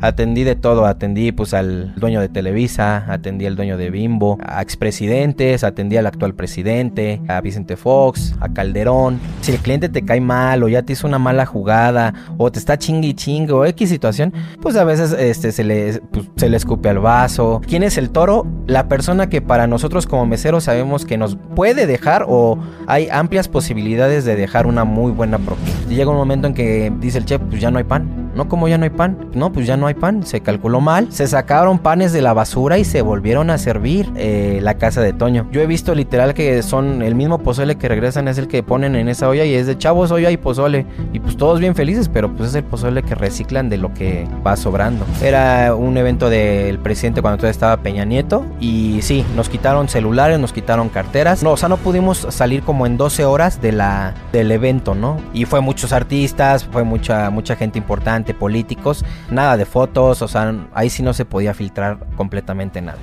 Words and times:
Atendí 0.00 0.44
de 0.44 0.54
todo, 0.54 0.86
atendí 0.86 1.32
pues 1.32 1.54
al 1.54 1.92
dueño 1.96 2.20
de 2.20 2.28
Televisa, 2.28 3.04
atendí 3.08 3.46
al 3.46 3.56
dueño 3.56 3.76
de 3.76 3.90
Bimbo, 3.90 4.38
a 4.46 4.62
expresidentes, 4.62 5.64
atendí 5.64 5.96
al 5.96 6.06
actual 6.06 6.34
presidente, 6.34 7.20
a 7.26 7.40
Vicente 7.40 7.76
Fox, 7.76 8.36
a 8.38 8.52
Calderón. 8.52 9.18
Si 9.40 9.50
el 9.50 9.58
cliente 9.58 9.88
te 9.88 10.04
cae 10.04 10.20
mal 10.20 10.62
o 10.62 10.68
ya 10.68 10.82
te 10.82 10.92
hizo 10.92 11.06
una 11.06 11.18
mala 11.18 11.46
jugada 11.46 12.14
o 12.36 12.52
te 12.52 12.60
está 12.60 12.78
chingui 12.78 13.14
chingue 13.14 13.52
o 13.52 13.64
X 13.64 13.88
situación, 13.88 14.32
pues 14.62 14.76
a 14.76 14.84
veces 14.84 15.12
este, 15.12 15.50
se, 15.50 15.64
le, 15.64 16.00
pues, 16.12 16.26
se 16.36 16.48
le 16.48 16.56
escupe 16.56 16.88
al 16.88 17.00
vaso. 17.00 17.60
¿Quién 17.66 17.82
es 17.82 17.98
el 17.98 18.10
toro? 18.10 18.46
La 18.68 18.88
persona 18.88 19.28
que 19.28 19.42
para 19.42 19.66
nosotros 19.66 20.06
como 20.06 20.26
meseros 20.26 20.64
sabemos 20.64 21.04
que 21.06 21.18
nos 21.18 21.36
puede 21.56 21.86
dejar 21.86 22.24
o 22.28 22.56
hay 22.86 23.08
amplias 23.10 23.48
posibilidades 23.48 24.24
de 24.24 24.36
dejar 24.36 24.68
una 24.68 24.84
muy 24.84 25.10
buena 25.10 25.38
propina. 25.38 25.72
Llega 25.88 26.10
un 26.10 26.16
momento 26.16 26.46
en 26.46 26.54
que 26.54 26.92
dice 27.00 27.18
el 27.18 27.24
chef, 27.24 27.42
pues 27.48 27.60
ya 27.60 27.72
no 27.72 27.78
hay 27.78 27.84
pan 27.84 28.27
no, 28.34 28.48
como 28.48 28.68
ya 28.68 28.78
no 28.78 28.84
hay 28.84 28.90
pan. 28.90 29.30
No, 29.34 29.52
pues 29.52 29.66
ya 29.66 29.76
no 29.76 29.86
hay 29.86 29.94
pan. 29.94 30.24
Se 30.24 30.40
calculó 30.40 30.80
mal. 30.80 31.12
Se 31.12 31.26
sacaron 31.26 31.78
panes 31.78 32.12
de 32.12 32.22
la 32.22 32.32
basura 32.32 32.78
y 32.78 32.84
se 32.84 33.02
volvieron 33.02 33.50
a 33.50 33.58
servir 33.58 34.10
eh, 34.16 34.60
la 34.62 34.74
casa 34.74 35.00
de 35.00 35.12
Toño. 35.12 35.48
Yo 35.50 35.60
he 35.60 35.66
visto 35.66 35.94
literal 35.94 36.34
que 36.34 36.62
son 36.62 37.02
el 37.02 37.14
mismo 37.14 37.38
pozole 37.38 37.76
que 37.76 37.88
regresan, 37.88 38.28
es 38.28 38.38
el 38.38 38.48
que 38.48 38.62
ponen 38.62 38.94
en 38.96 39.08
esa 39.08 39.28
olla 39.28 39.44
y 39.44 39.54
es 39.54 39.66
de 39.66 39.76
chavos, 39.76 40.10
olla 40.10 40.30
y 40.30 40.36
pozole. 40.36 40.86
Y 41.12 41.20
pues 41.20 41.36
todos 41.36 41.60
bien 41.60 41.74
felices, 41.74 42.08
pero 42.08 42.32
pues 42.34 42.50
es 42.50 42.54
el 42.54 42.64
pozole 42.64 43.02
que 43.02 43.14
reciclan 43.14 43.68
de 43.68 43.76
lo 43.76 43.92
que 43.94 44.28
va 44.46 44.56
sobrando. 44.56 45.04
Era 45.22 45.74
un 45.74 45.96
evento 45.96 46.30
del 46.30 46.78
presidente 46.78 47.22
cuando 47.22 47.38
todavía 47.38 47.52
estaba 47.52 47.76
Peña 47.78 48.04
Nieto. 48.04 48.44
Y 48.60 49.00
sí, 49.02 49.24
nos 49.36 49.48
quitaron 49.48 49.88
celulares, 49.88 50.38
nos 50.38 50.52
quitaron 50.52 50.88
carteras. 50.88 51.42
No, 51.42 51.52
o 51.52 51.56
sea, 51.56 51.68
no 51.68 51.76
pudimos 51.76 52.26
salir 52.30 52.62
como 52.62 52.86
en 52.86 52.96
12 52.96 53.24
horas 53.24 53.60
de 53.60 53.72
la, 53.72 54.14
del 54.32 54.50
evento, 54.50 54.94
¿no? 54.94 55.16
Y 55.32 55.44
fue 55.44 55.60
muchos 55.60 55.92
artistas, 55.92 56.64
fue 56.64 56.84
mucha, 56.84 57.30
mucha 57.30 57.56
gente 57.56 57.78
importante 57.78 58.27
políticos, 58.34 59.04
nada 59.30 59.56
de 59.56 59.64
fotos, 59.64 60.22
o 60.22 60.28
sea, 60.28 60.54
ahí 60.74 60.90
sí 60.90 61.02
no 61.02 61.12
se 61.12 61.24
podía 61.24 61.54
filtrar 61.54 62.06
completamente 62.16 62.80
nada. 62.80 62.98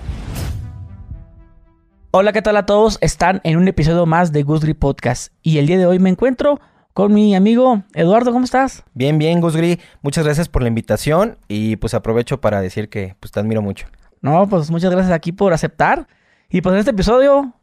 Hola, 2.11 2.31
¿qué 2.31 2.41
tal 2.41 2.55
a 2.55 2.65
todos? 2.65 2.97
Están 3.01 3.41
en 3.43 3.57
un 3.57 3.67
episodio 3.67 4.05
más 4.05 4.31
de 4.31 4.43
Gusgri 4.43 4.73
Podcast 4.73 5.33
y 5.41 5.57
el 5.57 5.67
día 5.67 5.77
de 5.77 5.85
hoy 5.85 5.99
me 5.99 6.09
encuentro 6.09 6.61
con 6.93 7.13
mi 7.13 7.35
amigo 7.35 7.83
Eduardo, 7.93 8.31
¿cómo 8.31 8.45
estás? 8.45 8.83
Bien, 8.93 9.17
bien, 9.17 9.41
Gusgri, 9.41 9.81
muchas 10.01 10.23
gracias 10.23 10.47
por 10.47 10.61
la 10.61 10.69
invitación 10.69 11.37
y 11.49 11.75
pues 11.75 11.93
aprovecho 11.93 12.39
para 12.39 12.61
decir 12.61 12.87
que 12.87 13.17
pues 13.19 13.33
te 13.33 13.41
admiro 13.41 13.61
mucho. 13.61 13.87
No, 14.21 14.47
pues 14.47 14.71
muchas 14.71 14.91
gracias 14.91 15.11
aquí 15.13 15.33
por 15.33 15.51
aceptar 15.51 16.07
y 16.49 16.61
pues 16.61 16.71
en 16.71 16.79
este 16.79 16.91
episodio 16.91 17.53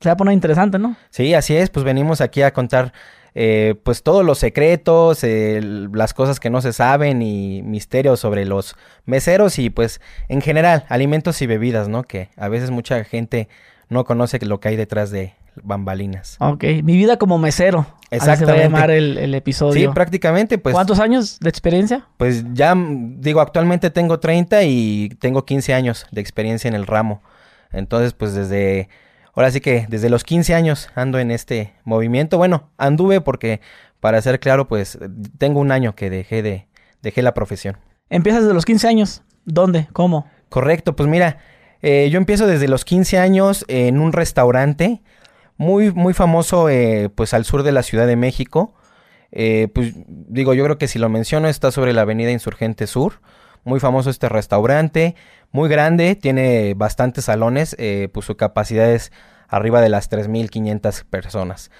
se 0.00 0.08
va 0.08 0.14
a 0.14 0.16
poner 0.16 0.34
interesante, 0.34 0.78
¿no? 0.78 0.96
Sí, 1.10 1.34
así 1.34 1.54
es, 1.54 1.70
pues 1.70 1.84
venimos 1.84 2.20
aquí 2.20 2.42
a 2.42 2.52
contar 2.52 2.92
eh, 3.34 3.74
pues 3.82 4.02
todos 4.02 4.24
los 4.24 4.38
secretos, 4.38 5.20
las 5.22 6.14
cosas 6.14 6.40
que 6.40 6.50
no 6.50 6.60
se 6.60 6.72
saben 6.72 7.22
y 7.22 7.62
misterios 7.62 8.20
sobre 8.20 8.44
los 8.44 8.76
meseros 9.04 9.58
y 9.58 9.70
pues 9.70 10.00
en 10.28 10.40
general 10.40 10.84
alimentos 10.88 11.40
y 11.42 11.46
bebidas, 11.46 11.88
¿no? 11.88 12.02
Que 12.02 12.28
a 12.36 12.48
veces 12.48 12.70
mucha 12.70 13.02
gente 13.04 13.48
no 13.88 14.04
conoce 14.04 14.38
lo 14.44 14.60
que 14.60 14.68
hay 14.68 14.76
detrás 14.76 15.10
de 15.10 15.34
bambalinas. 15.62 16.36
Ok, 16.40 16.64
mi 16.82 16.96
vida 16.96 17.16
como 17.16 17.38
mesero. 17.38 17.86
Exactamente. 18.10 18.46
se 18.46 18.52
va 18.52 18.58
a 18.58 18.62
llamar 18.62 18.90
el, 18.90 19.34
episodio. 19.34 19.88
Sí, 19.88 19.94
prácticamente, 19.94 20.58
pues. 20.58 20.74
¿Cuántos 20.74 20.98
años 20.98 21.38
de 21.40 21.48
experiencia? 21.48 22.06
Pues 22.16 22.44
ya, 22.54 22.74
digo, 22.76 23.40
actualmente 23.40 23.90
tengo 23.90 24.18
30 24.18 24.64
y 24.64 25.10
tengo 25.20 25.44
15 25.44 25.74
años 25.74 26.06
de 26.10 26.20
experiencia 26.20 26.68
en 26.68 26.74
el 26.74 26.86
ramo. 26.86 27.22
Entonces, 27.72 28.14
pues 28.14 28.34
desde 28.34 28.88
Ahora 29.34 29.50
sí 29.50 29.60
que 29.60 29.86
desde 29.88 30.10
los 30.10 30.24
15 30.24 30.54
años 30.54 30.88
ando 30.94 31.18
en 31.18 31.30
este 31.30 31.74
movimiento. 31.84 32.38
Bueno, 32.38 32.70
anduve 32.78 33.20
porque, 33.20 33.60
para 34.00 34.20
ser 34.22 34.40
claro, 34.40 34.68
pues 34.68 34.98
tengo 35.38 35.60
un 35.60 35.72
año 35.72 35.94
que 35.94 36.10
dejé 36.10 36.42
de 36.42 36.66
dejé 37.02 37.22
la 37.22 37.34
profesión. 37.34 37.76
¿Empiezas 38.08 38.42
desde 38.42 38.54
los 38.54 38.64
15 38.64 38.88
años? 38.88 39.22
¿Dónde? 39.44 39.88
¿Cómo? 39.92 40.26
Correcto, 40.48 40.96
pues 40.96 41.08
mira, 41.08 41.38
eh, 41.82 42.08
yo 42.10 42.18
empiezo 42.18 42.46
desde 42.46 42.68
los 42.68 42.84
15 42.84 43.18
años 43.18 43.64
en 43.68 44.00
un 44.00 44.12
restaurante 44.12 45.00
muy, 45.56 45.92
muy 45.92 46.14
famoso 46.14 46.68
eh, 46.68 47.10
pues 47.14 47.34
al 47.34 47.44
sur 47.44 47.62
de 47.62 47.72
la 47.72 47.82
Ciudad 47.82 48.06
de 48.06 48.16
México. 48.16 48.74
Eh, 49.32 49.68
pues 49.74 49.94
digo, 50.06 50.54
yo 50.54 50.64
creo 50.64 50.78
que 50.78 50.88
si 50.88 50.98
lo 50.98 51.08
menciono 51.08 51.48
está 51.48 51.70
sobre 51.70 51.92
la 51.92 52.02
avenida 52.02 52.30
Insurgente 52.30 52.86
Sur. 52.86 53.20
Muy 53.64 53.80
famoso 53.80 54.10
este 54.10 54.28
restaurante, 54.28 55.14
muy 55.52 55.68
grande, 55.68 56.16
tiene 56.16 56.74
bastantes 56.74 57.26
salones, 57.26 57.76
pues 58.12 58.26
su 58.26 58.36
capacidad 58.36 58.90
es 58.90 59.12
arriba 59.48 59.80
de 59.80 59.88
las 59.88 60.10
3.500 60.10 61.04
personas. 61.04 61.70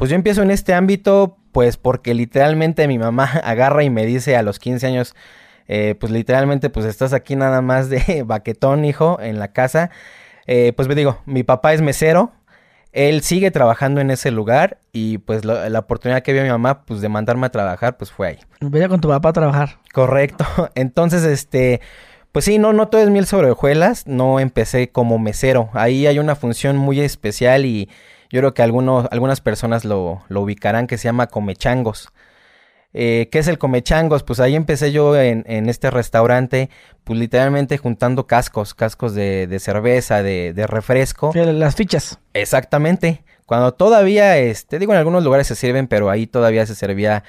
Pues 0.00 0.08
yo 0.08 0.16
empiezo 0.16 0.40
en 0.42 0.50
este 0.50 0.72
ámbito, 0.72 1.36
pues 1.52 1.76
porque 1.76 2.14
literalmente 2.14 2.88
mi 2.88 2.98
mamá 2.98 3.24
agarra 3.44 3.84
y 3.84 3.90
me 3.90 4.06
dice 4.06 4.34
a 4.34 4.42
los 4.42 4.58
15 4.58 4.86
años, 4.86 5.14
eh, 5.68 5.94
pues 6.00 6.10
literalmente, 6.10 6.70
pues 6.70 6.86
estás 6.86 7.12
aquí 7.12 7.36
nada 7.36 7.60
más 7.60 7.90
de 7.90 8.22
baquetón, 8.26 8.84
hijo, 8.86 9.18
en 9.20 9.38
la 9.38 9.52
casa. 9.52 9.90
Eh, 10.46 10.72
pues 10.74 10.88
me 10.88 10.94
digo, 10.94 11.20
mi 11.26 11.42
papá 11.42 11.74
es 11.74 11.82
mesero, 11.82 12.32
él 12.92 13.22
sigue 13.22 13.50
trabajando 13.50 14.00
en 14.00 14.10
ese 14.10 14.30
lugar 14.30 14.78
y 14.92 15.18
pues 15.18 15.44
la 15.44 15.78
oportunidad 15.78 16.22
que 16.22 16.32
vio 16.32 16.42
mi 16.42 16.48
mamá, 16.48 16.82
pues 16.82 17.00
de 17.00 17.08
mandarme 17.08 17.46
a 17.46 17.50
trabajar, 17.50 17.96
pues 17.96 18.10
fue 18.10 18.28
ahí. 18.28 18.38
Veía 18.60 18.88
con 18.88 19.00
tu 19.00 19.08
papá 19.08 19.30
a 19.30 19.32
trabajar. 19.32 19.78
Correcto. 19.92 20.44
Entonces, 20.74 21.24
este, 21.24 21.80
pues 22.32 22.44
sí, 22.44 22.58
no, 22.58 22.72
no 22.72 22.88
todo 22.88 23.00
es 23.00 23.10
miel 23.10 23.26
sobre 23.26 23.50
hojuelas, 23.50 24.06
no 24.06 24.40
empecé 24.40 24.90
como 24.90 25.18
mesero. 25.18 25.70
Ahí 25.72 26.06
hay 26.06 26.18
una 26.18 26.36
función 26.36 26.76
muy 26.76 27.00
especial 27.00 27.64
y 27.64 27.88
yo 28.30 28.40
creo 28.40 28.54
que 28.54 28.62
algunos, 28.62 29.08
algunas 29.10 29.40
personas 29.40 29.84
lo, 29.84 30.22
lo 30.28 30.42
ubicarán 30.42 30.86
que 30.86 30.98
se 30.98 31.04
llama 31.04 31.28
comechangos. 31.28 32.12
Eh, 32.92 33.28
¿Qué 33.30 33.38
es 33.38 33.48
el 33.48 33.58
comechangos? 33.58 34.22
Pues 34.22 34.40
ahí 34.40 34.56
empecé 34.56 34.90
yo 34.90 35.16
en, 35.16 35.44
en, 35.46 35.68
este 35.68 35.90
restaurante, 35.90 36.70
pues 37.04 37.18
literalmente 37.18 37.78
juntando 37.78 38.26
cascos, 38.26 38.74
cascos 38.74 39.14
de, 39.14 39.46
de 39.46 39.58
cerveza, 39.60 40.22
de, 40.22 40.52
de 40.52 40.66
refresco. 40.66 41.32
Las 41.34 41.76
fichas. 41.76 42.18
Exactamente. 42.34 43.22
Cuando 43.46 43.74
todavía, 43.74 44.38
este, 44.38 44.78
digo, 44.78 44.92
en 44.92 44.98
algunos 44.98 45.24
lugares 45.24 45.46
se 45.46 45.56
sirven, 45.56 45.88
pero 45.88 46.08
ahí 46.08 46.26
todavía 46.26 46.66
se 46.66 46.74
servía, 46.74 47.24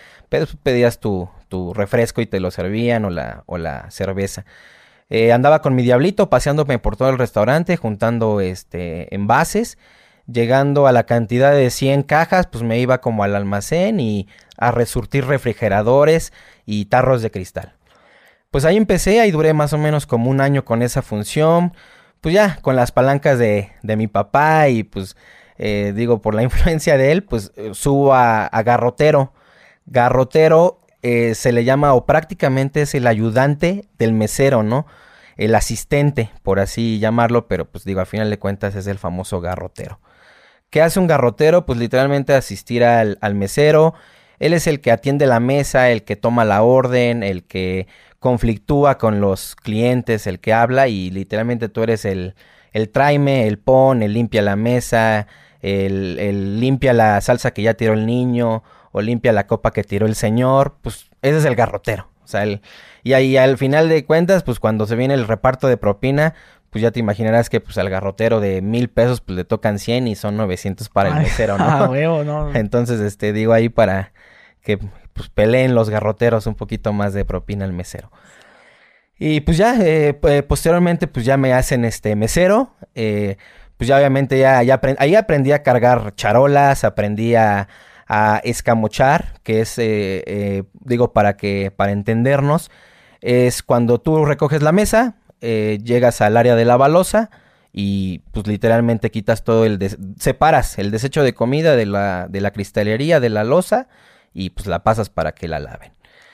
pedías 0.63 0.99
tu, 0.99 1.29
tu 1.47 1.73
refresco 1.73 2.21
y 2.21 2.27
te 2.27 2.39
lo 2.39 2.51
servían 2.51 3.05
o 3.05 3.09
la, 3.09 3.43
o 3.47 3.57
la 3.57 3.89
cerveza. 3.89 4.45
Eh, 5.09 5.33
andaba 5.33 5.61
con 5.61 5.75
mi 5.75 5.83
diablito 5.83 6.29
paseándome 6.29 6.79
por 6.79 6.95
todo 6.95 7.09
el 7.09 7.17
restaurante, 7.17 7.75
juntando 7.75 8.39
este, 8.39 9.13
envases. 9.13 9.77
Llegando 10.31 10.87
a 10.87 10.91
la 10.91 11.05
cantidad 11.05 11.53
de 11.53 11.69
100 11.69 12.03
cajas, 12.03 12.47
pues 12.47 12.63
me 12.63 12.79
iba 12.79 13.01
como 13.01 13.23
al 13.23 13.35
almacén 13.35 13.99
y 13.99 14.27
a 14.57 14.71
resurtir 14.71 15.25
refrigeradores 15.25 16.31
y 16.65 16.85
tarros 16.85 17.21
de 17.21 17.31
cristal. 17.31 17.73
Pues 18.51 18.65
ahí 18.65 18.77
empecé, 18.77 19.21
ahí 19.21 19.31
duré 19.31 19.53
más 19.53 19.73
o 19.73 19.77
menos 19.77 20.05
como 20.05 20.29
un 20.29 20.41
año 20.41 20.65
con 20.65 20.81
esa 20.81 21.01
función. 21.01 21.73
Pues 22.21 22.35
ya, 22.35 22.59
con 22.61 22.75
las 22.75 22.91
palancas 22.91 23.39
de, 23.39 23.71
de 23.81 23.95
mi 23.95 24.07
papá 24.07 24.69
y 24.69 24.83
pues 24.83 25.15
eh, 25.57 25.93
digo, 25.95 26.21
por 26.21 26.35
la 26.35 26.43
influencia 26.43 26.97
de 26.97 27.11
él, 27.11 27.23
pues 27.23 27.51
eh, 27.55 27.71
subo 27.73 28.13
a, 28.13 28.45
a 28.45 28.63
garrotero. 28.63 29.33
Garrotero 29.85 30.79
eh, 31.03 31.33
se 31.33 31.51
le 31.51 31.63
llama 31.63 31.93
o 31.93 32.05
prácticamente 32.05 32.83
es 32.83 32.93
el 32.93 33.07
ayudante 33.07 33.85
del 33.97 34.13
mesero, 34.13 34.63
¿no? 34.63 34.85
El 35.41 35.55
asistente, 35.55 36.29
por 36.43 36.59
así 36.59 36.99
llamarlo, 36.99 37.47
pero 37.47 37.65
pues 37.65 37.83
digo, 37.83 37.99
al 37.99 38.05
final 38.05 38.29
de 38.29 38.37
cuentas 38.37 38.75
es 38.75 38.85
el 38.85 38.99
famoso 38.99 39.41
garrotero. 39.41 39.99
¿Qué 40.69 40.83
hace 40.83 40.99
un 40.99 41.07
garrotero? 41.07 41.65
Pues 41.65 41.79
literalmente 41.79 42.35
asistir 42.35 42.83
al, 42.83 43.17
mesero. 43.33 43.95
Él 44.37 44.53
es 44.53 44.67
el 44.67 44.81
que 44.81 44.91
atiende 44.91 45.25
la 45.25 45.39
mesa, 45.39 45.89
el 45.89 46.03
que 46.03 46.15
toma 46.15 46.45
la 46.45 46.61
orden, 46.61 47.23
el 47.23 47.43
que 47.43 47.87
conflictúa 48.19 48.99
con 48.99 49.19
los 49.19 49.55
clientes, 49.55 50.27
el 50.27 50.39
que 50.39 50.53
habla 50.53 50.89
y 50.89 51.09
literalmente 51.09 51.69
tú 51.69 51.81
eres 51.81 52.05
el, 52.05 52.35
el 52.71 52.89
tráeme, 52.89 53.47
el 53.47 53.57
pon, 53.57 54.03
el 54.03 54.13
limpia 54.13 54.43
la 54.43 54.55
mesa, 54.55 55.25
el, 55.63 56.19
el 56.19 56.59
limpia 56.59 56.93
la 56.93 57.19
salsa 57.19 57.49
que 57.49 57.63
ya 57.63 57.73
tiró 57.73 57.93
el 57.93 58.05
niño 58.05 58.61
o 58.91 59.01
limpia 59.01 59.33
la 59.33 59.47
copa 59.47 59.71
que 59.71 59.83
tiró 59.83 60.05
el 60.05 60.13
señor, 60.13 60.77
pues 60.83 61.09
ese 61.23 61.39
es 61.39 61.45
el 61.45 61.55
garrotero. 61.55 62.11
O 62.23 62.27
sea, 62.27 62.43
el, 62.43 62.61
y 63.03 63.13
ahí 63.13 63.37
al 63.37 63.57
final 63.57 63.89
de 63.89 64.05
cuentas, 64.05 64.43
pues 64.43 64.59
cuando 64.59 64.85
se 64.85 64.95
viene 64.95 65.13
el 65.13 65.27
reparto 65.27 65.67
de 65.67 65.77
propina, 65.77 66.33
pues 66.69 66.81
ya 66.81 66.91
te 66.91 66.99
imaginarás 66.99 67.49
que 67.49 67.59
pues 67.59 67.77
al 67.77 67.89
garrotero 67.89 68.39
de 68.39 68.61
mil 68.61 68.89
pesos 68.89 69.21
pues 69.21 69.35
le 69.35 69.43
tocan 69.43 69.79
100 69.79 70.07
y 70.07 70.15
son 70.15 70.37
900 70.37 70.89
para 70.89 71.09
el 71.09 71.15
mesero, 71.15 71.57
¿no? 71.59 71.65
Ah, 71.65 71.89
no. 72.23 72.53
Entonces, 72.55 72.99
este, 73.01 73.33
digo 73.33 73.53
ahí 73.53 73.69
para 73.69 74.13
que 74.61 74.77
pues 75.13 75.29
peleen 75.29 75.75
los 75.75 75.89
garroteros 75.89 76.47
un 76.47 76.55
poquito 76.55 76.93
más 76.93 77.13
de 77.13 77.25
propina 77.25 77.65
al 77.65 77.73
mesero. 77.73 78.11
Y 79.17 79.41
pues 79.41 79.57
ya, 79.57 79.75
eh, 79.79 80.13
posteriormente 80.47 81.07
pues 81.07 81.25
ya 81.25 81.37
me 81.37 81.53
hacen 81.53 81.85
este 81.85 82.15
mesero, 82.15 82.73
eh, 82.95 83.37
pues 83.77 83.87
ya 83.87 83.97
obviamente 83.97 84.39
ya, 84.39 84.63
ya 84.63 84.79
ahí 84.97 85.15
aprendí 85.15 85.51
a 85.51 85.61
cargar 85.61 86.15
charolas, 86.15 86.83
aprendí 86.83 87.35
a, 87.35 87.67
a 88.13 88.41
escamochar, 88.43 89.39
que 89.41 89.61
es, 89.61 89.77
eh, 89.79 90.23
eh, 90.27 90.63
digo, 90.73 91.13
para 91.13 91.37
que, 91.37 91.71
para 91.73 91.93
entendernos, 91.93 92.69
es 93.21 93.63
cuando 93.63 93.99
tú 93.99 94.25
recoges 94.25 94.61
la 94.61 94.71
mesa, 94.71 95.15
eh, 95.39 95.79
llegas 95.83 96.21
al 96.21 96.37
área 96.37 96.55
de 96.55 96.65
la 96.65 96.77
balosa 96.77 97.29
y 97.73 98.19
pues 98.31 98.47
literalmente 98.47 99.11
quitas 99.11 99.43
todo 99.43 99.65
el, 99.65 99.79
separas 100.19 100.77
el 100.77 100.91
desecho 100.91 101.23
de 101.23 101.33
comida 101.33 101.75
de 101.75 101.85
la, 101.85 102.27
de 102.27 102.41
la 102.41 102.51
cristalería, 102.51 103.19
de 103.19 103.29
la 103.29 103.43
losa 103.43 103.87
y 104.33 104.49
pues 104.49 104.67
la 104.67 104.83
pasas 104.83 105.09
para 105.09 105.31
que 105.31 105.47
la 105.47 105.59
laven. 105.59 105.93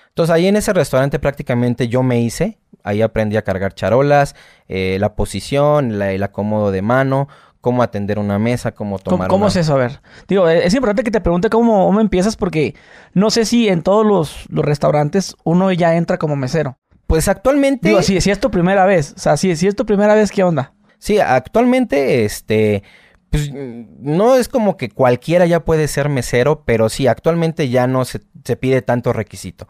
Entonces 0.10 0.34
ahí 0.34 0.48
en 0.48 0.56
ese 0.56 0.74
restaurante 0.74 1.20
prácticamente 1.20 1.90
yo 1.90 2.02
me 2.02 2.20
hice, 2.20 2.58
ahí 2.84 3.04
aprendí 3.04 3.38
a 3.38 3.44
cargar 3.44 3.76
charolas, 3.76 4.36
eh, 4.68 4.98
la 5.00 5.14
posición, 5.16 6.02
el 6.02 6.24
acomodo 6.24 6.72
de 6.72 6.82
mano, 6.82 7.28
cómo 7.62 7.84
atender 7.84 8.20
una 8.20 8.40
mesa, 8.40 8.72
cómo 8.72 8.98
¿Cómo, 8.98 9.04
tomar 9.04 9.28
cómo 9.28 9.44
una- 9.46 9.50
es 9.50 9.56
eso? 9.58 9.74
A 9.76 9.78
ver. 9.78 10.02
Digo, 10.28 10.48
eh, 10.50 10.66
es 10.66 10.74
importante 10.74 11.04
que 11.04 11.12
te 11.12 11.22
pregunte 11.22 11.50
cómo, 11.50 11.86
cómo 11.88 12.00
empiezas 12.02 12.36
porque 12.36 12.76
no 13.14 13.30
sé 13.30 13.46
si 13.46 13.68
en 13.70 13.82
todos 13.84 14.06
los, 14.06 14.46
los 14.50 14.64
restaurantes 14.66 15.36
uno 15.44 15.72
ya 15.72 15.96
entra 15.96 16.18
como 16.18 16.36
mesero. 16.36 16.78
Pues 17.08 17.28
actualmente... 17.28 17.88
Digo, 17.90 18.02
si, 18.02 18.20
si 18.22 18.32
es 18.32 18.40
tu 18.40 18.52
primera 18.52 18.86
vez. 18.86 19.14
O 19.16 19.20
sea, 19.20 19.38
si, 19.38 19.56
si 19.56 19.68
es 19.68 19.76
tu 19.76 19.86
primera 19.86 20.14
vez, 20.16 20.32
¿qué 20.32 20.44
onda? 20.44 20.74
Sí, 21.00 21.20
actualmente, 21.20 22.26
este, 22.26 22.84
pues 23.30 23.52
no 23.54 24.36
es 24.36 24.50
como 24.50 24.78
que 24.78 24.90
cualquiera 24.90 25.46
ya 25.46 25.64
puede 25.64 25.88
ser 25.88 26.10
mesero, 26.10 26.64
pero 26.66 26.90
sí, 26.90 27.08
actualmente 27.08 27.70
ya 27.70 27.88
no 27.88 28.04
se, 28.04 28.22
se 28.44 28.56
pide 28.56 28.82
tanto 28.82 29.14
requisito. 29.14 29.68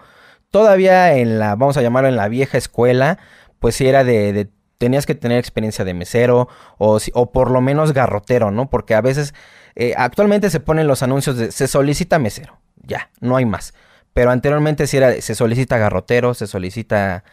Todavía 0.50 1.14
en 1.16 1.40
la, 1.40 1.56
vamos 1.56 1.76
a 1.78 1.82
llamarlo 1.82 2.08
en 2.10 2.16
la 2.16 2.30
vieja 2.30 2.58
escuela, 2.58 3.20
pues 3.60 3.76
sí 3.76 3.86
era 3.88 4.04
de, 4.04 4.32
de- 4.34 4.50
tenías 4.78 5.06
que 5.06 5.16
tener 5.16 5.38
experiencia 5.40 5.84
de 5.86 5.94
mesero 5.94 6.48
o, 6.78 7.00
o 7.14 7.32
por 7.32 7.52
lo 7.52 7.62
menos 7.62 7.94
garrotero, 7.94 8.52
¿no? 8.52 8.70
Porque 8.70 8.96
a 8.96 9.02
veces, 9.02 9.34
eh, 9.76 9.94
actualmente 9.98 10.50
se 10.50 10.60
ponen 10.60 10.88
los 10.88 11.04
anuncios 11.04 11.38
de 11.38 11.52
se 11.52 11.68
solicita 11.68 12.20
mesero, 12.20 12.60
ya, 12.84 13.10
no 13.20 13.36
hay 13.38 13.46
más. 13.46 13.74
Pero 14.14 14.32
anteriormente 14.32 14.88
sí 14.88 14.98
era, 14.98 15.20
se 15.22 15.36
solicita 15.36 15.78
garrotero, 15.78 16.34
se 16.34 16.48
solicita, 16.48 17.24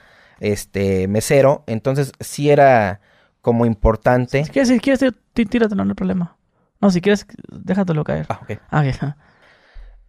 este, 0.40 1.08
mesero, 1.08 1.64
entonces 1.66 2.12
sí 2.20 2.50
era 2.50 3.00
como 3.40 3.66
importante. 3.66 4.44
Si 4.44 4.50
quieres, 4.50 4.68
si 4.68 4.80
quieres, 4.80 5.14
tí- 5.32 5.46
tíratelo, 5.46 5.84
no 5.84 5.90
hay 5.92 5.94
problema. 5.94 6.36
No, 6.80 6.90
si 6.90 7.00
quieres, 7.00 7.26
déjatelo 7.50 8.04
caer. 8.04 8.26
Ah, 8.28 8.40
ok. 8.42 8.58
Ah. 8.70 9.16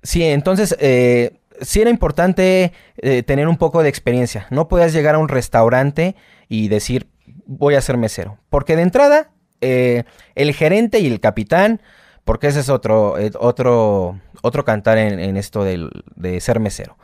Sí, 0.03 0.23
entonces 0.23 0.75
eh, 0.79 1.39
sí 1.61 1.81
era 1.81 1.89
importante 1.89 2.73
eh, 2.97 3.23
tener 3.23 3.47
un 3.47 3.57
poco 3.57 3.81
de 3.83 3.89
experiencia. 3.89 4.47
No 4.49 4.67
podías 4.67 4.93
llegar 4.93 5.15
a 5.15 5.19
un 5.19 5.29
restaurante 5.29 6.15
y 6.47 6.67
decir 6.67 7.07
voy 7.45 7.75
a 7.75 7.81
ser 7.81 7.97
mesero. 7.97 8.37
Porque 8.49 8.75
de 8.75 8.81
entrada, 8.83 9.31
eh, 9.61 10.03
el 10.35 10.53
gerente 10.53 10.99
y 10.99 11.07
el 11.07 11.19
capitán, 11.19 11.81
porque 12.23 12.47
ese 12.47 12.59
es 12.61 12.69
otro, 12.69 13.17
eh, 13.17 13.31
otro, 13.39 14.19
otro 14.41 14.65
cantar 14.65 14.97
en, 14.97 15.37
esto 15.37 15.63
del- 15.63 15.89
de 16.15 16.39
ser 16.41 16.59
mesero. 16.59 16.97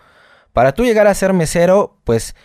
Para 0.53 0.73
tú 0.73 0.83
llegar 0.83 1.07
a 1.07 1.13
ser 1.13 1.33
mesero, 1.33 1.97
pues 2.03 2.35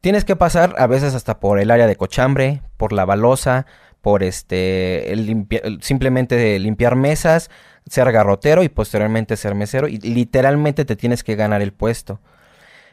tienes 0.00 0.24
que 0.24 0.36
pasar 0.36 0.74
a 0.78 0.86
veces 0.86 1.14
hasta 1.14 1.40
por 1.40 1.58
el 1.60 1.70
área 1.70 1.86
de 1.86 1.96
cochambre, 1.96 2.62
por 2.76 2.92
la 2.92 3.04
balosa, 3.04 3.66
por 4.00 4.22
este, 4.22 5.12
el- 5.12 5.46
simplemente 5.82 6.58
limpiar 6.58 6.96
mesas, 6.96 7.50
ser 7.86 8.10
garrotero 8.12 8.62
y 8.62 8.68
posteriormente 8.68 9.36
ser 9.36 9.54
mesero 9.54 9.88
y 9.88 9.98
literalmente 9.98 10.84
te 10.84 10.96
tienes 10.96 11.22
que 11.24 11.34
ganar 11.36 11.60
el 11.60 11.72
puesto. 11.72 12.20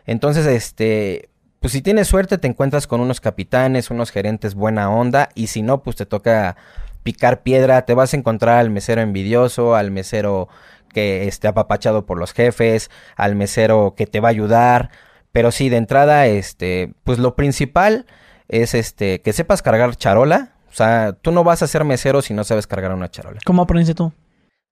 Entonces, 0.06 0.46
este, 0.48 1.30
pues 1.60 1.74
si 1.74 1.82
tienes 1.82 2.08
suerte 2.08 2.38
te 2.38 2.48
encuentras 2.48 2.88
con 2.88 3.02
unos 3.02 3.22
capitanes, 3.22 3.90
unos 3.90 4.12
gerentes 4.12 4.56
buena 4.56 4.90
onda 4.90 5.30
y 5.36 5.48
si 5.48 5.62
no, 5.62 5.84
pues 5.84 5.96
te 5.96 6.06
toca 6.06 6.56
picar 7.04 7.42
piedra, 7.42 7.84
te 7.86 7.94
vas 7.94 8.14
a 8.14 8.18
encontrar 8.18 8.58
al 8.58 8.70
mesero 8.70 9.02
envidioso, 9.02 9.76
al 9.76 9.92
mesero 9.92 10.50
que 10.94 11.28
esté 11.28 11.48
apapachado 11.48 12.06
por 12.06 12.20
los 12.20 12.34
jefes, 12.34 12.92
al 13.16 13.36
mesero 13.36 13.94
que 13.96 14.08
te 14.08 14.20
va 14.20 14.30
a 14.30 14.32
ayudar, 14.32 14.92
pero 15.32 15.52
sí, 15.52 15.70
de 15.70 15.78
entrada, 15.78 16.28
este, 16.28 16.94
pues 17.04 17.20
lo 17.20 17.36
principal 17.36 18.06
es 18.48 18.74
este, 18.74 19.22
que 19.22 19.34
sepas 19.34 19.62
cargar 19.62 19.96
charola, 19.96 20.54
o 20.70 20.74
sea, 20.74 21.14
tú 21.14 21.32
no 21.32 21.44
vas 21.44 21.62
a 21.64 21.68
ser 21.68 21.84
mesero 21.84 22.22
si 22.22 22.34
no 22.34 22.44
sabes 22.44 22.68
cargar 22.68 22.94
una 22.94 23.10
charola. 23.10 23.40
¿Cómo 23.46 23.62
aprendiste 23.62 23.96
tú? 23.96 24.12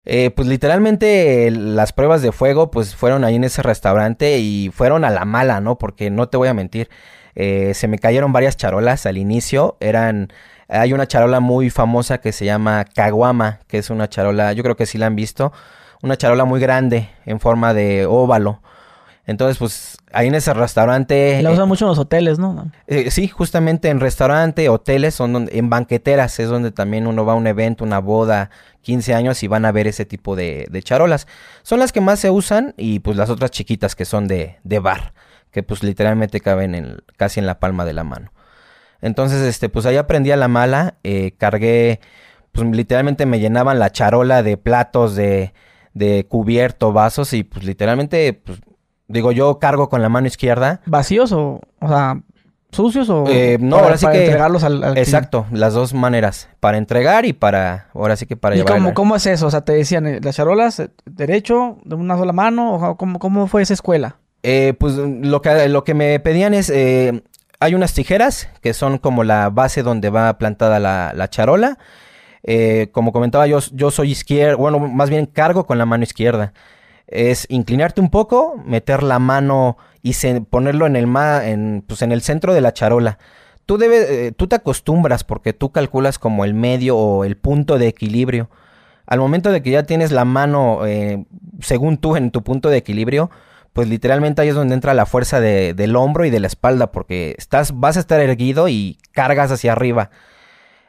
Eh, 0.05 0.29
pues 0.29 0.47
literalmente 0.47 1.49
las 1.49 1.91
pruebas 1.91 2.21
de 2.21 2.31
fuego 2.31 2.69
pues 2.69 2.95
fueron 2.95 3.23
ahí 3.23 3.35
en 3.35 3.43
ese 3.43 3.63
restaurante 3.63 4.37
y 4.37 4.69
fueron 4.71 5.03
a 5.03 5.09
la 5.09 5.25
mala, 5.25 5.61
¿no? 5.61 5.77
Porque 5.77 6.11
no 6.11 6.29
te 6.29 6.37
voy 6.37 6.47
a 6.47 6.53
mentir, 6.53 6.89
eh, 7.33 7.73
se 7.73 7.87
me 7.87 7.97
cayeron 7.97 8.31
varias 8.31 8.55
charolas 8.55 9.07
al 9.07 9.17
inicio, 9.17 9.77
eran, 9.79 10.31
hay 10.67 10.93
una 10.93 11.07
charola 11.07 11.39
muy 11.39 11.71
famosa 11.71 12.19
que 12.19 12.31
se 12.31 12.45
llama 12.45 12.85
Caguama, 12.85 13.61
que 13.67 13.79
es 13.79 13.89
una 13.89 14.07
charola, 14.07 14.53
yo 14.53 14.61
creo 14.63 14.75
que 14.75 14.85
sí 14.85 14.99
la 14.99 15.07
han 15.07 15.15
visto, 15.15 15.51
una 16.03 16.17
charola 16.17 16.45
muy 16.45 16.59
grande 16.59 17.09
en 17.25 17.39
forma 17.39 17.73
de 17.73 18.05
óvalo. 18.05 18.61
Entonces, 19.27 19.57
pues 19.57 19.97
ahí 20.13 20.27
en 20.27 20.35
ese 20.35 20.53
restaurante... 20.53 21.41
La 21.41 21.49
eh, 21.49 21.53
usan 21.53 21.67
mucho 21.67 21.85
en 21.85 21.89
los 21.89 21.97
hoteles, 21.97 22.37
¿no? 22.37 22.71
eh, 22.87 23.09
sí, 23.09 23.27
justamente 23.27 23.89
en 23.89 23.99
restaurante, 23.99 24.69
hoteles, 24.69 25.15
son 25.15 25.33
donde, 25.33 25.57
en 25.57 25.69
banqueteras 25.69 26.39
es 26.39 26.49
donde 26.49 26.71
también 26.71 27.07
uno 27.07 27.25
va 27.25 27.33
a 27.33 27.35
un 27.35 27.47
evento, 27.47 27.83
una 27.83 27.99
boda, 27.99 28.51
15 28.81 29.15
años 29.15 29.41
y 29.41 29.47
van 29.47 29.65
a 29.65 29.71
ver 29.71 29.87
ese 29.87 30.05
tipo 30.05 30.35
de, 30.35 30.67
de 30.69 30.83
charolas. 30.83 31.27
Son 31.63 31.79
las 31.79 31.91
que 31.91 32.01
más 32.01 32.19
se 32.19 32.29
usan 32.29 32.75
y 32.77 32.99
pues 32.99 33.17
las 33.17 33.31
otras 33.31 33.49
chiquitas 33.49 33.95
que 33.95 34.05
son 34.05 34.27
de, 34.27 34.59
de 34.63 34.79
bar, 34.79 35.13
que 35.51 35.63
pues 35.63 35.81
literalmente 35.81 36.39
caben 36.39 36.75
en, 36.75 36.97
casi 37.17 37.39
en 37.39 37.47
la 37.47 37.59
palma 37.59 37.83
de 37.83 37.93
la 37.93 38.03
mano. 38.03 38.31
Entonces, 39.01 39.41
este, 39.41 39.69
pues 39.69 39.85
ahí 39.87 39.97
aprendí 39.97 40.31
a 40.31 40.37
la 40.37 40.47
mala, 40.47 40.95
eh, 41.03 41.33
cargué, 41.37 41.99
pues 42.51 42.67
literalmente 42.69 43.25
me 43.25 43.39
llenaban 43.39 43.79
la 43.79 43.91
charola 43.91 44.43
de 44.43 44.57
platos, 44.57 45.15
de, 45.15 45.53
de 45.93 46.25
cubierto, 46.27 46.93
vasos 46.93 47.33
y 47.33 47.43
pues 47.43 47.65
literalmente, 47.65 48.33
pues 48.33 48.59
digo, 49.07 49.31
yo 49.31 49.59
cargo 49.59 49.89
con 49.89 50.01
la 50.01 50.09
mano 50.09 50.27
izquierda. 50.27 50.81
¿Vacíos 50.85 51.31
o, 51.31 51.61
o 51.79 51.87
sea, 51.87 52.21
sucios 52.71 53.09
o 53.09 53.23
Eh, 53.27 53.57
no, 53.61 53.75
para, 53.77 53.83
ahora 53.85 53.97
sí 53.97 54.05
para 54.05 54.13
que- 54.17 54.25
entregarlos 54.25 54.63
al, 54.63 54.73
al 54.75 54.79
cliente? 54.93 55.01
Exacto, 55.01 55.45
las 55.51 55.73
dos 55.73 55.93
maneras, 55.93 56.49
para 56.59 56.77
entregar 56.77 57.25
y 57.25 57.33
para, 57.33 57.87
ahora 57.93 58.15
sí 58.15 58.25
que 58.25 58.35
para 58.35 58.55
¿Y 58.55 58.59
llevar. 58.59 58.73
cómo, 58.73 58.89
el- 58.89 58.93
cómo 58.93 59.15
es 59.15 59.25
eso? 59.25 59.47
O 59.47 59.51
sea, 59.51 59.61
te 59.61 59.73
decían, 59.73 60.05
eh, 60.07 60.19
las 60.21 60.35
charolas, 60.35 60.79
eh, 60.79 60.89
derecho, 61.05 61.77
de 61.85 61.95
una 61.95 62.17
sola 62.17 62.33
mano, 62.33 62.73
o 62.75 62.97
cómo, 62.97 63.19
cómo 63.19 63.47
fue 63.47 63.61
esa 63.61 63.73
escuela? 63.73 64.17
Eh, 64.43 64.73
pues 64.79 64.93
lo 64.95 65.41
que, 65.41 65.69
lo 65.69 65.83
que 65.83 65.93
me 65.93 66.19
pedían 66.19 66.53
es, 66.53 66.69
eh, 66.69 67.23
hay 67.59 67.73
unas 67.73 67.93
tijeras 67.93 68.49
que 68.61 68.73
son 68.73 68.97
como 68.97 69.23
la 69.23 69.49
base 69.49 69.81
donde 69.81 70.09
va 70.09 70.37
plantada 70.37 70.79
la, 70.79 71.13
la 71.15 71.29
charola. 71.29 71.77
Eh, 72.43 72.89
como 72.91 73.11
comentaba 73.11 73.47
yo, 73.47 73.57
yo 73.71 73.89
soy 73.89 74.11
izquierdo, 74.11 74.57
bueno, 74.59 74.77
más 74.79 75.09
bien 75.09 75.25
cargo 75.25 75.65
con 75.65 75.79
la 75.79 75.85
mano 75.87 76.03
izquierda. 76.03 76.53
Es 77.07 77.45
inclinarte 77.49 78.01
un 78.01 78.09
poco, 78.09 78.55
meter 78.65 79.03
la 79.03 79.19
mano 79.19 79.77
y 80.01 80.13
ponerlo 80.49 80.87
en 80.87 80.95
el, 80.95 81.07
ma- 81.07 81.45
en, 81.45 81.83
pues 81.85 82.01
en 82.01 82.11
el 82.11 82.21
centro 82.21 82.53
de 82.53 82.61
la 82.61 82.73
charola. 82.73 83.19
Tú, 83.65 83.79
eh, 83.81 84.31
tú 84.35 84.47
te 84.47 84.55
acostumbras 84.55 85.23
porque 85.23 85.53
tú 85.53 85.71
calculas 85.71 86.19
como 86.19 86.45
el 86.45 86.53
medio 86.53 86.97
o 86.97 87.23
el 87.25 87.37
punto 87.37 87.77
de 87.77 87.87
equilibrio. 87.87 88.49
Al 89.07 89.19
momento 89.19 89.51
de 89.51 89.61
que 89.61 89.71
ya 89.71 89.83
tienes 89.83 90.11
la 90.11 90.25
mano, 90.25 90.85
eh, 90.85 91.25
según 91.61 91.97
tú, 91.97 92.15
en 92.15 92.31
tu 92.31 92.43
punto 92.43 92.69
de 92.69 92.77
equilibrio, 92.77 93.29
pues 93.73 93.87
literalmente 93.87 94.41
ahí 94.41 94.49
es 94.49 94.55
donde 94.55 94.73
entra 94.73 94.93
la 94.93 95.05
fuerza 95.05 95.39
de- 95.39 95.73
del 95.73 95.95
hombro 95.95 96.25
y 96.25 96.29
de 96.29 96.39
la 96.39 96.47
espalda, 96.47 96.91
porque 96.91 97.35
estás, 97.37 97.79
vas 97.79 97.97
a 97.97 97.99
estar 97.99 98.19
erguido 98.19 98.67
y 98.67 98.97
cargas 99.11 99.51
hacia 99.51 99.73
arriba. 99.73 100.09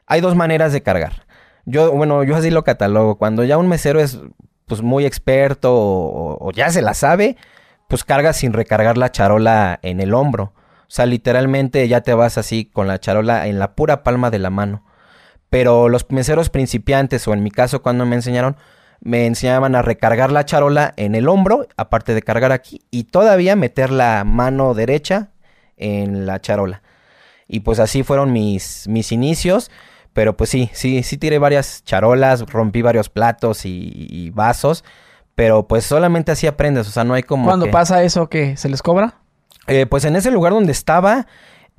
Hay 0.07 0.21
dos 0.21 0.37
maneras 0.37 0.73
de 0.73 0.83
cargar. 0.83 1.27
Yo, 1.65 1.93
bueno, 1.93 2.23
yo 2.25 2.37
así 2.37 2.51
lo 2.51 2.63
catalogo. 2.65 3.17
Cuando 3.17 3.43
ya 3.45 3.59
un 3.59 3.69
mesero 3.69 4.01
es 4.01 4.21
pues 4.67 4.83
muy 4.83 5.07
experto 5.07 5.73
o, 5.75 6.51
ya 6.53 6.71
se 6.71 6.83
la 6.83 6.95
sabe, 6.95 7.37
pues 7.89 8.05
cargas 8.05 8.37
sin 8.37 8.53
recargar 8.53 8.99
la 8.99 9.13
charola 9.13 9.79
en 9.83 10.01
el 10.01 10.13
hombro. 10.13 10.53
O 10.83 10.91
sea, 10.91 11.07
literalmente 11.07 11.87
ya 11.89 12.01
te 12.03 12.15
vas 12.15 12.39
así 12.39 12.67
con 12.67 12.87
la 12.87 13.01
charola 13.01 13.47
en 13.47 13.59
la 13.59 13.75
pura 13.75 14.03
palma 14.03 14.31
de 14.31 14.39
la 14.39 14.51
mano. 14.51 14.85
Pero 15.51 15.89
los 15.89 16.11
meseros 16.11 16.51
principiantes, 16.51 17.27
o 17.29 17.33
en 17.33 17.43
mi 17.43 17.51
caso 17.51 17.83
cuando 17.83 18.05
me 18.07 18.17
enseñaron, 18.17 18.57
me 19.01 19.27
enseñaban 19.27 19.75
a 19.77 19.83
recargar 19.83 20.33
la 20.33 20.45
charola 20.45 20.93
en 20.97 21.15
el 21.15 21.29
hombro, 21.29 21.67
aparte 21.77 22.15
de 22.15 22.23
cargar 22.23 22.53
aquí, 22.53 22.83
y 22.91 23.05
todavía 23.05 23.55
meter 23.55 23.91
la 23.91 24.25
mano 24.25 24.75
derecha 24.75 25.31
en 25.77 26.27
la 26.27 26.41
charola. 26.41 26.83
Y 27.47 27.61
pues 27.61 27.79
así 27.79 28.03
fueron 28.03 28.33
mis, 28.33 28.89
mis 28.89 29.13
inicios. 29.13 29.71
Pero 30.17 30.35
pues 30.35 30.49
sí, 30.49 30.71
sí, 30.73 31.03
sí 31.03 31.19
tiré 31.19 31.39
varias 31.39 31.85
charolas, 31.85 32.41
rompí 32.51 32.81
varios 32.81 33.11
platos 33.11 33.67
y, 33.67 34.07
y 34.09 34.31
vasos. 34.31 34.83
Pero 35.35 35.69
pues 35.69 35.85
solamente 35.85 36.33
así 36.33 36.47
aprendes, 36.47 36.89
o 36.89 36.91
sea, 36.91 37.05
no 37.05 37.13
hay 37.13 37.23
como... 37.23 37.45
Cuando 37.45 37.67
que- 37.67 37.71
pasa 37.71 38.03
eso, 38.03 38.31
¿qué? 38.31 38.57
¿Se 38.57 38.71
les 38.71 38.81
cobra? 38.83 39.17
eh, 39.67 39.85
pues 39.85 40.07
en 40.07 40.17
ese 40.17 40.31
lugar 40.31 40.55
donde 40.55 40.73
estaba, 40.73 41.27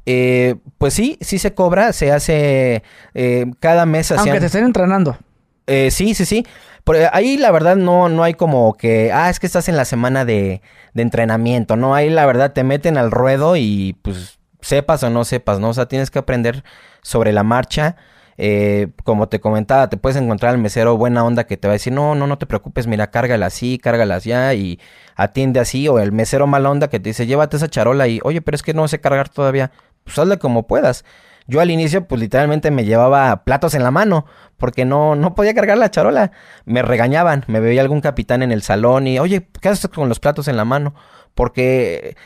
eh, 0.06 0.56
pues 0.78 0.94
sí, 0.94 1.18
sí 1.22 1.40
se 1.40 1.56
cobra, 1.56 1.94
se 1.94 2.12
hace 2.12 2.84
eh, 3.16 3.46
cada 3.60 3.86
mes 3.88 4.12
Aunque 4.12 4.40
te 4.40 4.46
estén 4.46 4.66
entrenando. 4.66 5.18
eh, 5.66 5.90
sí, 5.90 6.14
sí, 6.14 6.26
sí. 6.26 6.46
Pero 6.84 7.00
eh, 7.00 7.10
ahí 7.12 7.38
la 7.38 7.50
verdad 7.50 7.76
no, 7.76 8.08
no 8.08 8.22
hay 8.22 8.36
como 8.36 8.76
que, 8.76 9.12
ah, 9.12 9.32
es 9.32 9.40
que 9.40 9.48
estás 9.48 9.68
en 9.68 9.78
la 9.78 9.86
semana 9.86 10.26
de, 10.26 10.62
de 10.94 11.02
entrenamiento, 11.02 11.76
¿no? 11.76 11.96
Ahí 11.96 12.12
la 12.12 12.28
verdad 12.28 12.54
te 12.54 12.64
meten 12.64 12.98
al 13.00 13.10
ruedo 13.10 13.56
y 13.56 13.98
pues 14.04 14.38
sepas 14.62 15.02
o 15.02 15.10
no 15.10 15.26
sepas, 15.26 15.60
¿no? 15.60 15.70
O 15.70 15.74
sea, 15.74 15.88
tienes 15.88 16.12
que 16.12 16.20
aprender 16.20 16.64
sobre 17.02 17.34
la 17.34 17.42
marcha. 17.42 17.96
Eh, 18.38 18.90
como 19.04 19.30
te 19.30 19.40
comentaba, 19.40 19.90
te 19.90 19.98
puedes 19.98 20.16
encontrar 20.18 20.54
al 20.54 20.60
mesero 20.60 20.96
buena 20.96 21.24
onda 21.24 21.46
que 21.46 21.58
te 21.58 21.68
va 21.68 21.72
a 21.72 21.74
decir, 21.74 21.92
no, 21.94 22.14
no, 22.16 22.28
no 22.28 22.38
te 22.38 22.46
preocupes, 22.46 22.86
mira, 22.88 23.10
cárgala 23.10 23.48
así, 23.48 23.80
cárgala 23.80 24.20
ya 24.20 24.54
y 24.54 24.80
atiende 25.16 25.60
así. 25.60 25.88
O 25.88 26.00
el 26.00 26.12
mesero 26.12 26.48
mala 26.48 26.70
onda 26.70 26.90
que 26.90 27.00
te 27.00 27.10
dice, 27.10 27.26
llévate 27.26 27.58
esa 27.58 27.70
charola 27.70 28.08
y, 28.08 28.20
oye, 28.24 28.42
pero 28.42 28.56
es 28.56 28.64
que 28.64 28.74
no 28.74 28.88
sé 28.88 29.00
cargar 29.02 29.30
todavía. 29.30 29.72
Pues 30.04 30.18
hazle 30.20 30.38
como 30.38 30.68
puedas. 30.68 31.04
Yo 31.48 31.62
al 31.62 31.72
inicio, 31.72 32.08
pues 32.08 32.20
literalmente 32.20 32.72
me 32.72 32.84
llevaba 32.84 33.44
platos 33.46 33.74
en 33.74 33.84
la 33.84 33.92
mano, 33.92 34.26
porque 34.58 34.84
no, 34.86 35.16
no 35.16 35.34
podía 35.34 35.54
cargar 35.54 35.78
la 35.78 35.90
charola. 35.90 36.32
Me 36.66 36.82
regañaban, 36.82 37.46
me 37.48 37.60
veía 37.62 37.82
algún 37.82 38.02
capitán 38.02 38.44
en 38.44 38.52
el 38.52 38.62
salón 38.64 39.08
y, 39.08 39.18
oye, 39.20 39.48
¿qué 39.62 39.70
haces 39.70 39.90
con 39.90 40.10
los 40.10 40.20
platos 40.20 40.48
en 40.50 40.58
la 40.58 40.66
mano? 40.66 40.94
Porque 41.36 42.18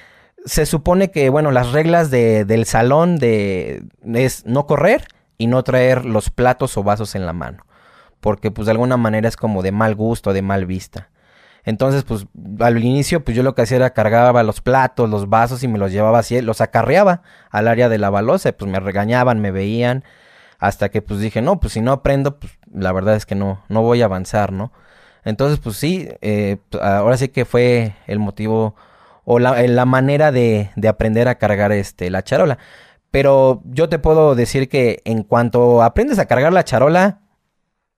se 0.45 0.65
supone 0.65 1.11
que, 1.11 1.29
bueno, 1.29 1.51
las 1.51 1.71
reglas 1.71 2.09
de, 2.09 2.45
del 2.45 2.65
salón 2.65 3.17
de, 3.17 3.83
es 4.13 4.45
no 4.45 4.65
correr 4.65 5.05
y 5.41 5.47
no 5.47 5.63
traer 5.63 6.05
los 6.05 6.29
platos 6.29 6.77
o 6.77 6.83
vasos 6.83 7.15
en 7.15 7.25
la 7.25 7.33
mano. 7.33 7.65
Porque 8.19 8.51
pues 8.51 8.67
de 8.67 8.73
alguna 8.73 8.95
manera 8.95 9.27
es 9.27 9.35
como 9.35 9.63
de 9.63 9.71
mal 9.71 9.95
gusto, 9.95 10.33
de 10.33 10.43
mal 10.43 10.67
vista. 10.67 11.09
Entonces, 11.63 12.03
pues 12.03 12.27
al 12.59 12.77
inicio, 12.77 13.23
pues 13.23 13.35
yo 13.35 13.41
lo 13.41 13.55
que 13.55 13.63
hacía 13.63 13.77
era 13.77 13.89
cargaba 13.89 14.43
los 14.43 14.61
platos, 14.61 15.09
los 15.09 15.29
vasos 15.29 15.63
y 15.63 15.67
me 15.67 15.79
los 15.79 15.91
llevaba 15.91 16.19
así, 16.19 16.39
los 16.41 16.61
acarreaba 16.61 17.23
al 17.49 17.67
área 17.67 17.89
de 17.89 17.97
la 17.97 18.11
balosa, 18.11 18.51
pues 18.51 18.69
me 18.69 18.79
regañaban, 18.79 19.41
me 19.41 19.49
veían, 19.49 20.03
hasta 20.59 20.89
que 20.89 21.01
pues 21.01 21.19
dije, 21.19 21.41
no, 21.41 21.59
pues 21.59 21.73
si 21.73 21.81
no 21.81 21.91
aprendo, 21.91 22.37
pues 22.37 22.53
la 22.71 22.91
verdad 22.91 23.15
es 23.15 23.25
que 23.25 23.33
no, 23.33 23.63
no 23.67 23.81
voy 23.81 24.03
a 24.03 24.05
avanzar, 24.05 24.51
¿no? 24.51 24.71
Entonces, 25.23 25.57
pues 25.57 25.75
sí, 25.75 26.07
eh, 26.21 26.57
pues, 26.69 26.83
ahora 26.83 27.17
sí 27.17 27.29
que 27.29 27.45
fue 27.45 27.95
el 28.05 28.19
motivo 28.19 28.75
o 29.25 29.39
la, 29.39 29.59
la 29.63 29.85
manera 29.85 30.31
de, 30.31 30.69
de, 30.75 30.87
aprender 30.87 31.27
a 31.27 31.35
cargar 31.35 31.71
este, 31.71 32.11
la 32.11 32.23
charola. 32.23 32.59
Pero 33.11 33.61
yo 33.65 33.89
te 33.89 33.99
puedo 33.99 34.35
decir 34.35 34.69
que 34.69 35.01
en 35.05 35.23
cuanto 35.23 35.83
aprendes 35.83 36.19
a 36.19 36.25
cargar 36.25 36.53
la 36.53 36.63
charola, 36.63 37.19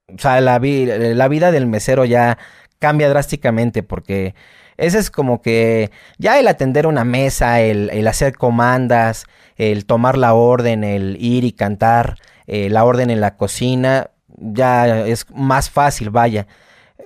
o 0.07 0.17
sea, 0.19 0.41
la, 0.41 0.59
vida 0.59 1.51
del 1.51 1.67
mesero 1.67 2.05
ya 2.05 2.37
cambia 2.79 3.09
drásticamente 3.09 3.83
porque 3.83 4.35
ese 4.77 4.99
es 4.99 5.11
como 5.11 5.41
que 5.41 5.91
ya 6.17 6.39
el 6.39 6.47
atender 6.47 6.87
una 6.87 7.05
mesa, 7.05 7.61
el, 7.61 7.89
el 7.91 8.07
hacer 8.07 8.35
comandas, 8.35 9.25
el 9.55 9.85
tomar 9.85 10.17
la 10.17 10.33
orden, 10.33 10.83
el 10.83 11.17
ir 11.19 11.43
y 11.43 11.51
cantar 11.53 12.17
eh, 12.47 12.69
la 12.69 12.83
orden 12.83 13.09
en 13.09 13.21
la 13.21 13.37
cocina, 13.37 14.09
ya 14.27 15.05
es 15.05 15.27
más 15.31 15.69
fácil, 15.69 16.09
vaya. 16.09 16.47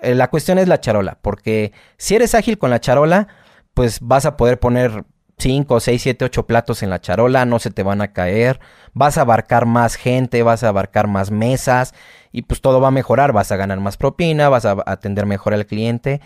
Eh, 0.02 0.16
la 0.16 0.30
cuestión 0.30 0.58
es 0.58 0.68
la 0.68 0.80
charola, 0.80 1.18
porque 1.22 1.74
si 1.98 2.16
eres 2.16 2.36
ágil 2.36 2.58
con 2.58 2.70
la 2.70 2.80
charola, 2.80 3.28
pues 3.74 4.00
vas 4.02 4.26
a 4.26 4.38
poder 4.38 4.60
poner 4.60 5.06
5, 5.40 5.80
6, 5.80 6.02
7, 6.02 6.26
8 6.26 6.48
platos 6.48 6.82
en 6.82 6.90
la 6.90 7.00
charola, 7.00 7.46
no 7.46 7.60
se 7.60 7.70
te 7.70 7.84
van 7.84 8.02
a 8.02 8.12
caer, 8.12 8.60
vas 8.94 9.20
a 9.20 9.22
abarcar 9.22 9.68
más 9.68 9.96
gente, 9.96 10.42
vas 10.42 10.64
a 10.64 10.70
abarcar 10.70 11.08
más 11.08 11.30
mesas 11.30 11.94
y 12.32 12.42
pues 12.42 12.60
todo 12.60 12.82
va 12.82 12.88
a 12.88 12.92
mejorar, 12.92 13.34
vas 13.34 13.52
a 13.52 13.56
ganar 13.56 13.80
más 13.80 13.98
propina, 13.98 14.50
vas 14.50 14.66
a 14.66 14.78
atender 14.88 15.28
mejor 15.28 15.54
al 15.54 15.68
cliente. 15.68 16.22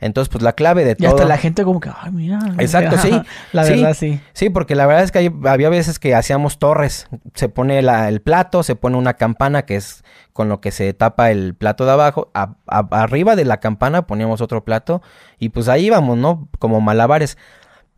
Entonces, 0.00 0.28
pues 0.28 0.42
la 0.42 0.52
clave 0.52 0.84
de 0.84 0.94
todo. 0.94 1.08
Y 1.08 1.10
hasta 1.10 1.24
la 1.24 1.38
gente 1.38 1.64
como 1.64 1.80
que, 1.80 1.90
ay, 1.90 2.12
mira. 2.12 2.38
Exacto, 2.58 2.98
sí. 2.98 3.10
la 3.52 3.64
verdad, 3.64 3.94
sí. 3.94 4.20
Sí, 4.32 4.48
porque 4.48 4.76
la 4.76 4.86
verdad 4.86 5.02
es 5.02 5.10
que 5.10 5.32
había 5.44 5.68
veces 5.70 5.98
que 5.98 6.14
hacíamos 6.14 6.58
torres. 6.58 7.08
Se 7.34 7.48
pone 7.48 7.80
el 7.80 8.20
plato, 8.20 8.62
se 8.62 8.76
pone 8.76 8.96
una 8.96 9.14
campana 9.14 9.62
que 9.62 9.74
es 9.74 10.04
con 10.32 10.48
lo 10.48 10.60
que 10.60 10.70
se 10.70 10.92
tapa 10.94 11.32
el 11.32 11.54
plato 11.56 11.84
de 11.84 11.92
abajo. 11.92 12.30
arriba 12.64 13.34
de 13.34 13.44
la 13.44 13.58
campana 13.58 14.06
poníamos 14.06 14.40
otro 14.40 14.64
plato 14.64 15.02
y 15.36 15.48
pues 15.48 15.68
ahí 15.68 15.86
íbamos, 15.86 16.16
¿no? 16.16 16.48
Como 16.60 16.80
malabares. 16.80 17.36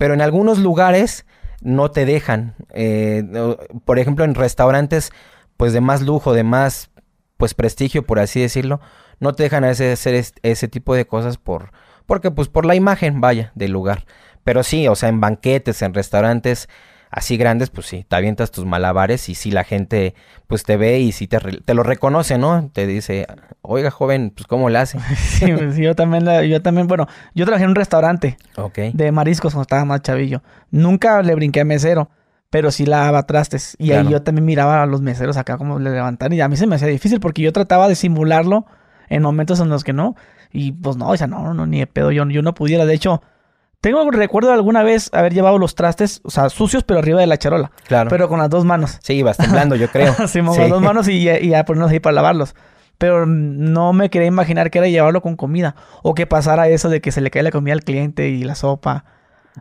Pero 0.01 0.15
en 0.15 0.23
algunos 0.23 0.59
lugares 0.59 1.27
no 1.61 1.91
te 1.91 2.07
dejan. 2.07 2.55
Eh, 2.73 3.23
por 3.85 3.99
ejemplo, 3.99 4.25
en 4.25 4.35
restaurantes, 4.35 5.13
pues 5.59 5.75
de 5.75 5.83
más 5.83 6.01
lujo, 6.01 6.33
de 6.33 6.43
más, 6.43 6.89
pues 7.37 7.53
prestigio, 7.53 8.07
por 8.07 8.19
así 8.19 8.41
decirlo, 8.41 8.81
no 9.19 9.35
te 9.35 9.43
dejan 9.43 9.65
hacer 9.65 9.99
ese 10.43 10.69
tipo 10.69 10.95
de 10.95 11.07
cosas 11.07 11.37
por 11.37 11.73
porque 12.07 12.31
pues 12.31 12.49
por 12.49 12.65
la 12.65 12.75
imagen, 12.75 13.21
vaya, 13.21 13.53
del 13.55 13.73
lugar. 13.73 14.07
Pero 14.43 14.63
sí, 14.63 14.89
o 14.89 14.97
sea, 14.97 15.11
en 15.11 15.21
banquetes, 15.21 15.83
en 15.83 15.93
restaurantes 15.93 16.71
así 17.11 17.37
grandes, 17.37 17.71
pues 17.71 17.87
sí, 17.87 18.05
te 18.09 18.17
avientas 18.17 18.51
tus 18.51 18.65
malabares 18.65 19.29
y 19.29 19.35
sí 19.35 19.51
la 19.51 19.65
gente 19.65 20.15
pues 20.47 20.63
te 20.63 20.77
ve 20.77 21.01
y 21.01 21.13
sí 21.13 21.27
te, 21.27 21.39
te 21.39 21.75
lo 21.75 21.83
reconoce, 21.83 22.39
¿no? 22.39 22.71
Te 22.73 22.87
dice, 22.87 23.27
oiga 23.63 23.91
joven, 23.91 24.33
pues 24.35 24.47
¿cómo 24.47 24.71
le 24.71 24.79
hace? 24.79 24.99
sí, 25.17 25.53
pues, 25.53 25.77
yo 25.77 25.95
también, 25.95 26.25
yo 26.49 26.63
también, 26.63 26.87
bueno, 26.87 27.07
yo 27.35 27.45
trabajé 27.45 27.65
en 27.65 27.71
un 27.71 27.77
restaurante 27.77 28.37
de 28.93 29.13
mariscos 29.13 29.53
cuando 29.53 29.63
estaba 29.63 29.85
más 29.85 30.03
chavillo. 30.03 30.43
Nunca 30.71 31.23
le 31.23 31.35
brinqué 31.35 31.61
a 31.61 31.65
mesero, 31.65 32.11
pero 32.49 32.71
sí 32.71 32.87
lavaba 32.87 33.25
trastes. 33.25 33.77
Y 33.79 33.93
ahí 33.93 34.09
yo 34.09 34.23
también 34.23 34.45
miraba 34.45 34.83
a 34.83 34.87
los 34.87 35.01
meseros 35.01 35.37
acá 35.37 35.59
como 35.59 35.79
le 35.79 35.91
levantan 35.91 36.33
y 36.33 36.41
a 36.41 36.49
mí 36.49 36.57
se 36.57 36.67
me 36.67 36.77
hacía 36.77 36.89
difícil 36.89 37.21
porque 37.21 37.43
yo 37.43 37.53
trataba 37.53 37.89
de 37.89 37.95
simularlo 37.95 38.67
en 39.09 39.23
momentos 39.23 39.61
en 39.61 39.69
los 39.69 39.85
que 39.85 39.93
no. 39.93 40.15
Y 40.53 40.73
pues 40.73 40.97
no, 40.97 41.09
o 41.09 41.17
sea, 41.17 41.27
no, 41.27 41.55
no, 41.55 41.67
ni 41.67 41.81
de 41.81 41.87
pedo, 41.87 42.11
yo, 42.11 42.29
yo 42.29 42.43
no 42.43 42.55
pudiera. 42.55 42.85
De 42.85 42.95
hecho, 42.95 43.23
tengo 43.81 44.11
recuerdo 44.11 44.53
alguna 44.53 44.83
vez 44.83 45.11
haber 45.13 45.33
llevado 45.33 45.59
los 45.59 45.75
trastes, 45.75 46.21
o 46.25 46.31
sea, 46.31 46.51
sucios, 46.51 46.85
pero 46.85 47.01
arriba 47.01 47.21
de 47.21 47.27
la 47.27 47.39
charola. 47.39 47.71
Claro. 47.87 48.11
Pero 48.11 48.29
con 48.29 48.39
las 48.39 48.51
dos 48.51 48.65
manos. 48.65 48.99
Sí, 49.03 49.15
ibas 49.15 49.39
temblando, 49.39 49.75
yo 49.75 49.89
creo. 49.89 50.15
sí, 50.29 50.41
con 50.41 50.57
las 50.57 50.69
dos 50.69 50.83
manos 50.83 51.09
y, 51.09 51.29
y 51.29 51.55
a 51.55 51.65
ponerlos 51.65 51.91
ahí 51.91 52.01
para 52.01 52.15
lavarlos. 52.15 52.55
Pero 52.99 53.25
no 53.25 53.95
me 53.95 54.11
quería 54.11 54.29
imaginar 54.29 54.71
que 54.71 54.79
era 54.79 54.89
llevarlo 54.89 55.23
con 55.23 55.37
comida. 55.37 55.75
O 56.03 56.15
que 56.15 56.27
pasara 56.27 56.69
eso 56.69 56.91
de 56.91 57.01
que 57.01 57.13
se 57.13 57.23
le 57.23 57.31
cae 57.31 57.43
la 57.43 57.51
comida 57.51 57.73
al 57.73 57.83
cliente 57.83 58.29
y 58.29 58.45
la 58.45 58.55
sopa. 58.55 59.07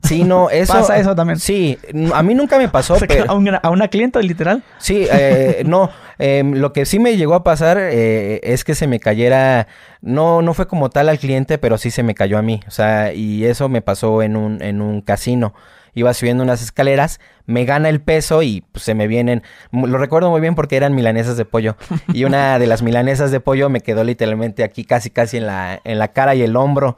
Sí, 0.04 0.24
no, 0.24 0.50
eso. 0.52 0.74
Pasa 0.74 0.98
eso 0.98 1.16
también. 1.16 1.40
Sí, 1.40 1.78
a 2.14 2.24
mí 2.24 2.36
nunca 2.36 2.58
me 2.58 2.70
pasó. 2.70 2.98
pero... 3.08 3.26
¿A, 3.30 3.70
una, 3.70 3.88
clienta, 3.88 4.20
literal? 4.22 4.64
Sí, 4.78 5.08
eh, 5.12 5.64
no. 5.66 5.90
Em, 6.18 6.54
lo 6.54 6.74
que 6.74 6.86
sí 6.86 7.00
me 7.00 7.18
llegó 7.18 7.34
a 7.34 7.44
pasar 7.44 7.78
eh, 7.80 8.40
es 8.44 8.64
que 8.64 8.76
se 8.76 8.88
me 8.88 9.00
cayera. 9.00 9.68
No, 10.02 10.42
no 10.42 10.54
fue 10.54 10.68
como 10.68 10.90
tal 10.90 11.10
al 11.10 11.20
cliente, 11.20 11.58
pero 11.58 11.78
sí 11.78 11.92
se 11.92 12.04
me 12.04 12.16
cayó 12.16 12.38
a 12.38 12.42
mí. 12.42 12.62
O 12.68 12.72
sea, 12.72 13.14
y 13.14 13.46
eso 13.46 13.70
me 13.70 13.82
pasó 13.82 14.22
en 14.22 14.36
un, 14.36 14.62
en 14.62 14.82
un 14.82 15.02
casino. 15.02 15.54
Iba 15.96 16.14
subiendo 16.14 16.44
unas 16.44 16.62
escaleras, 16.62 17.20
me 17.46 17.66
gana 17.66 17.90
el 17.90 18.00
peso 18.00 18.44
y 18.44 18.64
pues, 18.72 18.84
se 18.84 18.94
me 18.94 19.08
vienen. 19.08 19.44
Lo 19.72 19.98
recuerdo 19.98 20.30
muy 20.30 20.40
bien 20.40 20.56
porque 20.56 20.78
eran 20.78 20.94
milanesas 20.94 21.36
de 21.36 21.46
pollo. 21.46 21.76
Y 22.14 22.26
una 22.26 22.60
de 22.60 22.68
las 22.68 22.82
milanesas 22.82 23.32
de 23.32 23.40
pollo 23.40 23.70
me 23.70 23.82
quedó 23.82 24.04
literalmente 24.04 24.64
aquí, 24.64 24.86
casi, 24.86 25.10
casi 25.10 25.38
en 25.38 25.48
la, 25.48 25.82
en 25.84 26.00
la 26.00 26.10
cara 26.10 26.36
y 26.36 26.42
el 26.44 26.56
hombro. 26.56 26.98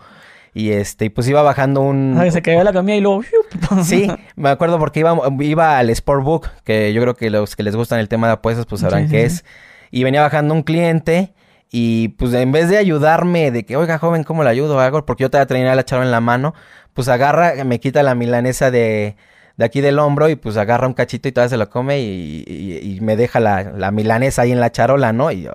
Y 0.54 0.72
este, 0.72 1.10
pues 1.10 1.28
iba 1.30 1.42
bajando 1.42 1.82
un. 1.82 2.18
Ah, 2.20 2.30
se 2.30 2.42
cayó 2.42 2.64
la 2.64 2.74
comida 2.74 2.96
y 2.96 3.02
luego. 3.02 3.24
sí, 3.84 4.12
me 4.36 4.50
acuerdo 4.50 4.80
porque 4.80 5.00
iba, 5.00 5.18
iba 5.40 5.78
al 5.78 5.96
Sportbook, 5.96 6.50
que 6.64 6.92
yo 6.94 7.02
creo 7.02 7.16
que 7.16 7.30
los 7.30 7.56
que 7.56 7.64
les 7.64 7.76
gustan 7.76 8.00
el 8.00 8.10
tema 8.10 8.28
de 8.28 8.34
apuestas, 8.34 8.66
pues 8.66 8.82
sabrán 8.82 9.10
qué 9.10 9.24
es. 9.24 9.46
Y 9.92 10.04
venía 10.04 10.22
bajando 10.22 10.54
un 10.54 10.64
cliente. 10.64 11.34
Y 11.74 12.10
pues 12.10 12.34
en 12.34 12.52
vez 12.52 12.68
de 12.68 12.76
ayudarme, 12.76 13.50
de 13.50 13.66
que, 13.66 13.78
oiga, 13.78 13.98
joven, 13.98 14.26
¿cómo 14.26 14.44
le 14.44 14.50
ayudo? 14.50 14.78
Algo, 14.82 15.06
porque 15.06 15.24
yo 15.24 15.30
te 15.30 15.38
voy 15.38 15.44
a 15.44 15.46
traer 15.46 15.74
la 15.74 15.86
charo 15.86 16.04
en 16.04 16.12
la 16.12 16.20
mano, 16.20 16.54
pues 16.94 17.08
agarra, 17.08 17.64
me 17.64 17.80
quita 17.80 18.04
la 18.04 18.14
milanesa 18.14 18.72
de, 18.72 19.16
de 19.56 19.66
aquí 19.66 19.80
del 19.80 19.98
hombro 19.98 20.28
y 20.28 20.36
pues 20.36 20.58
agarra 20.58 20.86
un 20.86 20.94
cachito 20.94 21.30
y 21.30 21.32
todavía 21.32 21.50
se 21.50 21.58
lo 21.58 21.70
come 21.70 22.02
y, 22.02 22.44
y, 22.46 23.00
me 23.00 23.16
deja 23.16 23.40
la, 23.40 23.64
la, 23.64 23.92
milanesa 23.92 24.42
ahí 24.42 24.52
en 24.52 24.60
la 24.60 24.70
charola, 24.74 25.14
¿no? 25.14 25.32
Y 25.32 25.44
yo, 25.44 25.54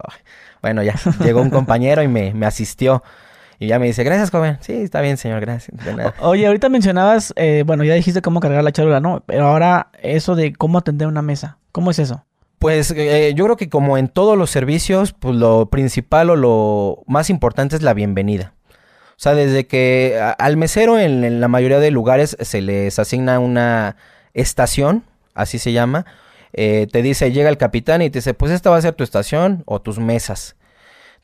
bueno, 0.63 0.83
ya 0.83 0.95
llegó 1.23 1.43
un 1.43 1.51
compañero 1.51 2.03
y 2.03 2.09
me, 2.09 2.33
me 2.33 2.47
asistió. 2.47 3.03
Y 3.59 3.69
ya 3.69 3.79
me 3.79 3.87
dice, 3.87 4.05
gracias, 4.05 4.31
joven. 4.31 4.59
Sí, 4.61 4.73
está 4.75 5.01
bien, 5.01 5.17
señor, 5.17 5.41
gracias. 5.41 5.79
Oye, 6.21 6.47
ahorita 6.47 6.69
mencionabas, 6.69 7.33
eh, 7.37 7.65
bueno, 7.67 7.85
ya 7.85 7.95
dijiste 7.95 8.23
cómo 8.23 8.41
cargar 8.41 8.63
la 8.63 8.73
charola, 8.73 9.01
¿no? 9.01 9.23
Pero 9.27 9.47
ahora 9.47 9.89
eso 10.03 10.35
de 10.35 10.53
cómo 10.53 10.79
atender 10.79 11.09
una 11.09 11.23
mesa, 11.23 11.59
¿cómo 11.73 11.91
es 11.91 11.99
eso? 11.99 12.25
Pues 12.59 12.91
eh, 12.91 13.33
yo 13.35 13.45
creo 13.45 13.57
que 13.57 13.69
como 13.69 13.99
en 13.99 14.09
todos 14.09 14.37
los 14.37 14.51
servicios, 14.51 15.13
pues 15.13 15.37
lo 15.37 15.67
principal 15.71 16.31
o 16.31 16.37
lo 16.37 17.03
más 17.07 17.31
importante 17.31 17.77
es 17.77 17.83
la 17.83 17.95
bienvenida. 17.95 18.55
O 19.11 19.19
sea, 19.19 19.35
desde 19.35 19.67
que 19.67 20.21
al 20.39 20.57
mesero 20.59 20.99
en, 20.99 21.41
la 21.41 21.49
mayoría 21.49 21.79
de 21.79 21.91
lugares 21.91 22.37
se 22.39 22.61
les 22.61 22.99
asigna 22.99 23.39
una 23.39 23.97
estación, 24.35 25.05
así 25.35 25.59
se 25.59 25.73
llama, 25.73 26.05
eh, 26.53 26.87
te 26.91 27.01
dice, 27.03 27.33
llega 27.33 27.49
el 27.49 27.57
capitán 27.57 28.03
y 28.03 28.11
te 28.11 28.19
dice, 28.19 28.35
pues 28.35 28.53
esta 28.53 28.69
va 28.69 28.77
a 28.77 28.83
ser 28.83 28.95
tu 28.95 29.05
estación 29.05 29.63
o 29.67 29.81
tus 29.81 29.99
mesas. 29.99 30.56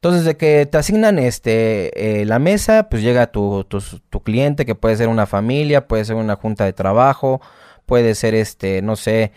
Entonces, 0.02 0.24
de 0.24 0.36
que 0.36 0.66
te 0.66 0.78
asignan 0.78 1.20
este, 1.20 2.22
eh, 2.22 2.24
la 2.24 2.40
mesa, 2.40 2.88
pues 2.88 3.02
llega 3.02 3.28
tu, 3.28 3.62
tu, 3.62 4.22
cliente, 4.24 4.66
que 4.66 4.74
puede 4.74 4.96
ser 4.96 5.06
una 5.06 5.26
familia, 5.26 5.86
puede 5.86 6.04
ser 6.04 6.16
una 6.16 6.34
junta 6.34 6.64
de 6.64 6.72
trabajo, 6.72 7.40
puede 7.86 8.16
ser, 8.16 8.34
este, 8.34 8.82
no 8.82 8.96
sé, 8.96 9.30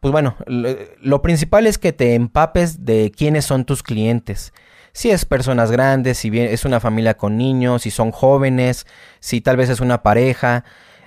pues 0.00 0.10
bueno, 0.10 0.34
lo, 0.46 1.20
principal 1.20 1.66
es 1.66 1.76
que 1.76 1.92
te 1.92 2.14
empapes 2.14 2.86
de 2.86 3.12
quiénes 3.14 3.44
son 3.44 3.66
tus 3.66 3.82
clientes. 3.82 4.54
Si 4.92 5.10
es 5.10 5.26
personas 5.26 5.70
grandes, 5.70 6.16
si 6.16 6.30
bien 6.30 6.46
es 6.46 6.64
una 6.64 6.80
familia 6.80 7.14
con 7.18 7.36
niños, 7.36 7.82
si 7.82 7.90
son 7.90 8.10
jóvenes, 8.10 8.86
si 9.20 9.42
tal 9.42 9.58
vez 9.58 9.68
es 9.68 9.80
una 9.80 10.02
pareja. 10.02 10.64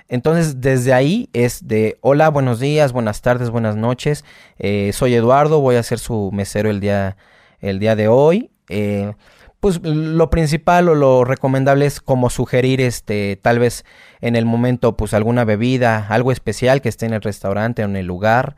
Entonces, 0.08 0.60
desde 0.60 0.94
ahí 0.94 1.28
es 1.32 1.66
de 1.66 1.98
hola, 2.02 2.28
buenos 2.28 2.60
días, 2.60 2.92
buenas 2.92 3.20
tardes, 3.20 3.50
buenas 3.50 3.74
noches. 3.74 4.24
Eh, 4.60 4.92
soy 4.92 5.14
Eduardo, 5.16 5.58
voy 5.60 5.74
a 5.74 5.82
ser 5.82 5.98
su 5.98 6.30
mesero 6.32 6.70
el 6.70 6.78
día, 6.78 7.16
el 7.58 7.80
día 7.80 7.96
de 7.96 8.06
hoy. 8.06 8.51
Eh, 8.72 9.12
pues 9.60 9.80
lo 9.84 10.28
principal 10.28 10.88
o 10.88 10.96
lo 10.96 11.24
recomendable 11.24 11.86
es 11.86 12.00
como 12.00 12.30
sugerir 12.30 12.80
este 12.80 13.38
tal 13.40 13.60
vez 13.60 13.84
en 14.20 14.34
el 14.34 14.44
momento 14.44 14.96
pues 14.96 15.14
alguna 15.14 15.44
bebida, 15.44 16.08
algo 16.08 16.32
especial 16.32 16.80
que 16.80 16.88
esté 16.88 17.06
en 17.06 17.12
el 17.12 17.22
restaurante 17.22 17.82
o 17.82 17.84
en 17.84 17.94
el 17.94 18.06
lugar. 18.06 18.56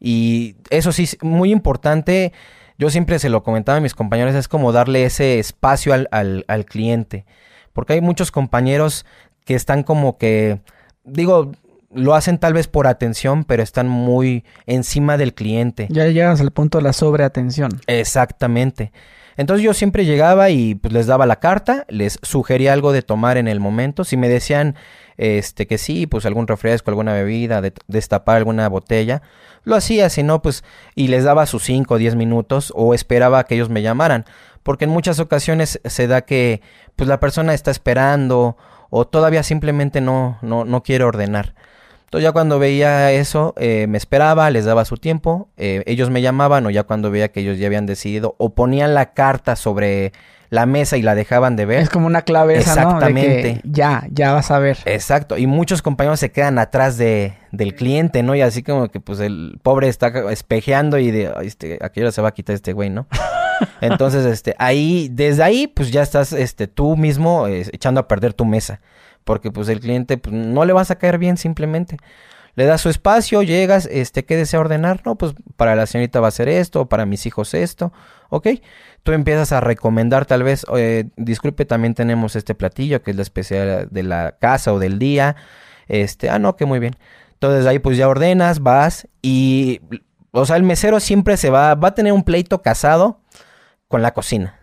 Y 0.00 0.56
eso 0.70 0.90
sí, 0.92 1.06
muy 1.20 1.52
importante, 1.52 2.32
yo 2.78 2.88
siempre 2.88 3.18
se 3.18 3.28
lo 3.28 3.42
comentaba 3.42 3.76
a 3.76 3.82
mis 3.82 3.94
compañeros, 3.94 4.34
es 4.34 4.48
como 4.48 4.72
darle 4.72 5.04
ese 5.04 5.38
espacio 5.38 5.92
al, 5.92 6.08
al, 6.12 6.46
al 6.48 6.64
cliente. 6.64 7.26
Porque 7.74 7.92
hay 7.94 8.00
muchos 8.00 8.30
compañeros 8.30 9.04
que 9.44 9.54
están 9.54 9.82
como 9.82 10.16
que, 10.16 10.60
digo, 11.04 11.52
lo 11.92 12.14
hacen 12.14 12.38
tal 12.38 12.54
vez 12.54 12.68
por 12.68 12.86
atención, 12.86 13.44
pero 13.44 13.62
están 13.62 13.88
muy 13.88 14.44
encima 14.66 15.16
del 15.16 15.34
cliente. 15.34 15.88
Ya 15.90 16.06
llegas 16.06 16.40
al 16.40 16.52
punto 16.52 16.78
de 16.78 16.84
la 16.84 16.92
sobreatención. 16.92 17.80
Exactamente. 17.86 18.92
Entonces 19.38 19.64
yo 19.64 19.72
siempre 19.72 20.04
llegaba 20.04 20.50
y 20.50 20.74
pues 20.74 20.92
les 20.92 21.06
daba 21.06 21.24
la 21.24 21.36
carta, 21.36 21.86
les 21.88 22.18
sugería 22.22 22.72
algo 22.72 22.90
de 22.90 23.02
tomar 23.02 23.36
en 23.36 23.46
el 23.46 23.60
momento. 23.60 24.02
Si 24.02 24.16
me 24.16 24.28
decían, 24.28 24.74
este, 25.16 25.68
que 25.68 25.78
sí, 25.78 26.08
pues 26.08 26.26
algún 26.26 26.48
refresco, 26.48 26.90
alguna 26.90 27.12
bebida, 27.12 27.62
destapar 27.86 28.36
alguna 28.36 28.68
botella, 28.68 29.22
lo 29.62 29.76
hacía, 29.76 30.10
si 30.10 30.24
no, 30.24 30.42
pues, 30.42 30.64
y 30.96 31.06
les 31.06 31.22
daba 31.22 31.46
sus 31.46 31.62
5 31.62 31.94
o 31.94 31.98
10 31.98 32.16
minutos 32.16 32.72
o 32.74 32.94
esperaba 32.94 33.44
que 33.44 33.54
ellos 33.54 33.68
me 33.68 33.80
llamaran, 33.80 34.24
porque 34.64 34.86
en 34.86 34.90
muchas 34.90 35.20
ocasiones 35.20 35.80
se 35.84 36.08
da 36.08 36.22
que, 36.22 36.60
pues 36.96 37.08
la 37.08 37.20
persona 37.20 37.54
está 37.54 37.70
esperando 37.70 38.56
o 38.90 39.06
todavía 39.06 39.44
simplemente 39.44 40.00
no, 40.00 40.38
no, 40.42 40.64
no 40.64 40.82
quiere 40.82 41.04
ordenar. 41.04 41.54
Entonces 42.08 42.24
ya 42.24 42.32
cuando 42.32 42.58
veía 42.58 43.12
eso, 43.12 43.52
eh, 43.58 43.84
me 43.86 43.98
esperaba, 43.98 44.50
les 44.50 44.64
daba 44.64 44.86
su 44.86 44.96
tiempo, 44.96 45.50
eh, 45.58 45.82
ellos 45.84 46.08
me 46.08 46.22
llamaban 46.22 46.64
o 46.64 46.70
ya 46.70 46.84
cuando 46.84 47.10
veía 47.10 47.28
que 47.28 47.40
ellos 47.40 47.58
ya 47.58 47.66
habían 47.66 47.84
decidido 47.84 48.34
o 48.38 48.54
ponían 48.54 48.94
la 48.94 49.12
carta 49.12 49.56
sobre 49.56 50.14
la 50.48 50.64
mesa 50.64 50.96
y 50.96 51.02
la 51.02 51.14
dejaban 51.14 51.54
de 51.56 51.66
ver. 51.66 51.80
Es 51.80 51.90
como 51.90 52.06
una 52.06 52.22
clave 52.22 52.56
esa, 52.56 52.72
Exactamente. 52.72 53.60
ya, 53.62 54.06
ya 54.10 54.32
vas 54.32 54.50
a 54.50 54.58
ver. 54.58 54.78
Exacto. 54.86 55.36
Y 55.36 55.46
muchos 55.46 55.82
compañeros 55.82 56.18
se 56.18 56.32
quedan 56.32 56.58
atrás 56.58 56.96
de, 56.96 57.34
del 57.52 57.74
cliente, 57.74 58.22
¿no? 58.22 58.34
Y 58.34 58.40
así 58.40 58.62
como 58.62 58.88
que 58.88 59.00
pues 59.00 59.20
el 59.20 59.58
pobre 59.62 59.88
está 59.88 60.08
espejeando 60.32 60.96
y 60.96 61.10
de, 61.10 61.30
este, 61.42 61.76
¿a 61.82 61.90
qué 61.90 62.00
hora 62.00 62.10
se 62.10 62.22
va 62.22 62.28
a 62.28 62.32
quitar 62.32 62.54
este 62.54 62.72
güey, 62.72 62.88
no? 62.88 63.06
Entonces, 63.82 64.24
este, 64.24 64.54
ahí, 64.58 65.10
desde 65.12 65.42
ahí, 65.42 65.66
pues 65.66 65.90
ya 65.90 66.00
estás, 66.00 66.32
este, 66.32 66.68
tú 66.68 66.96
mismo 66.96 67.48
eh, 67.48 67.66
echando 67.70 68.00
a 68.00 68.08
perder 68.08 68.32
tu 68.32 68.46
mesa 68.46 68.80
porque 69.28 69.50
pues 69.50 69.68
el 69.68 69.80
cliente 69.80 70.16
pues, 70.16 70.34
no 70.34 70.64
le 70.64 70.72
vas 70.72 70.90
a 70.90 70.96
caer 70.96 71.18
bien 71.18 71.36
simplemente. 71.36 71.98
Le 72.54 72.64
das 72.64 72.80
su 72.80 72.88
espacio, 72.88 73.42
llegas, 73.42 73.84
este, 73.84 74.24
¿qué 74.24 74.38
desea 74.38 74.58
ordenar? 74.58 75.02
No, 75.04 75.18
pues 75.18 75.34
para 75.56 75.76
la 75.76 75.84
señorita 75.84 76.18
va 76.18 76.28
a 76.28 76.30
ser 76.30 76.48
esto, 76.48 76.88
para 76.88 77.04
mis 77.04 77.26
hijos 77.26 77.52
esto, 77.52 77.92
¿ok? 78.30 78.48
Tú 79.02 79.12
empiezas 79.12 79.52
a 79.52 79.60
recomendar 79.60 80.24
tal 80.24 80.44
vez, 80.44 80.64
disculpe, 81.16 81.66
también 81.66 81.92
tenemos 81.92 82.36
este 82.36 82.54
platillo 82.54 83.02
que 83.02 83.10
es 83.10 83.18
la 83.18 83.22
especial 83.22 83.88
de 83.90 84.02
la 84.02 84.38
casa 84.40 84.72
o 84.72 84.78
del 84.78 84.98
día, 84.98 85.36
este, 85.88 86.30
ah, 86.30 86.38
no, 86.38 86.56
que 86.56 86.64
muy 86.64 86.78
bien. 86.78 86.96
Entonces 87.34 87.66
ahí 87.66 87.80
pues 87.80 87.98
ya 87.98 88.08
ordenas, 88.08 88.60
vas 88.60 89.08
y, 89.20 89.82
o 90.30 90.46
sea, 90.46 90.56
el 90.56 90.62
mesero 90.62 91.00
siempre 91.00 91.36
se 91.36 91.50
va, 91.50 91.74
va 91.74 91.88
a 91.88 91.94
tener 91.94 92.14
un 92.14 92.24
pleito 92.24 92.62
casado 92.62 93.20
con 93.88 94.00
la 94.00 94.14
cocina. 94.14 94.58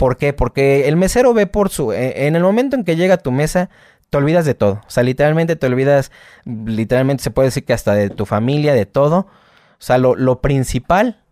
¿Por 0.00 0.16
qué? 0.16 0.32
Porque 0.32 0.88
el 0.88 0.96
mesero 0.96 1.34
ve 1.34 1.46
por 1.46 1.68
su, 1.68 1.92
e, 1.92 2.26
en 2.26 2.34
el 2.34 2.42
momento 2.42 2.74
en 2.74 2.84
que 2.84 2.96
llega 2.96 3.16
a 3.16 3.18
tu 3.18 3.32
mesa, 3.32 3.68
te 4.10 4.18
olvidas 4.18 4.44
de 4.44 4.54
todo. 4.54 4.80
O 4.86 4.90
sea, 4.90 5.04
literalmente 5.04 5.56
te 5.56 5.66
olvidas, 5.66 6.10
literalmente 6.44 7.22
se 7.22 7.30
puede 7.30 7.46
decir 7.48 7.64
que 7.64 7.72
hasta 7.72 7.94
de 7.94 8.10
tu 8.10 8.26
familia, 8.26 8.74
de 8.74 8.86
todo. 8.86 9.18
O 9.18 9.82
sea, 9.82 9.96
lo, 9.98 10.40
principal 10.42 11.22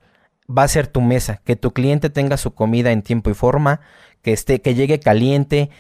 va 0.49 0.63
a 0.63 0.69
ser 0.69 0.87
tu 0.87 1.03
mesa, 1.03 1.43
que 1.45 1.57
tu 1.57 1.73
cliente 1.73 2.09
tenga 2.09 2.37
su 2.39 2.55
comida 2.55 2.93
en 2.93 3.03
tiempo 3.03 3.29
y 3.31 3.35
forma, 3.35 3.81
que 4.23 4.33
esté, 4.33 4.63
que 4.63 4.75
llegue 4.75 5.01
caliente, 5.01 5.71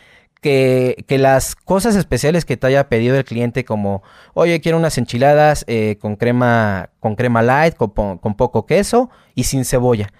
que, 0.42 1.04
que, 1.08 1.18
las 1.18 1.56
cosas 1.56 1.96
especiales 1.96 2.44
que 2.44 2.56
te 2.56 2.66
haya 2.66 2.88
pedido 2.88 3.16
el 3.16 3.24
cliente, 3.24 3.64
como, 3.64 4.02
oye, 4.34 4.60
quiero 4.60 4.76
unas 4.76 4.98
enchiladas 4.98 5.64
eh, 5.66 5.96
con 6.00 6.16
crema, 6.16 6.90
con 7.00 7.16
crema 7.16 7.42
light, 7.42 7.74
con, 7.74 8.18
con, 8.18 8.34
poco 8.36 8.66
queso 8.66 9.08
y 9.34 9.44
sin 9.44 9.64
cebolla. 9.64 10.12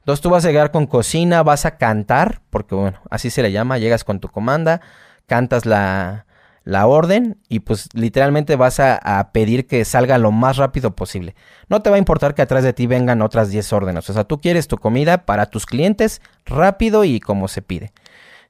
Entonces 0.00 0.20
tú 0.20 0.30
vas 0.30 0.44
a 0.44 0.48
llegar 0.48 0.70
con 0.70 0.86
cocina, 0.86 1.42
vas 1.42 1.64
a 1.64 1.78
cantar, 1.78 2.40
porque 2.50 2.74
bueno, 2.74 3.00
así 3.08 3.30
se 3.30 3.42
le 3.42 3.52
llama, 3.52 3.78
llegas 3.78 4.04
con 4.04 4.20
tu 4.20 4.28
comanda, 4.28 4.80
cantas 5.26 5.66
la, 5.66 6.26
la 6.64 6.86
orden 6.86 7.36
y 7.48 7.60
pues 7.60 7.88
literalmente 7.92 8.56
vas 8.56 8.80
a, 8.80 9.30
pedir 9.32 9.66
que 9.66 9.84
salga 9.84 10.18
lo 10.18 10.32
más 10.32 10.56
rápido 10.56 10.96
posible. 10.96 11.34
No 11.68 11.82
te 11.82 11.90
va 11.90 11.96
a 11.96 11.98
importar 11.98 12.34
que 12.34 12.42
atrás 12.42 12.64
de 12.64 12.72
ti 12.72 12.86
vengan 12.86 13.22
otras 13.22 13.50
10 13.50 13.72
órdenes. 13.72 14.08
O 14.08 14.12
sea, 14.12 14.24
tú 14.24 14.40
quieres 14.40 14.66
tu 14.66 14.78
comida 14.78 15.26
para 15.26 15.46
tus 15.46 15.66
clientes 15.66 16.22
rápido 16.46 17.04
y 17.04 17.20
como 17.20 17.48
se 17.48 17.62
pide. 17.62 17.92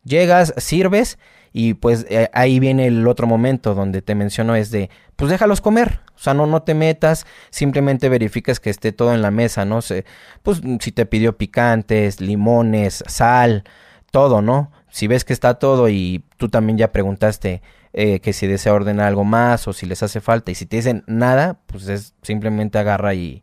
Llegas, 0.04 0.54
sirves 0.56 1.18
y 1.52 1.74
pues 1.74 2.06
eh, 2.08 2.30
ahí 2.32 2.60
viene 2.60 2.86
el 2.86 3.06
otro 3.06 3.26
momento 3.26 3.74
donde 3.74 4.02
te 4.02 4.14
menciono 4.14 4.54
es 4.54 4.70
de, 4.70 4.90
pues 5.16 5.30
déjalos 5.30 5.60
comer. 5.60 6.00
O 6.14 6.18
sea, 6.18 6.34
no, 6.34 6.46
no 6.46 6.62
te 6.62 6.74
metas, 6.74 7.26
simplemente 7.50 8.08
verificas 8.08 8.60
que 8.60 8.70
esté 8.70 8.92
todo 8.92 9.12
en 9.12 9.22
la 9.22 9.32
mesa, 9.32 9.64
¿no? 9.64 9.82
sé 9.82 10.04
pues 10.42 10.60
si 10.80 10.92
te 10.92 11.06
pidió 11.06 11.36
picantes, 11.36 12.20
limones, 12.20 13.02
sal, 13.08 13.64
todo, 14.12 14.42
¿no? 14.42 14.70
Si 14.94 15.09
ves 15.09 15.24
que 15.24 15.33
está 15.33 15.54
todo 15.54 15.88
y 15.88 16.22
tú 16.37 16.48
también 16.48 16.78
ya 16.78 16.92
preguntaste 16.92 17.62
eh, 17.92 18.20
que 18.20 18.33
si 18.33 18.46
desea 18.46 18.72
ordenar 18.72 19.09
algo 19.09 19.24
más 19.24 19.66
o 19.66 19.72
si 19.72 19.87
les 19.87 20.04
hace 20.04 20.20
falta 20.20 20.52
y 20.52 20.54
si 20.54 20.66
te 20.66 20.76
dicen 20.76 21.02
nada, 21.09 21.59
pues 21.66 21.88
es 21.88 22.14
simplemente 22.22 22.78
agarra 22.78 23.12
y, 23.12 23.42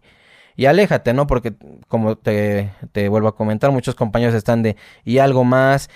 y 0.55 0.67
aléjate, 0.67 1.11
¿no? 1.11 1.27
Porque 1.27 1.53
como 1.89 2.15
te, 2.15 2.71
te 2.93 3.09
vuelvo 3.09 3.27
a 3.27 3.35
comentar, 3.35 3.69
muchos 3.69 3.95
compañeros 3.95 4.33
están 4.33 4.63
de 4.63 4.77
y 5.03 5.17
algo 5.17 5.43
más 5.43 5.89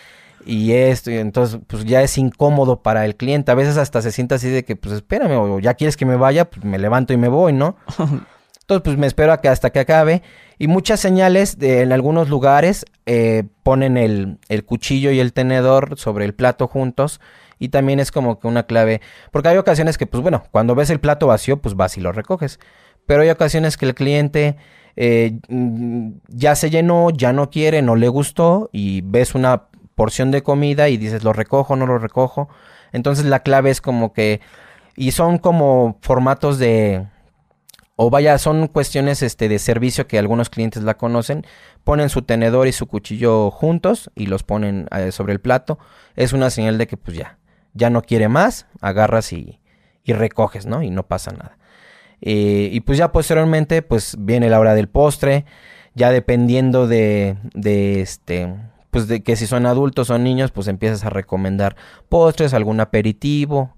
y 0.46 0.74
esto, 0.74 1.10
y 1.10 1.16
entonces 1.20 1.62
pues 1.68 1.86
ya 1.86 2.02
es 2.02 2.18
incómodo 2.18 2.82
para 2.84 3.06
el 3.06 3.16
cliente. 3.16 3.50
A 3.50 3.56
veces 3.56 3.78
hasta 3.78 4.02
se 4.02 4.12
siente 4.12 4.36
así 4.36 4.50
de 4.50 4.66
que 4.66 4.76
pues 4.76 4.94
espérame 4.94 5.38
o 5.38 5.60
ya 5.60 5.76
quieres 5.76 5.96
que 5.96 6.06
me 6.06 6.18
vaya, 6.18 6.50
pues 6.50 6.66
me 6.66 6.78
levanto 6.80 7.14
y 7.14 7.18
me 7.18 7.30
voy, 7.30 7.54
¿no? 7.54 7.78
Entonces, 8.66 8.82
pues 8.84 8.98
me 8.98 9.06
espero 9.06 9.32
a 9.32 9.42
que 9.42 9.48
hasta 9.48 9.70
que 9.70 9.80
acabe. 9.80 10.24
Y 10.58 10.68
muchas 10.68 11.00
señales 11.00 11.60
de, 11.60 11.82
en 11.82 11.92
algunos 11.92 12.30
lugares 12.30 12.84
eh, 13.06 13.44
ponen 13.62 13.96
el, 13.96 14.40
el, 14.50 14.66
cuchillo 14.66 15.12
y 15.12 15.20
el 15.20 15.34
tenedor 15.34 16.00
sobre 16.00 16.26
el 16.26 16.34
plato 16.34 16.68
juntos. 16.68 17.22
Y 17.60 17.70
también 17.70 18.00
es 18.00 18.12
como 18.12 18.40
que 18.40 18.48
una 18.48 18.64
clave. 18.64 19.02
Porque 19.30 19.50
hay 19.50 19.58
ocasiones 19.58 20.00
que, 20.00 20.08
pues 20.08 20.24
bueno, 20.24 20.46
cuando 20.50 20.74
ves 20.74 20.90
el 20.90 21.00
plato 21.00 21.28
vacío, 21.28 21.62
pues 21.62 21.76
vas 21.76 21.96
y 21.98 22.02
lo 22.02 22.12
recoges. 22.12 22.60
Pero 23.06 23.22
hay 23.22 23.30
ocasiones 23.30 23.78
que 23.78 23.86
el 23.86 23.94
cliente 23.94 24.56
eh, 24.96 25.40
mm, 25.48 26.14
ya 26.30 26.56
se 26.56 26.72
llenó, 26.72 27.12
ya 27.12 27.34
no 27.34 27.52
quiere, 27.52 27.84
no 27.84 27.96
le 27.96 28.08
gustó. 28.08 28.72
Y 28.74 29.02
ves 29.02 29.36
una 29.36 29.66
porción 29.94 30.32
de 30.32 30.42
comida 30.42 30.90
y 30.90 30.98
dices, 30.98 31.24
lo 31.24 31.34
recojo, 31.34 31.76
no 31.76 31.86
lo 31.86 32.00
recojo. 32.00 32.50
Entonces 32.94 33.26
la 33.26 33.42
clave 33.42 33.70
es 33.70 33.80
como 33.80 34.12
que. 34.12 34.42
Y 34.96 35.12
son 35.12 35.38
como 35.38 36.00
formatos 36.02 36.58
de 36.58 37.06
o 37.96 38.10
vaya, 38.10 38.38
son 38.38 38.68
cuestiones 38.68 39.22
este, 39.22 39.48
de 39.48 39.60
servicio 39.60 40.08
que 40.08 40.20
algunos 40.20 40.50
clientes 40.50 40.84
la 40.84 40.98
conocen, 40.98 41.46
ponen 41.84 42.10
su 42.10 42.24
tenedor 42.24 42.68
y 42.68 42.72
su 42.72 42.88
cuchillo 42.88 43.52
juntos 43.52 44.12
y 44.16 44.26
los 44.26 44.44
ponen 44.44 44.88
eh, 44.92 45.12
sobre 45.12 45.34
el 45.34 45.40
plato, 45.40 45.80
es 46.16 46.34
una 46.34 46.50
señal 46.50 46.78
de 46.78 46.88
que 46.88 46.98
pues 46.98 47.18
ya, 47.18 47.38
ya 47.74 47.90
no 47.90 48.02
quiere 48.02 48.28
más, 48.28 48.68
agarras 48.82 49.32
y, 49.32 49.60
y 50.04 50.14
recoges, 50.14 50.66
¿no? 50.66 50.82
Y 50.82 50.90
no 50.90 51.04
pasa 51.04 51.32
nada. 51.32 51.58
Eh, 52.22 52.70
y 52.72 52.82
pues 52.82 52.98
ya 52.98 53.12
posteriormente 53.12 53.82
pues 53.82 54.16
viene 54.20 54.50
la 54.50 54.60
hora 54.60 54.76
del 54.76 54.90
postre, 54.90 55.46
ya 55.94 56.12
dependiendo 56.12 56.88
de, 56.88 57.38
de 57.54 58.02
este, 58.02 58.54
pues 58.92 59.08
de 59.08 59.24
que 59.24 59.38
si 59.38 59.48
son 59.48 59.66
adultos 59.66 60.10
o 60.10 60.18
niños, 60.18 60.52
pues 60.52 60.68
empiezas 60.68 61.06
a 61.06 61.10
recomendar 61.10 61.78
postres, 62.10 62.54
algún 62.54 62.82
aperitivo, 62.82 63.76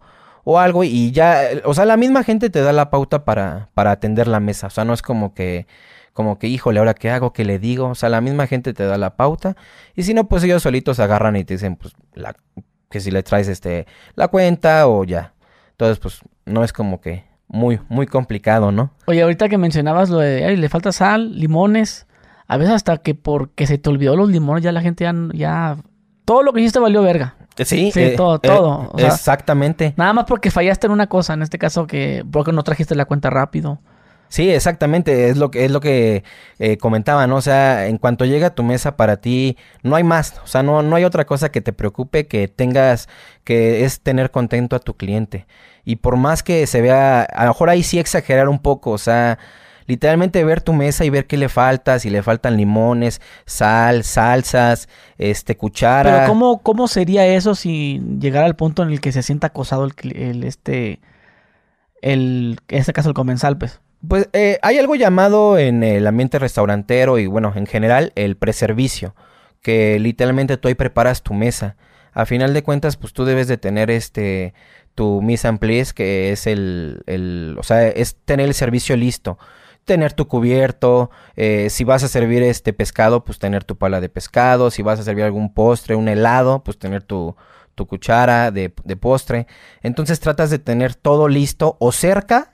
o 0.50 0.60
algo 0.60 0.86
y 0.86 1.12
ya, 1.12 1.42
o 1.66 1.74
sea, 1.74 1.84
la 1.84 1.98
misma 1.98 2.24
gente 2.24 2.50
te 2.50 2.62
da 2.62 2.72
la 2.72 2.90
pauta 2.90 3.26
para, 3.26 3.68
para 3.74 3.92
atender 3.92 4.30
la 4.30 4.40
mesa, 4.40 4.68
o 4.68 4.70
sea, 4.70 4.86
no 4.86 4.94
es 4.94 5.02
como 5.02 5.34
que, 5.34 5.68
como 6.14 6.40
que, 6.40 6.48
híjole, 6.48 6.80
ahora 6.80 6.94
qué 6.94 7.12
hago, 7.12 7.34
qué 7.34 7.44
le 7.44 7.60
digo, 7.60 7.90
o 7.90 7.96
sea, 7.96 8.08
la 8.08 8.22
misma 8.22 8.48
gente 8.48 8.74
te 8.74 8.86
da 8.86 8.98
la 8.98 9.18
pauta 9.18 9.58
y 9.94 10.04
si 10.04 10.14
no, 10.14 10.30
pues 10.30 10.46
ellos 10.46 10.64
solitos 10.64 11.02
agarran 11.02 11.36
y 11.36 11.44
te 11.44 11.56
dicen, 11.56 11.76
pues, 11.76 11.96
la, 12.14 12.34
que 12.90 13.02
si 13.02 13.12
le 13.12 13.24
traes 13.24 13.50
este, 13.50 13.88
la 14.16 14.30
cuenta 14.30 14.88
o 14.88 15.04
ya. 15.04 15.34
Entonces, 15.72 16.00
pues, 16.00 16.22
no 16.46 16.64
es 16.64 16.72
como 16.72 17.02
que 17.02 17.26
muy, 17.50 17.82
muy 17.90 18.08
complicado, 18.08 18.72
¿no? 18.72 18.92
Oye, 19.08 19.24
ahorita 19.24 19.50
que 19.50 19.58
mencionabas 19.58 20.10
lo 20.10 20.20
de, 20.20 20.46
ay, 20.46 20.56
le 20.56 20.70
falta 20.70 20.94
sal, 20.94 21.38
limones, 21.38 22.08
a 22.48 22.56
veces 22.56 22.74
hasta 22.74 22.96
que 22.96 23.16
porque 23.16 23.68
se 23.68 23.80
te 23.80 23.90
olvidó 23.90 24.16
los 24.16 24.30
limones 24.30 24.64
ya 24.64 24.72
la 24.72 24.82
gente 24.82 25.04
ya, 25.04 25.14
ya 25.34 25.78
todo 26.24 26.42
lo 26.42 26.54
que 26.54 26.62
hiciste 26.62 26.80
valió 26.80 27.02
verga. 27.02 27.36
Sí, 27.66 27.92
sí 27.92 28.00
eh, 28.00 28.14
todo, 28.16 28.36
eh, 28.36 28.40
todo. 28.48 28.92
exactamente. 28.98 29.94
Nada 29.98 30.14
más 30.14 30.26
porque 30.26 30.52
fallaste 30.52 30.88
en 30.88 30.94
una 30.94 31.08
cosa, 31.08 31.34
en 31.34 31.42
este 31.42 31.58
caso 31.58 31.88
que 31.88 32.24
porque 32.32 32.52
no 32.52 32.64
trajiste 32.64 32.96
la 32.96 33.06
cuenta 33.06 33.30
rápido. 33.30 33.80
Sí, 34.30 34.50
exactamente, 34.50 35.30
es 35.30 35.38
lo 35.38 35.52
que 35.52 35.64
es 35.64 35.72
lo 35.72 35.80
que 35.80 36.24
eh, 36.60 36.78
comentaba, 36.78 37.28
¿no? 37.28 37.38
O 37.38 37.42
sea, 37.42 37.88
en 37.88 37.98
cuanto 37.98 38.26
llega 38.26 38.48
a 38.48 38.56
tu 38.56 38.64
mesa 38.64 38.98
para 38.98 39.18
ti, 39.18 39.58
no 39.84 39.96
hay 39.96 40.04
más, 40.04 40.38
o 40.44 40.48
sea, 40.48 40.64
no, 40.64 40.82
no 40.82 40.98
hay 40.98 41.06
otra 41.06 41.26
cosa 41.26 41.50
que 41.50 41.62
te 41.62 41.72
preocupe 41.72 42.28
que 42.28 42.50
tengas, 42.50 43.08
que 43.46 43.86
es 43.86 44.02
tener 44.02 44.32
contento 44.32 44.76
a 44.76 44.80
tu 44.80 44.98
cliente. 44.98 45.48
Y 45.86 45.98
por 45.98 46.18
más 46.18 46.44
que 46.44 46.68
se 46.68 46.82
vea, 46.82 47.22
a 47.24 47.44
lo 47.44 47.52
mejor 47.52 47.70
ahí 47.70 47.84
sí 47.84 48.00
exagerar 48.00 48.50
un 48.50 48.60
poco, 48.60 48.92
o 48.92 48.98
sea, 48.98 49.40
literalmente 49.88 50.44
ver 50.44 50.62
tu 50.62 50.74
mesa 50.74 51.06
y 51.06 51.10
ver 51.10 51.26
qué 51.26 51.38
le 51.38 51.50
falta, 51.50 51.98
si 51.98 52.10
le 52.10 52.22
faltan 52.22 52.58
limones, 52.58 53.22
sal, 53.46 54.04
salsas, 54.04 54.88
este, 55.18 55.58
cuchara. 55.58 56.12
Pero 56.12 56.28
¿cómo, 56.28 56.62
cómo 56.62 56.88
sería 56.88 57.26
eso 57.26 57.56
si 57.56 58.02
llegara 58.20 58.46
al 58.46 58.56
punto 58.56 58.84
en 58.84 58.90
el 58.90 59.02
que 59.02 59.12
se 59.12 59.24
sienta 59.24 59.48
acosado 59.48 59.86
el, 59.86 59.94
el 60.16 60.44
este, 60.44 61.00
el, 62.02 62.60
en 62.68 62.80
este 62.80 62.94
caso 62.94 63.10
el 63.10 63.16
comensal, 63.16 63.58
pues? 63.58 63.80
Pues 64.08 64.30
eh, 64.34 64.60
hay 64.62 64.78
algo 64.78 64.96
llamado 64.96 65.58
en 65.58 65.82
el 65.82 66.06
ambiente 66.06 66.38
restaurantero 66.38 67.18
y 67.18 67.26
bueno, 67.26 67.54
en 67.56 67.66
general, 67.66 68.12
el 68.16 68.36
preservicio, 68.36 69.16
que 69.62 69.98
literalmente 70.00 70.58
tú 70.58 70.68
ahí 70.68 70.76
preparas 70.76 71.24
tu 71.24 71.34
mesa. 71.34 71.78
A 72.14 72.26
final 72.26 72.54
de 72.54 72.64
cuentas, 72.64 72.98
pues 72.98 73.14
tú 73.14 73.26
debes 73.26 73.48
de 73.48 73.58
tener 73.58 73.90
este 73.90 74.54
tu 74.96 75.22
mise 75.22 75.48
en 75.48 75.60
place, 75.60 75.94
que 75.94 76.32
es 76.32 76.48
el, 76.48 77.04
el, 77.06 77.56
o 77.60 77.64
sea, 77.64 77.88
es 77.88 78.16
tener 78.26 78.48
el 78.48 78.56
servicio 78.56 78.98
listo 78.98 79.38
tener 79.88 80.14
tu 80.14 80.28
cubierto, 80.28 81.10
eh, 81.36 81.72
si 81.72 81.84
vas 81.84 82.04
a 82.04 82.08
servir 82.08 82.44
este 82.44 82.74
pescado, 82.74 83.24
pues 83.24 83.40
tener 83.40 83.64
tu 83.64 83.76
pala 83.76 84.00
de 84.00 84.10
pescado, 84.10 84.70
si 84.70 84.84
vas 84.84 85.00
a 85.00 85.04
servir 85.04 85.24
algún 85.24 85.52
postre, 85.52 85.96
un 85.96 86.08
helado, 86.08 86.64
pues 86.64 86.78
tener 86.78 87.02
tu, 87.02 87.36
tu 87.74 87.88
cuchara 87.88 88.52
de, 88.52 88.70
postre. 88.70 89.48
Entonces 89.82 90.20
tratas 90.20 90.50
de 90.50 90.60
tener 90.60 90.94
todo 90.94 91.28
listo 91.28 91.78
o 91.80 91.92
cerca 91.92 92.54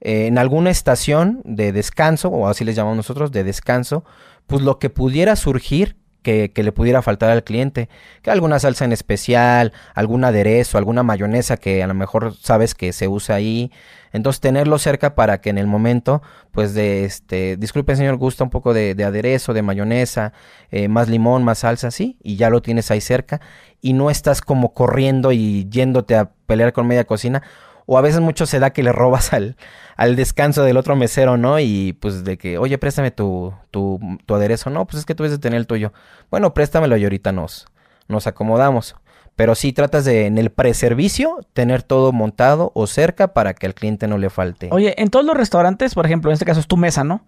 eh, 0.00 0.26
en 0.26 0.38
alguna 0.38 0.70
estación 0.70 1.42
de 1.44 1.72
descanso, 1.72 2.30
o 2.30 2.48
así 2.48 2.64
les 2.64 2.74
llamamos 2.74 2.96
nosotros, 2.96 3.30
de 3.30 3.44
descanso, 3.44 4.04
pues 4.46 4.62
lo 4.62 4.78
que 4.78 4.90
pudiera 4.90 5.36
surgir 5.36 5.96
que, 6.22 6.50
le 6.54 6.72
pudiera 6.72 7.02
faltar 7.02 7.30
al 7.30 7.44
cliente. 7.44 7.88
Que 8.22 8.30
alguna 8.30 8.58
salsa 8.58 8.84
en 8.84 8.92
especial, 8.92 9.72
algún 9.94 10.24
aderezo, 10.24 10.78
alguna 10.78 11.02
mayonesa 11.02 11.56
que 11.56 11.82
a 11.82 11.86
lo 11.86 11.94
mejor 11.94 12.34
sabes 12.40 12.74
que 12.74 12.92
se 12.92 13.08
usa 13.08 13.34
ahí. 13.36 13.70
Entonces 14.12 14.40
tenerlo 14.40 14.78
cerca 14.78 15.14
para 15.14 15.40
que 15.40 15.50
en 15.50 15.58
el 15.58 15.66
momento, 15.66 16.22
pues 16.50 16.74
de 16.74 17.04
este, 17.04 17.56
disculpe 17.56 17.96
señor, 17.96 18.16
gusta 18.16 18.44
un 18.44 18.50
poco 18.50 18.74
de, 18.74 18.96
aderezo, 19.04 19.54
de 19.54 19.62
mayonesa, 19.62 20.32
eh, 20.70 20.88
más 20.88 21.08
limón, 21.08 21.44
más 21.44 21.58
salsa, 21.58 21.90
sí, 21.90 22.18
y 22.22 22.36
ya 22.36 22.50
lo 22.50 22.62
tienes 22.62 22.90
ahí 22.90 23.00
cerca. 23.00 23.40
Y 23.80 23.94
no 23.94 24.10
estás 24.10 24.40
como 24.40 24.74
corriendo 24.74 25.32
y 25.32 25.68
yéndote 25.68 26.14
a 26.16 26.30
pelear 26.46 26.72
con 26.72 26.86
media 26.86 27.04
cocina 27.04 27.42
o 27.86 27.98
a 27.98 28.00
veces 28.00 28.20
mucho 28.20 28.46
se 28.46 28.58
da 28.58 28.70
que 28.70 28.82
le 28.82 28.92
robas 28.92 29.32
al, 29.32 29.56
al 29.96 30.16
descanso 30.16 30.62
del 30.62 30.76
otro 30.76 30.96
mesero, 30.96 31.36
¿no? 31.36 31.58
Y 31.58 31.94
pues 31.94 32.24
de 32.24 32.38
que, 32.38 32.58
oye, 32.58 32.78
préstame 32.78 33.10
tu, 33.10 33.52
tu, 33.70 34.00
tu 34.26 34.34
aderezo. 34.34 34.70
No, 34.70 34.86
pues 34.86 35.00
es 35.00 35.06
que 35.06 35.14
tú 35.14 35.22
debes 35.22 35.38
de 35.38 35.42
tener 35.42 35.58
el 35.58 35.66
tuyo. 35.66 35.92
Bueno, 36.30 36.54
préstamelo 36.54 36.96
y 36.96 37.04
ahorita 37.04 37.32
nos, 37.32 37.66
nos 38.08 38.26
acomodamos. 38.26 38.94
Pero 39.36 39.54
sí 39.54 39.72
tratas 39.72 40.04
de 40.04 40.26
en 40.26 40.38
el 40.38 40.50
preservicio 40.50 41.40
tener 41.52 41.82
todo 41.82 42.12
montado 42.12 42.70
o 42.74 42.86
cerca 42.86 43.32
para 43.32 43.54
que 43.54 43.66
al 43.66 43.74
cliente 43.74 44.06
no 44.06 44.18
le 44.18 44.30
falte. 44.30 44.68
Oye, 44.72 44.94
en 44.98 45.08
todos 45.08 45.24
los 45.24 45.36
restaurantes, 45.36 45.94
por 45.94 46.04
ejemplo, 46.04 46.30
en 46.30 46.34
este 46.34 46.44
caso 46.44 46.60
es 46.60 46.66
tu 46.66 46.76
mesa, 46.76 47.02
¿no? 47.02 47.24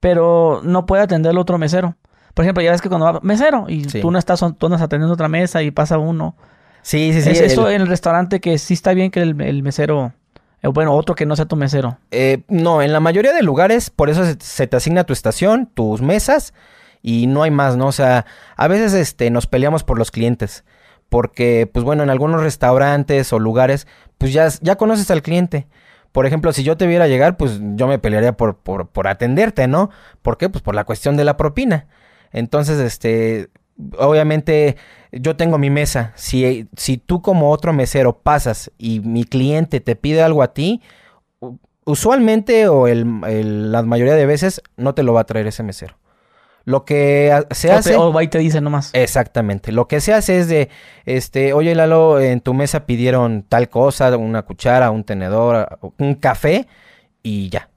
Pero 0.00 0.60
no 0.64 0.86
puede 0.86 1.02
atender 1.02 1.30
el 1.30 1.38
otro 1.38 1.58
mesero. 1.58 1.96
Por 2.34 2.44
ejemplo, 2.44 2.62
ya 2.62 2.72
ves 2.72 2.82
que 2.82 2.88
cuando 2.88 3.06
va 3.06 3.20
mesero 3.22 3.66
y 3.68 3.82
tú 3.82 4.10
no 4.10 4.18
estás, 4.18 4.40
tú 4.40 4.68
no 4.68 4.76
estás 4.76 4.82
atendiendo 4.82 5.14
otra 5.14 5.28
mesa 5.28 5.62
y 5.62 5.70
pasa 5.70 5.98
uno 5.98 6.36
Sí, 6.82 7.12
sí, 7.12 7.22
sí. 7.22 7.30
¿Es 7.30 7.40
eso 7.40 7.68
en 7.68 7.82
el 7.82 7.86
restaurante 7.86 8.40
que 8.40 8.56
sí 8.56 8.74
está 8.74 8.94
bien 8.94 9.10
que 9.10 9.20
el, 9.20 9.62
mesero... 9.62 10.14
Eh, 10.62 10.68
bueno, 10.68 10.94
otro 10.94 11.14
que 11.14 11.26
no 11.26 11.36
sea 11.36 11.44
tu 11.44 11.54
mesero. 11.54 11.98
Eh, 12.10 12.44
no, 12.48 12.80
en 12.82 12.92
la 12.92 13.00
mayoría 13.00 13.32
de 13.32 13.42
lugares, 13.42 13.90
por 13.90 14.08
eso 14.08 14.24
se, 14.40 14.66
te 14.66 14.76
asigna 14.76 15.04
tu 15.04 15.12
estación, 15.12 15.66
tus 15.66 16.00
mesas, 16.00 16.54
y 17.02 17.26
no 17.26 17.42
hay 17.42 17.50
más, 17.50 17.76
¿no? 17.76 17.88
O 17.88 17.92
sea, 17.92 18.24
a 18.56 18.68
veces 18.68 18.94
este, 18.94 19.30
nos 19.30 19.46
peleamos 19.46 19.84
por 19.84 19.98
los 19.98 20.10
clientes. 20.10 20.64
Porque, 21.08 21.68
pues 21.72 21.84
bueno, 21.84 22.02
en 22.02 22.10
algunos 22.10 22.42
restaurantes 22.42 23.32
o 23.32 23.38
lugares, 23.38 23.86
pues 24.18 24.32
ya, 24.32 24.48
ya 24.60 24.76
conoces 24.76 25.10
al 25.10 25.22
cliente. 25.22 25.66
Por 26.12 26.26
ejemplo, 26.26 26.52
si 26.52 26.62
yo 26.62 26.76
te 26.76 26.86
viera 26.86 27.06
llegar, 27.06 27.36
pues 27.36 27.60
yo 27.74 27.86
me 27.86 27.98
pelearía 27.98 28.36
por, 28.36 28.56
por, 28.56 28.88
por 28.88 29.08
atenderte, 29.08 29.68
¿no? 29.68 29.90
¿Por 30.22 30.36
qué? 30.38 30.48
Pues 30.48 30.62
por 30.62 30.74
la 30.74 30.84
cuestión 30.84 31.16
de 31.16 31.24
la 31.24 31.36
propina. 31.36 31.86
Entonces, 32.32 32.78
este, 32.78 33.48
obviamente 33.98 34.76
yo 35.12 35.36
tengo 35.36 35.58
mi 35.58 35.70
mesa. 35.70 36.12
Si, 36.16 36.68
si 36.76 36.98
tú 36.98 37.22
como 37.22 37.50
otro 37.50 37.72
mesero 37.72 38.18
pasas 38.20 38.70
y 38.78 39.00
mi 39.00 39.24
cliente 39.24 39.80
te 39.80 39.96
pide 39.96 40.22
algo 40.22 40.42
a 40.42 40.52
ti, 40.52 40.82
usualmente 41.84 42.68
o 42.68 42.86
el, 42.86 43.72
la 43.72 43.82
mayoría 43.82 44.14
de 44.14 44.26
veces 44.26 44.62
no 44.76 44.94
te 44.94 45.02
lo 45.02 45.14
va 45.14 45.22
a 45.22 45.26
traer 45.26 45.46
ese 45.46 45.62
mesero. 45.62 45.96
Lo 46.68 46.84
que 46.84 47.32
se 47.52 47.72
hace. 47.72 47.96
o 47.96 48.12
va 48.12 48.22
y 48.22 48.28
te 48.28 48.36
dice 48.36 48.60
nomás. 48.60 48.90
Exactamente. 48.92 49.72
Lo 49.72 49.88
que 49.88 50.02
se 50.02 50.12
hace 50.12 50.38
es 50.38 50.48
de, 50.48 50.68
este, 51.06 51.54
oye 51.54 51.74
Lalo, 51.74 52.20
en 52.20 52.42
tu 52.42 52.52
mesa 52.52 52.84
pidieron 52.84 53.42
tal 53.42 53.70
cosa, 53.70 54.14
una 54.18 54.42
cuchara, 54.42 54.90
un 54.90 55.02
tenedor, 55.02 55.78
un 55.96 56.14
café, 56.16 56.66
y 57.22 57.48
ya. 57.48 57.70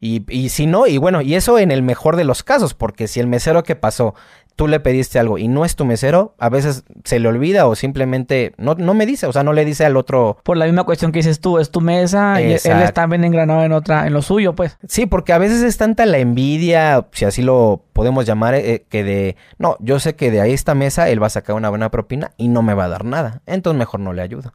Y, 0.00 0.24
y 0.28 0.48
si 0.48 0.66
no, 0.66 0.88
y 0.88 0.98
bueno, 0.98 1.20
y 1.20 1.36
eso 1.36 1.60
en 1.60 1.70
el 1.70 1.82
mejor 1.82 2.16
de 2.16 2.24
los 2.24 2.42
casos, 2.42 2.74
porque 2.74 3.06
si 3.06 3.20
el 3.20 3.28
mesero 3.28 3.62
que 3.62 3.76
pasó 3.76 4.16
tú 4.56 4.68
le 4.68 4.80
pediste 4.80 5.18
algo 5.18 5.38
y 5.38 5.48
no 5.48 5.64
es 5.64 5.76
tu 5.76 5.84
mesero, 5.84 6.34
a 6.38 6.48
veces 6.48 6.84
se 7.04 7.18
le 7.18 7.28
olvida 7.28 7.66
o 7.66 7.74
simplemente 7.74 8.52
no, 8.58 8.74
no 8.74 8.94
me 8.94 9.06
dice, 9.06 9.26
o 9.26 9.32
sea, 9.32 9.42
no 9.42 9.52
le 9.52 9.64
dice 9.64 9.84
al 9.84 9.96
otro. 9.96 10.38
Por 10.42 10.56
la 10.56 10.66
misma 10.66 10.84
cuestión 10.84 11.12
que 11.12 11.20
dices 11.20 11.40
tú, 11.40 11.58
es 11.58 11.70
tu 11.70 11.80
mesa 11.80 12.40
y 12.40 12.52
él 12.52 12.82
está 12.82 13.06
bien 13.06 13.24
engranado 13.24 13.64
en 13.64 13.72
otra, 13.72 14.06
en 14.06 14.12
lo 14.12 14.22
suyo, 14.22 14.54
pues. 14.54 14.78
Sí, 14.86 15.06
porque 15.06 15.32
a 15.32 15.38
veces 15.38 15.62
es 15.62 15.76
tanta 15.76 16.06
la 16.06 16.18
envidia, 16.18 17.06
si 17.12 17.24
así 17.24 17.42
lo 17.42 17.84
podemos 17.92 18.26
llamar, 18.26 18.54
eh, 18.54 18.84
que 18.88 19.04
de, 19.04 19.36
no, 19.58 19.76
yo 19.80 20.00
sé 20.00 20.14
que 20.16 20.30
de 20.30 20.40
ahí 20.40 20.52
esta 20.52 20.74
mesa 20.74 21.08
él 21.08 21.22
va 21.22 21.26
a 21.26 21.30
sacar 21.30 21.56
una 21.56 21.68
buena 21.68 21.90
propina 21.90 22.32
y 22.36 22.48
no 22.48 22.62
me 22.62 22.74
va 22.74 22.84
a 22.84 22.88
dar 22.88 23.04
nada, 23.04 23.42
entonces 23.46 23.78
mejor 23.78 24.00
no 24.00 24.12
le 24.12 24.22
ayudo. 24.22 24.52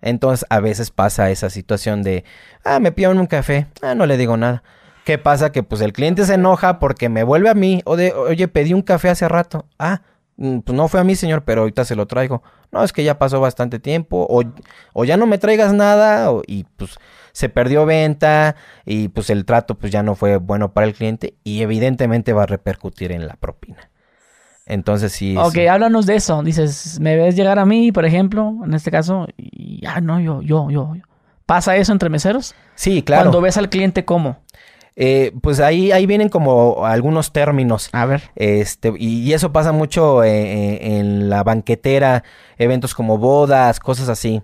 Entonces 0.00 0.46
a 0.48 0.60
veces 0.60 0.90
pasa 0.90 1.30
esa 1.30 1.50
situación 1.50 2.02
de, 2.02 2.24
ah, 2.64 2.78
me 2.80 2.92
pidieron 2.92 3.18
un 3.18 3.26
café, 3.26 3.66
ah, 3.82 3.94
no 3.94 4.06
le 4.06 4.16
digo 4.16 4.36
nada. 4.36 4.62
¿Qué 5.08 5.16
pasa? 5.16 5.52
Que 5.52 5.62
pues 5.62 5.80
el 5.80 5.94
cliente 5.94 6.26
se 6.26 6.34
enoja 6.34 6.78
porque 6.78 7.08
me 7.08 7.22
vuelve 7.22 7.48
a 7.48 7.54
mí. 7.54 7.80
O 7.86 7.96
de, 7.96 8.12
oye, 8.12 8.46
pedí 8.46 8.74
un 8.74 8.82
café 8.82 9.08
hace 9.08 9.26
rato. 9.26 9.64
Ah, 9.78 10.02
mm, 10.36 10.58
pues 10.58 10.76
no 10.76 10.86
fue 10.86 11.00
a 11.00 11.04
mí, 11.04 11.16
señor, 11.16 11.44
pero 11.44 11.62
ahorita 11.62 11.86
se 11.86 11.96
lo 11.96 12.04
traigo. 12.04 12.42
No, 12.72 12.84
es 12.84 12.92
que 12.92 13.02
ya 13.02 13.18
pasó 13.18 13.40
bastante 13.40 13.78
tiempo. 13.78 14.26
O, 14.28 14.42
o 14.92 15.04
ya 15.06 15.16
no 15.16 15.26
me 15.26 15.38
traigas 15.38 15.72
nada. 15.72 16.30
y 16.46 16.64
pues 16.64 16.98
se 17.32 17.48
perdió 17.48 17.86
venta. 17.86 18.54
Y 18.84 19.08
pues 19.08 19.30
el 19.30 19.46
trato 19.46 19.78
pues 19.78 19.90
ya 19.90 20.02
no 20.02 20.14
fue 20.14 20.36
bueno 20.36 20.74
para 20.74 20.86
el 20.86 20.92
cliente. 20.92 21.38
Y 21.42 21.62
evidentemente 21.62 22.34
va 22.34 22.42
a 22.42 22.46
repercutir 22.46 23.10
en 23.10 23.26
la 23.26 23.36
propina. 23.36 23.88
Entonces 24.66 25.10
sí. 25.12 25.38
Ok, 25.38 25.56
háblanos 25.70 26.04
de 26.04 26.16
eso. 26.16 26.42
Dices, 26.42 27.00
me 27.00 27.16
ves 27.16 27.34
llegar 27.34 27.58
a 27.58 27.64
mí, 27.64 27.92
por 27.92 28.04
ejemplo, 28.04 28.56
en 28.62 28.74
este 28.74 28.90
caso. 28.90 29.26
Y, 29.38 29.86
ah, 29.86 30.02
no, 30.02 30.20
yo, 30.20 30.42
yo, 30.42 30.70
yo. 30.70 30.92
¿Pasa 31.46 31.76
eso 31.76 31.92
entre 31.92 32.10
meseros? 32.10 32.54
Sí, 32.74 33.02
claro. 33.02 33.22
Cuando 33.22 33.40
ves 33.40 33.56
al 33.56 33.70
cliente, 33.70 34.04
¿cómo? 34.04 34.36
Eh, 35.00 35.30
pues 35.42 35.60
ahí, 35.60 35.92
ahí 35.92 36.06
vienen 36.06 36.28
como 36.28 36.84
algunos 36.84 37.32
términos. 37.32 37.88
A 37.92 38.04
ver. 38.04 38.32
Este, 38.34 38.92
y, 38.98 39.32
eso 39.32 39.52
pasa 39.52 39.70
mucho 39.70 40.24
eh, 40.24 40.30
eh, 40.30 40.98
en 40.98 41.30
la 41.30 41.44
banquetera, 41.44 42.24
eventos 42.58 42.96
como 42.96 43.16
bodas, 43.16 43.78
cosas 43.78 44.08
así. 44.08 44.42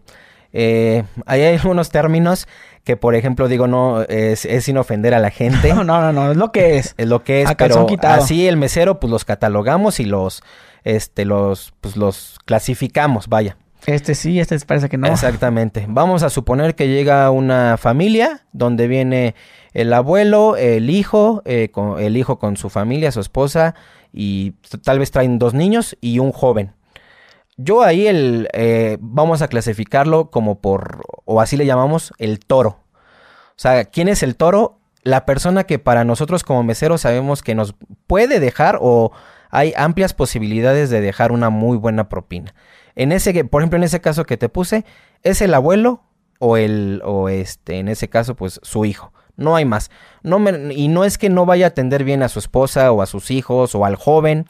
ahí 0.53 1.03
hay 1.27 1.57
algunos 1.57 1.90
términos 1.90 2.47
que, 2.85 2.97
por 2.97 3.17
ejemplo, 3.17 3.49
digo, 3.49 3.67
no, 3.67 4.03
es, 4.03 4.47
sin 4.61 4.79
ofender 4.79 5.12
a 5.12 5.19
la 5.19 5.31
gente. 5.31 5.75
no, 5.75 5.83
no, 5.83 6.12
no, 6.12 6.31
es 6.31 6.37
lo 6.37 6.53
que 6.53 6.79
es. 6.79 6.95
Es 6.99 7.09
lo 7.09 7.25
que 7.25 7.43
es, 7.43 7.53
pero 7.57 7.88
así 8.03 8.47
el 8.47 8.57
mesero, 8.57 9.01
pues 9.01 9.11
los 9.11 9.25
catalogamos 9.25 9.99
y 9.99 10.05
los, 10.05 10.45
este, 10.85 11.25
los, 11.25 11.75
pues 11.81 11.97
los 11.97 12.38
clasificamos, 12.45 13.27
vaya. 13.27 13.57
Este 13.87 14.14
sí, 14.14 14.40
este 14.40 14.59
parece 14.61 14.88
que 14.88 14.97
no. 14.97 15.07
Exactamente. 15.07 15.85
Vamos 15.88 16.23
a 16.23 16.31
suponer 16.31 16.75
que 16.75 16.88
llega 16.88 17.31
una 17.31 17.77
familia 17.77 18.47
donde 18.53 18.87
viene 18.88 19.35
el 19.73 19.92
abuelo, 19.92 20.57
el 20.57 20.88
hijo, 20.88 21.42
eh, 21.44 21.68
con, 21.70 22.01
el 22.01 22.16
hijo 22.16 22.38
con 22.38 22.57
su 22.57 22.70
familia, 22.70 23.12
su 23.12 23.20
esposa, 23.20 23.75
y 24.12 24.53
tal 24.83 25.01
vez 25.01 25.11
traen 25.11 25.38
dos 25.38 25.53
niños 25.53 25.97
y 26.01 26.18
un 26.18 26.33
joven. 26.33 26.73
Yo 27.57 27.83
ahí 27.83 28.07
el, 28.07 28.49
eh, 28.53 28.97
vamos 29.01 29.42
a 29.42 29.49
clasificarlo 29.49 30.31
como 30.31 30.61
por, 30.61 31.03
o 31.25 31.40
así 31.40 31.57
le 31.57 31.66
llamamos, 31.66 32.12
el 32.18 32.38
toro. 32.40 32.81
O 33.51 33.59
sea, 33.59 33.85
¿quién 33.85 34.09
es 34.09 34.23
el 34.23 34.37
toro? 34.37 34.79
La 35.03 35.27
persona 35.27 35.64
que 35.64 35.79
para 35.79 36.05
nosotros 36.05 36.42
como 36.42 36.62
meseros 36.62 37.03
sabemos 37.03 37.42
que 37.42 37.55
nos 37.55 37.75
puede 38.07 38.40
dejar 38.40 38.79
o 38.81 39.12
hay 39.51 39.73
amplias 39.77 40.14
posibilidades 40.14 40.90
de 40.90 41.01
dejar 41.01 41.31
una 41.31 41.51
muy 41.51 41.77
buena 41.77 42.09
propina. 42.09 42.55
En 42.96 43.12
ese, 43.12 43.44
por 43.44 43.62
ejemplo, 43.62 43.76
en 43.76 43.85
ese 43.85 44.00
caso 44.00 44.24
que 44.24 44.37
te 44.37 44.48
puse, 44.48 44.85
es 45.22 45.40
el 45.40 45.54
abuelo 45.54 46.02
o 46.38 46.57
el, 46.57 47.02
o 47.04 47.28
este, 47.28 47.78
en 47.78 47.88
ese 47.88 48.09
caso, 48.09 48.35
pues 48.35 48.61
su 48.62 48.85
hijo. 48.85 49.12
No 49.37 49.57
hay 49.57 49.64
más. 49.64 49.90
No 50.22 50.38
y 50.70 50.88
no 50.88 51.04
es 51.04 51.18
que 51.18 51.28
no 51.28 51.46
vaya 51.46 51.66
a 51.66 51.68
atender 51.68 52.04
bien 52.04 52.22
a 52.22 52.28
su 52.28 52.38
esposa 52.38 52.92
o 52.92 53.02
a 53.02 53.07
sus 53.07 53.30
hijos 53.30 53.74
o 53.74 53.85
al 53.85 53.96
joven, 53.96 54.46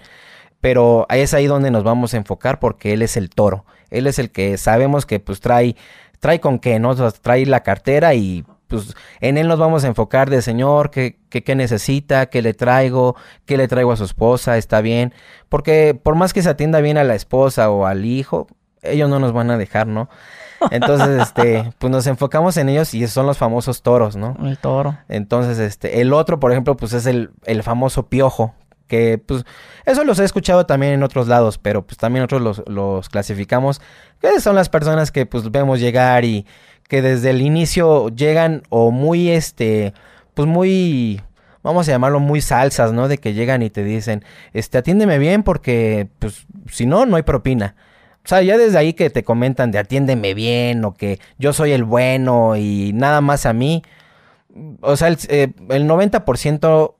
pero 0.61 1.07
es 1.09 1.33
ahí 1.35 1.47
donde 1.47 1.71
nos 1.71 1.85
vamos 1.85 2.15
a 2.15 2.19
enfocar 2.19 2.59
porque 2.59 2.93
él 2.93 3.03
es 3.03 3.17
el 3.17 3.31
toro. 3.31 3.65
Él 3.91 4.07
es 4.07 4.19
el 4.19 4.31
que 4.31 4.59
sabemos 4.59 5.07
que 5.07 5.21
pues 5.21 5.41
trae, 5.41 5.77
trae 6.21 6.41
con 6.41 6.59
qué, 6.59 6.79
¿no? 6.79 6.95
Trae 7.13 7.47
la 7.47 7.63
cartera 7.63 8.15
y 8.15 8.45
pues 8.69 8.95
en 9.21 9.39
él 9.39 9.49
nos 9.49 9.59
vamos 9.59 9.85
a 9.85 9.89
enfocar 9.89 10.31
de 10.31 10.43
señor, 10.43 10.91
qué, 10.91 11.19
qué, 11.29 11.55
necesita, 11.55 12.27
qué 12.27 12.43
le 12.43 12.55
traigo, 12.55 13.17
qué 13.45 13.57
le 13.57 13.69
traigo 13.69 13.93
a 13.93 13.97
su 13.97 14.05
esposa, 14.05 14.57
está 14.57 14.81
bien. 14.81 15.13
Porque 15.49 15.99
por 16.01 16.15
más 16.15 16.33
que 16.33 16.43
se 16.43 16.49
atienda 16.49 16.81
bien 16.81 16.99
a 16.99 17.05
la 17.05 17.15
esposa 17.15 17.71
o 17.71 17.87
al 17.87 18.05
hijo, 18.05 18.47
ellos 18.83 19.09
no 19.09 19.19
nos 19.19 19.33
van 19.33 19.51
a 19.51 19.59
dejar, 19.59 19.87
¿no? 19.87 20.09
Entonces, 20.71 21.23
este, 21.23 21.73
pues 21.79 21.91
nos 21.91 22.07
enfocamos 22.07 22.57
en 22.57 22.69
ellos 22.69 22.95
y 22.95 23.07
son 23.09 23.27
los 23.27 23.39
famosos 23.39 23.83
toros, 23.83 24.17
¿no? 24.17 24.37
El 24.43 24.59
toro. 24.59 24.99
Entonces, 25.09 25.59
este, 25.59 26.01
el 26.01 26.13
otro, 26.13 26.41
por 26.41 26.53
ejemplo, 26.53 26.77
pues 26.77 26.93
es 26.93 27.07
el, 27.07 27.31
el 27.45 27.63
famoso 27.63 28.09
piojo, 28.09 28.55
que 28.87 29.19
pues 29.19 29.45
eso 29.87 30.05
los 30.05 30.19
he 30.19 30.25
escuchado 30.25 30.67
también 30.67 30.93
en 30.93 31.03
otros 31.03 31.27
lados, 31.27 31.59
pero 31.59 31.87
pues 31.87 31.97
también 31.97 32.23
nosotros 32.23 32.43
los, 32.43 32.69
los 32.69 33.09
clasificamos, 33.09 33.81
que 34.21 34.41
son 34.41 34.55
las 34.57 34.69
personas 34.69 35.11
que 35.11 35.27
pues 35.27 35.51
vemos 35.51 35.81
llegar 35.81 36.25
y 36.25 36.47
que 36.95 37.03
desde 37.03 37.31
el 37.31 37.43
inicio 37.43 38.09
llegan 38.11 38.63
o 38.69 38.93
muy, 38.93 39.29
este, 39.29 39.95
pues 40.35 40.47
muy, 40.47 41.21
vamos 41.65 41.89
a 41.89 41.91
llamarlo 41.91 42.21
muy 42.21 42.41
salsas, 42.41 42.93
¿no? 42.93 43.09
De 43.09 43.19
que 43.19 43.35
llegan 43.35 43.63
y 43.63 43.71
te 43.71 43.83
dicen, 43.83 44.25
este, 44.53 44.79
atiéndeme 44.79 45.19
bien 45.19 45.43
porque, 45.43 46.07
pues, 46.21 46.47
si 46.71 46.87
no, 46.87 47.05
no 47.05 47.17
hay 47.17 47.25
propina. 47.25 47.75
O 48.25 48.29
sea, 48.29 48.43
ya 48.43 48.57
desde 48.57 48.79
ahí 48.79 48.93
que 48.93 49.11
te 49.11 49.25
comentan 49.25 49.73
de 49.73 49.79
atiéndeme 49.79 50.35
bien 50.35 50.85
o 50.85 50.95
que 50.95 51.19
yo 51.37 51.53
soy 51.53 51.73
el 51.73 51.83
bueno 51.83 52.55
y 52.55 52.93
nada 52.95 53.21
más 53.21 53.45
a 53.45 53.53
mí. 53.53 53.83
O 54.81 54.97
sea, 54.97 55.09
el, 55.09 55.19
eh, 55.27 55.53
el 55.71 55.89
90% 55.89 56.95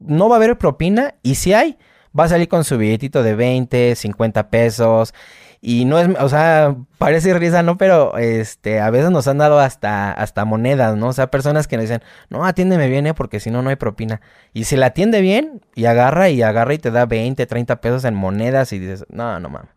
no 0.00 0.28
va 0.28 0.34
a 0.34 0.38
haber 0.38 0.58
propina 0.58 1.14
y 1.22 1.36
si 1.36 1.52
hay, 1.52 1.78
va 2.18 2.24
a 2.24 2.28
salir 2.28 2.48
con 2.48 2.64
su 2.64 2.76
billetito 2.78 3.22
de 3.22 3.36
20, 3.36 3.94
50 3.94 4.50
pesos. 4.50 5.14
Y 5.62 5.84
no 5.84 5.98
es, 5.98 6.08
o 6.18 6.28
sea, 6.30 6.74
parece 6.96 7.34
risa, 7.34 7.62
¿no? 7.62 7.76
Pero 7.76 8.16
este, 8.16 8.80
a 8.80 8.88
veces 8.88 9.10
nos 9.10 9.28
han 9.28 9.36
dado 9.36 9.60
hasta, 9.60 10.10
hasta 10.10 10.46
monedas, 10.46 10.96
¿no? 10.96 11.08
O 11.08 11.12
sea, 11.12 11.30
personas 11.30 11.68
que 11.68 11.76
nos 11.76 11.84
dicen, 11.84 12.02
no, 12.30 12.46
atiéndeme 12.46 12.88
bien, 12.88 13.06
¿eh? 13.06 13.12
Porque 13.12 13.40
si 13.40 13.50
no, 13.50 13.60
no 13.60 13.68
hay 13.68 13.76
propina. 13.76 14.22
Y 14.54 14.64
si 14.64 14.76
la 14.76 14.86
atiende 14.86 15.20
bien, 15.20 15.60
y 15.74 15.84
agarra, 15.84 16.30
y 16.30 16.40
agarra 16.40 16.72
y 16.72 16.78
te 16.78 16.90
da 16.90 17.04
20, 17.04 17.44
30 17.44 17.80
pesos 17.82 18.04
en 18.04 18.14
monedas, 18.14 18.72
y 18.72 18.78
dices, 18.78 19.04
no, 19.10 19.38
no 19.38 19.50
mames. 19.50 19.70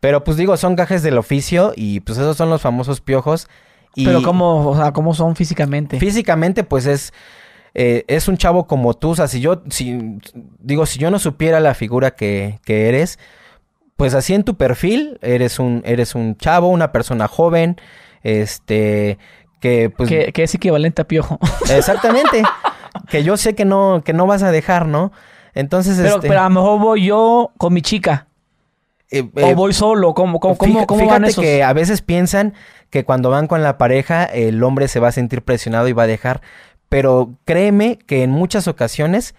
Pero 0.00 0.24
pues 0.24 0.38
digo, 0.38 0.56
son 0.56 0.74
gajes 0.74 1.02
del 1.02 1.18
oficio, 1.18 1.74
y 1.76 2.00
pues 2.00 2.16
esos 2.16 2.38
son 2.38 2.48
los 2.48 2.62
famosos 2.62 3.02
piojos. 3.02 3.46
Y 3.94 4.06
Pero 4.06 4.22
cómo, 4.22 4.70
o 4.70 4.76
sea, 4.76 4.92
cómo 4.92 5.12
son 5.12 5.36
físicamente. 5.36 5.98
Físicamente, 5.98 6.64
pues 6.64 6.86
es. 6.86 7.12
Eh, 7.74 8.04
es 8.08 8.26
un 8.28 8.38
chavo 8.38 8.66
como 8.66 8.94
tú. 8.94 9.10
O 9.10 9.14
sea, 9.16 9.28
si 9.28 9.40
yo. 9.40 9.62
Si, 9.68 10.18
digo, 10.60 10.86
si 10.86 10.98
yo 10.98 11.10
no 11.10 11.18
supiera 11.18 11.60
la 11.60 11.74
figura 11.74 12.12
que, 12.12 12.60
que 12.64 12.88
eres 12.88 13.18
pues 13.98 14.14
así 14.14 14.32
en 14.32 14.44
tu 14.44 14.56
perfil, 14.56 15.18
eres 15.22 15.58
un, 15.58 15.82
eres 15.84 16.14
un 16.14 16.36
chavo, 16.36 16.68
una 16.68 16.92
persona 16.92 17.26
joven, 17.26 17.80
este, 18.22 19.18
que 19.60 19.90
pues... 19.90 20.08
Que, 20.08 20.32
es 20.44 20.54
equivalente 20.54 21.02
a 21.02 21.04
piojo. 21.04 21.40
Exactamente. 21.68 22.44
que 23.08 23.24
yo 23.24 23.36
sé 23.36 23.56
que 23.56 23.64
no, 23.64 24.02
que 24.04 24.12
no 24.12 24.24
vas 24.28 24.44
a 24.44 24.52
dejar, 24.52 24.86
¿no? 24.86 25.10
Entonces, 25.52 25.98
pero, 26.00 26.14
este... 26.14 26.28
pero 26.28 26.42
a 26.42 26.44
lo 26.44 26.50
mejor 26.50 26.78
voy 26.78 27.06
yo 27.06 27.50
con 27.58 27.74
mi 27.74 27.82
chica. 27.82 28.28
Eh, 29.10 29.28
o 29.34 29.40
eh, 29.40 29.54
voy 29.56 29.72
solo, 29.72 30.14
¿cómo, 30.14 30.38
cómo, 30.38 30.56
cómo, 30.56 30.86
cómo 30.86 31.06
van 31.06 31.24
esos? 31.24 31.42
que 31.42 31.64
a 31.64 31.72
veces 31.72 32.00
piensan 32.00 32.54
que 32.90 33.04
cuando 33.04 33.30
van 33.30 33.48
con 33.48 33.64
la 33.64 33.78
pareja 33.78 34.22
el 34.22 34.62
hombre 34.62 34.86
se 34.86 35.00
va 35.00 35.08
a 35.08 35.12
sentir 35.12 35.42
presionado 35.42 35.88
y 35.88 35.92
va 35.92 36.04
a 36.04 36.06
dejar, 36.06 36.40
pero 36.88 37.34
créeme 37.44 37.98
que 37.98 38.22
en 38.22 38.30
muchas 38.30 38.68
ocasiones 38.68 39.34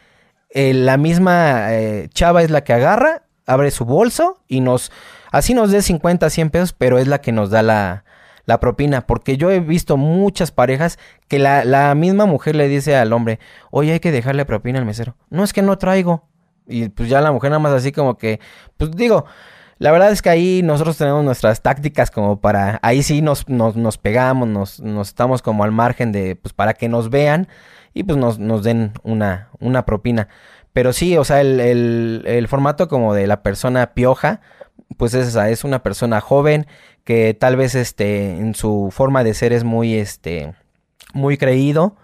eh, 0.49 0.73
la 0.73 0.97
misma 0.97 1.69
chava 2.13 2.41
es 2.41 2.49
la 2.49 2.65
que 2.65 2.73
agarra 2.73 3.28
abre 3.49 3.71
su 3.71 3.85
bolso 3.85 4.39
y 4.47 4.61
nos, 4.61 4.91
así 5.31 5.53
nos 5.53 5.71
dé 5.71 5.81
50, 5.81 6.29
100 6.29 6.49
pesos, 6.49 6.73
pero 6.73 6.99
es 6.99 7.07
la 7.07 7.19
que 7.19 7.31
nos 7.31 7.49
da 7.49 7.61
la, 7.61 8.05
la 8.45 8.59
propina. 8.59 9.01
Porque 9.01 9.37
yo 9.37 9.51
he 9.51 9.59
visto 9.59 9.97
muchas 9.97 10.51
parejas 10.51 10.99
que 11.27 11.39
la, 11.39 11.65
la, 11.65 11.93
misma 11.95 12.25
mujer 12.25 12.55
le 12.55 12.67
dice 12.67 12.95
al 12.95 13.13
hombre, 13.13 13.39
oye, 13.71 13.93
hay 13.93 13.99
que 13.99 14.11
dejarle 14.11 14.45
propina 14.45 14.79
al 14.79 14.85
mesero. 14.85 15.15
No 15.29 15.43
es 15.43 15.53
que 15.53 15.61
no 15.61 15.77
traigo. 15.77 16.27
Y 16.67 16.89
pues 16.89 17.09
ya 17.09 17.19
la 17.21 17.31
mujer 17.31 17.49
nada 17.49 17.59
más 17.59 17.73
así 17.73 17.91
como 17.91 18.17
que, 18.17 18.39
pues 18.77 18.91
digo, 18.91 19.25
la 19.79 19.91
verdad 19.91 20.11
es 20.11 20.21
que 20.21 20.29
ahí 20.29 20.61
nosotros 20.63 20.97
tenemos 20.97 21.23
nuestras 21.23 21.61
tácticas 21.61 22.11
como 22.11 22.41
para, 22.41 22.79
ahí 22.83 23.01
sí 23.01 23.21
nos, 23.21 23.47
nos, 23.47 23.75
nos 23.75 23.97
pegamos, 23.97 24.47
nos, 24.47 24.79
nos 24.81 25.07
estamos 25.07 25.41
como 25.41 25.63
al 25.63 25.71
margen 25.71 26.11
de, 26.11 26.35
pues 26.35 26.53
para 26.53 26.73
que 26.73 26.89
nos 26.89 27.09
vean 27.09 27.47
y 27.93 28.03
pues 28.03 28.17
nos, 28.17 28.39
nos 28.39 28.63
den 28.63 28.91
una, 29.03 29.49
una 29.59 29.85
propina. 29.85 30.27
Pero 30.73 30.93
sí, 30.93 31.17
o 31.17 31.23
sea, 31.23 31.41
el, 31.41 32.23
el, 32.25 32.47
formato 32.47 32.87
como 32.87 33.13
de 33.13 33.27
la 33.27 33.41
persona 33.41 33.93
pioja, 33.93 34.41
pues 34.97 35.13
es 35.13 35.27
esa, 35.27 35.49
es 35.49 35.63
una 35.63 35.81
persona 35.83 36.21
joven 36.21 36.67
que 37.03 37.33
tal 37.33 37.55
vez 37.55 37.75
este, 37.75 38.37
en 38.37 38.53
su 38.55 38.89
forma 38.91 39.23
de 39.23 39.33
ser 39.33 39.51
es 39.53 39.63
muy, 39.63 39.95
este, 39.95 40.53
muy 41.13 41.37
creído 41.37 41.95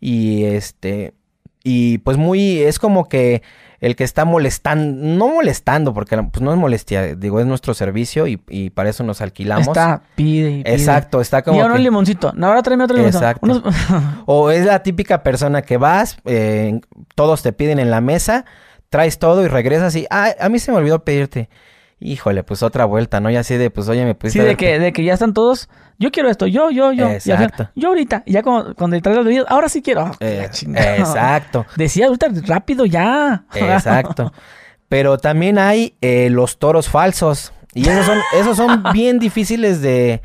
y 0.00 0.44
este, 0.44 1.14
y 1.62 1.98
pues 1.98 2.16
muy, 2.16 2.58
es 2.60 2.78
como 2.78 3.08
que 3.08 3.42
el 3.80 3.94
que 3.94 4.04
está 4.04 4.24
molestando, 4.24 5.06
no 5.06 5.28
molestando, 5.28 5.94
porque 5.94 6.16
pues 6.16 6.42
no 6.42 6.52
es 6.52 6.58
molestia, 6.58 7.14
digo, 7.14 7.40
es 7.40 7.46
nuestro 7.46 7.74
servicio 7.74 8.26
y, 8.26 8.40
y 8.48 8.70
para 8.70 8.90
eso 8.90 9.04
nos 9.04 9.20
alquilamos. 9.20 9.68
Está, 9.68 10.02
pide 10.16 10.50
y 10.50 10.64
pide. 10.64 10.74
Exacto, 10.74 11.20
está 11.20 11.42
como. 11.42 11.58
Y 11.58 11.60
ahora 11.60 11.74
un 11.74 11.82
limoncito, 11.82 12.32
no, 12.34 12.48
ahora 12.48 12.62
tráeme 12.62 12.84
otro 12.84 12.96
limoncito. 12.96 13.24
Exacto. 13.24 13.62
o 14.26 14.50
es 14.50 14.64
la 14.64 14.82
típica 14.82 15.22
persona 15.22 15.62
que 15.62 15.76
vas, 15.76 16.18
eh, 16.24 16.80
todos 17.14 17.42
te 17.42 17.52
piden 17.52 17.78
en 17.78 17.90
la 17.90 18.00
mesa, 18.00 18.44
traes 18.90 19.18
todo 19.18 19.44
y 19.44 19.48
regresas 19.48 19.94
y, 19.94 20.06
ah, 20.10 20.34
a 20.40 20.48
mí 20.48 20.58
se 20.58 20.72
me 20.72 20.78
olvidó 20.78 21.04
pedirte 21.04 21.48
híjole, 22.00 22.44
pues 22.44 22.62
otra 22.62 22.84
vuelta, 22.84 23.20
¿no? 23.20 23.30
Y 23.30 23.36
así 23.36 23.56
de, 23.56 23.70
pues, 23.70 23.88
oye, 23.88 24.04
me 24.04 24.14
pudiste... 24.14 24.40
Sí, 24.40 24.44
de 24.44 24.56
que, 24.56 24.78
de 24.78 24.92
que 24.92 25.04
ya 25.04 25.14
están 25.14 25.34
todos, 25.34 25.68
yo 25.98 26.10
quiero 26.10 26.30
esto, 26.30 26.46
yo, 26.46 26.70
yo, 26.70 26.92
yo. 26.92 27.08
Exacto. 27.08 27.70
yo 27.74 27.88
ahorita, 27.88 28.22
y 28.24 28.32
ya 28.32 28.42
cuando, 28.42 28.74
cuando 28.74 29.00
traes 29.00 29.16
los 29.16 29.24
bebidos, 29.24 29.46
ahora 29.50 29.68
sí 29.68 29.82
quiero. 29.82 30.12
Eh, 30.20 30.48
exacto. 30.96 31.66
Decía 31.76 32.06
ahorita, 32.06 32.28
rápido 32.46 32.86
ya. 32.86 33.44
Exacto. 33.54 34.32
Pero 34.88 35.18
también 35.18 35.58
hay 35.58 35.96
eh, 36.00 36.30
los 36.30 36.58
toros 36.58 36.88
falsos. 36.88 37.52
Y 37.74 37.88
esos 37.88 38.06
son, 38.06 38.18
esos 38.38 38.56
son 38.56 38.82
bien 38.92 39.18
difíciles 39.18 39.82
de, 39.82 40.22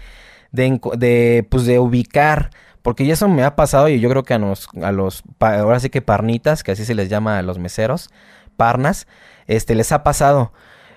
de, 0.51 0.79
de, 0.97 1.47
pues, 1.49 1.65
de 1.65 1.79
ubicar. 1.79 2.51
Porque 2.81 3.09
eso 3.09 3.29
me 3.29 3.43
ha 3.43 3.55
pasado 3.55 3.88
y 3.88 3.99
yo 3.99 4.09
creo 4.09 4.23
que 4.23 4.33
a 4.33 4.39
los, 4.39 4.67
a 4.81 4.91
los, 4.91 5.23
ahora 5.39 5.79
sí 5.79 5.89
que 5.89 6.01
parnitas, 6.01 6.63
que 6.63 6.73
así 6.73 6.83
se 6.83 6.93
les 6.93 7.07
llama 7.07 7.38
a 7.38 7.41
los 7.41 7.57
meseros, 7.57 8.09
parnas, 8.57 9.07
este, 9.47 9.73
les 9.73 9.91
ha 9.93 10.03
pasado. 10.03 10.51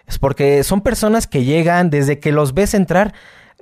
Es 0.07 0.19
porque 0.19 0.62
son 0.64 0.81
personas 0.81 1.27
que 1.27 1.45
llegan 1.45 1.90
desde 1.90 2.19
que 2.19 2.33
los 2.33 2.55
ves 2.55 2.75
entrar. 2.75 3.14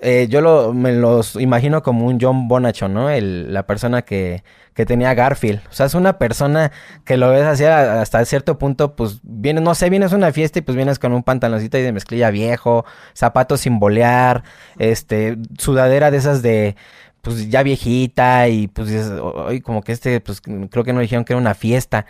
Eh, 0.02 0.26
yo 0.28 0.40
lo, 0.40 0.74
me 0.74 0.92
los 0.92 1.36
imagino 1.36 1.82
como 1.82 2.06
un 2.06 2.18
John 2.20 2.48
Bonachon, 2.48 2.92
¿no? 2.92 3.10
El, 3.10 3.54
la 3.54 3.66
persona 3.66 4.02
que, 4.02 4.42
que 4.74 4.84
tenía 4.84 5.14
Garfield. 5.14 5.60
O 5.70 5.72
sea, 5.72 5.86
es 5.86 5.94
una 5.94 6.18
persona 6.18 6.72
que 7.04 7.16
lo 7.16 7.30
ves 7.30 7.44
así 7.44 7.64
hasta 7.64 8.24
cierto 8.24 8.58
punto, 8.58 8.96
pues 8.96 9.20
viene, 9.22 9.60
no 9.60 9.74
sé, 9.74 9.88
vienes 9.88 10.12
a 10.12 10.16
una 10.16 10.32
fiesta 10.32 10.58
y 10.58 10.62
pues 10.62 10.76
vienes 10.76 10.98
con 10.98 11.12
un 11.12 11.22
pantaloncito 11.22 11.78
y 11.78 11.82
de 11.82 11.92
mezclilla 11.92 12.30
viejo, 12.30 12.84
zapatos 13.14 13.60
sin 13.60 13.78
bolear, 13.78 14.42
este, 14.78 15.38
sudadera 15.58 16.10
de 16.10 16.16
esas 16.18 16.42
de, 16.42 16.76
pues 17.22 17.48
ya 17.48 17.62
viejita 17.62 18.48
y 18.48 18.68
pues 18.68 18.90
como 19.62 19.82
que 19.82 19.92
este, 19.92 20.20
pues 20.20 20.40
creo 20.42 20.84
que 20.84 20.92
no 20.92 21.00
dijeron 21.00 21.24
que 21.24 21.32
era 21.32 21.40
una 21.40 21.54
fiesta. 21.54 22.04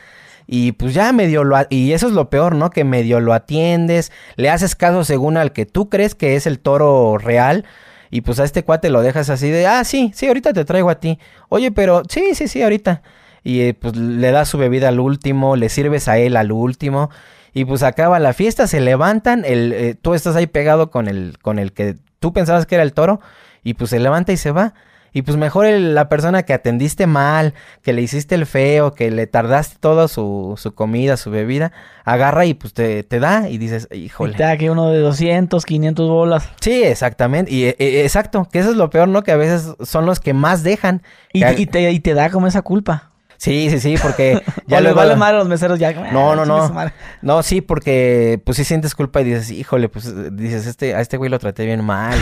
Y 0.46 0.72
pues 0.72 0.94
ya 0.94 1.12
medio 1.12 1.44
lo... 1.44 1.56
Y 1.70 1.92
eso 1.92 2.06
es 2.06 2.12
lo 2.12 2.30
peor, 2.30 2.54
¿no? 2.54 2.70
Que 2.70 2.84
medio 2.84 3.20
lo 3.20 3.32
atiendes, 3.32 4.12
le 4.36 4.50
haces 4.50 4.74
caso 4.74 5.04
según 5.04 5.36
al 5.36 5.52
que 5.52 5.66
tú 5.66 5.88
crees 5.88 6.14
que 6.14 6.36
es 6.36 6.46
el 6.46 6.58
toro 6.58 7.18
real. 7.18 7.64
Y 8.10 8.20
pues 8.20 8.38
a 8.38 8.44
este 8.44 8.62
cuate 8.62 8.90
lo 8.90 9.02
dejas 9.02 9.30
así 9.30 9.50
de, 9.50 9.66
ah, 9.66 9.82
sí, 9.84 10.12
sí, 10.14 10.26
ahorita 10.26 10.52
te 10.52 10.64
traigo 10.64 10.90
a 10.90 11.00
ti. 11.00 11.18
Oye, 11.48 11.72
pero 11.72 12.02
sí, 12.08 12.34
sí, 12.34 12.46
sí, 12.46 12.62
ahorita. 12.62 13.02
Y 13.42 13.62
eh, 13.62 13.74
pues 13.74 13.96
le 13.96 14.30
das 14.30 14.48
su 14.48 14.58
bebida 14.58 14.88
al 14.88 15.00
último, 15.00 15.56
le 15.56 15.68
sirves 15.68 16.08
a 16.08 16.18
él 16.18 16.36
al 16.36 16.52
último. 16.52 17.10
Y 17.52 17.64
pues 17.64 17.82
acaba 17.82 18.18
la 18.18 18.32
fiesta, 18.32 18.66
se 18.66 18.80
levantan, 18.80 19.44
el, 19.44 19.72
eh, 19.72 19.94
tú 20.00 20.14
estás 20.14 20.36
ahí 20.36 20.46
pegado 20.46 20.90
con 20.90 21.08
el, 21.08 21.38
con 21.40 21.58
el 21.58 21.72
que 21.72 21.96
tú 22.18 22.32
pensabas 22.32 22.66
que 22.66 22.74
era 22.74 22.84
el 22.84 22.92
toro. 22.92 23.20
Y 23.62 23.74
pues 23.74 23.90
se 23.90 23.98
levanta 23.98 24.32
y 24.32 24.36
se 24.36 24.50
va. 24.50 24.74
Y 25.14 25.22
pues 25.22 25.36
mejor 25.36 25.66
la 25.66 26.08
persona 26.08 26.42
que 26.42 26.52
atendiste 26.52 27.06
mal, 27.06 27.54
que 27.82 27.92
le 27.92 28.02
hiciste 28.02 28.34
el 28.34 28.46
feo, 28.46 28.94
que 28.94 29.12
le 29.12 29.28
tardaste 29.28 29.76
toda 29.78 30.08
su, 30.08 30.54
su 30.58 30.74
comida, 30.74 31.16
su 31.16 31.30
bebida, 31.30 31.70
agarra 32.04 32.46
y 32.46 32.54
pues 32.54 32.74
te, 32.74 33.04
te 33.04 33.20
da 33.20 33.48
y 33.48 33.56
dices, 33.56 33.88
híjole. 33.92 34.32
Y 34.32 34.36
te 34.36 34.42
da 34.42 34.56
que 34.56 34.72
uno 34.72 34.90
de 34.90 34.98
200, 34.98 35.64
500 35.64 36.08
bolas. 36.08 36.50
Sí, 36.60 36.82
exactamente. 36.82 37.52
Y 37.52 37.64
e, 37.66 37.76
e, 37.78 38.02
exacto, 38.02 38.48
que 38.50 38.58
eso 38.58 38.72
es 38.72 38.76
lo 38.76 38.90
peor, 38.90 39.06
¿no? 39.06 39.22
Que 39.22 39.30
a 39.30 39.36
veces 39.36 39.76
son 39.84 40.04
los 40.04 40.18
que 40.18 40.34
más 40.34 40.64
dejan. 40.64 41.02
Y, 41.32 41.44
y, 41.44 41.66
te, 41.66 41.92
y 41.92 42.00
te 42.00 42.14
da 42.14 42.28
como 42.30 42.48
esa 42.48 42.62
culpa. 42.62 43.13
Sí, 43.44 43.68
sí, 43.68 43.78
sí, 43.78 43.96
porque 44.00 44.40
ya 44.66 44.80
le 44.80 44.94
vale 44.94 45.16
mal 45.16 45.34
a 45.34 45.38
los 45.40 45.48
meseros 45.48 45.78
ya. 45.78 45.92
No, 45.92 46.34
no, 46.34 46.46
no. 46.46 46.90
No, 47.20 47.42
sí, 47.42 47.60
porque 47.60 48.40
pues 48.42 48.56
sí 48.56 48.64
sientes 48.64 48.94
culpa 48.94 49.20
y 49.20 49.24
dices, 49.24 49.50
híjole, 49.50 49.90
pues 49.90 50.34
dices, 50.34 50.66
este, 50.66 50.94
a 50.94 51.02
este 51.02 51.18
güey 51.18 51.30
lo 51.30 51.38
traté 51.38 51.66
bien 51.66 51.84
mal. 51.84 52.18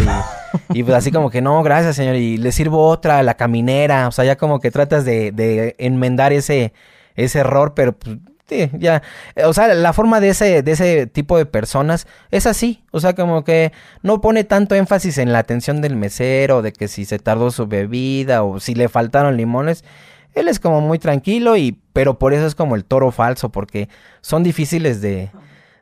Y, 0.72 0.80
y 0.80 0.82
pues 0.82 0.96
así 0.96 1.12
como 1.12 1.30
que, 1.30 1.40
no, 1.40 1.62
gracias, 1.62 1.94
señor. 1.94 2.16
Y 2.16 2.38
le 2.38 2.50
sirvo 2.50 2.88
otra, 2.88 3.22
la 3.22 3.34
caminera. 3.34 4.08
O 4.08 4.10
sea, 4.10 4.24
ya 4.24 4.34
como 4.34 4.58
que 4.58 4.72
tratas 4.72 5.04
de, 5.04 5.30
de 5.30 5.76
enmendar 5.78 6.32
ese, 6.32 6.72
ese 7.14 7.38
error, 7.38 7.74
pero 7.76 7.92
pues, 7.92 8.16
sí, 8.48 8.68
ya. 8.76 9.04
O 9.44 9.54
sea, 9.54 9.72
la 9.74 9.92
forma 9.92 10.18
de 10.18 10.30
ese, 10.30 10.64
de 10.64 10.72
ese 10.72 11.06
tipo 11.06 11.38
de 11.38 11.46
personas 11.46 12.08
es 12.32 12.46
así. 12.46 12.82
O 12.90 12.98
sea, 12.98 13.14
como 13.14 13.44
que 13.44 13.70
no 14.02 14.20
pone 14.20 14.42
tanto 14.42 14.74
énfasis 14.74 15.18
en 15.18 15.32
la 15.32 15.38
atención 15.38 15.82
del 15.82 15.94
mesero, 15.94 16.62
de 16.62 16.72
que 16.72 16.88
si 16.88 17.04
se 17.04 17.20
tardó 17.20 17.52
su 17.52 17.68
bebida 17.68 18.42
o 18.42 18.58
si 18.58 18.74
le 18.74 18.88
faltaron 18.88 19.36
limones 19.36 19.84
él 20.34 20.48
es 20.48 20.58
como 20.58 20.80
muy 20.80 20.98
tranquilo 20.98 21.56
y, 21.56 21.78
pero 21.92 22.18
por 22.18 22.32
eso 22.32 22.46
es 22.46 22.54
como 22.54 22.76
el 22.76 22.84
toro 22.84 23.10
falso, 23.10 23.50
porque 23.50 23.88
son 24.20 24.42
difíciles 24.42 25.00
de, 25.00 25.30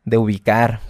de 0.04 0.18
ubicar. 0.18 0.80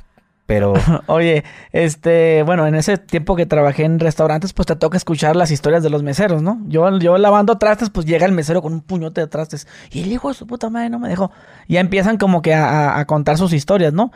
Pero. 0.46 0.72
Oye, 1.06 1.44
este, 1.70 2.42
bueno, 2.42 2.66
en 2.66 2.74
ese 2.74 2.98
tiempo 2.98 3.36
que 3.36 3.46
trabajé 3.46 3.84
en 3.84 4.00
restaurantes, 4.00 4.52
pues 4.52 4.66
te 4.66 4.74
toca 4.74 4.96
escuchar 4.96 5.36
las 5.36 5.52
historias 5.52 5.84
de 5.84 5.90
los 5.90 6.02
meseros, 6.02 6.42
¿no? 6.42 6.60
Yo, 6.66 6.98
yo 6.98 7.18
lavando 7.18 7.56
trastes, 7.56 7.88
pues 7.90 8.04
llega 8.04 8.26
el 8.26 8.32
mesero 8.32 8.60
con 8.60 8.72
un 8.72 8.80
puñote 8.80 9.20
de 9.20 9.26
trastes. 9.28 9.68
Y 9.92 10.02
el 10.02 10.10
hijo 10.10 10.26
de 10.26 10.34
su 10.34 10.48
puta 10.48 10.68
madre 10.68 10.90
no 10.90 10.98
me 10.98 11.08
dejó. 11.08 11.30
Ya 11.68 11.78
empiezan 11.78 12.18
como 12.18 12.42
que 12.42 12.52
a, 12.52 13.04
contar 13.06 13.38
sus 13.38 13.52
historias, 13.52 13.92
¿no? 13.92 14.10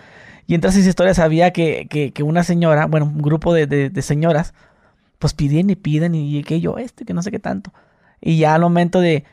Y 0.48 0.56
entre 0.56 0.70
esas 0.70 0.84
historias 0.84 1.20
había 1.20 1.52
que, 1.52 1.86
que, 1.88 2.12
que 2.12 2.22
una 2.24 2.42
señora, 2.42 2.86
bueno, 2.86 3.06
un 3.06 3.22
grupo 3.22 3.54
de, 3.54 3.66
de, 3.68 4.02
señoras, 4.02 4.54
pues 5.20 5.34
piden 5.34 5.70
y 5.70 5.76
piden 5.76 6.16
y 6.16 6.42
que 6.42 6.60
yo 6.60 6.78
este, 6.78 7.04
que 7.04 7.14
no 7.14 7.22
sé 7.22 7.30
qué 7.30 7.38
tanto. 7.38 7.72
Y 8.26 8.38
ya 8.38 8.54
al 8.54 8.62
momento 8.62 9.00
de, 9.00 9.24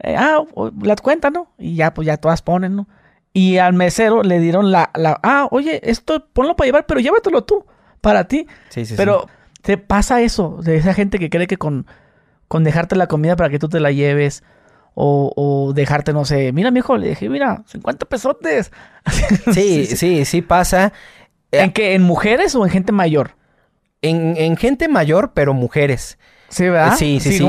eh, 0.00 0.16
ah, 0.18 0.42
las 0.82 1.00
cuentan, 1.00 1.34
¿no? 1.34 1.52
Y 1.56 1.76
ya, 1.76 1.94
pues 1.94 2.06
ya 2.06 2.16
todas 2.16 2.42
ponen, 2.42 2.74
¿no? 2.74 2.88
Y 3.32 3.58
al 3.58 3.74
mesero 3.74 4.24
le 4.24 4.40
dieron 4.40 4.72
la, 4.72 4.90
la, 4.94 5.20
ah, 5.22 5.46
oye, 5.52 5.80
esto 5.88 6.26
ponlo 6.32 6.56
para 6.56 6.66
llevar, 6.66 6.86
pero 6.86 6.98
llévatelo 6.98 7.44
tú, 7.44 7.64
para 8.00 8.24
ti. 8.24 8.48
Sí, 8.70 8.84
sí, 8.84 8.94
pero 8.96 9.28
te 9.62 9.78
pasa 9.78 10.20
eso, 10.20 10.58
de 10.62 10.76
esa 10.76 10.94
gente 10.94 11.20
que 11.20 11.30
cree 11.30 11.46
que 11.46 11.58
con, 11.58 11.86
con 12.48 12.64
dejarte 12.64 12.96
la 12.96 13.06
comida 13.06 13.36
para 13.36 13.50
que 13.50 13.60
tú 13.60 13.68
te 13.68 13.78
la 13.78 13.92
lleves, 13.92 14.42
o, 14.94 15.32
o 15.36 15.72
dejarte, 15.72 16.12
no 16.12 16.24
sé, 16.24 16.52
mira, 16.52 16.72
mi 16.72 16.80
hijo, 16.80 16.96
le 16.96 17.10
dije, 17.10 17.28
mira, 17.28 17.62
50 17.66 18.06
pesotes. 18.06 18.72
Sí, 19.52 19.86
sí, 19.86 20.24
sí 20.24 20.42
pasa. 20.42 20.92
¿En 21.52 21.70
qué? 21.70 21.94
¿En 21.94 22.02
mujeres 22.02 22.56
o 22.56 22.64
en 22.64 22.70
gente 22.70 22.90
mayor? 22.90 23.36
En, 24.02 24.36
en 24.36 24.56
gente 24.56 24.88
mayor, 24.88 25.32
pero 25.34 25.54
mujeres. 25.54 26.18
Sí, 26.50 26.68
¿verdad? 26.68 26.96
Sí, 26.96 27.20
sí, 27.20 27.38
sí. 27.38 27.40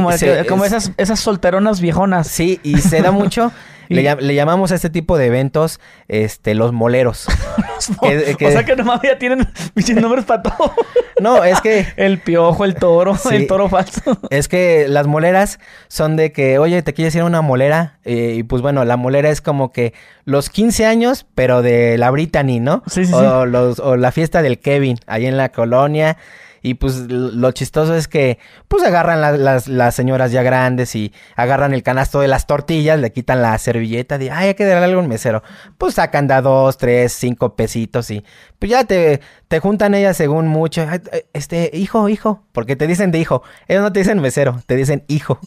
Como, 0.47 0.63
esas, 0.63 0.91
esas 0.97 1.19
solteronas 1.19 1.81
viejonas. 1.81 2.27
Sí, 2.27 2.59
y 2.63 2.77
se 2.77 3.01
da 3.01 3.11
mucho. 3.11 3.51
le, 3.91 4.35
llamamos 4.35 4.71
a 4.71 4.75
este 4.75 4.89
tipo 4.89 5.17
de 5.17 5.25
eventos 5.27 5.79
este, 6.07 6.55
los 6.55 6.71
moleros. 6.71 7.27
O 7.81 8.51
sea 8.51 8.63
que 8.63 8.75
nomás 8.75 9.01
ya 9.01 9.17
tienen 9.17 9.39
nombres 10.01 10.23
para 10.25 10.43
todo. 10.43 10.71
No, 11.19 11.43
es 11.43 11.61
que... 11.61 11.87
el 11.95 12.19
piojo, 12.19 12.63
el 12.63 12.75
toro, 12.75 13.17
el 13.31 13.47
toro 13.47 13.69
falso. 13.69 14.19
Es 14.29 14.47
que 14.47 14.85
las 14.87 15.07
moleras 15.07 15.59
son 15.87 16.15
de 16.15 16.31
que, 16.31 16.59
oye, 16.59 16.83
te 16.83 16.93
quieres 16.93 17.15
ir 17.15 17.21
a 17.21 17.25
una 17.25 17.41
molera. 17.41 17.97
Eh, 18.05 18.35
y 18.37 18.43
pues 18.43 18.61
bueno, 18.61 18.85
la 18.85 18.97
molera 18.97 19.31
es 19.31 19.41
como 19.41 19.71
que 19.71 19.95
los 20.25 20.51
15 20.51 20.85
años, 20.85 21.25
pero 21.33 21.63
de 21.63 21.97
la 21.97 22.11
Brittany, 22.11 22.59
¿no? 22.59 22.83
Sí, 22.85 23.05
sí, 23.05 23.13
o, 23.13 23.47
Los, 23.47 23.79
o 23.79 23.97
la 23.97 24.11
fiesta 24.11 24.43
del 24.43 24.59
Kevin, 24.59 24.99
ahí 25.07 25.25
en 25.25 25.35
la 25.35 25.49
colonia. 25.49 26.17
Y 26.62 26.76
pues 26.76 26.97
lo 27.10 27.52
chistoso 27.52 27.95
es 27.95 28.08
que 28.08 28.38
pues 28.67 28.84
agarran 28.84 29.21
las, 29.21 29.67
las, 29.67 29.95
señoras 29.95 30.32
ya 30.32 30.43
grandes 30.43 30.95
y 30.95 31.13
agarran 31.36 31.74
el 31.74 31.84
canasto 31.84 32.19
de 32.19 32.28
las 32.28 32.45
tortillas, 32.45 33.00
le 33.00 33.12
quitan 33.12 33.41
la 33.41 33.58
servilleta 33.58 34.17
de, 34.17 34.32
ay, 34.32 34.50
hay 34.50 34.54
que 34.54 34.65
darle 34.65 34.86
algo 34.86 35.00
a 35.00 35.04
un 35.04 35.10
mesero. 35.10 35.41
Pues 35.78 35.95
sacan 35.95 36.28
da 36.28 36.41
dos, 36.41 36.78
tres, 36.78 37.13
cinco 37.13 37.56
pesitos 37.56 38.12
y 38.12 38.24
pues 38.60 38.69
ya 38.69 38.84
te, 38.84 39.21
te 39.47 39.60
juntan 39.60 39.95
ellas 39.95 40.15
según 40.17 40.47
mucho. 40.47 40.86
Este, 41.34 41.71
hijo, 41.74 42.10
hijo, 42.10 42.43
porque 42.52 42.76
te 42.76 42.88
dicen 42.88 43.12
de 43.12 43.19
hijo. 43.19 43.43
Ellos 43.67 43.82
no 43.82 43.91
te 43.91 44.00
dicen 44.00 44.19
mesero, 44.19 44.62
te 44.67 44.76
dicen 44.76 45.04
hijo. 45.08 45.39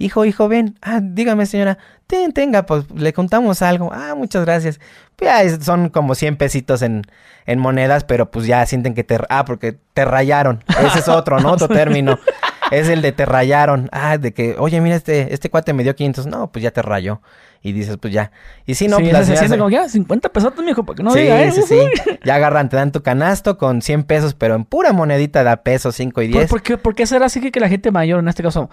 Hijo, 0.00 0.24
hijo, 0.24 0.48
ven. 0.48 0.78
Ah, 0.80 1.00
dígame, 1.02 1.44
señora. 1.44 1.76
Ten, 2.06 2.32
tenga, 2.32 2.64
pues 2.64 2.90
le 2.90 3.12
contamos 3.12 3.60
algo. 3.60 3.90
Ah, 3.92 4.14
muchas 4.16 4.46
gracias. 4.46 4.80
Pues 5.20 5.58
ya 5.58 5.64
son 5.64 5.90
como 5.90 6.14
100 6.14 6.36
pesitos 6.36 6.82
en, 6.82 7.02
en 7.46 7.58
monedas, 7.58 8.04
pero 8.04 8.30
pues 8.30 8.46
ya 8.46 8.64
sienten 8.66 8.94
que 8.94 9.04
te... 9.04 9.18
Ah, 9.28 9.44
porque 9.44 9.76
te 9.92 10.04
rayaron. 10.04 10.64
Ese 10.84 11.00
es 11.00 11.08
otro, 11.08 11.38
¿no? 11.40 11.52
Otro 11.52 11.68
término. 11.68 12.18
Es 12.70 12.88
el 12.88 13.02
de 13.02 13.12
te 13.12 13.26
rayaron. 13.26 13.88
Ah, 13.92 14.16
de 14.16 14.32
que, 14.32 14.56
oye, 14.58 14.80
mira, 14.80 14.96
este, 14.96 15.34
este 15.34 15.50
cuate 15.50 15.72
me 15.72 15.82
dio 15.82 15.94
500. 15.94 16.26
No, 16.26 16.50
pues 16.50 16.62
ya 16.62 16.70
te 16.70 16.82
rayó. 16.82 17.20
Y 17.62 17.72
dices, 17.72 17.98
pues 18.00 18.14
ya. 18.14 18.32
Y 18.64 18.74
si 18.76 18.88
no, 18.88 18.96
sí, 18.96 19.08
pues 19.10 19.26
se 19.26 19.36
siente 19.36 19.58
como 19.58 19.68
ya, 19.68 19.86
50 19.86 20.30
pesos, 20.30 20.52
mijo, 20.64 20.84
porque 20.84 21.02
no 21.02 21.10
sí, 21.10 21.20
diga, 21.20 21.50
Sí, 21.52 21.62
sí, 21.66 21.78
Ya 22.24 22.36
agarran, 22.36 22.70
te 22.70 22.76
dan 22.76 22.90
tu 22.90 23.02
canasto 23.02 23.58
con 23.58 23.82
100 23.82 24.04
pesos, 24.04 24.34
pero 24.34 24.54
en 24.54 24.64
pura 24.64 24.94
monedita 24.94 25.44
da 25.44 25.56
pesos, 25.58 25.94
5 25.96 26.22
y 26.22 26.28
10. 26.28 26.48
¿Por, 26.48 26.62
qué, 26.62 26.78
¿Por 26.78 26.94
qué 26.94 27.06
será 27.06 27.26
así 27.26 27.42
que, 27.42 27.52
que 27.52 27.60
la 27.60 27.68
gente 27.68 27.90
mayor, 27.90 28.20
en 28.20 28.28
este 28.28 28.42
caso, 28.42 28.70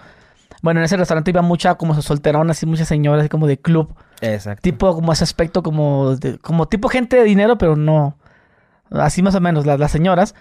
bueno, 0.62 0.80
en 0.80 0.84
ese 0.84 0.96
restaurante 0.96 1.30
iba 1.30 1.42
mucha 1.42 1.76
como 1.76 2.00
solteronas 2.00 2.62
y 2.62 2.66
muchas 2.66 2.88
señoras 2.88 3.20
así 3.20 3.28
como 3.28 3.46
de 3.46 3.58
club. 3.58 3.94
Exacto. 4.20 4.62
Tipo 4.62 4.94
como 4.94 5.12
ese 5.12 5.24
aspecto 5.24 5.62
como 5.62 6.16
como 6.40 6.66
tipo 6.66 6.88
gente 6.88 7.16
de 7.16 7.24
dinero, 7.24 7.58
pero 7.58 7.76
no. 7.76 8.16
Así 8.90 9.22
más 9.22 9.34
o 9.34 9.40
menos, 9.40 9.66
las, 9.66 9.78
las 9.78 9.92
señoras. 9.92 10.34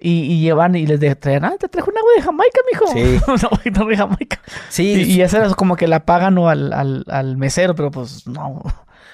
Y, 0.00 0.22
y, 0.22 0.40
llevan 0.40 0.74
y 0.74 0.86
les 0.86 1.20
traen, 1.20 1.44
ah, 1.44 1.54
te 1.58 1.68
trajo 1.68 1.90
un 1.90 1.98
agua 1.98 2.10
de 2.16 2.22
Jamaica, 2.22 2.60
mijo. 2.72 2.86
Sí. 2.92 3.70
no, 3.70 3.86
de 3.86 3.96
Jamaica. 3.96 4.40
Sí. 4.70 5.04
Y, 5.06 5.12
y 5.12 5.22
esa 5.22 5.44
es 5.44 5.54
como 5.54 5.76
que 5.76 5.86
la 5.86 6.04
pagan 6.04 6.36
o 6.38 6.48
al, 6.48 6.72
al, 6.72 7.04
al 7.08 7.36
mesero, 7.36 7.76
pero 7.76 7.92
pues 7.92 8.26
no. 8.26 8.60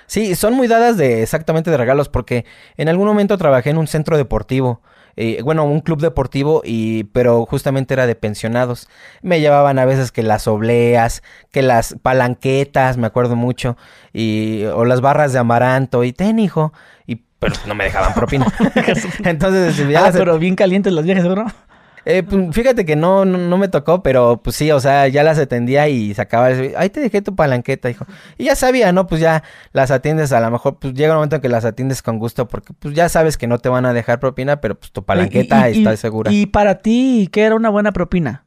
Sí, 0.07 0.35
son 0.35 0.55
muy 0.55 0.69
dadas 0.69 0.97
de 0.97 1.23
exactamente 1.23 1.71
de 1.71 1.77
regalos 1.77 2.09
porque 2.09 2.45
en 2.77 2.89
algún 2.89 3.07
momento 3.07 3.39
trabajé 3.39 3.71
en 3.71 3.79
un 3.79 3.87
centro 3.87 4.17
deportivo 4.17 4.81
eh, 5.17 5.41
bueno, 5.43 5.65
un 5.65 5.81
club 5.81 6.01
deportivo, 6.01 6.63
y, 6.65 7.05
pero 7.05 7.47
justamente 7.47 7.95
era 7.95 8.07
de 8.07 8.15
pensionados. 8.15 8.89
Me 9.23 9.41
llevaban 9.41 9.79
a 9.79 9.85
veces 9.85 10.13
que 10.13 10.23
las 10.23 10.47
obleas, 10.49 11.23
que 11.51 11.63
las 11.63 11.97
palanquetas, 12.03 12.97
me 12.97 13.07
acuerdo 13.07 13.37
mucho, 13.37 13.77
y, 14.13 14.65
o 14.65 14.85
las 14.85 15.01
barras 15.01 15.33
de 15.33 15.39
amaranto, 15.39 16.05
y 16.05 16.13
ten, 16.13 16.39
hijo, 16.39 16.73
y, 17.07 17.17
pero 17.39 17.55
no 17.67 17.75
me 17.75 17.85
dejaban 17.85 18.15
propina. 18.15 18.47
Entonces, 19.25 19.77
ya 19.89 20.07
ah, 20.07 20.11
pero 20.13 20.39
bien 20.39 20.57
calientes 20.57 20.93
las 20.93 21.05
viejas, 21.05 21.25
¿no? 21.25 21.47
Eh, 22.07 22.23
pues, 22.23 22.55
fíjate 22.55 22.85
que 22.85 22.97
no, 22.97 23.25
no, 23.25 23.57
me 23.57 23.69
tocó, 23.69 24.03
pero 24.03 24.41
pues 24.43 24.57
sí, 24.57 24.71
o 24.71 24.81
sea, 24.81 25.09
ya 25.09 25.23
las 25.23 25.39
atendía 25.39 25.89
y 25.89 26.13
sacaba, 26.13 26.49
ahí 26.77 26.91
te 26.91 27.01
dejé 27.01 27.23
tu 27.23 27.35
palanqueta, 27.35 27.89
hijo. 27.89 28.05
Y 28.37 28.45
ya 28.45 28.57
sabía, 28.57 28.93
¿no? 28.93 29.07
Pues 29.07 29.21
ya 29.21 29.43
las 29.73 29.91
atiendes, 29.91 30.33
a 30.33 30.41
lo 30.41 30.51
mejor, 30.51 30.79
pues 30.79 30.93
llega 30.95 31.13
un 31.13 31.17
momento 31.19 31.37
en 31.37 31.43
que 31.43 31.49
las 31.49 31.65
atiendes 31.65 32.03
con 32.03 32.19
gusto, 32.19 32.47
porque 32.47 32.75
pues 32.79 32.95
ya 32.95 33.09
sabes 33.09 33.39
que 33.39 33.47
no 33.47 33.59
te 33.59 33.69
van 33.69 33.87
a 33.87 33.95
dejar 33.95 34.21
propina, 34.21 34.61
pero 34.61 34.75
pues 34.75 34.93
tu 34.93 35.05
palanqueta 35.05 35.69
está 35.69 35.97
segura. 35.97 36.31
¿Y 36.31 36.47
para 36.47 36.81
ti 36.81 37.29
qué 37.33 37.45
era 37.45 37.55
una 37.55 37.71
buena 37.71 37.93
propina? 37.93 38.45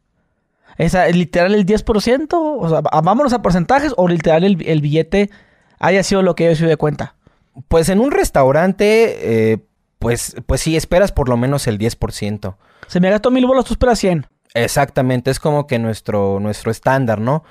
¿Esa, 0.77 1.07
literal 1.07 1.55
el 1.55 1.65
10%? 1.65 2.27
O 2.33 2.69
sea, 2.69 2.81
vámonos 2.81 3.33
a 3.33 3.41
porcentajes 3.41 3.93
o 3.97 4.07
literal 4.07 4.43
el, 4.43 4.81
billete 4.81 5.31
haya 5.79 6.03
sido 6.03 6.21
lo 6.21 6.35
que 6.35 6.45
yo 6.45 6.55
sido 6.55 6.69
de 6.69 6.77
cuenta. 6.77 7.15
Pues 7.67 7.89
en 7.89 7.99
un 7.99 8.11
restaurante, 8.11 9.51
eh, 9.51 9.57
pues, 9.97 10.35
pues 10.45 10.61
sí, 10.61 10.75
esperas 10.75 11.11
por 11.11 11.27
lo 11.27 11.37
menos 11.37 11.65
el 11.65 11.79
10%. 11.79 12.55
Se 12.87 12.99
me 12.99 13.09
gastó 13.09 13.31
mil 13.31 13.45
bolas, 13.45 13.65
tú 13.65 13.73
esperas 13.73 13.99
100. 13.99 14.25
Exactamente, 14.53 15.29
es 15.29 15.39
como 15.39 15.67
que 15.67 15.77
nuestro, 15.77 16.39
nuestro 16.39 16.71
estándar, 16.71 17.19
¿no? 17.19 17.43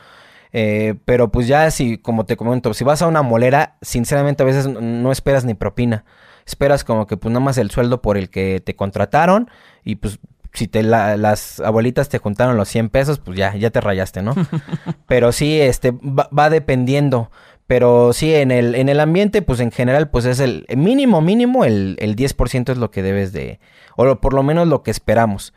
Eh, 0.52 0.94
pero 1.04 1.30
pues 1.30 1.46
ya 1.46 1.70
si, 1.70 1.98
como 1.98 2.24
te 2.24 2.36
comento, 2.36 2.72
si 2.72 2.84
vas 2.84 3.02
a 3.02 3.06
una 3.06 3.22
molera, 3.22 3.76
sinceramente 3.82 4.42
a 4.42 4.46
veces 4.46 4.66
no 4.66 5.12
esperas 5.12 5.44
ni 5.44 5.54
propina. 5.54 6.04
Esperas 6.46 6.84
como 6.84 7.06
que 7.06 7.16
pues 7.16 7.32
nada 7.32 7.44
más 7.44 7.58
el 7.58 7.70
sueldo 7.70 8.00
por 8.00 8.16
el 8.16 8.30
que 8.30 8.60
te 8.64 8.76
contrataron 8.76 9.50
y 9.84 9.96
pues 9.96 10.18
si 10.56 10.68
te 10.68 10.82
las 10.82 11.60
abuelitas 11.60 12.08
te 12.08 12.18
juntaron 12.18 12.56
los 12.56 12.68
100 12.68 12.88
pesos, 12.88 13.18
pues 13.18 13.36
ya, 13.36 13.54
ya 13.54 13.70
te 13.70 13.80
rayaste, 13.80 14.22
¿no? 14.22 14.34
pero 15.06 15.32
sí, 15.32 15.60
este, 15.60 15.92
va, 15.92 16.50
dependiendo. 16.50 17.30
Pero 17.66 18.12
sí, 18.12 18.32
en 18.32 18.50
el, 18.52 18.74
en 18.74 18.88
el 18.88 19.00
ambiente, 19.00 19.42
pues 19.42 19.58
en 19.60 19.72
general, 19.72 20.08
pues 20.08 20.24
es 20.24 20.38
el 20.38 20.66
mínimo, 20.76 21.20
mínimo, 21.20 21.64
el, 21.64 21.96
el 21.98 22.14
10% 22.14 22.70
es 22.70 22.78
lo 22.78 22.90
que 22.90 23.02
debes 23.02 23.32
de, 23.32 23.58
o 23.96 24.16
por 24.16 24.34
lo 24.34 24.42
menos 24.42 24.68
lo 24.68 24.82
que 24.82 24.92
esperamos. 24.92 25.52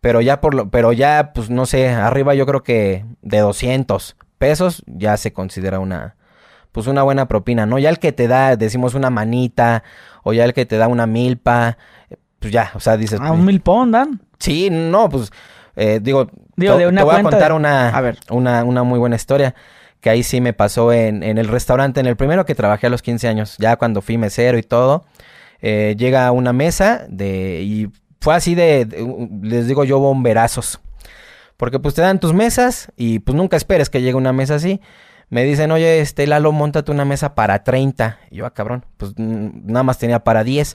Pero 0.00 0.20
ya 0.20 0.40
por 0.40 0.54
lo, 0.54 0.70
pero 0.70 0.92
ya 0.92 1.32
pues 1.34 1.48
no 1.48 1.64
sé, 1.64 1.88
arriba 1.88 2.34
yo 2.34 2.44
creo 2.46 2.62
que 2.62 3.06
de 3.22 3.38
200 3.38 4.16
pesos 4.38 4.82
ya 4.86 5.16
se 5.16 5.32
considera 5.32 5.80
una 5.80 6.16
pues 6.72 6.86
una 6.88 7.02
buena 7.02 7.26
propina, 7.26 7.64
¿no? 7.64 7.78
Ya 7.78 7.88
el 7.88 7.98
que 7.98 8.12
te 8.12 8.28
da, 8.28 8.54
decimos 8.56 8.92
una 8.92 9.08
manita 9.08 9.82
o 10.22 10.34
ya 10.34 10.44
el 10.44 10.52
que 10.52 10.66
te 10.66 10.76
da 10.76 10.88
una 10.88 11.06
milpa, 11.06 11.78
pues 12.38 12.52
ya, 12.52 12.70
o 12.74 12.80
sea, 12.80 12.98
dices, 12.98 13.18
ah, 13.22 13.32
un 13.32 13.46
milpón 13.46 13.92
dan. 13.92 14.20
Sí, 14.38 14.68
no, 14.70 15.08
pues 15.08 15.32
eh, 15.74 16.00
digo, 16.02 16.28
digo 16.54 16.76
de 16.76 16.86
una 16.86 17.00
te 17.00 17.04
voy 17.04 17.16
a 17.16 17.22
contar 17.22 17.52
una, 17.54 17.88
a 17.88 18.00
ver. 18.02 18.18
una 18.28 18.62
una 18.62 18.82
muy 18.82 18.98
buena 18.98 19.16
historia 19.16 19.54
que 20.00 20.10
ahí 20.10 20.22
sí 20.22 20.40
me 20.40 20.52
pasó 20.52 20.92
en, 20.92 21.22
el 21.22 21.48
restaurante, 21.48 22.00
en 22.00 22.06
el 22.06 22.16
primero 22.16 22.44
que 22.44 22.54
trabajé 22.54 22.86
a 22.86 22.90
los 22.90 23.02
15 23.02 23.28
años, 23.28 23.56
ya 23.58 23.76
cuando 23.76 24.02
fui 24.02 24.18
mesero 24.18 24.58
y 24.58 24.62
todo. 24.62 25.04
Eh, 25.60 25.94
llega 25.98 26.30
una 26.32 26.52
mesa 26.52 27.06
de, 27.08 27.62
y 27.62 27.88
fue 28.20 28.34
así 28.34 28.54
de, 28.54 28.86
les 29.42 29.66
digo 29.66 29.84
yo, 29.84 29.98
bomberazos. 29.98 30.80
Porque 31.56 31.78
pues 31.78 31.94
te 31.94 32.02
dan 32.02 32.20
tus 32.20 32.34
mesas 32.34 32.92
y 32.96 33.20
pues 33.20 33.34
nunca 33.34 33.56
esperes 33.56 33.88
que 33.88 34.02
llegue 34.02 34.14
una 34.14 34.32
mesa 34.32 34.56
así. 34.56 34.80
Me 35.28 35.42
dicen, 35.42 35.72
oye, 35.72 36.00
este 36.00 36.26
Lalo, 36.26 36.52
montate 36.52 36.92
una 36.92 37.04
mesa 37.04 37.34
para 37.34 37.64
30. 37.64 38.20
Y 38.30 38.36
yo, 38.36 38.46
ah, 38.46 38.54
cabrón, 38.54 38.84
pues 38.96 39.14
nada 39.16 39.82
más 39.82 39.98
tenía 39.98 40.22
para 40.22 40.44
10. 40.44 40.74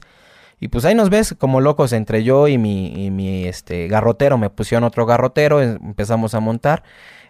Y 0.60 0.68
pues 0.68 0.84
ahí 0.84 0.94
nos 0.94 1.10
ves 1.10 1.34
como 1.38 1.60
locos 1.60 1.92
entre 1.92 2.22
yo 2.22 2.48
y 2.48 2.58
mi, 2.58 3.10
mi 3.10 3.46
este, 3.46 3.88
garrotero. 3.88 4.38
Me 4.38 4.50
pusieron 4.50 4.84
otro 4.84 5.06
garrotero, 5.06 5.62
em, 5.62 5.78
empezamos 5.82 6.34
a 6.34 6.40
montar. 6.40 6.82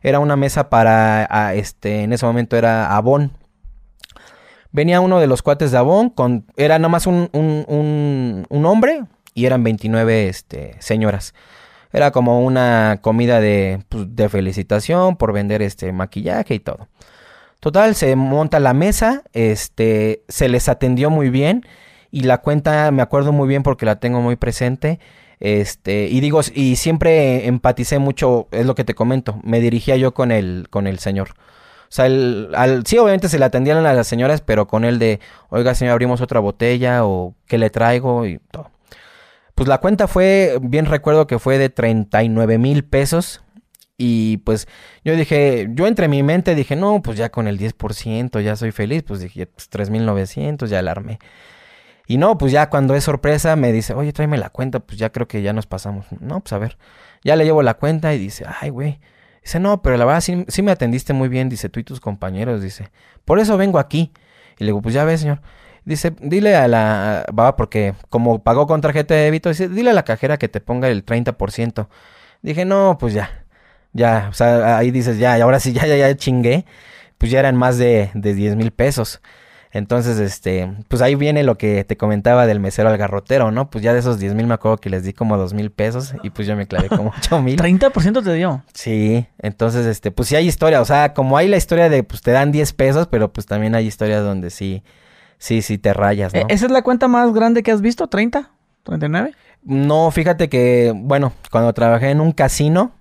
Era 0.02 0.18
una 0.18 0.36
mesa 0.36 0.68
para, 0.68 1.54
este, 1.54 2.02
en 2.02 2.12
ese 2.12 2.26
momento 2.26 2.56
era 2.56 2.96
Avon, 2.96 3.32
venía 4.72 5.00
uno 5.00 5.20
de 5.20 5.26
los 5.26 5.42
cuates 5.42 5.70
de 5.70 5.78
Avon, 5.78 6.10
con, 6.10 6.46
era 6.56 6.78
nada 6.78 6.88
más 6.88 7.06
un, 7.06 7.28
un, 7.32 8.46
un, 8.48 8.66
hombre 8.66 9.04
y 9.34 9.46
eran 9.46 9.62
29 9.62 10.28
este, 10.28 10.76
señoras. 10.80 11.34
Era 11.92 12.10
como 12.10 12.40
una 12.40 12.98
comida 13.02 13.40
de, 13.40 13.84
pues, 13.88 14.16
de 14.16 14.28
felicitación 14.28 15.16
por 15.16 15.32
vender 15.32 15.62
este 15.62 15.92
maquillaje 15.92 16.54
y 16.54 16.58
todo. 16.58 16.88
Total, 17.60 17.94
se 17.94 18.16
monta 18.16 18.58
la 18.58 18.72
mesa, 18.72 19.22
este, 19.32 20.24
se 20.28 20.48
les 20.48 20.68
atendió 20.68 21.10
muy 21.10 21.30
bien 21.30 21.64
y 22.10 22.22
la 22.22 22.38
cuenta 22.38 22.90
me 22.90 23.02
acuerdo 23.02 23.30
muy 23.32 23.46
bien 23.46 23.62
porque 23.62 23.86
la 23.86 24.00
tengo 24.00 24.20
muy 24.20 24.36
presente. 24.36 24.98
Este, 25.42 26.06
y 26.06 26.20
digo, 26.20 26.40
y 26.54 26.76
siempre 26.76 27.48
empaticé 27.48 27.98
mucho, 27.98 28.46
es 28.52 28.64
lo 28.64 28.76
que 28.76 28.84
te 28.84 28.94
comento, 28.94 29.40
me 29.42 29.60
dirigía 29.60 29.96
yo 29.96 30.14
con 30.14 30.30
el, 30.30 30.68
con 30.70 30.86
el 30.86 31.00
señor. 31.00 31.30
O 31.30 31.86
sea, 31.88 32.06
el, 32.06 32.50
al, 32.54 32.86
sí, 32.86 32.96
obviamente 32.98 33.28
se 33.28 33.40
le 33.40 33.44
atendían 33.46 33.84
a 33.84 33.92
las 33.92 34.06
señoras, 34.06 34.40
pero 34.40 34.68
con 34.68 34.84
el 34.84 35.00
de, 35.00 35.18
oiga, 35.48 35.74
señor, 35.74 35.94
abrimos 35.94 36.20
otra 36.20 36.38
botella 36.38 37.04
o 37.04 37.34
qué 37.48 37.58
le 37.58 37.70
traigo 37.70 38.24
y 38.24 38.38
todo. 38.52 38.70
Pues 39.56 39.68
la 39.68 39.78
cuenta 39.78 40.06
fue, 40.06 40.58
bien 40.62 40.86
recuerdo 40.86 41.26
que 41.26 41.40
fue 41.40 41.58
de 41.58 41.70
39 41.70 42.58
mil 42.58 42.84
pesos. 42.84 43.42
Y 43.98 44.36
pues 44.38 44.68
yo 45.04 45.16
dije, 45.16 45.68
yo 45.72 45.88
entre 45.88 46.06
mi 46.06 46.22
mente 46.22 46.54
dije, 46.54 46.76
no, 46.76 47.02
pues 47.02 47.18
ya 47.18 47.30
con 47.30 47.48
el 47.48 47.58
10% 47.58 48.40
ya 48.42 48.54
soy 48.54 48.70
feliz. 48.70 49.02
Pues 49.02 49.18
dije, 49.18 49.46
pues 49.46 49.68
3.900, 49.72 50.66
ya 50.68 50.78
alarmé. 50.78 51.18
Y 52.06 52.18
no, 52.18 52.36
pues 52.38 52.52
ya 52.52 52.68
cuando 52.68 52.94
es 52.94 53.04
sorpresa 53.04 53.56
me 53.56 53.72
dice, 53.72 53.94
oye, 53.94 54.12
tráeme 54.12 54.38
la 54.38 54.50
cuenta, 54.50 54.80
pues 54.80 54.98
ya 54.98 55.10
creo 55.10 55.28
que 55.28 55.42
ya 55.42 55.52
nos 55.52 55.66
pasamos. 55.66 56.06
No, 56.20 56.40
pues 56.40 56.52
a 56.52 56.58
ver. 56.58 56.78
Ya 57.24 57.36
le 57.36 57.44
llevo 57.44 57.62
la 57.62 57.74
cuenta 57.74 58.12
y 58.14 58.18
dice, 58.18 58.44
ay, 58.60 58.70
güey, 58.70 58.98
Dice, 59.42 59.58
no, 59.58 59.82
pero 59.82 59.96
la 59.96 60.04
verdad 60.04 60.20
sí, 60.20 60.62
me 60.62 60.70
atendiste 60.70 61.12
muy 61.12 61.28
bien, 61.28 61.48
dice, 61.48 61.68
tú 61.68 61.80
y 61.80 61.84
tus 61.84 62.00
compañeros, 62.00 62.62
dice. 62.62 62.90
Por 63.24 63.40
eso 63.40 63.56
vengo 63.56 63.78
aquí. 63.78 64.12
Y 64.58 64.64
le 64.64 64.66
digo, 64.66 64.80
pues 64.82 64.94
ya 64.94 65.04
ves, 65.04 65.20
señor. 65.20 65.40
Dice, 65.84 66.14
dile 66.20 66.54
a 66.54 66.68
la, 66.68 67.26
va, 67.36 67.56
porque 67.56 67.94
como 68.08 68.42
pagó 68.42 68.68
con 68.68 68.80
tarjeta 68.80 69.14
de 69.14 69.22
débito, 69.22 69.48
dice, 69.48 69.68
dile 69.68 69.90
a 69.90 69.94
la 69.94 70.04
cajera 70.04 70.38
que 70.38 70.48
te 70.48 70.60
ponga 70.60 70.88
el 70.88 71.04
30%. 71.04 71.88
Dije, 72.42 72.64
no, 72.64 72.98
pues 73.00 73.14
ya, 73.14 73.44
ya, 73.92 74.28
o 74.30 74.34
sea, 74.34 74.78
ahí 74.78 74.90
dices, 74.92 75.18
ya, 75.18 75.36
y 75.38 75.40
ahora 75.40 75.58
sí, 75.60 75.72
ya, 75.72 75.86
ya, 75.86 75.96
ya 75.96 76.14
chingué, 76.16 76.66
pues 77.18 77.32
ya 77.32 77.40
eran 77.40 77.56
más 77.56 77.78
de, 77.78 78.10
de 78.14 78.34
10 78.34 78.56
mil 78.56 78.70
pesos. 78.72 79.20
Entonces, 79.74 80.18
este, 80.18 80.70
pues 80.88 81.00
ahí 81.00 81.14
viene 81.14 81.42
lo 81.42 81.56
que 81.56 81.82
te 81.84 81.96
comentaba 81.96 82.46
del 82.46 82.60
mesero 82.60 82.90
al 82.90 82.98
garrotero, 82.98 83.50
¿no? 83.50 83.70
Pues 83.70 83.82
ya 83.82 83.94
de 83.94 84.00
esos 84.00 84.18
10 84.18 84.34
mil 84.34 84.46
me 84.46 84.52
acuerdo 84.52 84.76
que 84.76 84.90
les 84.90 85.02
di 85.02 85.14
como 85.14 85.38
2 85.38 85.54
mil 85.54 85.70
pesos 85.70 86.14
y 86.22 86.28
pues 86.28 86.46
yo 86.46 86.54
me 86.56 86.66
clavé 86.66 86.90
como 86.90 87.10
8 87.18 87.40
mil. 87.40 87.58
¿30% 87.58 88.22
te 88.22 88.34
dio? 88.34 88.62
Sí, 88.74 89.26
entonces, 89.38 89.86
este, 89.86 90.10
pues 90.10 90.28
sí 90.28 90.36
hay 90.36 90.46
historia, 90.46 90.82
o 90.82 90.84
sea, 90.84 91.14
como 91.14 91.38
hay 91.38 91.48
la 91.48 91.56
historia 91.56 91.88
de, 91.88 92.02
pues 92.02 92.20
te 92.20 92.32
dan 92.32 92.52
10 92.52 92.70
pesos, 92.74 93.06
pero 93.06 93.32
pues 93.32 93.46
también 93.46 93.74
hay 93.74 93.86
historias 93.86 94.22
donde 94.22 94.50
sí, 94.50 94.82
sí, 95.38 95.62
sí 95.62 95.78
te 95.78 95.94
rayas, 95.94 96.34
¿no? 96.34 96.40
¿E-, 96.40 96.46
¿Esa 96.50 96.66
es 96.66 96.70
la 96.70 96.82
cuenta 96.82 97.08
más 97.08 97.32
grande 97.32 97.62
que 97.62 97.72
has 97.72 97.80
visto? 97.80 98.10
¿30? 98.10 98.48
¿39? 98.84 99.34
No, 99.64 100.10
fíjate 100.10 100.50
que, 100.50 100.92
bueno, 100.94 101.32
cuando 101.50 101.72
trabajé 101.72 102.10
en 102.10 102.20
un 102.20 102.32
casino, 102.32 102.92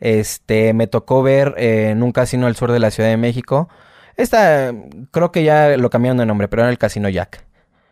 este, 0.00 0.74
me 0.74 0.86
tocó 0.86 1.22
ver 1.22 1.54
eh, 1.56 1.90
en 1.92 2.02
un 2.02 2.12
casino 2.12 2.46
al 2.46 2.56
sur 2.56 2.72
de 2.72 2.78
la 2.78 2.90
Ciudad 2.90 3.08
de 3.08 3.16
México, 3.16 3.70
esta, 4.16 4.72
creo 5.10 5.32
que 5.32 5.44
ya 5.44 5.76
lo 5.76 5.90
cambiaron 5.90 6.18
de 6.18 6.26
nombre, 6.26 6.48
pero 6.48 6.62
era 6.62 6.70
el 6.70 6.78
Casino 6.78 7.08
Jack. 7.08 7.44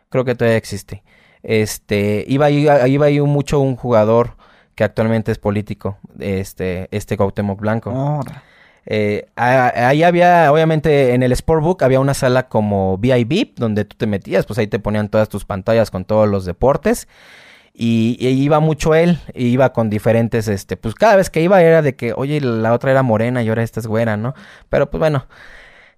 Creo 0.09 0.25
que 0.25 0.35
todavía 0.35 0.57
existe. 0.57 1.03
Este, 1.41 2.23
iba 2.27 2.45
ahí, 2.45 2.67
iba 2.87 3.05
ahí 3.05 3.19
mucho 3.21 3.59
un 3.59 3.75
jugador 3.75 4.37
que 4.75 4.83
actualmente 4.83 5.31
es 5.31 5.37
político, 5.37 5.97
este, 6.19 6.87
este 6.91 7.17
Cuauhtémoc 7.17 7.59
Blanco. 7.59 8.21
Eh, 8.85 9.29
ahí 9.35 10.03
había, 10.03 10.51
obviamente, 10.51 11.13
en 11.13 11.23
el 11.23 11.35
Sportbook 11.35 11.83
había 11.83 11.99
una 11.99 12.13
sala 12.13 12.47
como 12.49 12.97
VIP, 12.97 13.57
donde 13.57 13.85
tú 13.85 13.95
te 13.97 14.07
metías, 14.07 14.45
pues 14.45 14.59
ahí 14.59 14.67
te 14.67 14.79
ponían 14.79 15.09
todas 15.09 15.29
tus 15.29 15.45
pantallas 15.45 15.91
con 15.91 16.05
todos 16.05 16.27
los 16.27 16.45
deportes. 16.45 17.07
Y, 17.75 18.17
y, 18.19 18.27
iba 18.27 18.59
mucho 18.59 18.93
él, 18.93 19.19
y 19.33 19.47
iba 19.47 19.73
con 19.73 19.89
diferentes, 19.89 20.47
este, 20.47 20.77
pues 20.77 20.93
cada 20.93 21.15
vez 21.15 21.31
que 21.31 21.41
iba 21.41 21.59
era 21.61 21.81
de 21.81 21.95
que, 21.95 22.13
oye, 22.15 22.39
la 22.39 22.71
otra 22.71 22.91
era 22.91 23.01
morena 23.01 23.41
y 23.41 23.49
ahora 23.49 23.63
esta 23.63 23.79
es 23.79 23.87
güera, 23.87 24.15
¿no? 24.15 24.35
Pero 24.69 24.91
pues 24.91 24.99
bueno, 24.99 25.25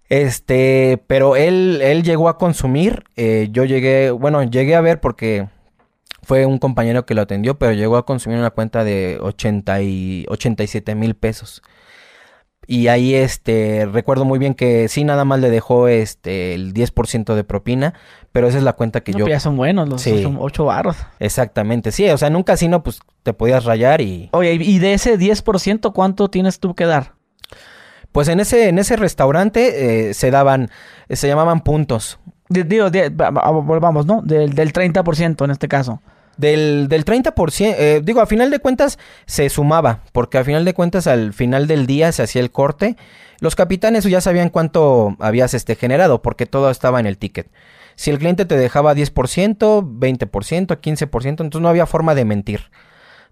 este, 0.09 1.03
pero 1.07 1.35
él, 1.35 1.79
él 1.81 2.03
llegó 2.03 2.29
a 2.29 2.37
consumir. 2.37 3.03
Eh, 3.15 3.49
yo 3.51 3.65
llegué, 3.65 4.11
bueno, 4.11 4.43
llegué 4.43 4.75
a 4.75 4.81
ver 4.81 4.99
porque 4.99 5.47
fue 6.21 6.45
un 6.45 6.57
compañero 6.57 7.05
que 7.05 7.13
lo 7.13 7.21
atendió, 7.21 7.57
pero 7.57 7.73
llegó 7.73 7.97
a 7.97 8.05
consumir 8.05 8.39
una 8.39 8.51
cuenta 8.51 8.83
de 8.83 9.17
80 9.21 9.81
y 9.81 10.25
87 10.29 10.95
mil 10.95 11.15
pesos. 11.15 11.61
Y 12.67 12.87
ahí, 12.87 13.13
este, 13.13 13.87
recuerdo 13.91 14.25
muy 14.25 14.39
bien 14.39 14.55
que 14.55 14.87
sí, 14.87 15.03
nada 15.03 15.23
más 15.23 15.39
le 15.39 15.51
dejó, 15.51 15.87
este, 15.87 16.55
el 16.55 16.73
10% 16.73 17.35
de 17.35 17.43
propina, 17.43 17.93
pero 18.31 18.47
esa 18.47 18.57
es 18.57 18.63
la 18.63 18.73
cuenta 18.73 19.01
que 19.01 19.13
yo... 19.13 19.27
Ya 19.27 19.39
son 19.39 19.55
buenos, 19.55 19.87
los 19.87 20.01
sí. 20.01 20.25
8 20.25 20.65
barros. 20.65 20.97
Exactamente, 21.19 21.91
sí, 21.91 22.09
o 22.09 22.17
sea, 22.17 22.27
en 22.27 22.35
un 22.35 22.43
casino, 22.43 22.81
pues, 22.81 23.01
te 23.21 23.33
podías 23.33 23.65
rayar 23.65 24.01
y... 24.01 24.29
Oye, 24.31 24.53
y 24.53 24.79
de 24.79 24.93
ese 24.93 25.19
10%, 25.19 25.93
¿cuánto 25.93 26.29
tienes 26.29 26.59
tú 26.59 26.73
que 26.73 26.85
dar? 26.85 27.14
Pues 28.16 28.30
en 28.30 28.39
ese, 28.39 28.70
en 28.70 28.80
ese 28.80 28.95
restaurante 28.95 30.07
eh, 30.07 30.13
se 30.13 30.32
daban, 30.32 30.70
se 31.09 31.28
llamaban 31.28 31.59
puntos. 31.59 32.18
Digo, 32.47 32.89
volvamos, 33.61 34.05
¿no? 34.05 34.22
Del, 34.22 34.53
del 34.53 34.72
30% 34.72 35.43
en 35.43 35.51
este 35.51 35.68
caso. 35.68 36.01
Del, 36.38 36.88
del 36.88 37.03
30%, 37.03 37.76
eh, 37.78 38.01
digo, 38.01 38.22
a 38.22 38.26
final 38.26 38.51
de 38.51 38.59
cuentas 38.59 38.99
se 39.26 39.49
sumaba, 39.49 39.99
porque 40.13 40.38
a 40.38 40.45
final 40.45 40.63
de 40.63 40.74
cuentas 40.74 41.07
al 41.07 41.34
final 41.34 41.68
del 41.68 41.88
día 41.88 42.09
se 42.13 42.24
hacía 42.24 42.41
el 42.41 42.51
corte. 42.51 42.95
Los 43.41 43.57
capitanes 43.57 44.05
ya 44.05 44.22
sabían 44.22 44.47
cuánto 44.49 45.18
habías 45.20 45.53
este, 45.53 45.76
generado, 45.76 46.22
porque 46.22 46.45
todo 46.45 46.72
estaba 46.72 47.01
en 47.01 47.07
el 47.07 47.18
ticket. 47.18 47.51
Si 47.95 48.11
el 48.11 48.20
cliente 48.20 48.45
te 48.45 48.55
dejaba 48.55 48.95
10%, 48.95 49.11
20%, 49.11 50.80
15%, 50.80 51.28
entonces 51.28 51.61
no 51.61 51.68
había 51.68 51.86
forma 51.86 52.16
de 52.16 52.24
mentir. 52.24 52.61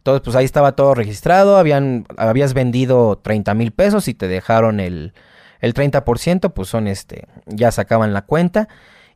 Entonces, 0.04 0.22
pues 0.22 0.36
ahí 0.36 0.44
estaba 0.44 0.74
todo 0.74 0.96
registrado, 0.96 1.56
habían, 1.56 2.06
habías 2.18 2.54
vendido 2.54 3.20
30 3.20 3.54
mil 3.54 3.72
pesos 3.72 4.10
y 4.10 4.14
te 4.14 4.28
dejaron 4.28 4.82
el, 4.82 5.14
el 5.62 5.74
30%, 5.74 6.52
pues 6.52 6.68
son 6.68 6.90
este, 6.90 7.26
ya 7.46 7.72
sacaban 7.72 8.12
la 8.12 8.24
cuenta 8.24 8.68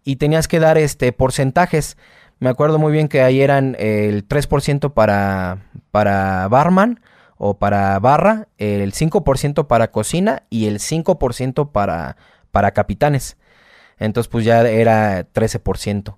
y 0.06 0.16
tenías 0.16 0.48
que 0.48 0.62
dar 0.62 0.78
este 0.78 1.12
porcentajes. 1.12 1.98
Me 2.40 2.48
acuerdo 2.48 2.80
muy 2.80 2.94
bien 2.94 3.10
que 3.10 3.22
ahí 3.22 3.42
eran 3.42 3.76
el 3.80 4.26
3% 4.30 4.94
para, 4.94 5.58
para 5.92 6.48
barman 6.48 7.02
o 7.36 7.58
para 7.60 8.00
barra, 8.00 8.48
el 8.58 8.94
5% 8.94 9.68
para 9.68 9.92
cocina 9.92 10.44
y 10.50 10.68
el 10.68 10.80
5% 10.80 11.70
para, 11.74 12.16
para 12.52 12.72
capitanes. 12.72 13.36
Entonces 14.00 14.30
pues 14.30 14.46
ya 14.46 14.62
era 14.62 15.28
13%. 15.34 16.16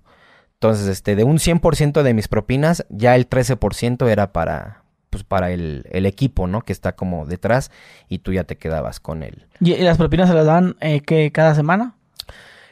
Entonces, 0.62 0.88
este, 0.88 1.16
de 1.16 1.24
un 1.24 1.38
100% 1.38 2.02
de 2.02 2.12
mis 2.12 2.28
propinas, 2.28 2.84
ya 2.90 3.16
el 3.16 3.26
13% 3.26 4.06
era 4.10 4.30
para, 4.34 4.82
pues, 5.08 5.24
para 5.24 5.52
el, 5.52 5.86
equipo, 5.90 6.46
¿no? 6.48 6.60
Que 6.60 6.74
está 6.74 6.92
como 6.92 7.24
detrás 7.24 7.70
y 8.10 8.18
tú 8.18 8.34
ya 8.34 8.44
te 8.44 8.58
quedabas 8.58 9.00
con 9.00 9.22
él. 9.22 9.46
¿Y, 9.60 9.74
las 9.76 9.96
propinas 9.96 10.28
se 10.28 10.34
las 10.34 10.44
dan 10.44 10.76
eh, 10.82 11.00
que 11.00 11.32
cada 11.32 11.54
semana? 11.54 11.94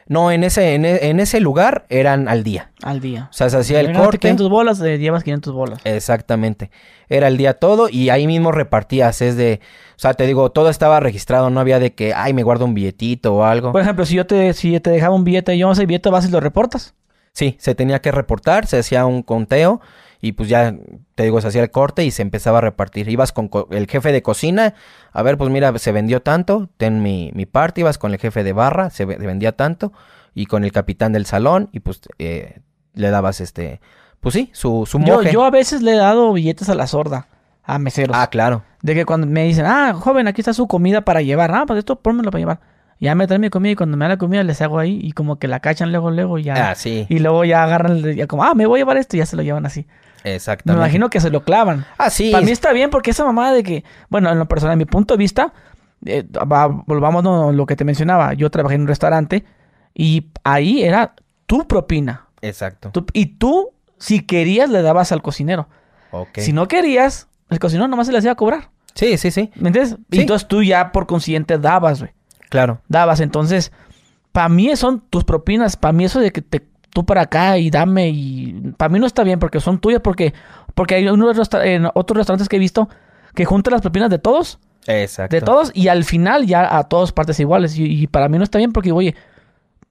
No, 0.05 0.31
en 0.31 0.43
ese, 0.43 0.75
en, 0.75 1.19
ese 1.19 1.39
lugar 1.39 1.87
eran 1.89 2.27
al 2.27 2.43
día. 2.43 2.69
Al 2.83 2.99
día. 2.99 3.27
O 3.31 3.33
sea, 3.33 3.49
se 3.49 3.57
hacía 3.57 3.79
el 3.79 3.93
corte. 3.93 4.19
500 4.19 4.49
bolas, 4.49 4.81
eh, 4.81 4.99
llevas 4.99 5.23
500 5.23 5.53
bolas. 5.53 5.79
Exactamente. 5.83 6.69
Era 7.09 7.27
el 7.27 7.37
día 7.37 7.55
todo 7.55 7.89
y 7.89 8.09
ahí 8.09 8.27
mismo 8.27 8.51
repartías. 8.51 9.19
Es 9.23 9.35
de, 9.35 9.61
o 9.95 9.99
sea, 9.99 10.13
te 10.13 10.27
digo, 10.27 10.51
todo 10.51 10.69
estaba 10.69 10.99
registrado. 10.99 11.49
No 11.49 11.59
había 11.59 11.79
de 11.79 11.95
que, 11.95 12.13
ay, 12.13 12.33
me 12.33 12.43
guardo 12.43 12.65
un 12.65 12.75
billetito 12.75 13.33
o 13.33 13.43
algo. 13.43 13.71
Por 13.71 13.81
ejemplo, 13.81 14.05
si 14.05 14.13
yo 14.13 14.27
te, 14.27 14.53
si 14.53 14.79
te 14.79 14.91
dejaba 14.91 15.15
un 15.15 15.23
billete, 15.23 15.57
yo 15.57 15.67
no 15.67 15.73
sé, 15.73 15.87
billete 15.87 16.09
vas 16.11 16.27
y 16.27 16.31
lo 16.31 16.39
reportas. 16.39 16.93
Sí, 17.33 17.55
se 17.59 17.75
tenía 17.75 17.99
que 18.01 18.11
reportar, 18.11 18.65
se 18.65 18.79
hacía 18.79 19.05
un 19.05 19.23
conteo 19.23 19.81
y 20.21 20.33
pues 20.33 20.49
ya, 20.49 20.75
te 21.15 21.23
digo, 21.23 21.39
se 21.39 21.47
hacía 21.47 21.63
el 21.63 21.71
corte 21.71 22.03
y 22.03 22.11
se 22.11 22.21
empezaba 22.21 22.57
a 22.57 22.61
repartir. 22.61 23.07
Ibas 23.07 23.31
con 23.31 23.49
el 23.71 23.87
jefe 23.87 24.11
de 24.11 24.21
cocina, 24.21 24.73
a 25.13 25.23
ver, 25.23 25.37
pues 25.37 25.49
mira, 25.49 25.77
se 25.77 25.91
vendió 25.91 26.21
tanto, 26.21 26.69
ten 26.77 27.01
mi, 27.01 27.31
mi 27.33 27.45
parte, 27.45 27.81
ibas 27.81 27.97
con 27.97 28.11
el 28.11 28.19
jefe 28.19 28.43
de 28.43 28.53
barra, 28.53 28.89
se 28.89 29.05
vendía 29.05 29.53
tanto, 29.53 29.93
y 30.33 30.45
con 30.45 30.63
el 30.63 30.71
capitán 30.71 31.13
del 31.13 31.25
salón, 31.25 31.69
y 31.71 31.79
pues 31.79 32.01
eh, 32.17 32.59
le 32.93 33.09
dabas 33.09 33.39
este, 33.39 33.79
pues 34.19 34.33
sí, 34.33 34.49
su, 34.53 34.85
su 34.85 34.99
Yo, 34.99 35.23
yo 35.23 35.45
a 35.45 35.51
veces 35.51 35.81
le 35.81 35.93
he 35.93 35.97
dado 35.97 36.33
billetes 36.33 36.67
a 36.69 36.75
la 36.75 36.87
sorda, 36.87 37.27
a 37.63 37.79
meseros. 37.79 38.17
Ah, 38.17 38.27
claro. 38.27 38.63
De 38.81 38.95
que 38.95 39.05
cuando 39.05 39.25
me 39.25 39.43
dicen, 39.45 39.65
ah, 39.65 39.93
joven, 39.93 40.27
aquí 40.27 40.41
está 40.41 40.53
su 40.53 40.67
comida 40.67 41.01
para 41.01 41.21
llevar, 41.21 41.51
ah, 41.53 41.63
pues 41.65 41.79
esto 41.79 41.97
pónmelo 41.97 42.31
para 42.31 42.39
llevar 42.39 42.59
ya 42.99 43.15
me 43.15 43.27
traen 43.27 43.41
mi 43.41 43.49
comida 43.49 43.71
y 43.71 43.75
cuando 43.75 43.95
me 43.97 44.05
da 44.05 44.09
la 44.09 44.17
comida 44.17 44.43
les 44.43 44.61
hago 44.61 44.77
ahí 44.77 44.99
y 45.01 45.13
como 45.13 45.39
que 45.39 45.47
la 45.47 45.61
cachan 45.61 45.91
luego, 45.91 46.11
luego 46.11 46.37
y 46.37 46.43
ya. 46.43 46.71
Ah, 46.71 46.75
sí. 46.75 47.05
Y 47.09 47.19
luego 47.19 47.45
ya 47.45 47.63
agarran, 47.63 48.01
ya 48.15 48.27
como, 48.27 48.43
ah, 48.43 48.53
me 48.53 48.65
voy 48.65 48.79
a 48.79 48.81
llevar 48.81 48.97
esto 48.97 49.15
y 49.15 49.19
ya 49.19 49.25
se 49.25 49.35
lo 49.35 49.41
llevan 49.41 49.65
así. 49.65 49.87
Exactamente. 50.23 50.77
Me 50.77 50.85
imagino 50.85 51.09
que 51.09 51.21
se 51.21 51.29
lo 51.29 51.43
clavan. 51.43 51.85
Ah, 51.97 52.09
sí. 52.09 52.31
Para 52.31 52.45
mí 52.45 52.51
está 52.51 52.73
bien 52.73 52.89
porque 52.89 53.11
esa 53.11 53.23
mamada 53.23 53.53
de 53.53 53.63
que, 53.63 53.83
bueno, 54.09 54.29
en 54.29 54.37
lo 54.37 54.47
personal, 54.47 54.73
en 54.73 54.79
mi 54.79 54.85
punto 54.85 55.13
de 55.13 55.17
vista, 55.17 55.53
eh, 56.05 56.25
volvamos 56.85 57.25
a 57.25 57.51
lo 57.53 57.65
que 57.65 57.77
te 57.77 57.85
mencionaba. 57.85 58.33
Yo 58.33 58.49
trabajé 58.49 58.75
en 58.75 58.81
un 58.81 58.87
restaurante 58.87 59.45
y 59.93 60.27
ahí 60.43 60.83
era 60.83 61.13
tu 61.45 61.67
propina. 61.67 62.25
Exacto. 62.41 62.91
y 63.13 63.25
tú, 63.37 63.71
si 63.97 64.21
querías, 64.25 64.69
le 64.69 64.81
dabas 64.81 65.11
al 65.11 65.21
cocinero. 65.21 65.67
Ok. 66.11 66.39
Si 66.39 66.53
no 66.53 66.67
querías, 66.67 67.27
el 67.49 67.59
cocinero 67.59 67.87
nomás 67.87 68.07
se 68.07 68.13
le 68.13 68.19
hacía 68.19 68.35
cobrar. 68.35 68.69
Sí, 68.93 69.17
sí, 69.17 69.31
sí. 69.31 69.51
¿Me 69.55 69.69
entiendes? 69.69 69.97
Y 70.11 70.21
entonces 70.21 70.47
tú 70.47 70.63
ya 70.63 70.91
por 70.91 71.05
consiguiente 71.07 71.57
dabas, 71.57 71.99
güey. 71.99 72.11
Claro. 72.49 72.81
Dabas. 72.87 73.19
Entonces, 73.19 73.71
para 74.31 74.49
mí 74.49 74.75
son 74.75 75.01
tus 75.09 75.23
propinas. 75.23 75.77
Para 75.77 75.93
mí 75.93 76.05
eso 76.05 76.19
de 76.19 76.31
que 76.31 76.41
te, 76.41 76.67
tú 76.89 77.05
para 77.05 77.21
acá 77.21 77.57
y 77.57 77.69
dame 77.69 78.09
y... 78.09 78.73
Para 78.77 78.89
mí 78.89 78.99
no 78.99 79.05
está 79.05 79.23
bien 79.23 79.39
porque 79.39 79.59
son 79.59 79.79
tuyas 79.79 80.01
porque... 80.01 80.33
Porque 80.75 80.95
hay 80.95 81.07
unos 81.07 81.49
en 81.63 81.87
otros 81.93 82.17
restaurantes 82.17 82.49
que 82.49 82.55
he 82.55 82.59
visto 82.59 82.89
que 83.35 83.45
juntan 83.45 83.73
las 83.73 83.81
propinas 83.81 84.09
de 84.09 84.19
todos. 84.19 84.59
Exacto. 84.87 85.35
De 85.35 85.41
todos 85.41 85.71
y 85.73 85.87
al 85.87 86.03
final 86.03 86.45
ya 86.45 86.77
a 86.77 86.83
todas 86.85 87.11
partes 87.11 87.39
iguales. 87.39 87.77
Y, 87.77 88.07
para 88.07 88.29
mí 88.29 88.37
no 88.37 88.43
está 88.43 88.57
bien 88.57 88.71
porque, 88.71 88.91
oye, 88.91 89.15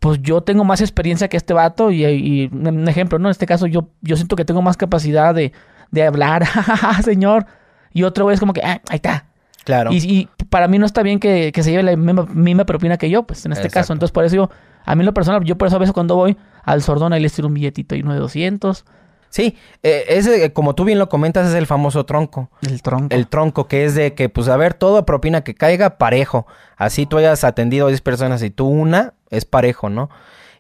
pues 0.01 0.21
yo 0.23 0.43
tengo 0.43 0.65
más 0.65 0.81
experiencia 0.81 1.29
que 1.29 1.37
este 1.37 1.55
vato 1.55 1.91
y, 1.91 2.51
un 2.53 2.89
ejemplo, 2.89 3.19
¿no? 3.19 3.29
En 3.29 3.33
este 3.33 3.47
caso 3.47 3.67
yo, 3.67 3.89
yo 4.01 4.17
siento 4.17 4.37
que 4.37 4.45
tengo 4.45 4.63
más 4.63 4.77
capacidad 4.77 5.35
de, 5.35 5.53
de 5.91 6.07
hablar, 6.07 6.45
señor. 7.05 7.47
Y 7.93 8.03
otro 8.03 8.25
güey 8.25 8.35
es 8.35 8.41
como 8.41 8.53
que, 8.53 8.63
ah, 8.63 8.81
ahí 8.89 8.97
está. 8.97 9.28
Claro. 9.69 9.91
Y, 9.93 10.31
para 10.49 10.67
mí 10.67 10.79
no 10.79 10.87
está 10.87 11.03
bien 11.03 11.21
que, 11.21 11.53
se 11.55 11.71
lleve 11.71 11.83
la 11.83 11.95
misma, 11.95 12.65
propina 12.65 12.97
que 12.97 13.11
yo, 13.11 13.25
pues 13.25 13.45
en 13.45 13.53
este 13.53 13.69
caso. 13.69 13.93
Entonces, 13.93 14.13
por 14.13 14.25
eso 14.25 14.35
yo, 14.35 14.51
a 14.87 14.95
mí 14.95 15.05
lo 15.05 15.13
personal, 15.13 15.45
yo 15.45 15.59
por 15.59 15.69
eso 15.69 15.77
a 15.77 15.79
veces 15.79 15.93
cuando 15.93 16.17
voy 16.17 16.39
al 16.63 16.81
sordón 16.81 17.13
ahí 17.13 17.21
les 17.21 17.35
tiro 17.35 17.49
un 17.49 17.55
billetito 17.55 17.95
y 17.95 18.01
uno 18.01 18.15
de 18.15 18.19
200. 18.19 18.87
Sí, 19.29 19.59
eh, 19.83 20.07
ese, 20.09 20.55
como 20.55 20.75
tú 20.75 20.85
bien 20.85 20.99
lo 20.99 21.11
comentas, 21.11 21.51
es 21.51 21.55
el 21.55 21.67
famoso 21.67 22.07
tronco. 22.07 22.49
El 22.63 22.81
tronco. 22.81 23.15
El 23.15 23.29
tronco, 23.29 23.69
que 23.69 23.85
es 23.85 23.95
de 23.95 24.15
que, 24.15 24.31
pues, 24.31 24.49
a 24.49 24.57
ver, 24.57 24.73
toda 24.73 25.05
propina 25.05 25.45
que 25.45 25.55
caiga, 25.55 25.99
parejo. 25.99 26.47
Así 26.79 27.05
tú 27.05 27.19
hayas 27.19 27.45
atendido 27.45 27.89
a 27.89 27.91
10 27.91 28.01
personas 28.01 28.43
y 28.43 28.49
tú 28.49 28.69
una, 28.69 29.13
es 29.29 29.45
parejo, 29.45 29.91
¿no? 29.91 30.09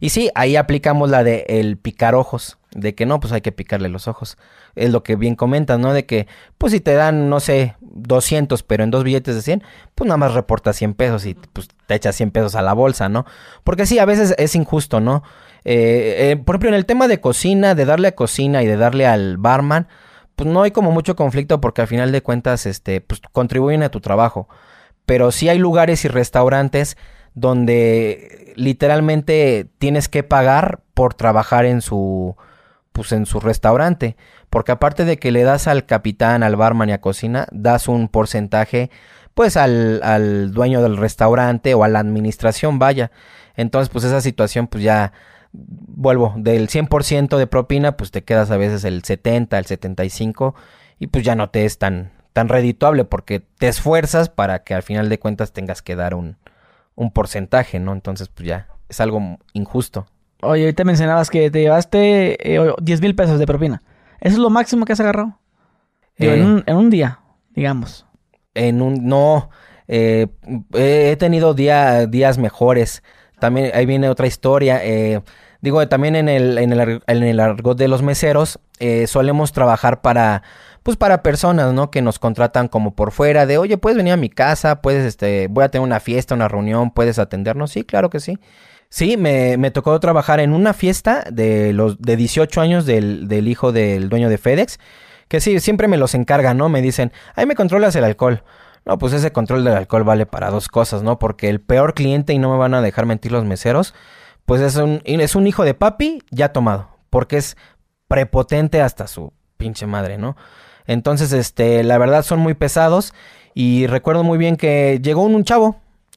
Y 0.00 0.11
sí, 0.11 0.30
ahí 0.34 0.56
aplicamos 0.56 1.09
la 1.09 1.24
de 1.24 1.46
el 1.48 1.78
picar 1.78 2.14
ojos, 2.14 2.59
de 2.72 2.94
que 2.94 3.06
no, 3.06 3.20
pues 3.20 3.32
hay 3.32 3.40
que 3.40 3.52
picarle 3.52 3.88
los 3.88 4.06
ojos 4.06 4.36
es 4.79 4.91
lo 4.91 5.03
que 5.03 5.16
bien 5.16 5.35
comentas, 5.35 5.79
¿no? 5.79 5.93
De 5.93 6.07
que, 6.07 6.26
pues 6.57 6.72
si 6.72 6.81
te 6.81 6.95
dan, 6.95 7.29
no 7.29 7.41
sé, 7.41 7.76
200, 7.81 8.62
pero 8.62 8.85
en 8.85 8.91
dos 8.91 9.05
billetes 9.05 9.35
de 9.35 9.43
100, 9.43 9.62
pues 9.95 10.09
nada 10.09 10.18
más 10.18 10.35
reportas 10.35 10.76
100 10.76 10.95
pesos 10.95 11.26
y 11.26 11.35
pues 11.35 11.68
te 11.87 11.95
echas 11.95 12.16
100 12.16 12.31
pesos 12.31 12.55
a 12.55 12.62
la 12.62 12.72
bolsa, 12.72 13.09
¿no? 13.09 13.26
Porque 13.64 13.87
sí, 13.87 13.99
a 13.99 14.05
veces 14.05 14.35
es 14.39 14.55
injusto, 14.55 15.01
¿no? 15.01 15.22
Eh, 15.64 16.31
eh, 16.31 16.37
por 16.37 16.55
ejemplo, 16.55 16.68
en 16.70 16.74
el 16.74 16.87
tema 16.87 17.09
de 17.09 17.20
cocina, 17.20 17.74
de 17.74 17.85
darle 17.85 18.09
a 18.09 18.14
cocina 18.14 18.62
y 18.62 18.66
de 18.66 18.76
darle 18.76 19.07
al 19.07 19.37
barman, 19.37 19.89
pues 20.37 20.49
no 20.49 20.62
hay 20.62 20.70
como 20.70 20.93
mucho 20.93 21.16
conflicto 21.16 21.61
porque 21.61 21.83
al 21.83 21.89
final 21.89 22.12
de 22.12 22.22
cuentas, 22.22 22.64
este, 22.66 23.01
pues 23.01 23.20
contribuyen 23.33 23.83
a 23.83 23.91
tu 23.91 24.01
trabajo. 24.01 24.49
Pero 25.05 25.33
sí 25.33 25.49
hay 25.49 25.59
lugares 25.59 26.05
y 26.05 26.09
restaurantes 26.09 26.97
donde 27.35 28.53
literalmente 28.57 29.68
tienes 29.79 30.09
que 30.09 30.22
pagar 30.22 30.81
por 30.95 31.14
trabajar 31.14 31.64
en 31.64 31.81
su, 31.81 32.37
pues 32.93 33.12
en 33.12 33.26
su 33.26 33.41
restaurante. 33.41 34.16
Porque 34.51 34.72
aparte 34.72 35.05
de 35.05 35.18
que 35.18 35.30
le 35.30 35.42
das 35.42 35.66
al 35.66 35.86
capitán, 35.86 36.42
al 36.42 36.57
barman 36.57 36.88
y 36.88 36.92
a 36.92 37.01
cocina, 37.01 37.46
das 37.53 37.88
un 37.88 38.09
porcentaje 38.09 38.90
pues 39.34 39.57
al, 39.57 40.01
al 40.03 40.53
dueño 40.53 40.82
del 40.82 40.96
restaurante 40.96 41.74
o 41.74 41.84
a 41.84 41.88
la 41.88 42.01
administración, 42.01 42.78
vaya. 42.78 43.12
Entonces 43.57 43.88
pues 43.88 44.05
esa 44.05 44.20
situación 44.20 44.66
pues 44.66 44.82
ya 44.82 45.12
vuelvo, 45.53 46.34
del 46.36 46.68
100% 46.68 47.36
de 47.36 47.46
propina, 47.46 47.96
pues 47.96 48.11
te 48.11 48.24
quedas 48.24 48.51
a 48.51 48.57
veces 48.57 48.84
el 48.84 49.03
70, 49.05 49.59
el 49.59 49.66
75 49.66 50.55
y 50.99 51.09
pues 51.09 51.24
ya 51.24 51.34
no 51.34 51.51
te 51.51 51.64
es 51.64 51.78
tan, 51.78 52.12
tan 52.32 52.49
redituable 52.49 53.05
porque 53.05 53.40
te 53.40 53.68
esfuerzas 53.68 54.28
para 54.28 54.64
que 54.64 54.74
al 54.74 54.82
final 54.82 55.09
de 55.09 55.18
cuentas 55.18 55.53
tengas 55.53 55.82
que 55.82 55.96
dar 55.96 56.14
un, 56.14 56.36
un 56.94 57.12
porcentaje, 57.12 57.80
¿no? 57.80 57.92
Entonces 57.92 58.28
pues 58.28 58.49
ya 58.49 58.68
es 58.88 59.01
algo 59.01 59.38
injusto. 59.53 60.07
Oye, 60.42 60.62
ahorita 60.62 60.84
mencionabas 60.84 61.30
que 61.30 61.51
te 61.51 61.61
llevaste 61.61 62.38
10 62.80 62.99
eh, 62.99 63.03
mil 63.03 63.14
pesos 63.14 63.38
de 63.38 63.46
propina. 63.46 63.82
¿Eso 64.20 64.34
es 64.34 64.38
lo 64.38 64.50
máximo 64.50 64.84
que 64.84 64.92
has 64.92 65.00
agarrado? 65.00 65.38
en, 66.16 66.28
eh. 66.28 66.44
un, 66.44 66.64
en, 66.66 66.76
un, 66.76 66.90
día, 66.90 67.20
digamos. 67.50 68.06
En 68.54 68.82
un... 68.82 69.06
No, 69.06 69.50
eh, 69.86 70.26
he 70.74 71.16
tenido 71.16 71.54
día, 71.54 72.06
días 72.06 72.38
mejores. 72.38 73.02
También 73.38 73.70
ahí 73.74 73.86
viene 73.86 74.08
otra 74.08 74.26
historia. 74.26 74.80
Eh, 74.84 75.20
digo, 75.60 75.86
también 75.88 76.16
en 76.16 76.28
el, 76.28 76.58
en 76.58 76.72
el, 76.72 77.02
en 77.06 77.22
el 77.22 77.40
argot 77.40 77.78
de 77.78 77.88
los 77.88 78.02
meseros 78.02 78.60
eh, 78.80 79.06
solemos 79.06 79.52
trabajar 79.52 80.02
para, 80.02 80.42
pues 80.82 80.96
para 80.96 81.22
personas, 81.22 81.72
¿no? 81.72 81.90
Que 81.90 82.02
nos 82.02 82.18
contratan 82.18 82.68
como 82.68 82.94
por 82.94 83.12
fuera 83.12 83.46
de, 83.46 83.58
oye, 83.58 83.78
puedes 83.78 83.96
venir 83.96 84.12
a 84.12 84.16
mi 84.16 84.28
casa, 84.28 84.82
puedes, 84.82 85.04
este, 85.04 85.48
voy 85.48 85.64
a 85.64 85.68
tener 85.68 85.84
una 85.84 86.00
fiesta, 86.00 86.34
una 86.34 86.48
reunión, 86.48 86.90
puedes 86.90 87.18
atendernos. 87.18 87.70
Sí, 87.72 87.84
claro 87.84 88.10
que 88.10 88.20
sí. 88.20 88.38
Sí, 88.91 89.16
me, 89.16 89.57
me 89.59 89.70
tocó 89.70 89.99
trabajar 90.01 90.41
en 90.41 90.53
una 90.53 90.72
fiesta 90.72 91.24
de 91.30 91.72
los 91.72 92.01
de 92.01 92.16
18 92.16 92.61
años 92.61 92.86
del, 92.86 93.28
del 93.28 93.49
hijo 93.49 93.70
del 93.72 94.09
dueño 94.09 94.28
de 94.28 94.39
FedEx. 94.39 94.78
Que 95.28 95.41
sí, 95.41 95.61
siempre 95.61 95.89
me 95.89 95.99
los 95.99 96.14
encargan, 96.14 96.57
¿no? 96.57 96.70
Me 96.70 96.80
dicen, 96.80 97.12
ahí 97.34 97.45
me 97.45 97.55
controlas 97.55 97.95
el 97.97 98.05
alcohol. 98.05 98.43
No, 98.86 98.97
pues 98.97 99.12
ese 99.12 99.30
control 99.30 99.64
del 99.64 99.74
alcohol 99.74 100.05
vale 100.05 100.24
para 100.24 100.51
dos 100.51 100.68
cosas, 100.68 101.03
¿no? 101.03 101.18
Porque 101.18 101.51
el 101.51 101.61
peor 101.61 101.93
cliente, 101.93 102.32
y 102.32 102.39
no 102.39 102.51
me 102.51 102.57
van 102.57 102.72
a 102.72 102.80
dejar 102.80 103.05
mentir 103.05 103.32
los 103.32 103.45
meseros, 103.45 103.95
pues 104.47 104.62
es 104.62 104.76
un, 104.76 105.03
es 105.05 105.36
un 105.36 105.47
hijo 105.47 105.64
de 105.64 105.74
papi 105.74 106.22
ya 106.30 106.55
tomado. 106.55 106.89
Porque 107.11 107.36
es 107.36 107.59
prepotente 108.09 108.80
hasta 108.80 109.07
su 109.07 109.34
pinche 109.59 109.86
madre, 109.86 110.16
¿no? 110.16 110.36
Entonces, 110.86 111.34
este, 111.34 111.84
la 111.84 111.99
verdad 111.99 112.22
son 112.22 112.39
muy 112.39 112.55
pesados. 112.55 113.12
Y 113.53 113.86
recuerdo 113.86 114.24
muy 114.24 114.39
bien 114.39 114.57
que 114.57 115.01
llegó 115.03 115.22
un, 115.22 115.45
chavo. 115.45 115.76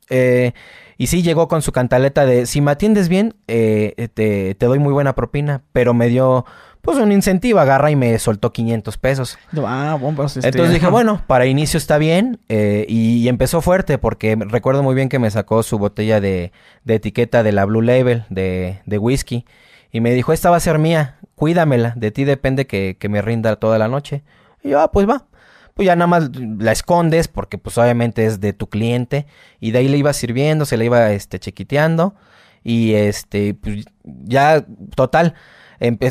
Eh, 0.09 0.53
y 1.01 1.07
sí 1.07 1.23
llegó 1.23 1.47
con 1.47 1.63
su 1.63 1.71
cantaleta 1.71 2.27
de, 2.27 2.45
si 2.45 2.61
me 2.61 2.69
atiendes 2.69 3.09
bien, 3.09 3.33
eh, 3.47 4.07
te, 4.13 4.53
te, 4.53 4.65
doy 4.67 4.77
muy 4.77 4.93
buena 4.93 5.15
propina. 5.15 5.63
Pero 5.73 5.95
me 5.95 6.09
dio 6.09 6.45
pues 6.81 6.99
un 6.99 7.11
incentivo, 7.11 7.57
agarra 7.57 7.89
y 7.89 7.95
me 7.95 8.19
soltó 8.19 8.53
500 8.53 8.99
pesos. 8.99 9.39
Ah, 9.65 9.97
pues, 9.99 10.37
este, 10.37 10.49
Entonces 10.49 10.75
dije, 10.75 10.85
bueno, 10.91 11.23
para 11.25 11.47
inicio 11.47 11.79
está 11.79 11.97
bien. 11.97 12.39
Eh, 12.49 12.85
y, 12.87 13.27
empezó 13.29 13.61
fuerte 13.61 13.97
porque 13.97 14.37
recuerdo 14.39 14.83
muy 14.83 14.93
bien 14.93 15.09
que 15.09 15.17
me 15.17 15.31
sacó 15.31 15.63
su 15.63 15.79
botella 15.79 16.21
de, 16.21 16.51
de 16.83 16.93
etiqueta 16.93 17.41
de 17.41 17.51
la 17.51 17.65
Blue 17.65 17.81
Label 17.81 18.25
de, 18.29 18.81
de, 18.85 18.97
whisky. 18.99 19.43
Y 19.91 20.01
me 20.01 20.13
dijo, 20.13 20.33
esta 20.33 20.51
va 20.51 20.57
a 20.57 20.59
ser 20.59 20.77
mía, 20.77 21.17
cuídamela, 21.33 21.93
de 21.95 22.11
ti 22.11 22.25
depende 22.25 22.67
que, 22.67 22.95
que 22.99 23.09
me 23.09 23.23
rinda 23.23 23.55
toda 23.55 23.79
la 23.79 23.87
noche. 23.87 24.21
Y 24.61 24.69
yo, 24.69 24.79
ah, 24.79 24.91
pues 24.91 25.09
va. 25.09 25.25
Pues 25.73 25.85
ya 25.85 25.95
nada 25.95 26.07
más 26.07 26.29
la 26.35 26.71
escondes 26.71 27.27
porque 27.27 27.57
pues 27.57 27.77
obviamente 27.77 28.25
es 28.25 28.39
de 28.39 28.53
tu 28.53 28.67
cliente. 28.67 29.25
Y 29.59 29.71
de 29.71 29.79
ahí 29.79 29.87
le 29.87 29.97
iba 29.97 30.13
sirviendo, 30.13 30.65
se 30.65 30.77
le 30.77 30.85
iba 30.85 31.11
este, 31.11 31.39
chequiteando. 31.39 32.15
Y 32.63 32.93
este, 32.93 33.53
pues 33.53 33.85
ya, 34.03 34.65
total 34.95 35.35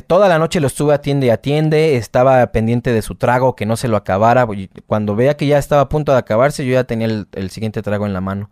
toda 0.06 0.28
la 0.28 0.38
noche 0.38 0.60
lo 0.60 0.66
estuve 0.66 0.94
atiende 0.94 1.28
y 1.28 1.30
atiende, 1.30 1.96
estaba 1.96 2.44
pendiente 2.50 2.92
de 2.92 3.02
su 3.02 3.14
trago, 3.14 3.54
que 3.54 3.66
no 3.66 3.76
se 3.76 3.86
lo 3.86 3.96
acabara. 3.96 4.46
Cuando 4.86 5.14
veía 5.14 5.36
que 5.36 5.46
ya 5.46 5.58
estaba 5.58 5.82
a 5.82 5.88
punto 5.88 6.12
de 6.12 6.18
acabarse, 6.18 6.66
yo 6.66 6.72
ya 6.72 6.84
tenía 6.84 7.06
el, 7.06 7.50
siguiente 7.50 7.82
trago 7.82 8.06
en 8.06 8.12
la 8.12 8.20
mano. 8.20 8.50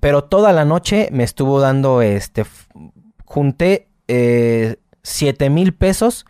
Pero 0.00 0.24
toda 0.24 0.52
la 0.52 0.64
noche 0.64 1.08
me 1.12 1.22
estuvo 1.22 1.60
dando, 1.60 2.02
este, 2.02 2.44
junté 3.24 3.88
eh, 4.08 4.76
7 5.02 5.48
mil 5.48 5.74
pesos 5.74 6.26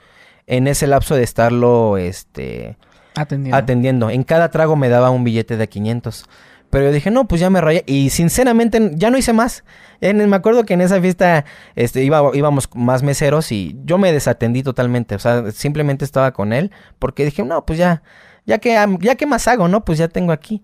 en 0.47 0.67
ese 0.69 0.87
lapso 0.87 1.17
de 1.17 1.23
estarlo, 1.23 1.97
este, 1.97 2.77
atendiendo. 3.17 3.57
atendiendo. 3.57 4.11
En 4.11 4.23
cada 4.23 4.51
trago 4.51 4.77
me 4.77 4.89
daba 4.89 5.11
un 5.11 5.25
billete 5.25 5.57
de 5.57 5.69
500. 5.69 6.27
Pero 6.71 6.87
yo 6.87 6.93
dije, 6.93 7.11
no, 7.11 7.29
pues 7.29 7.41
ya 7.41 7.51
me 7.51 7.61
rayé. 7.61 7.85
Y 7.87 8.11
sinceramente 8.11 8.93
ya 8.95 9.11
no 9.11 9.19
hice 9.19 9.33
más. 9.33 9.65
me 10.01 10.37
acuerdo 10.37 10.65
que 10.65 10.75
en 10.75 10.81
esa 10.81 11.01
fiesta 11.01 11.45
este, 11.75 12.03
iba, 12.03 12.23
íbamos 12.35 12.69
más 12.75 13.03
meseros 13.03 13.53
y 13.53 13.79
yo 13.85 13.99
me 13.99 14.13
desatendí 14.13 14.63
totalmente. 14.63 15.15
O 15.15 15.19
sea, 15.19 15.51
simplemente 15.53 16.05
estaba 16.05 16.33
con 16.33 16.53
él 16.53 16.71
porque 16.99 17.25
dije, 17.25 17.45
no, 17.45 17.65
pues 17.65 17.79
ya, 17.79 18.03
ya 18.45 18.59
que, 18.59 18.77
ya 19.01 19.15
que 19.15 19.27
más 19.27 19.49
hago, 19.49 19.69
¿no? 19.69 19.85
Pues 19.85 19.99
ya 19.99 20.09
tengo 20.09 20.33
aquí. 20.33 20.63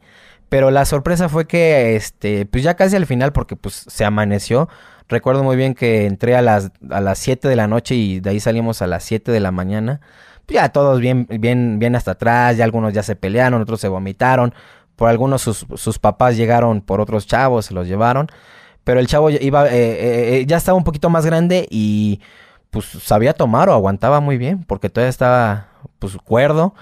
Pero 0.48 0.70
la 0.70 0.84
sorpresa 0.84 1.28
fue 1.30 1.46
que, 1.46 1.96
este, 1.96 2.44
pues 2.44 2.62
ya 2.62 2.74
casi 2.74 2.94
al 2.96 3.06
final, 3.06 3.32
porque 3.32 3.56
pues 3.56 3.86
se 3.88 4.04
amaneció. 4.04 4.68
Recuerdo 5.08 5.42
muy 5.42 5.56
bien 5.56 5.74
que 5.74 6.06
entré 6.06 6.36
a 6.36 6.42
las, 6.42 6.72
a 6.90 7.00
las 7.00 7.18
7 7.20 7.48
de 7.48 7.56
la 7.56 7.68
noche 7.68 7.94
y 7.94 8.20
de 8.20 8.30
ahí 8.30 8.40
salimos 8.40 8.82
a 8.82 8.86
las 8.86 9.02
7 9.04 9.32
de 9.32 9.40
la 9.40 9.50
mañana. 9.50 10.00
Ya 10.52 10.68
todos 10.68 11.00
bien, 11.00 11.26
bien, 11.28 11.78
bien 11.78 11.96
hasta 11.96 12.12
atrás, 12.12 12.56
ya 12.56 12.64
algunos 12.64 12.92
ya 12.92 13.02
se 13.02 13.16
pelearon, 13.16 13.62
otros 13.62 13.80
se 13.80 13.88
vomitaron 13.88 14.54
por 14.96 15.08
algunos 15.08 15.42
sus, 15.42 15.98
papás 15.98 16.36
llegaron 16.36 16.80
por 16.80 17.00
otros 17.00 17.26
chavos, 17.26 17.66
se 17.66 17.74
los 17.74 17.88
llevaron. 17.88 18.28
Pero 18.84 19.00
el 19.00 19.06
chavo 19.06 19.30
iba, 19.30 19.66
eh, 19.66 19.70
eh, 19.72 20.36
eh, 20.36 20.46
ya 20.46 20.56
estaba 20.56 20.78
un 20.78 20.84
poquito 20.84 21.10
más 21.10 21.26
grande 21.26 21.66
y 21.70 22.20
pues 22.70 22.86
sabía 22.86 23.32
tomar 23.32 23.68
o 23.68 23.72
aguantaba 23.72 24.20
muy 24.20 24.38
bien, 24.38 24.64
porque 24.64 24.90
todavía 24.90 25.10
estaba 25.10 25.68
pues 25.98 26.16
cuerdo. 26.18 26.74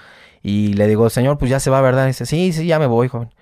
Y 0.43 0.73
le 0.73 0.87
digo, 0.87 1.09
señor, 1.09 1.37
pues 1.37 1.49
ya 1.49 1.59
se 1.59 1.69
va, 1.69 1.81
¿verdad? 1.81 2.07
Dice, 2.07 2.25
sí, 2.25 2.53
sí, 2.53 2.65
ya 2.65 2.79
me 2.79 2.87
voy, 2.87 3.07
joven. 3.07 3.33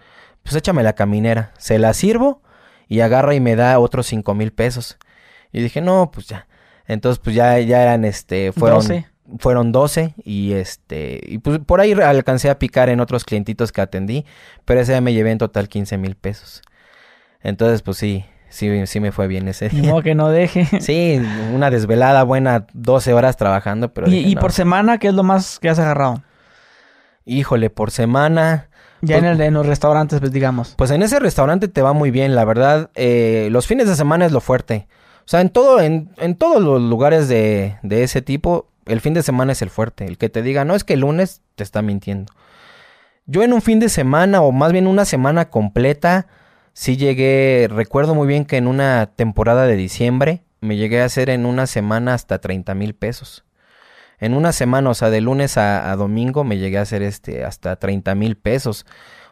Pues 0.43 0.55
échame 0.55 0.83
la 0.83 0.93
caminera. 0.93 1.51
Se 1.57 1.77
la 1.77 1.93
sirvo 1.93 2.41
y 2.87 3.01
agarra 3.01 3.35
y 3.35 3.39
me 3.39 3.55
da 3.55 3.79
otros 3.79 4.07
cinco 4.07 4.33
mil 4.33 4.51
pesos. 4.51 4.97
Y 5.51 5.61
dije, 5.61 5.81
no, 5.81 6.11
pues 6.11 6.27
ya. 6.27 6.47
Entonces, 6.87 7.19
pues 7.19 7.35
ya, 7.35 7.59
ya 7.59 7.83
eran, 7.83 8.03
este, 8.03 8.51
fueron 8.51 8.81
fueron 9.37 9.71
12 9.71 10.15
y 10.23 10.53
este 10.53 11.21
y 11.23 11.37
pues 11.39 11.59
por 11.59 11.81
ahí 11.81 11.93
alcancé 11.93 12.49
a 12.49 12.59
picar 12.59 12.89
en 12.89 12.99
otros 12.99 13.25
clientitos 13.25 13.71
que 13.71 13.81
atendí, 13.81 14.25
pero 14.65 14.79
ese 14.79 14.93
día 14.93 15.01
me 15.01 15.13
llevé 15.13 15.31
en 15.31 15.37
total 15.37 15.69
15 15.69 15.97
mil 15.97 16.15
pesos. 16.15 16.61
Entonces 17.41 17.81
pues 17.81 17.97
sí, 17.97 18.25
sí, 18.49 18.85
sí 18.87 18.99
me 18.99 19.11
fue 19.11 19.27
bien 19.27 19.47
ese 19.47 19.69
día. 19.69 19.91
No, 19.91 20.01
que 20.01 20.15
no 20.15 20.29
deje. 20.29 20.67
Sí, 20.81 21.21
una 21.53 21.69
desvelada 21.69 22.23
buena, 22.23 22.65
12 22.73 23.13
horas 23.13 23.37
trabajando, 23.37 23.93
pero... 23.93 24.07
¿Y, 24.09 24.35
por 24.35 24.51
semana 24.51 24.97
qué 24.97 25.07
es 25.09 25.13
lo 25.13 25.23
más 25.23 25.59
que 25.59 25.69
has 25.69 25.79
agarrado? 25.79 26.23
Híjole, 27.25 27.69
por 27.69 27.91
semana... 27.91 28.65
Ya 29.01 29.17
en, 29.17 29.23
pues 29.23 29.39
el, 29.39 29.53
los 29.53 29.65
restaurantes, 29.65 30.19
pues 30.19 30.33
digamos. 30.33 30.73
Pues 30.75 30.91
en 30.91 31.01
ese 31.01 31.19
restaurante 31.19 31.69
te 31.69 31.81
va 31.81 31.93
muy 31.93 32.11
bien, 32.11 32.35
la 32.35 32.43
verdad. 32.43 32.89
Eh, 32.95 33.47
los 33.49 33.65
fines 33.65 33.87
de 33.87 33.95
semana 33.95 34.25
es 34.25 34.33
lo 34.33 34.41
fuerte. 34.41 34.89
O 35.19 35.29
sea, 35.29 35.39
en 35.39 35.49
todo, 35.51 35.79
en, 35.79 36.11
en 36.17 36.35
todos 36.35 36.61
los 36.61 36.81
lugares 36.81 37.29
de, 37.29 37.77
de 37.81 38.03
ese 38.03 38.21
tipo, 38.21 38.68
el 38.85 39.01
fin 39.01 39.13
de 39.13 39.23
semana 39.23 39.51
es 39.51 39.61
el 39.61 39.69
fuerte. 39.69 40.05
El 40.05 40.17
que 40.17 40.29
te 40.29 40.41
diga, 40.41 40.65
no 40.65 40.75
es 40.75 40.83
que 40.83 40.93
el 40.93 41.01
lunes 41.01 41.41
te 41.55 41.63
está 41.63 41.81
mintiendo. 41.81 42.33
Yo 43.25 43.43
en 43.43 43.53
un 43.53 43.61
fin 43.61 43.79
de 43.79 43.89
semana, 43.89 44.41
o 44.41 44.51
más 44.51 44.71
bien 44.71 44.87
una 44.87 45.05
semana 45.05 45.49
completa, 45.49 46.27
sí 46.73 46.97
llegué, 46.97 47.67
recuerdo 47.69 48.15
muy 48.15 48.27
bien 48.27 48.45
que 48.45 48.57
en 48.57 48.67
una 48.67 49.11
temporada 49.15 49.67
de 49.67 49.75
diciembre 49.75 50.43
me 50.61 50.77
llegué 50.77 51.01
a 51.01 51.05
hacer 51.05 51.29
en 51.29 51.45
una 51.45 51.67
semana 51.67 52.13
hasta 52.13 52.39
30 52.39 52.73
mil 52.73 52.95
pesos. 52.95 53.45
En 54.19 54.33
una 54.33 54.51
semana, 54.51 54.89
o 54.89 54.93
sea, 54.93 55.09
de 55.09 55.21
lunes 55.21 55.57
a, 55.57 55.95
domingo 55.95 56.43
me 56.43 56.57
llegué 56.57 56.77
a 56.77 56.81
hacer 56.81 57.03
este 57.03 57.45
hasta 57.45 57.75
30 57.75 58.15
mil 58.15 58.35
pesos. 58.35 58.85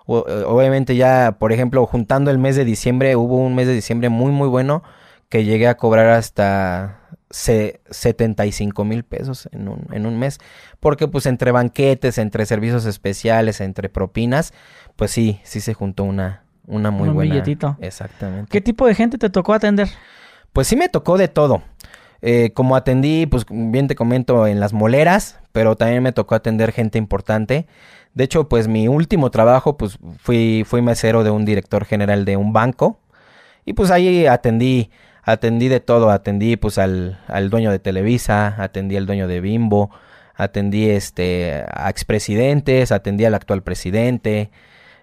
Eh, 0.07 0.43
obviamente 0.45 0.95
ya, 0.95 1.37
por 1.39 1.51
ejemplo, 1.51 1.85
juntando 1.85 2.31
el 2.31 2.37
mes 2.37 2.55
de 2.55 2.65
diciembre, 2.65 3.15
hubo 3.15 3.37
un 3.37 3.55
mes 3.55 3.67
de 3.67 3.73
diciembre 3.73 4.09
muy 4.09 4.31
muy 4.31 4.47
bueno 4.47 4.83
que 5.29 5.43
llegué 5.43 5.67
a 5.67 5.75
cobrar 5.75 6.09
hasta 6.09 7.07
75 7.30 8.86
mil 8.86 9.03
pesos 9.03 9.49
en 9.51 9.67
un, 9.67 9.88
en 9.91 10.05
un 10.05 10.17
mes. 10.17 10.39
Porque 10.80 11.07
pues 11.07 11.25
entre 11.25 11.51
banquetes, 11.51 12.17
entre 12.17 12.45
servicios 12.45 12.86
especiales, 12.86 13.61
entre 13.61 13.89
propinas, 13.89 14.53
pues 14.95 15.11
sí, 15.11 15.39
sí 15.43 15.59
se 15.59 15.73
juntó 15.73 16.03
una, 16.03 16.43
una 16.65 16.91
muy 16.91 17.09
un 17.09 17.17
Billetito. 17.17 17.78
Exactamente. 17.80 18.49
¿Qué 18.49 18.61
tipo 18.61 18.88
de 18.88 18.95
gente 18.95 19.17
te 19.17 19.30
tocó 19.30 19.53
atender? 19.53 19.89
Pues 20.53 20.67
sí 20.67 20.75
me 20.75 20.89
tocó 20.89 21.17
de 21.17 21.28
todo. 21.28 21.63
Eh, 22.21 22.51
como 22.53 22.75
atendí, 22.75 23.25
pues 23.28 23.45
bien 23.49 23.88
te 23.88 23.95
comento, 23.95 24.47
en 24.47 24.59
las 24.59 24.73
moleras, 24.73 25.39
pero 25.51 25.75
también 25.75 26.01
me 26.01 26.11
tocó 26.11 26.36
atender 26.36 26.71
gente 26.71 26.97
importante. 26.97 27.67
De 28.13 28.23
hecho, 28.23 28.49
pues 28.49 28.67
mi 28.67 28.88
último 28.88 29.30
trabajo, 29.30 29.78
pues 29.78 29.99
fui, 30.17 30.63
fui 30.65 30.82
mesero 30.82 31.23
de 31.23 31.30
un 31.30 31.45
director 31.45 31.86
general 31.86 32.25
de 32.25 32.38
un 32.38 32.53
banco. 32.53 32.99
Y 33.65 33.73
pues 33.73 33.91
ahí 33.91 34.25
atendí 34.25 34.89
atendí 35.28 35.67
de 35.67 35.82
todo, 35.82 36.09
atendí 36.09 36.55
pues 36.55 36.78
al, 36.78 37.19
al 37.28 37.49
dueño 37.49 37.69
de 37.69 37.80
Televisa, 37.80 38.55
atendí 38.57 38.95
al 38.95 39.05
dueño 39.05 39.28
de 39.28 39.41
Bimbo, 39.41 39.91
atendí 40.34 40.89
este 40.89 41.65
a 41.69 41.89
expresidentes, 41.89 42.93
atendí 42.93 43.25
al 43.25 43.36
actual 43.36 43.61
presidente, 43.61 44.51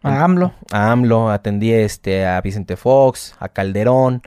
a 0.02 0.24
AMLO, 0.24 0.54
a 0.72 0.92
AMLO, 0.92 1.30
atendí 1.30 1.72
este 1.72 2.24
a 2.24 2.40
Vicente 2.40 2.76
Fox, 2.76 3.34
a 3.38 3.50
Calderón, 3.50 4.22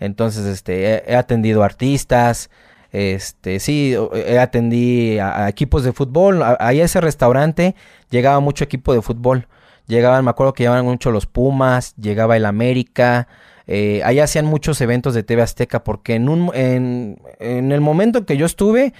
entonces 0.00 0.46
este 0.46 1.12
he, 1.12 1.14
atendido 1.14 1.62
artistas, 1.62 2.48
este 2.90 3.60
sí, 3.60 3.94
he 4.14 4.38
atendí 4.38 5.18
a, 5.18 5.50
equipos 5.50 5.84
de 5.84 5.92
fútbol, 5.92 6.42
ahí 6.58 6.80
a 6.80 6.84
ese 6.84 7.02
restaurante 7.02 7.74
llegaba 8.08 8.40
mucho 8.40 8.64
equipo 8.64 8.94
de 8.94 9.02
fútbol, 9.02 9.46
llegaban, 9.86 10.24
me 10.24 10.30
acuerdo 10.30 10.54
que 10.54 10.62
llegaban 10.62 10.86
mucho 10.86 11.10
los 11.10 11.26
Pumas, 11.26 11.94
llegaba 11.96 12.34
el 12.34 12.46
América, 12.46 13.28
eh, 13.66 14.02
ahí 14.04 14.20
hacían 14.20 14.44
muchos 14.44 14.80
eventos 14.80 15.14
de 15.14 15.22
TV 15.22 15.42
Azteca 15.42 15.84
porque 15.84 16.14
en, 16.14 16.28
un, 16.28 16.50
en, 16.54 17.18
en 17.38 17.72
el 17.72 17.80
momento 17.80 18.26
que 18.26 18.36
yo 18.36 18.46
estuve 18.46 18.92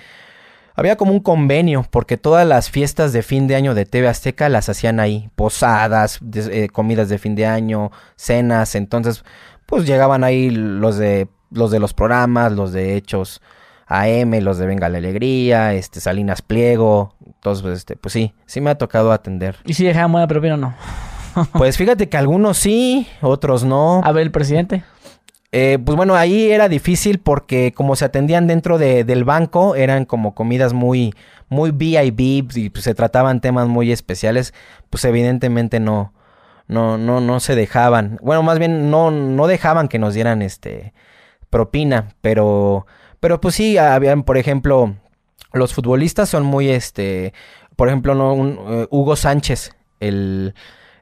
había 0.75 0.97
como 0.97 1.13
un 1.13 1.21
convenio 1.21 1.87
porque 1.89 2.17
todas 2.17 2.47
las 2.47 2.71
fiestas 2.71 3.13
de 3.13 3.23
fin 3.23 3.47
de 3.47 3.57
año 3.57 3.75
de 3.75 3.87
TV 3.87 4.09
Azteca 4.09 4.49
las 4.49 4.69
hacían 4.69 5.01
ahí, 5.01 5.31
posadas, 5.37 6.21
eh, 6.35 6.69
comidas 6.69 7.09
de 7.09 7.19
fin 7.19 7.35
de 7.35 7.47
año, 7.47 7.93
cenas, 8.17 8.75
entonces 8.75 9.25
pues 9.67 9.87
llegaban 9.87 10.25
ahí 10.25 10.51
los 10.51 10.99
de 10.99 11.29
los 11.51 11.71
de 11.71 11.79
los 11.79 11.95
programas, 11.95 12.53
los 12.53 12.73
de 12.73 12.97
Hechos 12.97 13.41
AM, 13.87 14.41
los 14.41 14.59
de 14.59 14.67
Venga 14.67 14.89
la 14.89 14.99
Alegría, 14.99 15.75
este 15.75 16.01
Salinas 16.01 16.43
Pliego, 16.43 17.15
todos 17.41 17.63
pues, 17.63 17.79
este 17.79 17.97
pues 17.97 18.13
sí, 18.13 18.35
sí 18.47 18.61
me 18.61 18.71
ha 18.71 18.79
tocado 18.79 19.13
atender. 19.13 19.57
¿Y 19.65 19.75
si 19.75 19.85
dejaban 19.85 20.11
buena 20.11 20.27
propina 20.27 20.55
o 20.55 20.57
no? 20.57 20.75
pues 21.53 21.77
fíjate 21.77 22.09
que 22.09 22.17
algunos 22.17 22.59
sí, 22.59 23.07
otros 23.21 23.65
no. 23.65 24.01
A 24.05 24.13
ver, 24.13 24.23
el 24.23 24.31
presidente. 24.31 24.85
Eh, 25.53 25.79
pues 25.85 25.97
bueno, 25.97 26.17
ahí 26.17 26.51
era 26.51 26.69
difícil 26.69 27.21
porque 27.21 27.73
como 27.73 27.95
se 27.95 28.05
atendían 28.05 28.49
dentro 28.49 28.77
de, 28.77 29.05
del 29.05 29.23
banco, 29.23 29.77
eran 29.77 30.05
como 30.05 30.35
comidas 30.35 30.73
muy, 30.73 31.15
muy 31.49 31.71
VIP 31.71 32.21
y 32.57 32.71
pues, 32.71 32.85
se 32.85 32.95
trataban 32.95 33.41
temas 33.41 33.69
muy 33.69 33.93
especiales, 33.93 34.53
pues 34.91 35.05
evidentemente 35.05 35.79
no, 35.79 36.13
no, 36.67 36.99
no, 36.99 37.21
no 37.21 37.39
se 37.39 37.55
dejaban. 37.55 38.19
Bueno, 38.21 38.43
más 38.43 38.59
bien 38.59 38.91
no, 38.91 39.13
no 39.13 39.47
dejaban 39.47 39.87
que 39.87 40.01
nos 40.01 40.15
dieran 40.15 40.43
este 40.43 40.93
propina, 41.51 42.09
pero, 42.21 42.85
pero 43.21 43.41
pues 43.41 43.55
sí, 43.55 43.79
habían, 43.79 44.25
por 44.25 44.39
ejemplo, 44.39 44.97
los 45.53 45.73
futbolistas 45.73 46.29
son 46.29 46.43
muy, 46.43 46.69
este, 46.69 47.33
por 47.77 47.87
ejemplo, 47.87 48.17
no, 48.17 48.73
eh, 48.73 48.89
Hugo 48.91 49.15
Sánchez, 49.15 49.77
el 50.01 50.55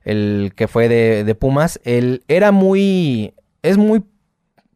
el 0.04 0.52
que 0.56 0.68
fue 0.68 0.88
de, 0.88 1.24
de 1.24 1.34
Pumas, 1.34 1.80
él 1.84 2.24
era 2.28 2.52
muy, 2.52 3.34
es 3.62 3.78
muy, 3.78 4.04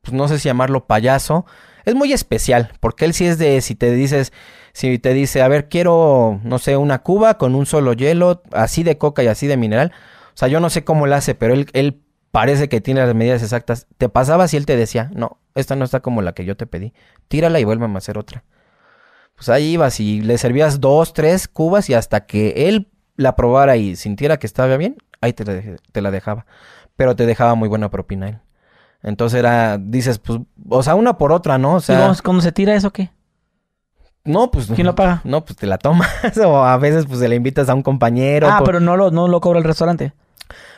pues 0.02 0.12
no 0.12 0.28
sé 0.28 0.38
si 0.38 0.48
llamarlo 0.48 0.86
payaso, 0.86 1.46
es 1.84 1.94
muy 1.94 2.12
especial, 2.12 2.72
porque 2.80 3.04
él 3.04 3.14
sí 3.14 3.26
es 3.26 3.38
de, 3.38 3.60
si 3.60 3.74
te 3.74 3.92
dices, 3.92 4.32
si 4.72 4.98
te 4.98 5.14
dice, 5.14 5.42
a 5.42 5.48
ver, 5.48 5.68
quiero, 5.68 6.40
no 6.42 6.58
sé, 6.58 6.76
una 6.76 7.02
cuba 7.02 7.38
con 7.38 7.54
un 7.54 7.66
solo 7.66 7.92
hielo, 7.92 8.42
así 8.52 8.82
de 8.82 8.98
coca 8.98 9.22
y 9.22 9.28
así 9.28 9.46
de 9.46 9.56
mineral, 9.56 9.92
o 10.28 10.36
sea, 10.38 10.48
yo 10.48 10.60
no 10.60 10.68
sé 10.68 10.84
cómo 10.84 11.06
lo 11.06 11.14
hace, 11.14 11.34
pero 11.34 11.54
él, 11.54 11.66
él 11.72 12.02
parece 12.30 12.68
que 12.68 12.82
tiene 12.82 13.00
las 13.00 13.14
medidas 13.14 13.42
exactas. 13.42 13.86
Te 13.96 14.10
pasaba 14.10 14.46
si 14.46 14.58
él 14.58 14.66
te 14.66 14.76
decía, 14.76 15.10
no, 15.14 15.38
esta 15.54 15.76
no 15.76 15.86
está 15.86 16.00
como 16.00 16.20
la 16.20 16.34
que 16.34 16.44
yo 16.44 16.54
te 16.54 16.66
pedí, 16.66 16.92
tírala 17.28 17.58
y 17.60 17.64
vuélveme 17.64 17.94
a 17.94 17.98
hacer 17.98 18.18
otra. 18.18 18.44
Pues 19.34 19.48
ahí 19.48 19.72
ibas 19.72 20.00
y 20.00 20.20
le 20.20 20.36
servías 20.36 20.78
dos, 20.78 21.14
tres 21.14 21.48
cubas 21.48 21.88
y 21.88 21.94
hasta 21.94 22.26
que 22.26 22.68
él 22.68 22.90
la 23.16 23.36
probara 23.36 23.78
y 23.78 23.96
sintiera 23.96 24.38
que 24.38 24.46
estaba 24.46 24.76
bien, 24.76 24.96
ahí 25.26 25.32
te, 25.32 26.00
la 26.00 26.10
dejaba. 26.10 26.46
Pero 26.96 27.14
te 27.14 27.26
dejaba 27.26 27.54
muy 27.54 27.68
buena 27.68 27.90
propina 27.90 28.28
él. 28.28 28.38
Entonces 29.02 29.38
era, 29.38 29.78
dices, 29.78 30.18
pues, 30.18 30.40
o 30.68 30.82
sea, 30.82 30.94
una 30.94 31.18
por 31.18 31.32
otra, 31.32 31.58
¿no? 31.58 31.74
O 31.74 31.80
sea, 31.80 32.12
¿Y 32.12 32.22
cuando 32.22 32.42
se 32.42 32.52
tira 32.52 32.74
eso 32.74 32.90
qué? 32.90 33.10
No, 34.24 34.50
pues. 34.50 34.66
¿Quién 34.74 34.86
lo 34.86 34.94
paga? 34.94 35.20
No, 35.24 35.44
pues 35.44 35.56
te 35.56 35.66
la 35.66 35.78
tomas. 35.78 36.08
o 36.44 36.64
a 36.64 36.76
veces, 36.78 37.06
pues, 37.06 37.20
se 37.20 37.28
la 37.28 37.34
invitas 37.34 37.68
a 37.68 37.74
un 37.74 37.82
compañero. 37.82 38.48
Ah, 38.50 38.62
pero 38.64 38.80
no 38.80 38.96
lo, 38.96 39.10
no 39.10 39.28
lo 39.28 39.40
cobra 39.40 39.58
el 39.58 39.64
restaurante. 39.64 40.12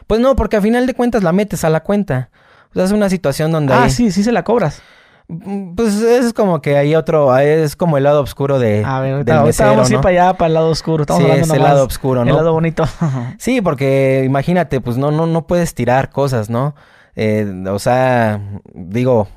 Pues 0.07 0.21
no, 0.21 0.37
porque 0.37 0.57
a 0.57 0.61
final 0.61 0.87
de 0.87 0.95
cuentas 0.95 1.23
la 1.23 1.33
metes 1.33 1.65
a 1.65 1.71
la 1.71 1.81
cuenta. 1.81 2.31
O 2.71 2.75
sea, 2.75 2.85
es 2.85 2.93
una 2.93 3.09
situación 3.09 3.53
donde. 3.53 3.75
Ah, 3.75 3.89
sí, 3.89 4.11
sí 4.11 4.23
se 4.23 4.33
la 4.33 4.45
cobras. 4.45 4.83
Mm, 5.29 5.75
pues 5.75 6.01
es 6.01 6.33
como 6.33 6.63
que 6.63 6.79
hay 6.79 6.95
otro, 6.95 7.37
es 7.37 7.77
como 7.77 7.99
el 7.99 8.05
lado 8.05 8.23
oscuro 8.23 8.59
de. 8.59 8.83
A 8.85 9.01
ver, 9.01 9.25
del 9.25 9.37
vamos 9.37 9.61
a 9.61 9.93
ir 9.93 10.01
para 10.01 10.09
allá, 10.09 10.39
para 10.39 10.47
el 10.47 10.55
lado 10.55 10.71
oscuro. 10.71 11.03
Estamos 11.03 11.23
sí, 11.23 11.31
es 11.31 11.51
el 11.51 11.63
lado 11.63 11.85
oscuro, 11.85 12.25
¿no? 12.25 12.31
El 12.31 12.37
lado 12.37 12.53
bonito. 12.53 12.85
sí, 13.39 13.61
porque 13.61 14.23
imagínate, 14.25 14.81
pues 14.81 14.97
no, 14.97 15.11
no, 15.11 15.27
no 15.27 15.47
puedes 15.47 15.75
tirar 15.75 16.11
cosas, 16.11 16.49
¿no? 16.49 16.75
Eh, 17.15 17.65
o 17.69 17.79
sea, 17.79 18.41
digo, 18.73 19.29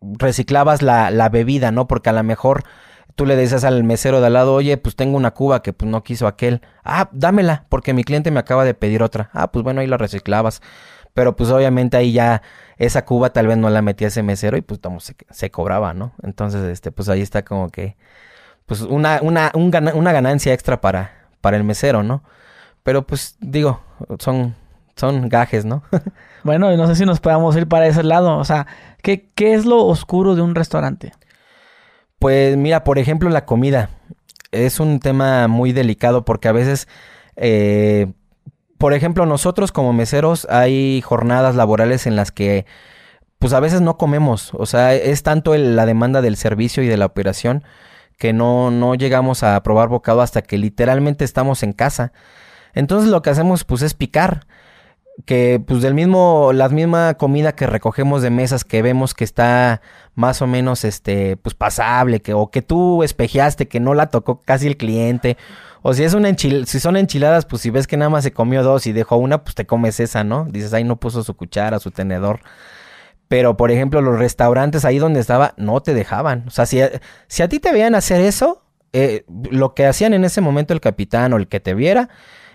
reciclabas 0.00 0.82
la, 0.82 1.10
la 1.10 1.28
bebida, 1.28 1.72
¿no? 1.72 1.88
Porque 1.88 2.10
a 2.10 2.12
lo 2.12 2.22
mejor 2.22 2.62
tú 3.16 3.26
le 3.26 3.34
decías 3.34 3.64
al 3.64 3.82
mesero 3.82 4.20
de 4.20 4.28
al 4.28 4.34
lado, 4.34 4.54
oye, 4.54 4.76
pues 4.76 4.94
tengo 4.94 5.16
una 5.16 5.32
cuba 5.32 5.62
que 5.62 5.72
pues 5.72 5.90
no 5.90 6.04
quiso 6.04 6.28
aquel. 6.28 6.62
Ah, 6.84 7.08
dámela, 7.12 7.66
porque 7.68 7.92
mi 7.92 8.04
cliente 8.04 8.30
me 8.30 8.40
acaba 8.40 8.64
de 8.64 8.74
pedir 8.74 9.02
otra. 9.02 9.30
Ah, 9.32 9.50
pues 9.50 9.64
bueno, 9.64 9.80
ahí 9.80 9.86
la 9.86 9.96
reciclabas. 9.96 10.62
Pero 11.12 11.34
pues 11.34 11.50
obviamente 11.50 11.96
ahí 11.96 12.12
ya 12.12 12.40
esa 12.80 13.04
cuba 13.04 13.30
tal 13.30 13.46
vez 13.46 13.58
no 13.58 13.68
la 13.68 13.82
metía 13.82 14.08
ese 14.08 14.22
mesero 14.22 14.56
y 14.56 14.62
pues 14.62 14.80
se, 15.00 15.14
se, 15.30 15.50
cobraba, 15.50 15.92
¿no? 15.92 16.12
Entonces, 16.22 16.64
este, 16.64 16.90
pues 16.90 17.10
ahí 17.10 17.20
está 17.20 17.44
como 17.44 17.68
que, 17.68 17.94
pues 18.64 18.80
una, 18.80 19.20
una, 19.22 19.52
una 19.54 20.12
ganancia 20.12 20.54
extra 20.54 20.80
para, 20.80 21.12
para 21.42 21.58
el 21.58 21.64
mesero, 21.64 22.02
¿no? 22.02 22.22
Pero 22.82 23.06
pues 23.06 23.36
digo, 23.38 23.82
son, 24.18 24.54
son 24.96 25.28
gajes, 25.28 25.66
¿no? 25.66 25.82
bueno, 26.42 26.74
no 26.74 26.86
sé 26.86 26.96
si 26.96 27.04
nos 27.04 27.20
podamos 27.20 27.54
ir 27.54 27.68
para 27.68 27.86
ese 27.86 28.02
lado. 28.02 28.38
O 28.38 28.44
sea, 28.44 28.66
¿qué, 29.02 29.28
¿qué 29.34 29.52
es 29.52 29.66
lo 29.66 29.84
oscuro 29.84 30.34
de 30.34 30.40
un 30.40 30.54
restaurante? 30.54 31.12
Pues 32.18 32.56
mira, 32.56 32.82
por 32.82 32.98
ejemplo, 32.98 33.28
la 33.28 33.44
comida. 33.44 33.90
Es 34.52 34.80
un 34.80 35.00
tema 35.00 35.48
muy 35.48 35.72
delicado 35.72 36.24
porque 36.24 36.48
a 36.48 36.52
veces 36.52 36.88
eh, 37.36 38.10
por 38.80 38.94
ejemplo, 38.94 39.26
nosotros 39.26 39.72
como 39.72 39.92
meseros 39.92 40.46
hay 40.48 41.02
jornadas 41.02 41.54
laborales 41.54 42.06
en 42.06 42.16
las 42.16 42.32
que 42.32 42.64
pues 43.38 43.52
a 43.52 43.60
veces 43.60 43.82
no 43.82 43.98
comemos, 43.98 44.54
o 44.54 44.64
sea, 44.64 44.94
es 44.94 45.22
tanto 45.22 45.54
la 45.54 45.84
demanda 45.84 46.22
del 46.22 46.36
servicio 46.38 46.82
y 46.82 46.86
de 46.86 46.96
la 46.96 47.04
operación 47.04 47.62
que 48.16 48.32
no, 48.32 48.70
no 48.70 48.94
llegamos 48.94 49.42
a 49.42 49.62
probar 49.62 49.90
bocado 49.90 50.22
hasta 50.22 50.40
que 50.40 50.56
literalmente 50.56 51.26
estamos 51.26 51.62
en 51.62 51.74
casa. 51.74 52.14
Entonces 52.72 53.10
lo 53.10 53.20
que 53.20 53.28
hacemos 53.28 53.64
pues 53.64 53.82
es 53.82 53.92
picar 53.92 54.46
que 55.26 55.62
pues 55.66 55.82
del 55.82 55.92
mismo 55.92 56.52
la 56.54 56.70
misma 56.70 57.14
comida 57.18 57.54
que 57.54 57.66
recogemos 57.66 58.22
de 58.22 58.30
mesas 58.30 58.64
que 58.64 58.80
vemos 58.80 59.12
que 59.12 59.24
está 59.24 59.82
más 60.14 60.40
o 60.40 60.46
menos 60.46 60.84
este 60.84 61.36
pues 61.36 61.54
pasable 61.54 62.22
que 62.22 62.32
o 62.32 62.50
que 62.50 62.62
tú 62.62 63.02
espejeaste 63.02 63.68
que 63.68 63.80
no 63.80 63.92
la 63.92 64.08
tocó 64.08 64.40
casi 64.40 64.68
el 64.68 64.78
cliente 64.78 65.36
o 65.82 65.94
si 65.94 66.04
es 66.04 66.14
una 66.14 66.34
si 66.36 66.80
son 66.80 66.96
enchiladas 66.96 67.46
pues 67.46 67.62
si 67.62 67.70
ves 67.70 67.86
que 67.86 67.96
nada 67.96 68.10
más 68.10 68.24
se 68.24 68.32
comió 68.32 68.62
dos 68.62 68.86
y 68.86 68.92
dejó 68.92 69.16
una 69.16 69.42
pues 69.44 69.54
te 69.54 69.66
comes 69.66 70.00
esa 70.00 70.24
no 70.24 70.46
dices 70.50 70.72
ahí 70.72 70.84
no 70.84 71.00
puso 71.00 71.22
su 71.22 71.34
cuchara 71.34 71.78
su 71.78 71.90
tenedor 71.90 72.40
pero 73.30 73.56
por 73.56 73.70
ejemplo 73.70 74.00
los 74.00 74.18
restaurantes 74.18 74.84
ahí 74.84 74.98
donde 74.98 75.20
estaba 75.20 75.54
no 75.56 75.80
te 75.80 75.94
dejaban. 75.94 76.42
O 76.48 76.50
sea 76.50 76.66
si 76.66 76.82
a, 76.82 76.90
si 77.28 77.44
a 77.44 77.48
ti 77.48 77.60
te 77.60 77.70
veían 77.70 77.94
hacer 77.94 78.20
eso 78.20 78.64
eh, 78.92 79.24
lo 79.28 79.72
que 79.72 79.86
hacían 79.86 80.14
en 80.14 80.24
ese 80.24 80.40
momento 80.40 80.74
el 80.74 80.80
capitán 80.80 81.32
o 81.32 81.36
el 81.36 81.46
que 81.46 81.60
te 81.60 81.74
viera 81.74 82.08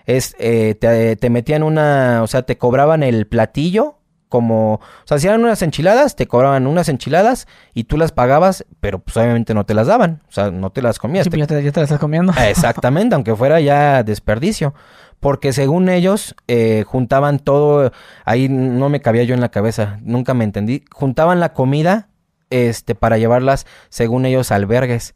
es, 0.06 0.36
eh, 0.38 0.76
te, 0.76 1.16
te, 1.16 1.30
metían 1.30 1.64
una, 1.64 2.22
o 2.24 2.28
sea, 2.28 2.44
te 2.44 2.58
cobraban 2.58 3.04
el 3.04 3.26
platillo 3.26 4.00
como, 4.36 4.74
o 4.74 4.82
sea, 5.06 5.18
si 5.18 5.28
eran 5.28 5.46
unas 5.46 5.62
enchiladas, 5.62 6.18
te 6.18 6.28
cobraban 6.28 6.68
unas 6.68 6.90
enchiladas 6.90 7.48
y 7.74 7.86
tú 7.86 7.96
las 7.96 8.12
pagabas, 8.12 8.66
pero 8.82 9.00
pues 9.00 9.16
obviamente 9.16 9.54
no 9.54 9.66
te 9.66 9.74
las 9.74 9.88
daban, 9.88 10.24
o 10.28 10.32
sea, 10.34 10.52
no 10.52 10.72
te 10.72 10.82
las 10.82 11.00
comías. 11.00 11.24
Sí, 11.24 11.30
pues, 11.30 11.40
ya, 11.40 11.48
te, 11.48 11.64
las 11.64 11.78
estás 11.78 12.00
comiendo. 12.00 12.34
Exactamente, 12.50 13.16
aunque 13.16 13.34
fuera 13.34 13.62
ya 13.62 14.04
desperdicio. 14.04 14.74
Porque 15.22 15.54
según 15.54 15.88
ellos, 15.88 16.36
eh, 16.50 16.84
juntaban 16.86 17.40
todo, 17.40 17.94
ahí 18.26 18.50
no 18.50 18.90
me 18.90 19.00
cabía 19.00 19.24
yo 19.24 19.36
en 19.36 19.40
la 19.40 19.52
cabeza, 19.52 20.00
nunca 20.02 20.34
me 20.34 20.44
entendí, 20.44 20.84
juntaban 20.92 21.40
la 21.40 21.54
comida, 21.54 22.10
este, 22.50 22.94
para 22.94 23.18
llevarlas, 23.18 23.66
según 23.88 24.26
ellos, 24.26 24.52
albergues. 24.52 25.16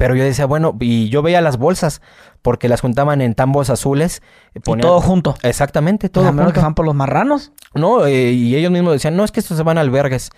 Pero 0.00 0.14
yo 0.14 0.24
decía, 0.24 0.46
bueno, 0.46 0.78
y 0.80 1.10
yo 1.10 1.20
veía 1.20 1.42
las 1.42 1.58
bolsas, 1.58 2.00
porque 2.40 2.70
las 2.70 2.80
juntaban 2.80 3.20
en 3.20 3.34
tambos 3.34 3.68
azules. 3.68 4.22
Eh, 4.54 4.60
y 4.64 4.78
todo 4.78 4.98
junto. 5.02 5.36
Exactamente, 5.42 6.08
todo 6.08 6.26
¿A 6.26 6.32
menos 6.32 6.54
que 6.54 6.60
van 6.60 6.74
por 6.74 6.86
los 6.86 6.94
marranos? 6.94 7.52
No, 7.74 8.06
eh, 8.06 8.32
y 8.32 8.56
ellos 8.56 8.72
mismos 8.72 8.94
decían, 8.94 9.14
no, 9.14 9.24
es 9.24 9.30
que 9.30 9.40
estos 9.40 9.58
se 9.58 9.62
van 9.62 9.76
a 9.76 9.82
albergues. 9.82 10.30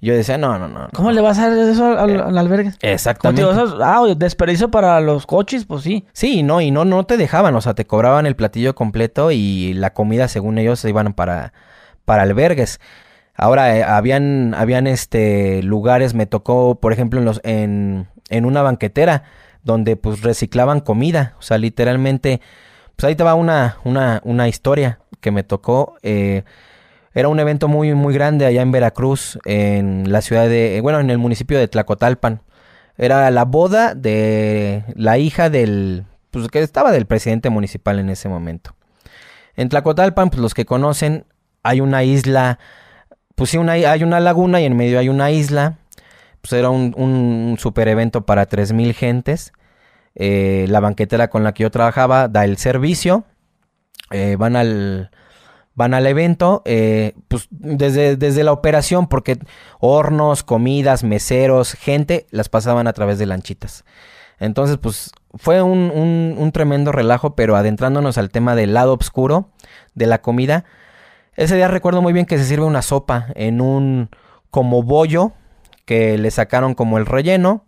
Y 0.00 0.06
yo 0.06 0.14
decía, 0.14 0.38
no, 0.38 0.58
no, 0.58 0.68
no. 0.68 0.88
¿Cómo 0.94 1.12
le 1.12 1.20
vas 1.20 1.38
a 1.38 1.48
hacer 1.48 1.68
eso 1.68 1.98
al, 1.98 2.16
eh, 2.16 2.38
albergue? 2.38 2.72
Exactamente. 2.80 3.46
ah, 3.82 4.02
desperdicio 4.16 4.70
para 4.70 4.98
los 5.02 5.26
coches, 5.26 5.66
pues 5.66 5.82
sí. 5.82 6.06
Sí, 6.14 6.42
no, 6.42 6.62
y 6.62 6.70
no, 6.70 6.86
no 6.86 7.04
te 7.04 7.18
dejaban, 7.18 7.54
o 7.54 7.60
sea, 7.60 7.74
te 7.74 7.86
cobraban 7.86 8.24
el 8.24 8.36
platillo 8.36 8.74
completo 8.74 9.32
y 9.32 9.74
la 9.74 9.92
comida, 9.92 10.28
según 10.28 10.56
ellos, 10.56 10.80
se 10.80 10.88
iban 10.88 11.12
para, 11.12 11.52
para 12.06 12.22
albergues. 12.22 12.80
Ahora, 13.34 13.96
habían, 13.96 14.54
habían 14.54 14.86
este 14.86 15.62
lugares, 15.62 16.14
me 16.14 16.24
tocó, 16.24 16.76
por 16.80 16.94
ejemplo, 16.94 17.20
en 17.20 17.26
los, 17.26 17.40
en, 17.44 18.08
en 18.30 18.46
una 18.46 18.62
banquetera 18.62 19.24
donde 19.62 19.96
pues 19.96 20.22
reciclaban 20.22 20.80
comida, 20.80 21.34
o 21.38 21.42
sea, 21.42 21.58
literalmente, 21.58 22.40
pues 22.96 23.04
ahí 23.04 23.14
te 23.14 23.24
va 23.24 23.34
una, 23.34 23.76
una, 23.84 24.22
una 24.24 24.48
historia 24.48 25.00
que 25.20 25.30
me 25.30 25.42
tocó. 25.42 25.96
Eh, 26.02 26.44
Era 27.12 27.28
un 27.28 27.40
evento 27.40 27.68
muy, 27.68 27.92
muy 27.94 28.14
grande 28.14 28.46
allá 28.46 28.62
en 28.62 28.70
Veracruz, 28.70 29.38
en 29.44 30.10
la 30.12 30.22
ciudad 30.22 30.48
de, 30.48 30.80
bueno, 30.80 31.00
en 31.00 31.10
el 31.10 31.18
municipio 31.18 31.58
de 31.58 31.66
Tlacotalpan. 31.66 32.40
Era 32.96 33.28
la 33.30 33.44
boda 33.44 33.94
de 33.94 34.84
la 34.94 35.18
hija 35.18 35.50
del, 35.50 36.04
pues 36.30 36.46
que 36.48 36.60
estaba 36.60 36.92
del 36.92 37.06
presidente 37.06 37.50
municipal 37.50 37.98
en 37.98 38.10
ese 38.10 38.28
momento. 38.28 38.76
En 39.56 39.68
Tlacotalpan, 39.68 40.30
pues 40.30 40.40
los 40.40 40.54
que 40.54 40.64
conocen, 40.64 41.24
hay 41.62 41.80
una 41.80 42.04
isla, 42.04 42.58
pues 43.34 43.50
sí, 43.50 43.58
una, 43.58 43.72
hay 43.72 44.04
una 44.04 44.20
laguna 44.20 44.60
y 44.60 44.64
en 44.64 44.76
medio 44.76 44.98
hay 45.00 45.08
una 45.08 45.30
isla. 45.32 45.78
Pues 46.40 46.52
era 46.52 46.70
un, 46.70 46.94
un 46.96 47.56
super 47.58 47.88
evento 47.88 48.24
para 48.26 48.48
3.000 48.48 48.94
gentes. 48.94 49.52
Eh, 50.14 50.66
la 50.68 50.80
banquetera 50.80 51.28
con 51.28 51.44
la 51.44 51.54
que 51.54 51.62
yo 51.62 51.70
trabajaba 51.70 52.28
da 52.28 52.44
el 52.44 52.56
servicio. 52.56 53.24
Eh, 54.10 54.36
van 54.36 54.56
al 54.56 55.10
van 55.74 55.94
al 55.94 56.06
evento, 56.06 56.60
eh, 56.66 57.14
pues 57.28 57.46
desde, 57.50 58.16
desde 58.16 58.44
la 58.44 58.52
operación, 58.52 59.06
porque 59.06 59.38
hornos, 59.78 60.42
comidas, 60.42 61.04
meseros, 61.04 61.72
gente, 61.72 62.26
las 62.30 62.50
pasaban 62.50 62.86
a 62.86 62.92
través 62.92 63.18
de 63.18 63.24
lanchitas. 63.24 63.84
Entonces, 64.38 64.76
pues 64.76 65.10
fue 65.34 65.62
un, 65.62 65.90
un, 66.36 66.52
tremendo 66.52 66.92
relajo, 66.92 67.34
pero 67.34 67.56
adentrándonos 67.56 68.18
al 68.18 68.28
tema 68.30 68.54
del 68.54 68.74
lado 68.74 68.94
oscuro 68.94 69.52
de 69.94 70.06
la 70.06 70.20
comida, 70.20 70.64
ese 71.34 71.56
día 71.56 71.68
recuerdo 71.68 72.02
muy 72.02 72.12
bien 72.12 72.26
que 72.26 72.36
se 72.36 72.44
sirve 72.44 72.66
una 72.66 72.82
sopa 72.82 73.28
en 73.34 73.62
un 73.62 74.10
como 74.50 74.82
bollo 74.82 75.32
que 75.90 76.16
le 76.18 76.30
sacaron 76.30 76.74
como 76.74 76.98
el 76.98 77.04
relleno, 77.04 77.64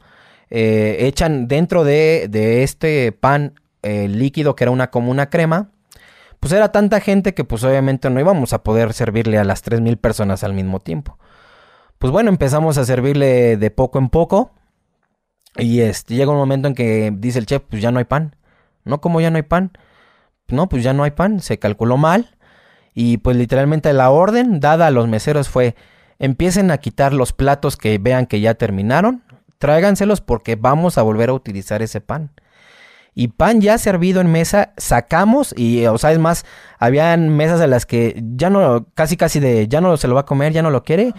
eh, 0.48 0.98
echan 1.00 1.48
dentro 1.48 1.82
de, 1.82 2.28
de 2.30 2.62
este 2.62 3.10
pan 3.10 3.54
eh, 3.82 4.06
líquido 4.06 4.54
que 4.54 4.62
era 4.62 4.70
una 4.70 4.92
como 4.92 5.10
una 5.10 5.28
crema, 5.28 5.72
pues 6.38 6.52
era 6.52 6.70
tanta 6.70 7.00
gente 7.00 7.34
que 7.34 7.42
pues 7.42 7.64
obviamente 7.64 8.08
no 8.10 8.20
íbamos 8.20 8.52
a 8.52 8.62
poder 8.62 8.92
servirle 8.92 9.38
a 9.38 9.44
las 9.44 9.64
3.000 9.64 9.96
personas 9.96 10.44
al 10.44 10.54
mismo 10.54 10.78
tiempo. 10.78 11.18
Pues 11.98 12.12
bueno, 12.12 12.28
empezamos 12.28 12.78
a 12.78 12.84
servirle 12.84 13.56
de 13.56 13.70
poco 13.72 13.98
en 13.98 14.08
poco. 14.08 14.52
Y 15.56 15.80
este, 15.80 16.14
llega 16.14 16.30
un 16.30 16.38
momento 16.38 16.68
en 16.68 16.76
que 16.76 17.12
dice 17.12 17.40
el 17.40 17.46
chef, 17.46 17.62
pues 17.68 17.82
ya 17.82 17.90
no 17.90 17.98
hay 17.98 18.04
pan. 18.04 18.36
No, 18.84 19.00
como 19.00 19.20
ya 19.20 19.32
no 19.32 19.36
hay 19.38 19.42
pan. 19.42 19.72
No, 20.46 20.68
pues 20.68 20.84
ya 20.84 20.92
no 20.92 21.02
hay 21.02 21.10
pan. 21.10 21.40
Se 21.40 21.58
calculó 21.58 21.96
mal. 21.96 22.36
Y 22.94 23.16
pues 23.16 23.36
literalmente 23.36 23.92
la 23.92 24.10
orden 24.10 24.60
dada 24.60 24.86
a 24.86 24.90
los 24.92 25.08
meseros 25.08 25.48
fue, 25.48 25.74
empiecen 26.22 26.70
a 26.70 26.78
quitar 26.78 27.12
los 27.12 27.34
platos 27.34 27.76
que 27.76 27.98
vean 27.98 28.24
que 28.24 28.40
ya 28.40 28.54
terminaron. 28.54 29.22
Tráiganselos 29.58 30.22
porque 30.22 30.56
vamos 30.56 30.96
a 30.96 31.02
volver 31.02 31.28
a 31.28 31.34
utilizar 31.34 31.82
ese 31.82 32.00
pan 32.00 32.30
y 33.14 33.28
pan 33.28 33.60
ya 33.60 33.76
servido 33.78 34.20
en 34.20 34.30
mesa, 34.32 34.72
sacamos 34.76 35.54
y, 35.56 35.84
o 35.86 35.98
sea, 35.98 36.12
es 36.12 36.18
más, 36.18 36.44
habían 36.78 37.28
mesas 37.28 37.60
a 37.60 37.66
las 37.66 37.84
que 37.84 38.22
ya 38.34 38.48
no, 38.48 38.86
casi 38.94 39.16
casi 39.16 39.38
de, 39.38 39.68
ya 39.68 39.80
no 39.80 39.96
se 39.96 40.08
lo 40.08 40.14
va 40.14 40.22
a 40.22 40.26
comer, 40.26 40.52
ya 40.52 40.62
no 40.62 40.70
lo 40.70 40.82
quiere, 40.82 41.12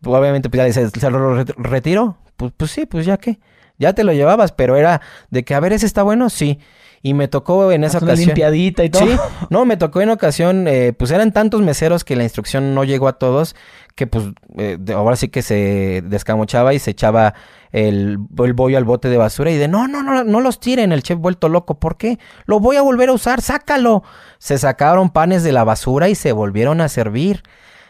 pues 0.00 0.16
obviamente 0.16 0.48
pues 0.48 0.58
ya 0.58 0.64
dice, 0.64 0.88
se 0.88 1.10
lo 1.10 1.44
retiro, 1.44 2.18
pues, 2.36 2.52
pues 2.56 2.70
sí, 2.70 2.86
pues 2.86 3.04
ya 3.04 3.16
que, 3.16 3.40
ya 3.78 3.94
te 3.94 4.04
lo 4.04 4.12
llevabas, 4.12 4.52
pero 4.52 4.76
era 4.76 5.00
de 5.30 5.44
que, 5.44 5.54
a 5.54 5.60
ver, 5.60 5.72
ese 5.72 5.86
está 5.86 6.02
bueno, 6.02 6.30
sí. 6.30 6.58
Y 7.02 7.14
me 7.14 7.28
tocó 7.28 7.72
en 7.72 7.82
esa 7.82 7.96
ocasión. 7.96 8.26
limpiadita 8.26 8.84
y 8.84 8.90
todo. 8.90 9.06
Sí, 9.06 9.16
no, 9.48 9.64
me 9.64 9.78
tocó 9.78 10.02
en 10.02 10.10
ocasión, 10.10 10.68
eh, 10.68 10.92
pues 10.92 11.10
eran 11.10 11.32
tantos 11.32 11.62
meseros 11.62 12.04
que 12.04 12.14
la 12.14 12.24
instrucción 12.24 12.74
no 12.74 12.84
llegó 12.84 13.08
a 13.08 13.14
todos, 13.14 13.56
que 14.00 14.06
pues 14.06 14.24
eh, 14.56 14.78
ahora 14.94 15.14
sí 15.14 15.28
que 15.28 15.42
se 15.42 16.02
descamochaba 16.06 16.72
y 16.72 16.78
se 16.78 16.92
echaba 16.92 17.34
el, 17.70 18.16
el, 18.38 18.52
bollo 18.54 18.78
al 18.78 18.84
bote 18.84 19.10
de 19.10 19.18
basura 19.18 19.50
y 19.50 19.58
de 19.58 19.68
no, 19.68 19.88
no, 19.88 20.02
no, 20.02 20.24
no 20.24 20.40
los 20.40 20.58
tiren, 20.58 20.90
el 20.90 21.02
chef 21.02 21.18
vuelto 21.18 21.50
loco, 21.50 21.78
¿por 21.78 21.98
qué? 21.98 22.18
Lo 22.46 22.60
voy 22.60 22.76
a 22.76 22.82
volver 22.82 23.10
a 23.10 23.12
usar, 23.12 23.42
sácalo. 23.42 24.02
Se 24.38 24.56
sacaron 24.56 25.10
panes 25.10 25.42
de 25.42 25.52
la 25.52 25.64
basura 25.64 26.08
y 26.08 26.14
se 26.14 26.32
volvieron 26.32 26.80
a 26.80 26.88
servir. 26.88 27.42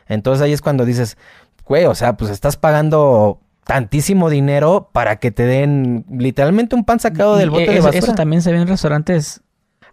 Entonces 0.08 0.42
ahí 0.42 0.52
es 0.52 0.62
cuando 0.62 0.84
dices, 0.84 1.16
güey, 1.64 1.84
o 1.84 1.94
sea, 1.94 2.16
pues 2.16 2.32
estás 2.32 2.56
pagando 2.56 3.38
tantísimo 3.62 4.30
dinero 4.30 4.90
para 4.90 5.20
que 5.20 5.30
te 5.30 5.44
den 5.44 6.06
literalmente 6.10 6.74
un 6.74 6.84
pan 6.84 6.98
sacado 6.98 7.36
del 7.36 7.50
bote 7.50 7.70
de 7.70 7.80
basura. 7.80 7.98
Eso 7.98 8.14
también 8.14 8.42
se 8.42 8.50
ve 8.50 8.58
en 8.58 8.66
restaurantes 8.66 9.42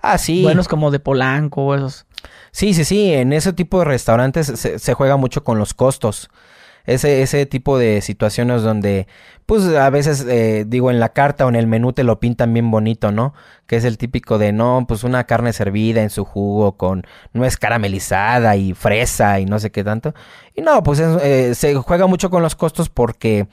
ah, 0.02 0.18
sí. 0.18 0.42
buenos 0.42 0.68
como 0.68 0.90
de 0.90 1.00
Polanco 1.00 1.64
o 1.64 1.76
esos. 1.76 2.07
Sí, 2.52 2.74
sí, 2.74 2.86
sí, 2.86 3.14
en 3.14 3.34
ese 3.34 3.54
tipo 3.54 3.80
de 3.80 3.86
restaurantes 3.86 4.48
se, 4.48 4.94
juega 4.94 5.18
mucho 5.18 5.44
con 5.44 5.60
los 5.60 5.74
costos. 5.74 6.30
Ese, 6.86 7.22
ese 7.22 7.46
tipo 7.46 7.78
de 7.78 8.02
situaciones 8.02 8.64
donde, 8.64 9.08
pues 9.46 9.64
a 9.68 9.90
veces, 9.90 10.26
eh, 10.28 10.64
digo, 10.66 10.90
en 10.90 11.02
la 11.02 11.10
carta 11.10 11.46
o 11.46 11.50
en 11.50 11.58
el 11.58 11.68
menú 11.68 11.92
te 11.92 12.06
lo 12.06 12.20
pintan 12.20 12.54
bien 12.54 12.72
bonito, 12.72 13.12
¿no? 13.12 13.34
Que 13.68 13.76
es 13.76 13.84
el 13.84 13.98
típico 13.98 14.38
de, 14.38 14.54
no, 14.54 14.86
pues 14.88 15.04
una 15.04 15.26
carne 15.26 15.52
servida 15.52 16.02
en 16.02 16.10
su 16.10 16.24
jugo 16.24 16.78
con 16.78 17.06
nuez 17.34 17.58
caramelizada 17.58 18.56
y 18.56 18.74
fresa 18.74 19.40
y 19.42 19.46
no 19.46 19.60
sé 19.60 19.70
qué 19.70 19.84
tanto. 19.84 20.14
Y 20.56 20.62
no, 20.62 20.82
pues 20.82 21.00
eh, 21.00 21.56
se 21.56 21.76
juega 21.76 22.08
mucho 22.08 22.30
con 22.30 22.42
los 22.42 22.56
costos 22.56 22.90
porque 22.90 23.48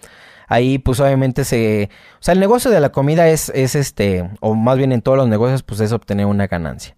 ahí 0.48 0.78
pues 0.78 1.00
obviamente 1.00 1.44
se... 1.44 1.90
O 2.20 2.22
sea, 2.22 2.32
el 2.32 2.40
negocio 2.40 2.70
de 2.70 2.80
la 2.80 2.92
comida 2.92 3.28
es, 3.28 3.50
es 3.54 3.74
este, 3.74 4.30
o 4.40 4.54
más 4.54 4.78
bien 4.78 4.92
en 4.92 5.02
todos 5.02 5.18
los 5.18 5.28
negocios 5.28 5.62
pues 5.64 5.80
es 5.80 5.92
obtener 5.92 6.26
una 6.26 6.46
ganancia. 6.46 6.94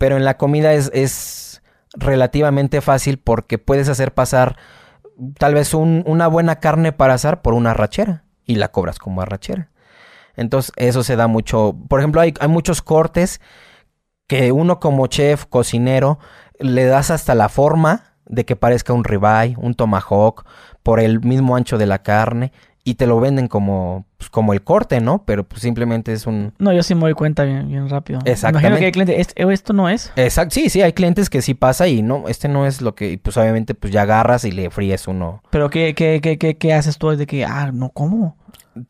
Pero 0.00 0.16
en 0.16 0.24
la 0.24 0.38
comida 0.38 0.72
es, 0.72 0.90
es 0.94 1.60
relativamente 1.92 2.80
fácil 2.80 3.18
porque 3.18 3.58
puedes 3.58 3.90
hacer 3.90 4.14
pasar 4.14 4.56
tal 5.36 5.52
vez 5.52 5.74
una 5.74 6.26
buena 6.26 6.56
carne 6.56 6.92
para 6.92 7.12
asar 7.12 7.42
por 7.42 7.52
una 7.52 7.72
arrachera 7.72 8.24
y 8.46 8.54
la 8.54 8.68
cobras 8.68 8.98
como 8.98 9.20
arrachera. 9.20 9.68
Entonces 10.36 10.72
eso 10.76 11.02
se 11.02 11.16
da 11.16 11.26
mucho. 11.26 11.76
Por 11.86 12.00
ejemplo, 12.00 12.22
hay, 12.22 12.32
hay 12.40 12.48
muchos 12.48 12.80
cortes 12.80 13.42
que 14.26 14.52
uno 14.52 14.80
como 14.80 15.06
chef, 15.06 15.44
cocinero, 15.44 16.18
le 16.58 16.86
das 16.86 17.10
hasta 17.10 17.34
la 17.34 17.50
forma 17.50 18.14
de 18.24 18.46
que 18.46 18.56
parezca 18.56 18.94
un 18.94 19.04
ribeye, 19.04 19.54
un 19.58 19.74
tomahawk, 19.74 20.46
por 20.82 20.98
el 20.98 21.20
mismo 21.20 21.56
ancho 21.56 21.76
de 21.76 21.84
la 21.84 22.02
carne 22.02 22.52
y 22.90 22.94
te 22.94 23.06
lo 23.06 23.20
venden 23.20 23.46
como, 23.46 24.04
pues, 24.18 24.30
como 24.30 24.52
el 24.52 24.62
corte, 24.62 25.00
¿no? 25.00 25.22
Pero 25.24 25.44
pues 25.44 25.62
simplemente 25.62 26.12
es 26.12 26.26
un... 26.26 26.52
No, 26.58 26.72
yo 26.72 26.82
sí 26.82 26.96
me 26.96 27.02
doy 27.02 27.14
cuenta 27.14 27.44
bien, 27.44 27.68
bien 27.68 27.88
rápido. 27.88 28.18
Exactamente. 28.24 28.66
Imagino 28.66 28.78
que 28.80 28.84
hay 28.86 28.92
clientes, 28.92 29.32
¿esto 29.36 29.72
no 29.72 29.88
es? 29.88 30.12
Exacto, 30.16 30.54
sí, 30.54 30.68
sí, 30.70 30.82
hay 30.82 30.92
clientes 30.92 31.30
que 31.30 31.40
sí 31.40 31.54
pasa 31.54 31.86
y 31.86 32.02
no, 32.02 32.24
este 32.26 32.48
no 32.48 32.66
es 32.66 32.82
lo 32.82 32.96
que, 32.96 33.16
pues 33.22 33.36
obviamente 33.36 33.74
pues 33.74 33.92
ya 33.92 34.02
agarras 34.02 34.44
y 34.44 34.50
le 34.50 34.70
fríes 34.70 35.06
uno. 35.06 35.40
Pero 35.50 35.70
¿qué, 35.70 35.94
qué, 35.94 36.20
qué, 36.20 36.36
qué, 36.36 36.56
qué 36.56 36.74
haces 36.74 36.98
tú 36.98 37.10
de 37.10 37.26
que, 37.26 37.44
ah, 37.44 37.70
no, 37.72 37.90
¿cómo? 37.90 38.36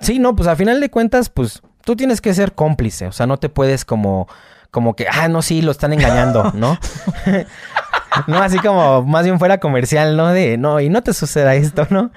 Sí, 0.00 0.18
no, 0.18 0.34
pues 0.34 0.48
a 0.48 0.56
final 0.56 0.80
de 0.80 0.88
cuentas, 0.88 1.28
pues 1.28 1.62
tú 1.84 1.94
tienes 1.94 2.22
que 2.22 2.32
ser 2.32 2.54
cómplice, 2.54 3.06
o 3.06 3.12
sea, 3.12 3.26
no 3.26 3.36
te 3.36 3.50
puedes 3.50 3.84
como, 3.84 4.28
como 4.70 4.96
que, 4.96 5.08
ah, 5.12 5.28
no, 5.28 5.42
sí, 5.42 5.60
lo 5.60 5.72
están 5.72 5.92
engañando, 5.92 6.52
¿no? 6.54 6.78
no, 8.26 8.38
así 8.38 8.58
como 8.60 9.02
más 9.02 9.24
bien 9.24 9.38
fuera 9.38 9.58
comercial, 9.58 10.16
¿no? 10.16 10.28
De, 10.28 10.56
no, 10.56 10.80
y 10.80 10.88
no 10.88 11.02
te 11.02 11.12
suceda 11.12 11.54
esto, 11.54 11.86
¿no? 11.90 12.10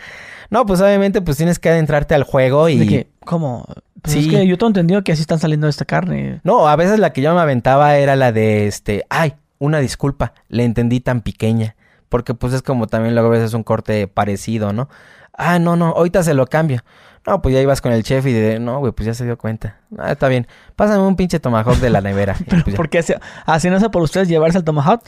No, 0.53 0.67
pues 0.67 0.79
obviamente 0.81 1.19
pues 1.19 1.37
tienes 1.37 1.57
que 1.57 1.69
adentrarte 1.69 2.13
al 2.13 2.21
juego 2.21 2.69
y... 2.69 2.77
¿De 2.77 3.07
¿Cómo? 3.25 3.65
Pues 4.03 4.13
sí. 4.13 4.19
Es 4.19 4.27
que 4.27 4.45
yo 4.45 4.55
tengo 4.55 4.67
entendido 4.67 5.03
que 5.03 5.11
así 5.11 5.21
están 5.21 5.39
saliendo 5.39 5.67
esta 5.67 5.83
carne. 5.83 6.41
No, 6.43 6.67
a 6.67 6.75
veces 6.75 6.99
la 6.99 7.11
que 7.11 7.23
yo 7.23 7.33
me 7.33 7.41
aventaba 7.41 7.97
era 7.97 8.15
la 8.15 8.31
de 8.31 8.67
este... 8.67 9.03
Ay, 9.09 9.33
una 9.57 9.79
disculpa, 9.79 10.33
le 10.49 10.63
entendí 10.63 10.99
tan 10.99 11.21
pequeña. 11.21 11.75
Porque 12.07 12.35
pues 12.35 12.53
es 12.53 12.61
como 12.61 12.85
también 12.85 13.15
luego 13.15 13.29
a 13.29 13.31
veces 13.31 13.55
un 13.55 13.63
corte 13.63 14.07
parecido, 14.07 14.73
¿no? 14.73 14.89
Ah, 15.35 15.57
no, 15.57 15.75
no, 15.75 15.87
ahorita 15.87 16.21
se 16.21 16.35
lo 16.35 16.45
cambio. 16.45 16.83
No, 17.25 17.41
pues 17.41 17.55
ya 17.55 17.61
ibas 17.61 17.81
con 17.81 17.91
el 17.91 18.03
chef 18.03 18.23
y 18.27 18.33
de, 18.33 18.59
no, 18.59 18.77
güey, 18.77 18.91
pues 18.91 19.07
ya 19.07 19.15
se 19.15 19.25
dio 19.25 19.39
cuenta. 19.39 19.79
Ah, 19.97 20.11
está 20.11 20.27
bien. 20.27 20.45
Pásame 20.75 20.99
un 20.99 21.15
pinche 21.15 21.39
tomahawk 21.39 21.77
de 21.77 21.89
la 21.89 22.01
nevera. 22.01 22.35
¿Pero 22.47 22.63
pues 22.63 22.75
por 22.75 22.89
qué 22.89 23.03
hacían 23.47 23.73
eso 23.73 23.89
por 23.89 24.03
ustedes 24.03 24.27
llevarse 24.27 24.59
el 24.59 24.63
tomahawk? 24.63 25.01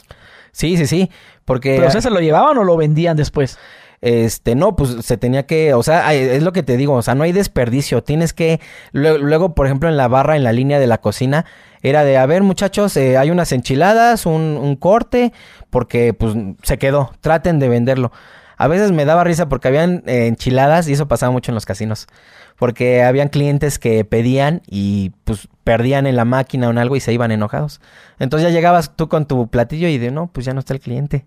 Sí, 0.52 0.76
sí, 0.76 0.88
sí. 0.88 1.12
Porque... 1.44 1.76
¿Pero 1.76 1.86
ustedes 1.86 2.06
se 2.06 2.10
lo 2.10 2.20
llevaban 2.20 2.58
o 2.58 2.64
lo 2.64 2.76
vendían 2.78 3.16
después? 3.16 3.60
Este, 4.06 4.54
no, 4.54 4.76
pues 4.76 5.04
se 5.04 5.18
tenía 5.18 5.48
que, 5.48 5.74
o 5.74 5.82
sea, 5.82 6.14
es 6.14 6.44
lo 6.44 6.54
que 6.54 6.62
te 6.62 6.78
digo, 6.78 6.94
o 6.94 7.02
sea, 7.02 7.16
no 7.16 7.24
hay 7.24 7.32
desperdicio, 7.32 8.04
tienes 8.04 8.34
que, 8.34 8.60
luego, 8.92 9.56
por 9.56 9.66
ejemplo, 9.66 9.90
en 9.90 9.98
la 9.98 10.08
barra, 10.08 10.36
en 10.36 10.44
la 10.44 10.54
línea 10.54 10.78
de 10.78 10.86
la 10.86 11.00
cocina, 11.00 11.48
era 11.82 12.04
de, 12.04 12.16
a 12.16 12.28
ver 12.28 12.44
muchachos, 12.44 12.96
eh, 12.98 13.18
hay 13.18 13.32
unas 13.32 13.52
enchiladas, 13.52 14.28
un, 14.28 14.60
un 14.62 14.76
corte, 14.76 15.34
porque 15.72 16.14
pues 16.14 16.36
se 16.62 16.78
quedó, 16.78 17.14
traten 17.20 17.58
de 17.58 17.68
venderlo. 17.68 18.12
A 18.58 18.68
veces 18.68 18.92
me 18.92 19.06
daba 19.06 19.24
risa 19.24 19.50
porque 19.50 19.70
habían 19.70 20.04
eh, 20.06 20.28
enchiladas 20.28 20.88
y 20.88 20.94
eso 20.94 21.08
pasaba 21.08 21.32
mucho 21.32 21.50
en 21.50 21.56
los 21.56 21.66
casinos. 21.66 22.06
Porque 22.58 23.04
habían 23.04 23.30
clientes 23.30 23.80
que 23.80 24.06
pedían 24.06 24.62
y 24.68 25.14
pues 25.24 25.50
perdían 25.64 26.06
en 26.06 26.16
la 26.16 26.26
máquina 26.26 26.68
o 26.68 26.72
en 26.72 26.78
algo 26.78 26.96
y 26.96 27.00
se 27.00 27.12
iban 27.12 27.32
enojados. 27.32 27.82
Entonces 28.20 28.48
ya 28.48 28.54
llegabas 28.54 28.96
tú 28.96 29.10
con 29.10 29.26
tu 29.26 29.48
platillo 29.48 29.88
y 29.88 29.98
de 29.98 30.12
no, 30.12 30.28
pues 30.28 30.46
ya 30.46 30.54
no 30.54 30.60
está 30.60 30.74
el 30.76 30.80
cliente. 30.80 31.26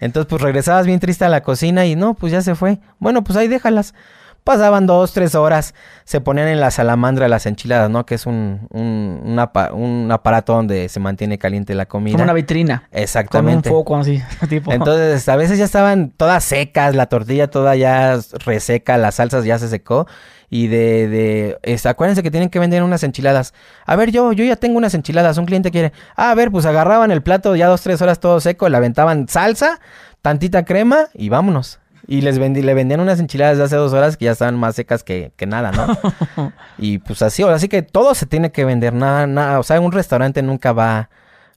Entonces 0.00 0.28
pues 0.28 0.42
regresabas 0.42 0.86
bien 0.86 0.98
triste 0.98 1.24
a 1.24 1.28
la 1.28 1.42
cocina 1.42 1.86
y 1.86 1.94
no, 1.94 2.14
pues 2.14 2.32
ya 2.32 2.42
se 2.42 2.54
fue. 2.54 2.80
Bueno, 2.98 3.22
pues 3.22 3.36
ahí 3.36 3.48
déjalas. 3.48 3.94
Pasaban 4.42 4.86
dos, 4.86 5.12
tres 5.12 5.34
horas, 5.34 5.74
se 6.04 6.22
ponían 6.22 6.48
en 6.48 6.60
la 6.60 6.70
salamandra 6.70 7.28
las 7.28 7.44
enchiladas, 7.44 7.90
¿no? 7.90 8.06
Que 8.06 8.14
es 8.14 8.24
un, 8.24 8.66
un, 8.70 9.38
un, 9.72 10.10
aparato 10.10 10.54
donde 10.54 10.88
se 10.88 10.98
mantiene 10.98 11.36
caliente 11.36 11.74
la 11.74 11.84
comida. 11.84 12.14
Como 12.14 12.24
una 12.24 12.32
vitrina. 12.32 12.88
Exactamente. 12.90 13.68
Con 13.68 13.76
un 13.76 13.84
foco 13.84 13.96
así, 13.98 14.22
tipo. 14.48 14.72
Entonces, 14.72 15.28
a 15.28 15.36
veces 15.36 15.58
ya 15.58 15.66
estaban 15.66 16.10
todas 16.16 16.42
secas, 16.42 16.96
la 16.96 17.06
tortilla 17.06 17.50
toda 17.50 17.76
ya 17.76 18.18
reseca, 18.46 18.96
las 18.96 19.16
salsas 19.16 19.44
ya 19.44 19.58
se 19.58 19.68
secó. 19.68 20.06
Y 20.52 20.66
de, 20.66 21.56
de 21.62 21.88
acuérdense 21.88 22.24
que 22.24 22.30
tienen 22.30 22.50
que 22.50 22.58
vender 22.58 22.82
unas 22.82 23.04
enchiladas. 23.04 23.54
A 23.86 23.94
ver, 23.94 24.10
yo, 24.10 24.32
yo 24.32 24.44
ya 24.44 24.56
tengo 24.56 24.78
unas 24.78 24.94
enchiladas, 24.94 25.38
un 25.38 25.46
cliente 25.46 25.70
quiere. 25.70 25.92
Ah, 26.16 26.32
a 26.32 26.34
ver, 26.34 26.50
pues 26.50 26.66
agarraban 26.66 27.12
el 27.12 27.22
plato 27.22 27.54
ya 27.54 27.68
dos, 27.68 27.82
tres 27.82 28.02
horas 28.02 28.18
todo 28.18 28.40
seco, 28.40 28.68
le 28.68 28.76
aventaban 28.76 29.28
salsa, 29.28 29.78
tantita 30.22 30.64
crema 30.64 31.06
y 31.14 31.28
vámonos. 31.28 31.78
Y 32.08 32.22
les 32.22 32.40
vendí, 32.40 32.62
le 32.62 32.74
vendían 32.74 32.98
unas 32.98 33.20
enchiladas 33.20 33.58
de 33.58 33.64
hace 33.64 33.76
dos 33.76 33.92
horas 33.92 34.16
que 34.16 34.24
ya 34.24 34.32
estaban 34.32 34.58
más 34.58 34.74
secas 34.74 35.04
que, 35.04 35.30
que 35.36 35.46
nada, 35.46 35.70
¿no? 35.70 36.52
y 36.78 36.98
pues 36.98 37.22
así, 37.22 37.44
así 37.44 37.68
que 37.68 37.82
todo 37.82 38.16
se 38.16 38.26
tiene 38.26 38.50
que 38.50 38.64
vender, 38.64 38.92
nada, 38.92 39.28
nada, 39.28 39.60
o 39.60 39.62
sea, 39.62 39.80
un 39.80 39.92
restaurante 39.92 40.42
nunca 40.42 40.72
va, 40.72 41.10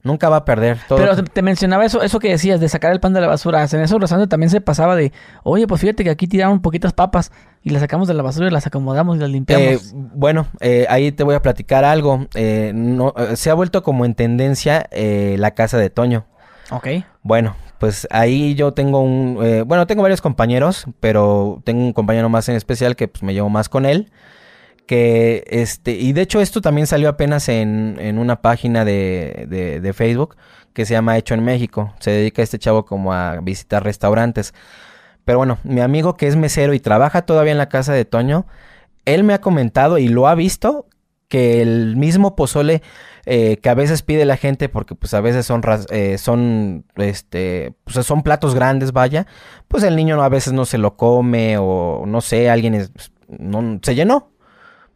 nunca 0.04 0.28
va 0.28 0.36
a 0.36 0.44
perder. 0.44 0.78
Todo. 0.86 0.98
Pero 0.98 1.24
te, 1.24 1.42
mencionaba 1.42 1.84
eso, 1.84 2.02
eso 2.02 2.20
que 2.20 2.28
decías 2.28 2.60
de 2.60 2.68
sacar 2.68 2.92
el 2.92 3.00
pan 3.00 3.12
de 3.12 3.20
la 3.20 3.26
basura. 3.26 3.64
En 3.64 3.80
esos 3.80 4.00
restaurantes 4.00 4.28
también 4.28 4.50
se 4.50 4.60
pasaba 4.60 4.94
de, 4.94 5.12
oye, 5.42 5.66
pues 5.66 5.80
fíjate 5.80 6.04
que 6.04 6.10
aquí 6.10 6.28
tiraron 6.28 6.60
poquitas 6.60 6.92
papas 6.92 7.32
y 7.62 7.70
las 7.70 7.80
sacamos 7.80 8.06
de 8.06 8.14
la 8.14 8.22
basura 8.22 8.46
y 8.46 8.50
las 8.50 8.66
acomodamos 8.66 9.16
y 9.16 9.20
las 9.20 9.30
limpiamos. 9.30 9.66
Eh, 9.66 9.78
bueno, 9.92 10.46
eh, 10.60 10.86
ahí 10.88 11.10
te 11.10 11.24
voy 11.24 11.34
a 11.34 11.42
platicar 11.42 11.84
algo. 11.84 12.26
Eh, 12.34 12.72
no, 12.74 13.12
se 13.34 13.50
ha 13.50 13.54
vuelto 13.54 13.82
como 13.82 14.04
en 14.04 14.14
tendencia 14.14 14.88
la 14.92 15.50
casa 15.52 15.78
de 15.78 15.90
Toño. 15.90 16.26
Ok. 16.70 16.88
Bueno, 17.22 17.56
pues 17.78 18.08
ahí 18.10 18.54
yo 18.54 18.72
tengo 18.72 19.00
un, 19.00 19.38
eh, 19.42 19.62
bueno, 19.62 19.86
tengo 19.86 20.02
varios 20.02 20.22
compañeros, 20.22 20.86
pero 21.00 21.60
tengo 21.64 21.82
un 21.82 21.92
compañero 21.92 22.28
más 22.28 22.48
en 22.48 22.56
especial 22.56 22.96
que 22.96 23.08
pues 23.08 23.22
me 23.22 23.34
llevo 23.34 23.50
más 23.50 23.68
con 23.68 23.84
él. 23.84 24.10
Que 24.86 25.44
este, 25.46 25.92
y 25.92 26.12
de 26.12 26.22
hecho 26.22 26.40
esto 26.40 26.60
también 26.60 26.86
salió 26.86 27.08
apenas 27.08 27.48
en, 27.48 27.96
en 27.98 28.18
una 28.18 28.42
página 28.42 28.84
de, 28.84 29.46
de, 29.48 29.92
Facebook 29.94 30.36
que 30.74 30.84
se 30.84 30.92
llama 30.92 31.16
Hecho 31.16 31.34
en 31.34 31.44
México. 31.44 31.94
Se 32.00 32.10
dedica 32.10 32.42
este 32.42 32.58
chavo 32.58 32.84
como 32.84 33.14
a 33.14 33.40
visitar 33.40 33.82
restaurantes. 33.82 34.52
Pero 35.24 35.38
bueno, 35.38 35.58
mi 35.64 35.80
amigo 35.80 36.16
que 36.16 36.26
es 36.26 36.36
mesero 36.36 36.74
y 36.74 36.80
trabaja 36.80 37.22
todavía 37.22 37.52
en 37.52 37.58
la 37.58 37.70
casa 37.70 37.94
de 37.94 38.04
Toño, 38.04 38.46
él 39.06 39.24
me 39.24 39.32
ha 39.34 39.40
comentado 39.40 39.96
y 39.98 40.08
lo 40.08 40.28
ha 40.28 40.34
visto 40.34 40.86
que 41.28 41.62
el 41.62 41.96
mismo 41.96 42.36
pozole 42.36 42.82
eh, 43.26 43.56
que 43.56 43.70
a 43.70 43.74
veces 43.74 44.02
pide 44.02 44.24
la 44.24 44.36
gente 44.36 44.68
porque 44.68 44.94
pues 44.94 45.14
a 45.14 45.20
veces 45.20 45.46
son 45.46 45.62
eh, 45.90 46.18
son 46.18 46.84
este 46.96 47.72
pues 47.84 48.06
son 48.06 48.22
platos 48.22 48.54
grandes 48.54 48.92
vaya 48.92 49.26
pues 49.66 49.82
el 49.82 49.96
niño 49.96 50.22
a 50.22 50.28
veces 50.28 50.52
no 50.52 50.66
se 50.66 50.76
lo 50.76 50.96
come 50.96 51.56
o 51.58 52.04
no 52.06 52.20
sé 52.20 52.50
alguien 52.50 52.88
no 53.26 53.80
se 53.82 53.94
llenó 53.94 54.33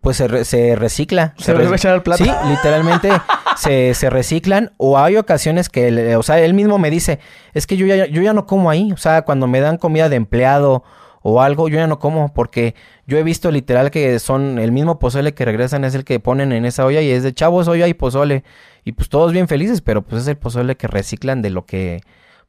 pues 0.01 0.17
se, 0.17 0.45
se 0.45 0.77
recicla 0.77 1.35
se, 1.39 1.57
se 1.57 1.75
echar 1.75 2.03
plato 2.03 2.25
sí 2.25 2.31
literalmente 2.49 3.11
se, 3.57 3.95
se, 3.95 4.11
reciclan 4.11 4.73
o 4.77 4.99
hay 4.99 5.17
ocasiones 5.17 5.69
que 5.69 6.17
o 6.17 6.23
sea 6.23 6.39
él 6.39 6.55
mismo 6.55 6.79
me 6.79 6.91
dice 6.91 7.19
es 7.55 7.67
que 7.67 7.77
yo 7.77 7.87
ya 7.87 8.07
yo 8.07 8.23
ya 8.23 8.33
no 8.33 8.47
como 8.47 8.71
ahí 8.71 8.93
o 8.93 8.97
sea 8.97 9.23
cuando 9.23 9.47
me 9.47 9.61
dan 9.61 9.77
comida 9.77 10.09
de 10.09 10.17
empleado 10.17 10.85
o 11.23 11.43
algo, 11.43 11.69
yo 11.69 11.77
ya 11.77 11.87
no 11.87 11.99
como 11.99 12.33
porque 12.33 12.75
yo 13.07 13.19
he 13.19 13.23
visto 13.23 13.51
literal 13.51 13.91
que 13.91 14.19
son 14.19 14.59
el 14.59 14.73
mismo 14.73 14.99
pozole 14.99 15.35
que 15.35 15.45
regresan 15.45 15.85
es 15.85 15.95
el 15.95 16.05
que 16.05 16.21
ponen 16.21 16.53
en 16.53 16.65
esa 16.65 16.85
olla 16.85 17.01
y 17.01 17.11
es 17.11 17.23
de 17.23 17.35
chavos 17.35 17.69
olla 17.69 17.89
y 17.89 17.95
pozole 17.95 18.45
y 18.85 18.93
pues 18.93 19.09
todos 19.09 19.33
bien 19.33 19.49
felices, 19.49 19.81
pero 19.83 20.03
pues 20.03 20.23
es 20.23 20.29
el 20.29 20.37
pozole 20.37 20.77
que 20.77 20.87
reciclan 20.87 21.43
de 21.43 21.51
lo 21.51 21.67
que 21.67 22.01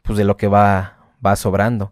pues 0.02 0.18
de 0.18 0.24
lo 0.24 0.38
que 0.38 0.48
va 0.48 0.98
va 1.26 1.36
sobrando. 1.36 1.92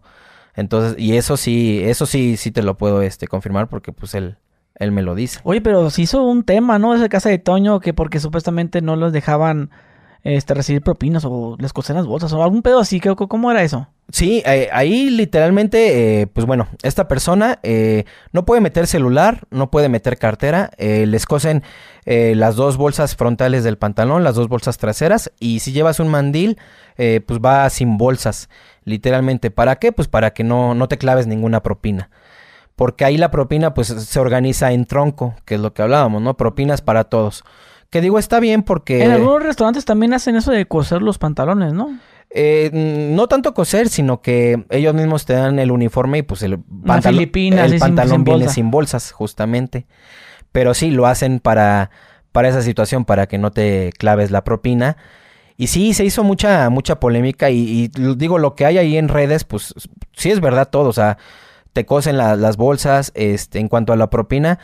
Entonces, 0.54 0.96
y 0.98 1.16
eso 1.16 1.36
sí, 1.36 1.82
eso 1.84 2.06
sí 2.06 2.36
sí 2.36 2.50
te 2.50 2.62
lo 2.62 2.76
puedo 2.76 3.02
este 3.02 3.28
confirmar 3.28 3.68
porque 3.68 3.92
pues 3.92 4.14
él 4.14 4.38
él 4.78 4.92
me 4.92 5.02
lo 5.02 5.14
dice. 5.14 5.40
Oye, 5.42 5.60
pero 5.60 5.90
se 5.90 6.02
hizo 6.02 6.22
un 6.22 6.44
tema, 6.44 6.78
¿no? 6.78 6.94
Esa 6.94 7.08
casa 7.08 7.28
de 7.28 7.38
Toño 7.38 7.80
que 7.80 7.94
porque 7.94 8.20
supuestamente 8.20 8.80
no 8.80 8.96
los 8.96 9.12
dejaban 9.12 9.70
este, 10.22 10.54
recibir 10.54 10.82
propinas 10.82 11.24
o 11.24 11.56
les 11.58 11.72
cosen 11.72 11.96
las 11.96 12.06
bolsas 12.06 12.32
o 12.32 12.42
algún 12.42 12.62
pedo 12.62 12.80
así. 12.80 13.00
¿Cómo 13.00 13.50
era 13.50 13.62
eso? 13.62 13.88
Sí, 14.10 14.42
eh, 14.46 14.70
ahí 14.72 15.10
literalmente, 15.10 16.22
eh, 16.22 16.26
pues 16.26 16.46
bueno, 16.46 16.68
esta 16.82 17.08
persona 17.08 17.58
eh, 17.62 18.04
no 18.32 18.46
puede 18.46 18.62
meter 18.62 18.86
celular, 18.86 19.42
no 19.50 19.70
puede 19.70 19.90
meter 19.90 20.16
cartera, 20.16 20.70
les 20.78 21.26
cosen 21.26 21.62
las 22.06 22.56
dos 22.56 22.78
bolsas 22.78 23.16
frontales 23.16 23.64
del 23.64 23.76
pantalón, 23.76 24.24
las 24.24 24.34
dos 24.34 24.48
bolsas 24.48 24.78
traseras 24.78 25.30
y 25.38 25.58
si 25.58 25.72
llevas 25.72 26.00
un 26.00 26.08
mandil, 26.08 26.56
pues 26.96 27.40
va 27.44 27.68
sin 27.68 27.98
bolsas, 27.98 28.48
literalmente. 28.84 29.50
¿Para 29.50 29.76
qué? 29.76 29.92
Pues 29.92 30.08
para 30.08 30.32
que 30.32 30.42
no, 30.42 30.74
no 30.74 30.88
te 30.88 30.96
claves 30.96 31.26
ninguna 31.26 31.62
propina. 31.62 32.08
Porque 32.78 33.04
ahí 33.04 33.16
la 33.18 33.32
propina 33.32 33.74
pues 33.74 33.88
se 33.88 34.20
organiza 34.20 34.70
en 34.70 34.84
tronco, 34.84 35.34
que 35.44 35.56
es 35.56 35.60
lo 35.60 35.74
que 35.74 35.82
hablábamos, 35.82 36.22
¿no? 36.22 36.36
Propinas 36.36 36.80
para 36.80 37.02
todos. 37.02 37.42
Que 37.90 38.00
digo, 38.00 38.20
está 38.20 38.38
bien 38.38 38.62
porque... 38.62 39.02
En 39.02 39.10
algunos 39.10 39.42
restaurantes 39.42 39.84
también 39.84 40.14
hacen 40.14 40.36
eso 40.36 40.52
de 40.52 40.64
coser 40.66 41.02
los 41.02 41.18
pantalones, 41.18 41.72
¿no? 41.72 41.98
Eh, 42.30 42.70
no 42.72 43.26
tanto 43.26 43.52
coser, 43.52 43.88
sino 43.88 44.22
que 44.22 44.64
ellos 44.70 44.94
mismos 44.94 45.26
te 45.26 45.32
dan 45.32 45.58
el 45.58 45.72
uniforme 45.72 46.18
y 46.18 46.22
pues 46.22 46.44
el, 46.44 46.60
pantalón, 46.86 47.28
el 47.34 47.78
pantalón 47.80 48.22
viene 48.22 48.48
sin 48.48 48.70
bolsas, 48.70 49.10
justamente. 49.10 49.88
Pero 50.52 50.72
sí, 50.72 50.92
lo 50.92 51.06
hacen 51.06 51.40
para, 51.40 51.90
para 52.30 52.48
esa 52.48 52.62
situación, 52.62 53.04
para 53.04 53.26
que 53.26 53.38
no 53.38 53.50
te 53.50 53.90
claves 53.98 54.30
la 54.30 54.44
propina. 54.44 54.98
Y 55.56 55.66
sí, 55.66 55.94
se 55.94 56.04
hizo 56.04 56.22
mucha, 56.22 56.70
mucha 56.70 57.00
polémica 57.00 57.50
y, 57.50 57.88
digo, 57.88 58.38
lo 58.38 58.54
que 58.54 58.66
hay 58.66 58.78
ahí 58.78 58.96
en 58.96 59.08
redes, 59.08 59.42
pues 59.42 59.74
sí 60.12 60.30
es 60.30 60.38
verdad 60.38 60.68
todo, 60.70 60.88
o 60.88 60.92
sea, 60.92 61.18
te 61.78 61.86
cosen 61.86 62.16
las 62.16 62.56
bolsas, 62.56 63.12
este, 63.14 63.60
en 63.60 63.68
cuanto 63.68 63.92
a 63.92 63.96
la 63.96 64.10
propina, 64.10 64.58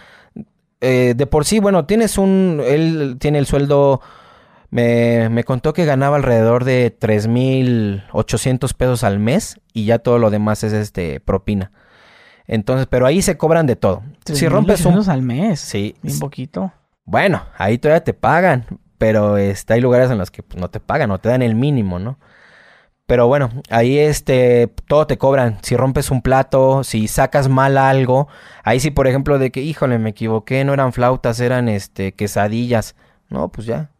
eh, 0.81 1.15
de 1.17 1.27
por 1.29 1.45
sí, 1.45 1.61
bueno, 1.61 1.87
tienes 1.87 2.19
un, 2.19 2.61
él 2.67 3.19
tiene 3.21 3.39
el 3.39 3.47
sueldo, 3.47 4.01
me, 4.71 5.29
me 5.29 5.45
contó 5.45 5.73
que 5.73 5.85
ganaba 5.85 6.17
alrededor 6.17 6.65
de 6.65 6.93
3.800 6.99 8.75
pesos 8.75 9.05
al 9.05 9.21
mes 9.21 9.61
y 9.73 9.85
ya 9.85 10.01
todo 10.01 10.19
lo 10.19 10.31
demás 10.31 10.65
es 10.65 10.73
este 10.73 11.21
propina. 11.21 11.71
Entonces, 12.49 12.89
pero 12.91 13.07
ahí 13.07 13.23
se 13.23 13.37
cobran 13.37 13.69
de 13.69 13.77
todo. 13.77 14.03
Si 14.25 14.49
rompes 14.49 14.85
un 14.85 15.09
al 15.09 15.23
mes, 15.23 15.61
sí, 15.61 15.95
un 16.03 16.19
poquito. 16.19 16.73
Bueno, 17.05 17.45
ahí 17.57 17.79
todavía 17.79 18.03
te 18.03 18.13
pagan, 18.13 18.67
pero 18.99 19.37
este, 19.37 19.75
hay 19.75 19.81
lugares 19.81 20.11
en 20.11 20.19
los 20.19 20.33
que 20.33 20.43
pues, 20.43 20.61
no 20.61 20.69
te 20.69 20.81
pagan 20.81 21.13
o 21.13 21.19
te 21.19 21.29
dan 21.29 21.43
el 21.43 21.55
mínimo, 21.55 22.01
¿no? 22.01 22.19
Pero 23.07 23.27
bueno, 23.27 23.51
ahí 23.69 23.99
este, 23.99 24.73
todo 24.89 25.07
te 25.07 25.19
cobran. 25.19 25.59
Si 25.63 25.77
rompes 25.77 26.11
un 26.11 26.23
plato, 26.23 26.85
si 26.85 27.07
sacas 27.07 27.49
mal 27.49 27.77
algo. 27.77 28.29
Ahí 28.63 28.81
sí, 28.81 28.91
por 28.91 29.07
ejemplo, 29.07 29.39
de 29.39 29.51
que, 29.51 29.61
híjole, 29.61 29.99
me 29.99 30.11
equivoqué, 30.11 30.65
no 30.65 30.73
eran 30.73 30.93
flautas, 30.93 31.39
eran 31.41 31.69
este, 31.69 32.13
quesadillas. 32.13 32.95
No, 33.29 33.51
pues 33.51 33.67
ya. 33.67 33.91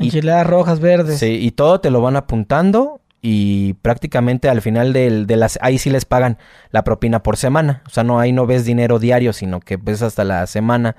Enchiladas 0.00 0.46
rojas, 0.46 0.80
verdes. 0.80 1.18
Sí, 1.18 1.38
y 1.42 1.50
todo 1.50 1.80
te 1.80 1.90
lo 1.90 2.00
van 2.00 2.16
apuntando 2.16 3.00
y 3.20 3.74
prácticamente 3.74 4.48
al 4.48 4.62
final 4.62 4.92
de, 4.92 5.26
de 5.26 5.36
las... 5.36 5.58
Ahí 5.60 5.78
sí 5.78 5.90
les 5.90 6.06
pagan 6.06 6.38
la 6.70 6.84
propina 6.84 7.22
por 7.22 7.36
semana. 7.36 7.82
O 7.86 7.90
sea, 7.90 8.02
no, 8.02 8.18
ahí 8.18 8.32
no 8.32 8.46
ves 8.46 8.64
dinero 8.64 8.98
diario, 8.98 9.34
sino 9.34 9.60
que 9.60 9.76
ves 9.76 10.00
hasta 10.00 10.24
la 10.24 10.46
semana. 10.46 10.96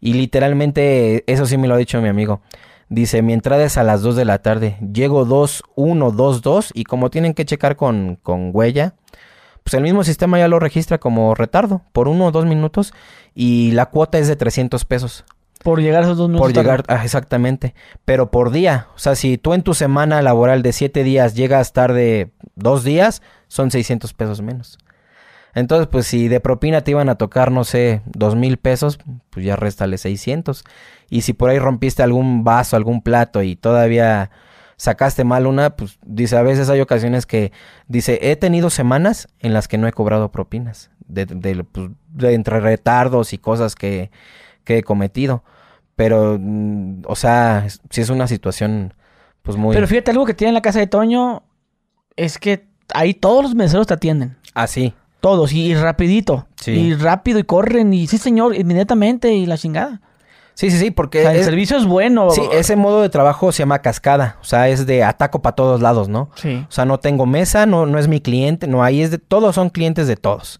Y 0.00 0.14
literalmente, 0.14 1.24
eso 1.30 1.46
sí 1.46 1.58
me 1.58 1.68
lo 1.68 1.74
ha 1.74 1.78
dicho 1.78 2.00
mi 2.00 2.08
amigo. 2.08 2.40
Dice, 2.92 3.22
mi 3.22 3.32
entrada 3.32 3.64
es 3.64 3.78
a 3.78 3.84
las 3.84 4.02
2 4.02 4.16
de 4.16 4.26
la 4.26 4.40
tarde. 4.40 4.76
Llego 4.92 5.24
2, 5.24 5.62
1, 5.76 6.10
2, 6.10 6.42
2 6.42 6.72
y 6.74 6.84
como 6.84 7.08
tienen 7.08 7.32
que 7.32 7.46
checar 7.46 7.74
con, 7.74 8.18
con 8.22 8.50
huella, 8.52 8.96
pues 9.64 9.72
el 9.72 9.82
mismo 9.82 10.04
sistema 10.04 10.38
ya 10.38 10.46
lo 10.46 10.58
registra 10.58 10.98
como 10.98 11.34
retardo 11.34 11.80
por 11.92 12.06
uno 12.06 12.26
o 12.26 12.30
dos 12.32 12.44
minutos 12.44 12.92
y 13.34 13.70
la 13.70 13.86
cuota 13.86 14.18
es 14.18 14.28
de 14.28 14.36
300 14.36 14.84
pesos. 14.84 15.24
Por 15.64 15.80
llegar 15.80 16.02
a 16.02 16.04
esos 16.04 16.18
dos 16.18 16.28
minutos. 16.28 16.52
Por 16.52 16.54
llegar, 16.54 16.84
ah, 16.88 17.02
exactamente. 17.02 17.74
Pero 18.04 18.30
por 18.30 18.50
día. 18.50 18.88
O 18.94 18.98
sea, 18.98 19.14
si 19.14 19.38
tú 19.38 19.54
en 19.54 19.62
tu 19.62 19.72
semana 19.72 20.20
laboral 20.20 20.60
de 20.60 20.74
7 20.74 21.02
días 21.02 21.32
llegas 21.34 21.72
tarde 21.72 22.30
dos 22.56 22.84
días, 22.84 23.22
son 23.48 23.70
600 23.70 24.12
pesos 24.12 24.42
menos. 24.42 24.78
Entonces, 25.54 25.86
pues 25.86 26.06
si 26.06 26.28
de 26.28 26.40
propina 26.40 26.82
te 26.82 26.92
iban 26.92 27.08
a 27.08 27.16
tocar, 27.16 27.52
no 27.52 27.64
sé, 27.64 28.00
dos 28.06 28.36
mil 28.36 28.56
pesos, 28.56 28.98
pues 29.30 29.44
ya 29.44 29.56
réstale 29.56 29.98
600. 29.98 30.64
Y 31.12 31.20
si 31.20 31.34
por 31.34 31.50
ahí 31.50 31.58
rompiste 31.58 32.02
algún 32.02 32.42
vaso, 32.42 32.74
algún 32.74 33.02
plato 33.02 33.42
y 33.42 33.54
todavía 33.54 34.30
sacaste 34.78 35.24
mal 35.24 35.46
una, 35.46 35.76
pues 35.76 35.98
dice, 36.06 36.38
a 36.38 36.42
veces 36.42 36.70
hay 36.70 36.80
ocasiones 36.80 37.26
que 37.26 37.52
dice, 37.86 38.18
he 38.22 38.34
tenido 38.36 38.70
semanas 38.70 39.28
en 39.40 39.52
las 39.52 39.68
que 39.68 39.76
no 39.76 39.86
he 39.86 39.92
cobrado 39.92 40.32
propinas, 40.32 40.90
de, 41.06 41.26
de, 41.26 41.64
pues, 41.64 41.90
de 42.14 42.32
entre 42.32 42.60
retardos 42.60 43.34
y 43.34 43.38
cosas 43.38 43.74
que, 43.74 44.10
que 44.64 44.78
he 44.78 44.82
cometido. 44.82 45.44
Pero, 45.96 46.38
mm, 46.40 47.02
o 47.06 47.14
sea, 47.14 47.66
si 47.90 48.00
es 48.00 48.08
una 48.08 48.26
situación, 48.26 48.94
pues 49.42 49.58
muy... 49.58 49.74
Pero 49.74 49.86
fíjate, 49.86 50.12
algo 50.12 50.24
que 50.24 50.32
tiene 50.32 50.48
en 50.48 50.54
la 50.54 50.62
casa 50.62 50.78
de 50.78 50.86
Toño 50.86 51.42
es 52.16 52.38
que 52.38 52.64
ahí 52.94 53.12
todos 53.12 53.42
los 53.42 53.54
meseros 53.54 53.86
te 53.86 53.92
atienden. 53.92 54.38
Ah, 54.54 54.66
sí. 54.66 54.94
Todos, 55.20 55.52
y, 55.52 55.74
rapidito. 55.74 56.46
Y 56.64 56.94
rápido, 56.94 57.38
y 57.38 57.44
corren, 57.44 57.92
y 57.92 58.06
sí, 58.06 58.16
señor, 58.16 58.56
inmediatamente, 58.56 59.34
y 59.34 59.44
la 59.44 59.58
chingada. 59.58 60.00
Sí, 60.54 60.70
sí, 60.70 60.78
sí, 60.78 60.90
porque... 60.90 61.24
el 61.24 61.44
servicio 61.44 61.76
es 61.76 61.86
bueno. 61.86 62.30
Sí, 62.30 62.42
ese 62.52 62.76
modo 62.76 63.02
de 63.02 63.08
trabajo 63.08 63.52
se 63.52 63.60
llama 63.60 63.80
cascada. 63.80 64.38
O 64.40 64.44
sea, 64.44 64.68
es 64.68 64.86
de 64.86 65.02
ataco 65.02 65.42
para 65.42 65.56
todos 65.56 65.80
lados, 65.80 66.08
¿no? 66.08 66.30
Sí. 66.34 66.64
O 66.68 66.72
sea, 66.72 66.84
no 66.84 67.00
tengo 67.00 67.26
mesa, 67.26 67.66
no, 67.66 67.86
no 67.86 67.98
es 67.98 68.08
mi 68.08 68.20
cliente, 68.20 68.66
no, 68.66 68.84
ahí 68.84 69.02
es 69.02 69.10
de... 69.10 69.18
Todos 69.18 69.54
son 69.54 69.70
clientes 69.70 70.06
de 70.06 70.16
todos. 70.16 70.58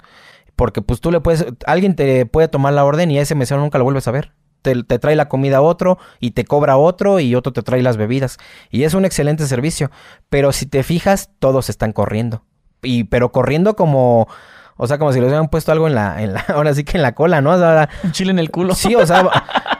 Porque 0.56 0.82
pues 0.82 1.00
tú 1.00 1.10
le 1.10 1.20
puedes... 1.20 1.46
Alguien 1.66 1.94
te 1.94 2.26
puede 2.26 2.48
tomar 2.48 2.72
la 2.72 2.84
orden 2.84 3.10
y 3.10 3.18
a 3.18 3.22
ese 3.22 3.34
mesero 3.34 3.60
nunca 3.60 3.78
lo 3.78 3.84
vuelves 3.84 4.08
a 4.08 4.12
ver. 4.12 4.32
Te, 4.62 4.82
te, 4.84 4.98
trae 4.98 5.16
la 5.16 5.28
comida 5.28 5.58
a 5.58 5.62
otro 5.62 5.98
y 6.20 6.32
te 6.32 6.44
cobra 6.44 6.76
otro 6.76 7.18
y 7.18 7.34
otro 7.34 7.52
te 7.52 7.62
trae 7.62 7.82
las 7.82 7.96
bebidas. 7.96 8.38
Y 8.70 8.84
es 8.84 8.94
un 8.94 9.04
excelente 9.04 9.46
servicio. 9.46 9.90
Pero 10.28 10.52
si 10.52 10.66
te 10.66 10.82
fijas, 10.82 11.30
todos 11.38 11.68
están 11.68 11.92
corriendo. 11.92 12.44
Y 12.82 13.04
pero 13.04 13.32
corriendo 13.32 13.76
como 13.76 14.28
O 14.76 14.86
sea, 14.86 14.98
como 14.98 15.12
si 15.12 15.20
les 15.20 15.28
hubieran 15.28 15.48
puesto 15.48 15.70
algo 15.70 15.86
en 15.86 15.94
la, 15.94 16.22
en 16.22 16.32
la, 16.32 16.40
ahora 16.48 16.74
sí 16.74 16.84
que 16.84 16.96
en 16.96 17.02
la 17.02 17.14
cola, 17.14 17.40
¿no? 17.40 17.50
O 17.50 17.58
sea, 17.58 17.88
un 18.02 18.12
chile 18.12 18.30
en 18.30 18.38
el 18.38 18.50
culo. 18.50 18.74
Sí, 18.74 18.94
o 18.94 19.06
sea, 19.06 19.28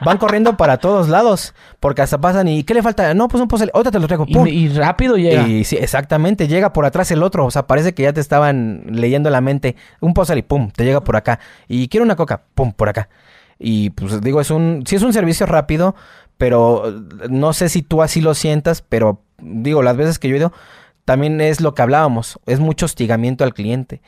van 0.03 0.17
corriendo 0.17 0.55
para 0.55 0.77
todos 0.77 1.09
lados. 1.09 1.53
Porque 1.79 2.01
hasta 2.01 2.19
pasan 2.19 2.47
y 2.47 2.63
¿qué 2.63 2.73
le 2.73 2.83
falta? 2.83 3.13
No, 3.13 3.27
pues 3.27 3.41
un 3.41 3.47
pozole, 3.47 3.71
ahorita 3.73 3.91
te 3.91 3.99
lo 3.99 4.07
traigo. 4.07 4.25
¡Pum! 4.25 4.47
Y, 4.47 4.69
rápido 4.69 5.17
llega. 5.17 5.47
Y 5.47 5.63
sí, 5.63 5.77
exactamente, 5.77 6.47
llega 6.47 6.73
por 6.73 6.85
atrás 6.85 7.11
el 7.11 7.23
otro. 7.23 7.45
O 7.45 7.51
sea, 7.51 7.67
parece 7.67 7.93
que 7.93 8.03
ya 8.03 8.13
te 8.13 8.21
estaban 8.21 8.83
leyendo 8.87 9.29
la 9.29 9.41
mente. 9.41 9.75
Un 9.99 10.13
pozole, 10.13 10.43
pum, 10.43 10.71
te 10.71 10.85
llega 10.85 11.01
por 11.01 11.15
acá. 11.15 11.39
Y 11.67 11.87
quiero 11.87 12.05
una 12.05 12.15
coca, 12.15 12.43
pum, 12.53 12.71
por 12.71 12.89
acá. 12.89 13.09
Y 13.59 13.91
pues 13.91 14.21
digo, 14.21 14.41
es 14.41 14.51
un, 14.51 14.83
sí 14.85 14.95
es 14.95 15.03
un 15.03 15.13
servicio 15.13 15.45
rápido, 15.45 15.95
pero 16.37 16.83
no 17.29 17.53
sé 17.53 17.69
si 17.69 17.81
tú 17.81 18.01
así 18.01 18.21
lo 18.21 18.33
sientas, 18.33 18.81
pero 18.81 19.21
digo, 19.39 19.81
las 19.81 19.95
veces 19.95 20.19
que 20.19 20.27
yo 20.27 20.35
he 20.35 20.39
ido, 20.39 20.53
también 21.05 21.41
es 21.41 21.61
lo 21.61 21.73
que 21.73 21.81
hablábamos, 21.81 22.39
es 22.45 22.59
mucho 22.59 22.85
hostigamiento 22.85 23.43
al 23.43 23.53
cliente. 23.53 24.01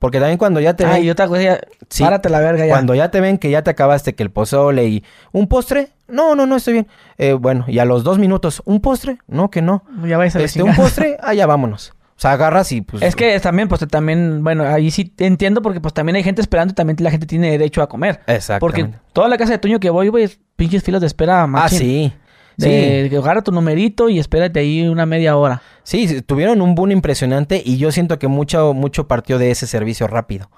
Porque 0.00 0.18
también 0.18 0.38
cuando 0.38 0.60
ya 0.60 0.74
te 0.74 0.84
ven. 0.84 0.94
Ay, 0.94 1.10
otra 1.10 1.28
cosa, 1.28 1.60
sí, 1.90 2.02
párate 2.02 2.30
la 2.30 2.40
verga 2.40 2.64
ya. 2.64 2.72
Cuando 2.72 2.94
ya 2.94 3.10
te 3.10 3.20
ven 3.20 3.36
que 3.36 3.50
ya 3.50 3.62
te 3.62 3.70
acabaste 3.70 4.14
que 4.14 4.22
el 4.22 4.30
pozole 4.30 4.86
y. 4.88 5.04
¿Un 5.30 5.46
postre? 5.46 5.90
No, 6.08 6.34
no, 6.34 6.46
no, 6.46 6.56
estoy 6.56 6.72
bien. 6.72 6.88
Eh, 7.18 7.34
bueno, 7.34 7.66
y 7.68 7.78
a 7.80 7.84
los 7.84 8.02
dos 8.02 8.18
minutos, 8.18 8.62
¿un 8.64 8.80
postre? 8.80 9.18
No, 9.28 9.50
que 9.50 9.60
no. 9.60 9.84
Ya 10.06 10.16
vais 10.16 10.34
a 10.34 10.40
este, 10.40 10.62
¿Un 10.62 10.74
postre? 10.74 11.18
Ah, 11.20 11.34
ya 11.34 11.46
vámonos. 11.46 11.92
O 12.16 12.20
sea, 12.20 12.32
agarras 12.32 12.72
y 12.72 12.80
pues... 12.80 13.02
Es 13.02 13.14
que 13.14 13.38
también, 13.40 13.68
pues 13.68 13.86
también, 13.88 14.42
bueno, 14.42 14.64
ahí 14.64 14.90
sí 14.90 15.12
entiendo 15.18 15.62
porque 15.62 15.80
pues 15.80 15.94
también 15.94 16.16
hay 16.16 16.22
gente 16.22 16.40
esperando 16.40 16.72
y 16.72 16.74
también 16.74 16.96
la 17.00 17.10
gente 17.10 17.26
tiene 17.26 17.50
derecho 17.50 17.82
a 17.82 17.88
comer. 17.88 18.20
Exacto. 18.26 18.60
Porque 18.60 18.90
toda 19.12 19.28
la 19.28 19.38
casa 19.38 19.52
de 19.52 19.58
Toño 19.58 19.80
que 19.80 19.88
voy, 19.88 20.08
güey, 20.08 20.28
pinches 20.56 20.82
filas 20.82 21.00
de 21.00 21.06
espera, 21.06 21.46
machín. 21.46 21.76
Ah, 21.76 21.78
sí. 21.78 22.12
De, 22.56 23.08
sí. 23.08 23.16
agarra 23.16 23.42
tu 23.42 23.52
numerito 23.52 24.10
y 24.10 24.18
espérate 24.18 24.60
ahí 24.60 24.86
una 24.86 25.06
media 25.06 25.36
hora. 25.36 25.62
Sí, 25.90 26.22
tuvieron 26.22 26.62
un 26.62 26.76
boom 26.76 26.92
impresionante 26.92 27.60
y 27.64 27.76
yo 27.76 27.90
siento 27.90 28.20
que 28.20 28.28
mucho, 28.28 28.74
mucho 28.74 29.08
partió 29.08 29.38
de 29.40 29.50
ese 29.50 29.66
servicio 29.66 30.06
rápido. 30.06 30.48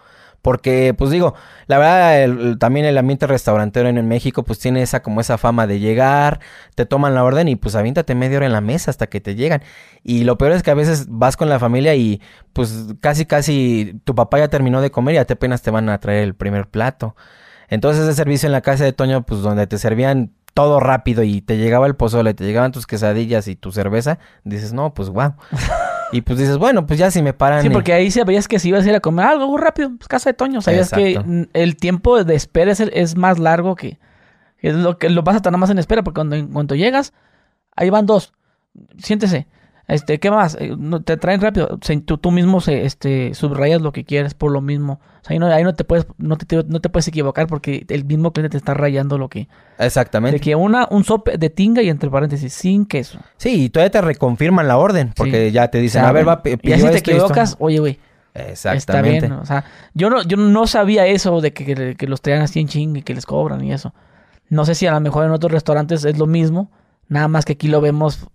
Porque, 0.43 0.93
pues 0.93 1.11
digo, 1.11 1.35
la 1.68 1.78
verdad, 1.78 2.59
también 2.59 2.85
el 2.85 2.99
ambiente 2.99 3.26
restaurantero 3.26 3.89
en, 3.89 4.07
México, 4.07 4.43
pues 4.43 4.59
tiene 4.59 4.83
esa 4.83 5.03
como 5.03 5.22
esa 5.22 5.39
fama 5.39 5.66
de 5.66 5.78
llegar, 5.80 6.41
te 6.74 6.85
toman 6.85 7.14
la 7.14 7.24
orden 7.24 7.49
y 7.49 7.57
pues 7.57 7.76
avíntate 7.76 8.14
media 8.14 8.37
hora 8.37 8.47
en 8.47 8.53
la 8.53 8.61
mesa 8.61 8.91
hasta 8.91 9.07
que 9.07 9.22
te 9.22 9.35
llegan. 9.35 9.62
Y 10.03 10.24
lo 10.24 10.37
peor 10.37 10.53
es 10.53 10.62
que 10.62 10.70
a 10.70 10.74
veces 10.74 11.07
vas 11.09 11.39
con 11.39 11.49
la 11.49 11.59
familia 11.59 11.95
y 11.95 12.20
pues 12.53 12.89
casi, 13.01 13.24
casi 13.24 14.03
tu 14.05 14.14
papá 14.14 14.39
ya 14.39 14.49
terminó 14.49 14.83
de 14.83 14.91
comer 14.91 15.14
y 15.14 15.18
a 15.18 15.24
te 15.24 15.33
apenas 15.33 15.62
te 15.62 15.70
van 15.70 15.89
a 15.89 15.99
traer 15.99 16.24
el 16.24 16.35
primer 16.35 16.68
plato. 16.68 17.16
Entonces 17.70 18.05
ese 18.05 18.14
servicio 18.14 18.49
en 18.49 18.53
la 18.53 18.61
casa 18.61 18.85
de 18.85 18.93
Toño, 18.93 19.24
pues 19.24 19.41
donde 19.41 19.66
te 19.66 19.78
servían 19.78 20.33
todo 20.55 20.80
rápido 20.80 21.22
y 21.22 21.40
te 21.40 21.57
llegaba 21.57 21.86
el 21.86 21.94
pozole, 21.94 22.34
te 22.34 22.44
llegaban 22.44 22.72
tus 22.72 22.86
quesadillas 22.86 23.48
y 23.48 23.57
tu 23.57 23.72
cerveza, 23.72 24.18
dices, 24.44 24.72
no, 24.72 24.92
pues 24.94 25.09
wow. 25.09 25.34
y 26.12 26.20
pues 26.20 26.38
dices, 26.38 26.59
bueno, 26.59 26.86
pues 26.86 26.98
ya 26.98 27.11
si 27.11 27.22
me 27.22 27.32
paran. 27.32 27.62
Sí, 27.62 27.70
porque 27.70 27.92
ahí 27.92 28.11
sabías 28.11 28.48
que 28.48 28.59
si 28.59 28.68
ibas 28.68 28.84
a 28.84 28.88
ir 28.90 28.94
a 28.94 29.00
comer 29.00 29.26
algo 29.26 29.48
muy 29.48 29.61
rápido, 29.61 29.90
pues 29.96 30.09
casa 30.09 30.30
de 30.30 30.34
Toño, 30.34 30.61
sabías 30.61 30.90
que 30.90 31.48
el 31.53 31.76
tiempo 31.76 32.22
de 32.22 32.34
espera 32.34 32.72
es, 32.72 33.16
más 33.16 33.38
largo 33.38 33.74
que, 33.74 33.98
es 34.59 34.74
lo 34.74 34.98
que 34.98 35.09
lo 35.11 35.22
vas 35.22 35.34
a 35.34 35.36
estar 35.38 35.53
nada 35.53 35.61
más 35.61 35.70
en 35.70 35.78
espera, 35.78 36.03
porque 36.03 36.16
cuando, 36.16 36.36
cuando 36.53 36.74
llegas, 36.74 37.12
ahí 37.74 37.90
van 37.90 38.07
dos, 38.07 38.32
siéntese. 38.98 39.46
Este, 39.89 40.20
¿qué 40.20 40.30
más? 40.30 40.57
Eh, 40.61 40.76
te 41.05 41.16
traen 41.16 41.41
rápido. 41.41 41.78
tú, 42.07 42.18
tú, 42.18 42.30
mismo 42.30 42.61
se, 42.61 42.85
este, 42.85 43.35
subrayas 43.35 43.83
lo 43.83 43.93
que 43.93 44.05
quieres 44.05 44.35
por 44.35 44.53
lo 44.53 44.61
mismo. 44.61 45.01
O 45.22 45.24
sea, 45.24 45.35
ahí 45.35 45.39
no, 45.39 45.47
ahí 45.47 45.64
no 45.64 45.74
te 45.74 45.85
puedes, 45.85 46.07
no 46.18 46.37
te, 46.37 46.64
no 46.64 46.80
te 46.80 46.89
puedes 46.89 47.09
equivocar 47.09 47.47
porque 47.47 47.85
el 47.89 48.05
mismo 48.05 48.33
cliente 48.33 48.53
te 48.53 48.59
está 48.59 48.74
rayando 48.74 49.18
lo 49.18 49.28
que. 49.28 49.49
Exactamente. 49.78 50.39
De 50.39 50.41
que 50.41 50.55
una, 50.55 50.87
un 50.91 51.05
sope 51.05 51.37
de 51.37 51.51
tinga 51.51 51.83
y 51.83 51.89
entre 51.89 52.11
paréntesis, 52.11 52.53
sin 52.53 52.87
queso. 52.87 53.18
Sí, 53.37 53.64
y 53.64 53.70
todavía 53.70 53.91
te 53.91 54.01
reconfirman 54.01 54.68
la 54.68 54.78
orden. 54.78 55.12
Porque 55.16 55.51
ya 55.51 55.68
te 55.68 55.78
dicen, 55.78 56.05
a 56.05 56.12
ver, 56.12 56.26
va, 56.26 56.41
Y 56.45 56.72
así 56.72 56.87
te 56.89 56.99
equivocas, 56.99 57.57
oye, 57.59 57.78
güey. 57.80 57.99
Exactamente. 58.35 59.16
Está 59.16 59.26
bien. 59.26 59.33
O 59.33 59.45
sea, 59.45 59.64
yo 59.95 60.09
no, 60.09 60.22
yo 60.22 60.37
no 60.37 60.66
sabía 60.66 61.07
eso 61.07 61.41
de 61.41 61.53
que, 61.53 61.97
que 61.97 62.07
los 62.07 62.22
traían 62.22 62.43
así 62.43 62.61
en 62.61 62.68
ching 62.68 62.97
y 62.97 63.03
que 63.03 63.14
les 63.14 63.26
cobran 63.26 63.62
y 63.62 63.72
eso. 63.72 63.93
No 64.49 64.64
sé 64.64 64.74
si 64.74 64.87
a 64.87 64.93
lo 64.93 65.01
mejor 65.01 65.24
en 65.24 65.33
otros 65.33 65.53
restaurantes 65.53 66.05
es 66.05 66.18
lo 66.18 66.26
mismo. 66.26 66.70
Nada 67.09 67.28
más 67.28 67.45
que 67.45 67.55
aquí 67.55 67.68
lo 67.68 67.80
vemos 67.80 68.26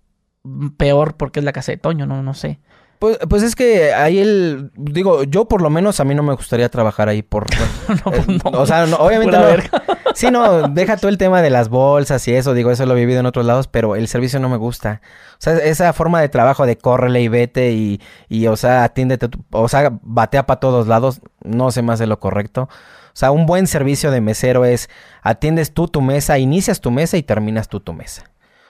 peor 0.76 1.16
porque 1.16 1.40
es 1.40 1.44
la 1.44 1.52
casa 1.52 1.72
de 1.72 1.78
Toño, 1.78 2.06
no, 2.06 2.22
no 2.22 2.34
sé. 2.34 2.60
Pues, 2.98 3.18
pues 3.28 3.42
es 3.44 3.54
que 3.54 3.92
ahí 3.92 4.18
el... 4.18 4.72
Digo, 4.74 5.22
yo 5.22 5.46
por 5.46 5.62
lo 5.62 5.70
menos 5.70 6.00
a 6.00 6.04
mí 6.04 6.14
no 6.14 6.24
me 6.24 6.34
gustaría 6.34 6.68
trabajar 6.68 7.08
ahí 7.08 7.22
por... 7.22 7.46
Eh, 7.88 8.38
o 8.44 8.66
sea, 8.66 8.84
obviamente 8.98 9.36
no... 9.36 9.44
Sí, 10.14 10.30
no, 10.30 10.68
deja 10.68 10.96
todo 10.96 11.08
el 11.10 11.16
tema 11.16 11.42
de 11.42 11.50
las 11.50 11.68
bolsas 11.68 12.26
y 12.26 12.34
eso, 12.34 12.52
digo, 12.52 12.70
eso 12.70 12.84
lo 12.86 12.96
he 12.96 13.00
vivido 13.00 13.20
en 13.20 13.26
otros 13.26 13.46
lados, 13.46 13.68
pero 13.68 13.94
el 13.94 14.08
servicio 14.08 14.40
no 14.40 14.48
me 14.48 14.56
gusta. 14.56 15.00
O 15.34 15.36
sea, 15.38 15.54
esa 15.58 15.92
forma 15.92 16.20
de 16.20 16.28
trabajo 16.28 16.66
de 16.66 16.76
córrele 16.76 17.20
y 17.22 17.28
vete 17.28 17.70
y, 17.70 18.00
y 18.28 18.48
o 18.48 18.56
sea, 18.56 18.82
atiéndete, 18.82 19.28
o 19.52 19.68
sea, 19.68 19.92
batea 20.02 20.44
para 20.44 20.58
todos 20.58 20.88
lados, 20.88 21.20
no 21.44 21.70
se 21.70 21.82
me 21.82 21.92
hace 21.92 22.06
lo 22.06 22.18
correcto. 22.18 22.62
O 22.62 23.16
sea, 23.18 23.30
un 23.30 23.46
buen 23.46 23.66
servicio 23.68 24.10
de 24.10 24.20
mesero 24.20 24.64
es 24.64 24.90
atiendes 25.22 25.72
tú 25.72 25.86
tu 25.86 26.00
mesa, 26.00 26.38
inicias 26.38 26.80
tu 26.80 26.90
mesa 26.90 27.16
y 27.16 27.22
terminas 27.22 27.68
tú 27.68 27.78
tu 27.80 27.92
mesa. 27.92 28.24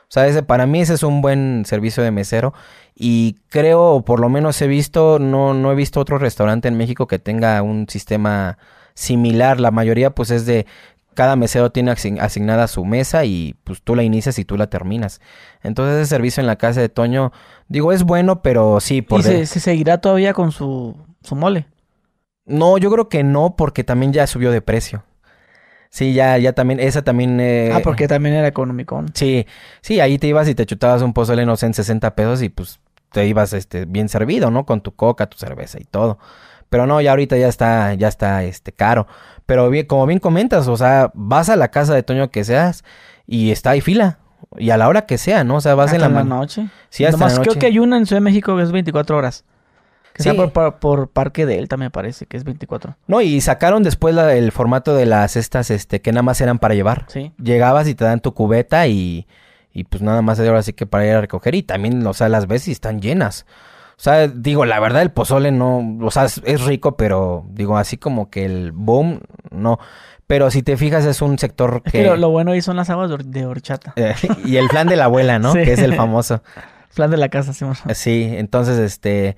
O 0.09 0.11
sea, 0.11 0.27
ese, 0.27 0.43
para 0.43 0.67
mí 0.67 0.81
ese 0.81 0.95
es 0.95 1.03
un 1.03 1.21
buen 1.21 1.65
servicio 1.67 2.03
de 2.03 2.11
mesero. 2.11 2.55
Y 2.95 3.37
creo, 3.49 3.93
o 3.93 4.05
por 4.05 4.21
lo 4.21 4.31
menos 4.31 4.61
he 4.63 4.67
visto, 4.67 5.19
no, 5.19 5.53
no 5.53 5.71
he 5.71 5.75
visto 5.75 6.01
otro 6.01 6.17
restaurante 6.17 6.67
en 6.67 6.79
México 6.79 7.07
que 7.07 7.19
tenga 7.19 7.61
un 7.61 7.87
sistema 7.89 8.57
similar. 8.95 9.61
La 9.61 9.71
mayoría 9.71 10.11
pues 10.11 10.31
es 10.31 10.47
de 10.47 10.67
cada 11.13 11.37
mesero 11.37 11.73
tiene 11.73 11.91
asignada 11.91 12.69
su 12.69 12.85
mesa 12.85 13.25
y 13.25 13.57
pues 13.65 13.83
tú 13.83 13.95
la 13.97 14.03
inicias 14.03 14.39
y 14.39 14.45
tú 14.45 14.57
la 14.57 14.69
terminas. 14.69 15.21
Entonces 15.63 15.97
ese 15.97 16.11
servicio 16.11 16.41
en 16.41 16.47
la 16.47 16.57
casa 16.57 16.81
de 16.81 16.89
Toño, 16.89 17.33
digo, 17.69 17.93
es 17.93 18.05
bueno, 18.05 18.41
pero 18.41 18.81
sí, 18.81 19.03
por... 19.03 19.21
¿Y 19.21 19.23
se, 19.25 19.47
se, 19.47 19.61
seguirá 19.61 19.99
todavía 19.99 20.33
con 20.33 20.53
su, 20.53 20.97
su 21.23 21.35
mole? 21.35 21.67
No, 22.47 22.79
yo 22.79 22.91
creo 22.91 23.09
que 23.09 23.25
no, 23.25 23.57
porque 23.57 23.85
también 23.85 24.13
ya 24.13 24.27
subió 24.27 24.53
de 24.53 24.63
precio. 24.63 25.03
Sí, 25.91 26.13
ya, 26.13 26.37
ya 26.39 26.53
también, 26.53 26.81
esa 26.81 27.03
también... 27.03 27.41
Eh, 27.41 27.73
ah, 27.75 27.81
porque 27.83 28.09
también 28.09 28.35
era 28.35 28.47
económico. 28.47 29.03
Sí, 29.15 29.47
sí, 29.81 30.01
ahí 30.01 30.19
te 30.19 30.27
ibas 30.27 30.49
y 30.49 30.55
te 30.55 30.67
chutabas 30.67 31.03
un 31.03 31.13
pozole, 31.13 31.47
no 31.47 31.57
sé, 31.57 31.67
en 31.67 31.75
60 31.75 32.15
pesos 32.15 32.43
y 32.43 32.51
pues 32.51 32.81
te 33.13 33.27
ibas 33.27 33.53
este, 33.53 33.87
bien 33.87 34.09
servido, 34.09 34.51
¿no? 34.51 34.67
Con 34.67 34.81
tu 34.81 34.93
coca, 34.93 35.27
tu 35.27 35.39
cerveza 35.39 35.79
y 35.81 35.85
todo. 35.85 36.19
Pero 36.69 36.87
no, 36.87 37.01
ya 37.01 37.11
ahorita 37.11 37.37
ya 37.37 37.49
está, 37.49 37.95
ya 37.95 38.09
está, 38.09 38.45
este, 38.45 38.73
caro. 38.73 39.07
Pero 39.47 39.71
bien, 39.71 39.87
como 39.87 40.05
bien 40.07 40.19
comentas, 40.19 40.69
o 40.69 40.77
sea, 40.77 41.11
vas 41.15 41.49
a 41.49 41.57
la 41.57 41.69
casa 41.69 41.95
de 41.95 42.03
Toño 42.03 42.31
que 42.31 42.45
seas 42.45 42.85
y 43.27 43.51
está 43.51 43.71
ahí 43.71 43.81
fila. 43.81 44.19
Y 44.57 44.71
a 44.71 44.77
la 44.77 44.89
hora 44.89 45.07
que 45.07 45.19
sea, 45.19 45.45
¿no? 45.45 45.57
O 45.57 45.61
sea, 45.61 45.75
vas 45.75 45.93
en 45.93 46.01
la, 46.01 46.09
noche. 46.09 46.69
Sí, 46.91 47.05
hasta 47.05 47.17
Nomás 47.17 47.33
la 47.33 47.39
noche. 47.39 47.51
creo 47.51 47.61
que 47.61 47.67
hay 47.67 47.79
una 47.79 47.97
en 47.97 48.07
Ciudad 48.07 48.21
de 48.21 48.25
México 48.25 48.57
que 48.57 48.63
es 48.63 48.73
24 48.73 49.17
horas. 49.17 49.45
Sí. 50.19 50.31
por, 50.81 51.09
Parque 51.11 51.47
Delta, 51.47 51.77
me 51.77 51.91
parece, 51.91 52.27
que 52.27 52.37
es 52.37 52.45
24. 52.45 52.97
No, 53.07 53.21
y 53.21 53.41
sacaron 53.41 53.83
después 53.83 54.17
el 54.17 54.53
formato 54.53 54.95
de 54.95 55.07
las 55.07 55.37
estas, 55.37 55.71
este, 55.71 56.01
que 56.01 56.13
nada 56.13 56.23
más 56.23 56.41
eran 56.41 56.59
para 56.59 56.75
llevar. 56.75 57.07
Sí. 57.09 57.33
Llegabas 57.43 57.89
y 57.89 57.95
te 57.95 58.05
dan 58.05 58.21
tu 58.21 58.35
cubeta 58.35 58.87
y, 58.89 59.27
y 59.73 59.85
pues 59.85 60.03
nada 60.03 60.23
más 60.23 60.41
ahora 60.41 60.63
sí 60.63 60.73
que 60.73 60.87
para 60.87 61.07
ir 61.07 61.13
a 61.13 61.21
recoger. 61.21 61.55
Y 61.55 61.63
también, 61.63 62.05
o 62.07 62.15
sea, 62.15 62.29
las 62.29 62.47
ves 62.47 62.67
y 62.69 62.73
están 62.73 63.01
llenas. 63.01 63.47
O 63.99 64.01
sea, 64.01 64.29
digo, 64.29 64.65
la 64.65 64.79
verdad 64.79 65.03
el 65.03 65.11
pozole 65.11 65.51
no, 65.51 65.99
o 66.01 66.11
sea, 66.13 66.25
es, 66.25 66.65
rico, 66.65 66.97
pero 66.97 67.45
digo, 67.51 67.77
así 67.77 67.97
como 67.97 68.31
que 68.31 68.45
el 68.45 68.71
boom, 68.71 69.21
no. 69.51 69.81
Pero 70.29 70.53
si 70.53 70.63
te 70.63 70.77
fijas, 70.77 71.05
es 71.05 71.21
un 71.21 71.37
sector 71.37 71.83
que... 71.83 71.91
Pero 71.91 72.17
lo 72.17 72.31
bueno 72.31 72.53
ahí 72.53 72.63
son 72.63 72.77
las 72.77 72.91
aguas 72.91 73.11
de 73.25 73.47
horchata. 73.47 73.95
Eh, 73.97 74.15
y 74.45 74.57
el 74.57 74.69
flan 74.69 74.87
de 74.87 74.95
la 74.95 75.07
abuela, 75.07 75.41
¿no? 75.41 75.53
Que 75.55 75.73
es 75.73 75.81
el 75.81 75.95
famoso. 75.95 76.43
Flan 76.91 77.11
de 77.11 77.17
la 77.17 77.29
casa, 77.29 77.53
sí. 77.53 77.65
Sí, 77.95 78.35
entonces, 78.37 78.79
este... 78.79 79.37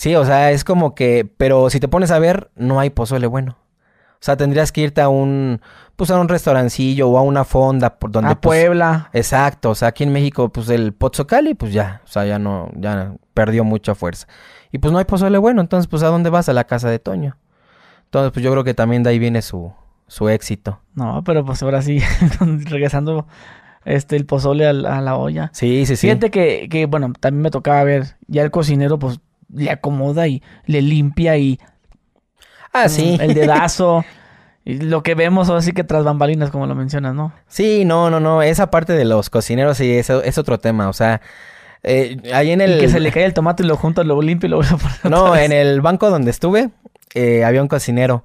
Sí, 0.00 0.14
o 0.14 0.24
sea, 0.24 0.50
es 0.50 0.64
como 0.64 0.94
que, 0.94 1.30
pero 1.36 1.68
si 1.68 1.78
te 1.78 1.86
pones 1.86 2.10
a 2.10 2.18
ver, 2.18 2.50
no 2.56 2.80
hay 2.80 2.88
pozole 2.88 3.26
bueno. 3.26 3.58
O 4.14 4.18
sea, 4.20 4.34
tendrías 4.34 4.72
que 4.72 4.80
irte 4.80 5.02
a 5.02 5.10
un, 5.10 5.60
pues 5.94 6.10
a 6.10 6.18
un 6.18 6.26
restaurancillo 6.26 7.06
o 7.06 7.18
a 7.18 7.22
una 7.22 7.44
fonda 7.44 7.98
por 7.98 8.10
donde. 8.10 8.30
A 8.30 8.40
pues, 8.40 8.62
Puebla. 8.62 9.10
Exacto, 9.12 9.68
o 9.68 9.74
sea, 9.74 9.88
aquí 9.88 10.04
en 10.04 10.10
México, 10.10 10.48
pues 10.48 10.70
el 10.70 10.94
Pozzocali, 10.94 11.52
pues 11.52 11.74
ya, 11.74 12.00
o 12.02 12.08
sea, 12.08 12.24
ya 12.24 12.38
no, 12.38 12.70
ya 12.76 13.12
perdió 13.34 13.62
mucha 13.62 13.94
fuerza. 13.94 14.26
Y 14.72 14.78
pues 14.78 14.90
no 14.90 14.98
hay 14.98 15.04
pozole 15.04 15.36
bueno, 15.36 15.60
entonces, 15.60 15.86
pues 15.86 16.02
¿a 16.02 16.06
dónde 16.06 16.30
vas? 16.30 16.48
A 16.48 16.54
la 16.54 16.64
casa 16.64 16.88
de 16.88 16.98
Toño. 16.98 17.36
Entonces, 18.04 18.32
pues 18.32 18.42
yo 18.42 18.50
creo 18.52 18.64
que 18.64 18.72
también 18.72 19.02
de 19.02 19.10
ahí 19.10 19.18
viene 19.18 19.42
su, 19.42 19.70
su 20.06 20.30
éxito. 20.30 20.80
No, 20.94 21.22
pero 21.24 21.44
pues 21.44 21.62
ahora 21.62 21.82
sí, 21.82 22.00
regresando 22.40 23.26
este 23.84 24.16
el 24.16 24.24
pozole 24.24 24.66
a, 24.66 24.70
a, 24.70 25.02
la 25.02 25.16
olla. 25.16 25.50
Sí, 25.52 25.84
sí, 25.84 25.94
sí. 25.96 26.06
Fíjate 26.06 26.30
que, 26.30 26.70
que, 26.70 26.86
bueno, 26.86 27.12
también 27.20 27.42
me 27.42 27.50
tocaba 27.50 27.84
ver, 27.84 28.16
ya 28.28 28.42
el 28.42 28.50
cocinero, 28.50 28.98
pues 28.98 29.20
le 29.54 29.70
acomoda 29.70 30.28
y 30.28 30.42
le 30.66 30.82
limpia 30.82 31.36
y... 31.36 31.58
Ah, 32.72 32.88
sí. 32.88 33.16
El 33.20 33.34
dedazo. 33.34 34.04
y 34.64 34.78
lo 34.78 35.02
que 35.02 35.14
vemos 35.14 35.50
así 35.50 35.72
que 35.72 35.84
tras 35.84 36.04
bambalinas, 36.04 36.50
como 36.50 36.66
lo 36.66 36.74
mencionas, 36.74 37.14
¿no? 37.14 37.32
Sí, 37.48 37.84
no, 37.84 38.10
no, 38.10 38.20
no. 38.20 38.42
Esa 38.42 38.70
parte 38.70 38.92
de 38.92 39.04
los 39.04 39.30
cocineros 39.30 39.76
sí, 39.76 39.92
es, 39.92 40.10
es 40.10 40.38
otro 40.38 40.58
tema. 40.58 40.88
O 40.88 40.92
sea, 40.92 41.20
eh, 41.82 42.18
ahí 42.32 42.50
en 42.50 42.60
el... 42.60 42.78
que 42.78 42.88
se 42.88 43.00
le 43.00 43.10
cae 43.10 43.24
el 43.24 43.34
tomate 43.34 43.62
y 43.62 43.66
lo 43.66 43.76
junta, 43.76 44.04
lo 44.04 44.20
limpia 44.22 44.46
y 44.46 44.50
lo 44.50 44.56
vuelve 44.56 44.76
a 45.02 45.08
No, 45.08 45.36
en 45.36 45.52
el 45.52 45.80
banco 45.80 46.10
donde 46.10 46.30
estuve, 46.30 46.70
eh, 47.14 47.44
había 47.44 47.62
un 47.62 47.68
cocinero 47.68 48.24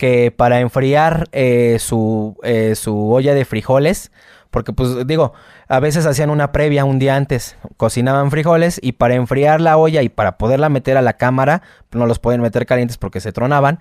que 0.00 0.30
para 0.30 0.60
enfriar 0.60 1.28
eh, 1.32 1.76
su, 1.78 2.36
eh, 2.42 2.74
su 2.74 3.12
olla 3.12 3.34
de 3.34 3.44
frijoles, 3.44 4.10
porque 4.50 4.72
pues 4.72 5.06
digo, 5.06 5.34
a 5.70 5.78
veces 5.78 6.04
hacían 6.04 6.30
una 6.30 6.50
previa 6.50 6.84
un 6.84 6.98
día 6.98 7.14
antes, 7.14 7.56
cocinaban 7.76 8.32
frijoles 8.32 8.80
y 8.82 8.90
para 8.92 9.14
enfriar 9.14 9.60
la 9.60 9.76
olla 9.76 10.02
y 10.02 10.08
para 10.08 10.36
poderla 10.36 10.68
meter 10.68 10.96
a 10.96 11.02
la 11.02 11.12
cámara, 11.12 11.62
no 11.92 12.06
los 12.06 12.18
pueden 12.18 12.40
meter 12.40 12.66
calientes 12.66 12.98
porque 12.98 13.20
se 13.20 13.30
tronaban. 13.30 13.78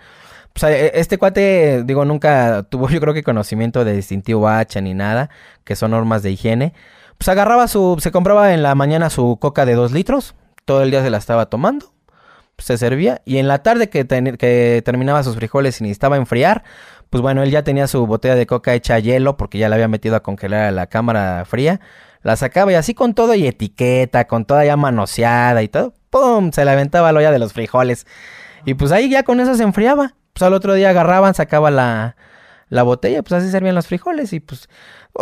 Pues 0.53 0.71
e, 0.71 0.91
este 0.99 1.17
cuate, 1.17 1.81
digo, 1.85 2.05
nunca 2.05 2.61
tuvo 2.69 2.89
yo 2.91 3.01
creo 3.01 3.15
que 3.15 3.23
conocimiento 3.23 3.83
de 3.85 3.93
distintivo 3.93 4.47
H 4.47 4.79
ni 4.83 4.93
nada, 4.93 5.31
que 5.63 5.75
son 5.75 5.89
normas 5.89 6.21
de 6.21 6.29
higiene. 6.29 6.73
Pues 7.17 7.27
agarraba 7.27 7.67
su, 7.67 7.97
se 7.99 8.11
compraba 8.11 8.53
en 8.53 8.61
la 8.61 8.75
mañana 8.75 9.09
su 9.09 9.39
coca 9.41 9.65
de 9.65 9.73
dos 9.73 9.91
litros, 9.91 10.35
todo 10.65 10.83
el 10.83 10.91
día 10.91 11.01
se 11.01 11.09
la 11.09 11.17
estaba 11.17 11.47
tomando, 11.47 11.91
se 12.59 12.77
servía 12.77 13.23
y 13.25 13.37
en 13.37 13.47
la 13.47 13.63
tarde 13.63 13.89
que, 13.89 14.05
que 14.05 14.83
terminaba 14.85 15.23
sus 15.23 15.35
frijoles 15.37 15.81
y 15.81 15.85
necesitaba 15.85 16.17
enfriar, 16.17 16.63
pues 17.09 17.21
bueno, 17.21 17.41
él 17.43 17.51
ya 17.51 17.63
tenía 17.63 17.87
su 17.87 18.05
botella 18.05 18.35
de 18.35 18.45
coca 18.45 18.73
hecha 18.73 18.95
a 18.95 18.99
hielo 18.99 19.37
porque 19.37 19.57
ya 19.57 19.69
la 19.69 19.75
había 19.75 19.87
metido 19.87 20.15
a 20.15 20.23
congelar 20.23 20.65
a 20.65 20.71
la 20.71 20.87
cámara 20.87 21.43
fría. 21.45 21.79
La 22.21 22.35
sacaba 22.35 22.71
y 22.71 22.75
así 22.75 22.93
con 22.93 23.13
todo 23.13 23.33
y 23.33 23.47
etiqueta, 23.47 24.25
con 24.27 24.45
toda 24.45 24.65
ya 24.65 24.75
manoseada 24.75 25.63
y 25.63 25.69
todo, 25.69 25.93
¡pum! 26.09 26.51
Se 26.51 26.65
la 26.65 26.73
aventaba 26.73 27.11
la 27.11 27.19
olla 27.19 27.31
de 27.31 27.39
los 27.39 27.53
frijoles. 27.53 28.05
Y 28.65 28.73
pues 28.73 28.91
ahí 28.91 29.09
ya 29.09 29.23
con 29.23 29.39
eso 29.39 29.55
se 29.55 29.63
enfriaba. 29.63 30.15
Pues 30.33 30.43
al 30.43 30.53
otro 30.53 30.73
día 30.73 30.89
agarraban, 30.89 31.33
sacaba 31.33 31.71
la, 31.71 32.15
la 32.67 32.83
botella, 32.83 33.23
pues 33.23 33.41
así 33.41 33.49
servían 33.49 33.75
los 33.75 33.87
frijoles. 33.87 34.33
Y 34.33 34.41
pues 34.41 34.69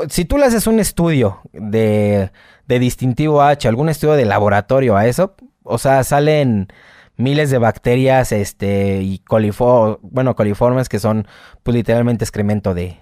si 0.10 0.26
tú 0.26 0.38
le 0.38 0.46
haces 0.46 0.68
un 0.68 0.80
estudio 0.80 1.42
de, 1.54 2.32
de 2.68 2.80
distintivo 2.80 3.42
H, 3.42 3.68
algún 3.68 3.90
estudio 3.90 4.16
de 4.16 4.26
laboratorio 4.26 4.98
a 4.98 5.06
eso, 5.08 5.36
o 5.64 5.78
sea, 5.78 6.04
salen 6.04 6.68
miles 7.18 7.50
de 7.50 7.58
bacterias 7.58 8.32
este 8.32 9.02
y 9.02 9.22
bueno 10.02 10.36
coliformes 10.36 10.88
que 10.88 11.00
son 11.00 11.28
pues 11.64 11.76
literalmente 11.76 12.24
excremento 12.24 12.74
de 12.74 12.98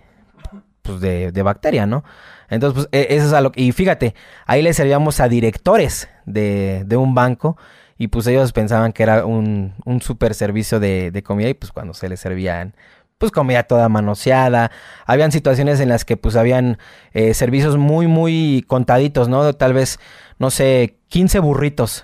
pues 0.81 1.01
de, 1.01 1.31
de 1.31 1.43
bacteria 1.43 1.85
no 1.85 2.03
entonces 2.49 2.87
pues 2.91 3.03
e, 3.03 3.15
eso 3.15 3.27
es 3.27 3.33
algo 3.33 3.51
y 3.55 3.71
fíjate 3.71 4.15
ahí 4.45 4.61
le 4.61 4.73
servíamos 4.73 5.19
a 5.19 5.27
directores 5.27 6.09
de, 6.25 6.83
de 6.85 6.97
un 6.97 7.13
banco 7.13 7.57
y 7.97 8.07
pues 8.07 8.27
ellos 8.27 8.51
pensaban 8.51 8.91
que 8.91 9.03
era 9.03 9.25
un, 9.25 9.73
un 9.85 10.01
super 10.01 10.33
servicio 10.33 10.79
de, 10.79 11.11
de 11.11 11.23
comida 11.23 11.49
y 11.49 11.53
pues 11.53 11.71
cuando 11.71 11.93
se 11.93 12.09
les 12.09 12.19
servían 12.19 12.75
pues 13.17 13.31
comida 13.31 13.63
toda 13.63 13.87
manoseada. 13.87 14.71
Habían 15.05 15.31
situaciones 15.31 15.79
en 15.79 15.89
las 15.89 16.03
que 16.03 16.17
pues 16.17 16.35
habían 16.35 16.77
eh, 17.13 17.33
servicios 17.33 17.77
muy, 17.77 18.07
muy 18.07 18.65
contaditos, 18.67 19.29
¿no? 19.29 19.53
Tal 19.53 19.73
vez, 19.73 19.99
no 20.37 20.51
sé, 20.51 20.97
15 21.07 21.39
burritos 21.39 22.03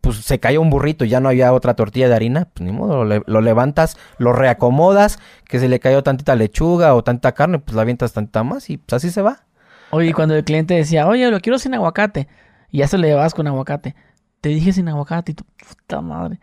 pues 0.00 0.16
se 0.18 0.40
cayó 0.40 0.60
un 0.60 0.70
burrito 0.70 1.04
y 1.04 1.08
ya 1.08 1.20
no 1.20 1.28
había 1.28 1.52
otra 1.52 1.74
tortilla 1.74 2.08
de 2.08 2.14
harina, 2.14 2.48
pues 2.52 2.64
ni 2.64 2.72
modo, 2.72 3.04
lo, 3.04 3.40
levantas, 3.40 3.96
lo 4.18 4.32
reacomodas, 4.32 5.18
que 5.46 5.58
se 5.58 5.68
le 5.68 5.80
cayó 5.80 6.02
tantita 6.02 6.34
lechuga 6.34 6.94
o 6.94 7.04
tanta 7.04 7.32
carne, 7.32 7.58
pues 7.58 7.74
la 7.74 7.82
avientas 7.82 8.12
tanta 8.12 8.42
más 8.42 8.70
y 8.70 8.78
pues 8.78 8.94
así 8.94 9.10
se 9.10 9.22
va. 9.22 9.44
Oye, 9.90 10.14
cuando 10.14 10.34
el 10.34 10.44
cliente 10.44 10.74
decía, 10.74 11.06
oye, 11.06 11.30
lo 11.30 11.40
quiero 11.40 11.58
sin 11.58 11.74
aguacate, 11.74 12.28
y 12.70 12.78
ya 12.78 12.88
se 12.88 12.96
lo 12.96 13.06
llevabas 13.06 13.34
con 13.34 13.46
aguacate, 13.46 13.94
te 14.40 14.48
dije 14.48 14.72
sin 14.72 14.88
aguacate 14.88 15.32
y 15.32 15.34
tu 15.34 15.44
puta 15.44 16.00
madre, 16.00 16.40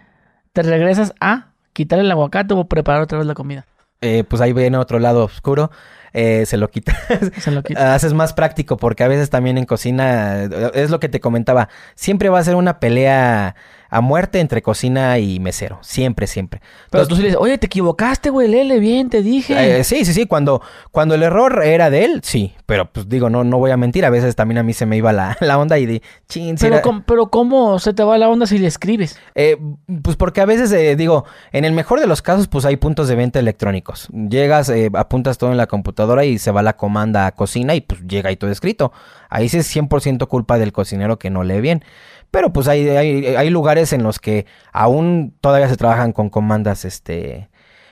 te 0.53 0.62
regresas 0.62 1.14
a 1.20 1.51
quitarle 1.74 2.03
el 2.05 2.12
aguacate 2.12 2.53
o 2.53 2.66
preparar 2.66 3.01
otra 3.01 3.18
vez 3.18 3.28
la 3.28 3.34
comida. 3.34 3.66
Eh, 4.01 4.24
pues 4.28 4.41
ahí 4.41 4.53
viene 4.53 4.78
otro 4.78 4.99
lado 4.99 5.26
oscuro. 5.26 5.72
Eh, 6.14 6.45
se 6.45 6.58
lo 6.58 6.70
quitas. 6.70 6.97
Se 7.39 7.51
lo 7.51 7.64
quitas. 7.64 7.84
Haces 7.84 8.14
más 8.14 8.34
práctico 8.34 8.78
porque 8.78 9.03
a 9.03 9.08
veces 9.08 9.30
también 9.30 9.58
en 9.58 9.66
cocina, 9.66 10.43
es 10.74 10.89
lo 10.89 10.99
que 10.99 11.10
te 11.10 11.20
comentaba, 11.20 11.70
siempre 11.95 12.30
va 12.30 12.39
a 12.39 12.43
ser 12.43 12.55
una 12.55 12.80
pelea 12.80 13.55
a 13.89 14.01
muerte 14.01 14.39
entre 14.39 14.61
cocina 14.61 15.17
y 15.19 15.39
mesero. 15.39 15.79
Siempre, 15.81 16.27
siempre. 16.27 16.61
Pero 16.89 17.07
tú 17.07 17.15
sí 17.15 17.21
le 17.21 17.29
dices, 17.29 17.41
oye, 17.41 17.57
te 17.57 17.67
equivocaste, 17.67 18.29
güey, 18.29 18.47
léele 18.47 18.79
bien, 18.79 19.09
te 19.09 19.21
dije. 19.21 19.79
Eh, 19.79 19.83
sí, 19.83 20.05
sí, 20.05 20.13
sí. 20.13 20.25
Cuando, 20.25 20.61
cuando 20.91 21.15
el 21.15 21.23
error 21.23 21.63
era 21.63 21.89
de 21.89 22.05
él, 22.05 22.21
sí. 22.23 22.53
Pero 22.65 22.91
pues 22.91 23.07
digo, 23.07 23.29
no, 23.29 23.43
no 23.43 23.57
voy 23.57 23.71
a 23.71 23.77
mentir. 23.77 24.05
A 24.05 24.09
veces 24.09 24.35
también 24.35 24.57
a 24.57 24.63
mí 24.63 24.73
se 24.73 24.85
me 24.85 24.97
iba 24.97 25.13
la, 25.13 25.38
la 25.41 25.57
onda 25.57 25.77
y 25.77 25.85
de 25.85 26.01
chin. 26.27 26.55
Pero, 26.59 26.81
pero 27.05 27.27
¿cómo 27.27 27.79
se 27.79 27.93
te 27.93 28.03
va 28.03 28.17
la 28.17 28.29
onda 28.29 28.45
si 28.45 28.57
le 28.57 28.67
escribes? 28.67 29.19
Eh, 29.35 29.57
pues 30.01 30.15
porque 30.15 30.41
a 30.41 30.45
veces, 30.45 30.71
eh, 30.71 30.95
digo, 30.95 31.25
en 31.51 31.65
el 31.65 31.71
mejor 31.73 31.99
de 31.99 32.07
los 32.07 32.21
casos, 32.21 32.47
pues 32.47 32.65
hay 32.65 32.77
puntos 32.77 33.07
de 33.07 33.15
venta 33.15 33.39
electrónicos. 33.39 34.07
Llegas, 34.11 34.71
apuntas 34.93 35.38
todo 35.38 35.51
en 35.51 35.57
la 35.57 35.67
computadora 35.67 36.25
y 36.25 36.38
se 36.39 36.51
va 36.51 36.61
la 36.61 36.75
comanda 36.75 37.25
a 37.25 37.31
cocina 37.31 37.75
y 37.75 37.81
pues 37.81 38.01
llega 38.07 38.29
ahí 38.29 38.35
todo 38.35 38.51
escrito. 38.51 38.91
Ahí 39.29 39.49
sí 39.49 39.57
es 39.57 39.75
100% 39.75 40.27
culpa 40.27 40.57
del 40.57 40.71
cocinero 40.71 41.19
que 41.19 41.29
no 41.29 41.43
lee 41.43 41.61
bien. 41.61 41.83
Pero 42.32 42.51
pues 42.51 42.67
hay, 42.67 42.88
hay, 42.88 43.49
lugares 43.49 43.93
en 43.93 44.03
los 44.03 44.19
que 44.19 44.45
aún 44.73 45.34
todavía 45.41 45.69
se 45.69 45.78
trabajan 45.78 46.11
con 46.11 46.30
comandas 46.30 46.86
este, 46.86 47.49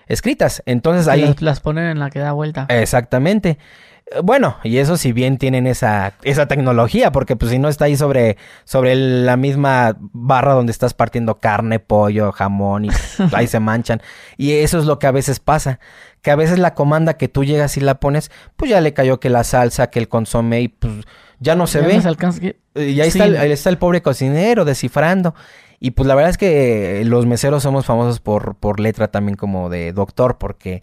escritas. 0.07 0.61
Entonces 0.65 1.07
ahí... 1.07 1.36
Las, 1.39 1.61
ponen 1.61 1.86
en 1.86 1.99
la 1.99 2.09
que 2.09 2.19
da 2.19 2.33
vuelta. 2.33 2.65
Exactamente. 2.69 3.57
Eh, 4.11 4.19
bueno, 4.23 4.57
y 4.63 4.77
eso 4.77 4.97
si 4.97 5.13
bien 5.13 5.38
tienen 5.38 5.67
esa, 5.67 6.13
esa 6.23 6.47
tecnología, 6.47 7.11
porque 7.11 7.36
pues 7.36 7.51
si 7.51 7.59
no 7.59 7.69
está 7.69 7.86
ahí 7.86 7.95
sobre, 7.95 8.38
sobre 8.63 8.95
la 8.95 9.38
misma 9.38 9.97
barra 9.99 10.53
donde 10.53 10.71
estás 10.71 10.93
partiendo 10.93 11.39
carne, 11.39 11.79
pollo, 11.79 12.31
jamón 12.31 12.86
y 12.86 12.89
ahí 13.33 13.47
se 13.47 13.59
manchan. 13.59 14.01
Y 14.38 14.51
eso 14.51 14.79
es 14.79 14.86
lo 14.86 14.99
que 14.99 15.07
a 15.07 15.11
veces 15.11 15.39
pasa, 15.39 15.79
que 16.21 16.31
a 16.31 16.36
veces 16.36 16.59
la 16.59 16.73
comanda 16.73 17.15
que 17.15 17.27
tú 17.27 17.43
llegas 17.43 17.77
y 17.77 17.81
la 17.81 17.99
pones, 17.99 18.31
pues 18.57 18.69
ya 18.69 18.81
le 18.81 18.93
cayó 18.93 19.19
que 19.19 19.29
la 19.29 19.43
salsa, 19.43 19.88
que 19.88 19.99
el 19.99 20.09
consomé 20.09 20.61
y 20.61 20.67
pues 20.67 21.05
ya 21.45 21.55
no 21.55 21.67
se 21.67 21.79
ve. 21.79 21.93
Y 22.75 22.99
ahí, 22.99 23.07
está 23.07 23.25
el, 23.25 23.37
ahí 23.37 23.51
está 23.51 23.69
el 23.69 23.77
pobre 23.77 24.01
cocinero 24.01 24.65
descifrando. 24.65 25.33
Y 25.79 25.91
pues 25.91 26.07
la 26.07 26.15
verdad 26.15 26.31
es 26.31 26.37
que 26.37 27.03
los 27.05 27.25
meseros 27.25 27.63
somos 27.63 27.85
famosos 27.85 28.19
por, 28.19 28.55
por 28.55 28.79
letra 28.79 29.09
también 29.09 29.37
como 29.37 29.69
de 29.69 29.93
doctor, 29.93 30.37
porque 30.37 30.81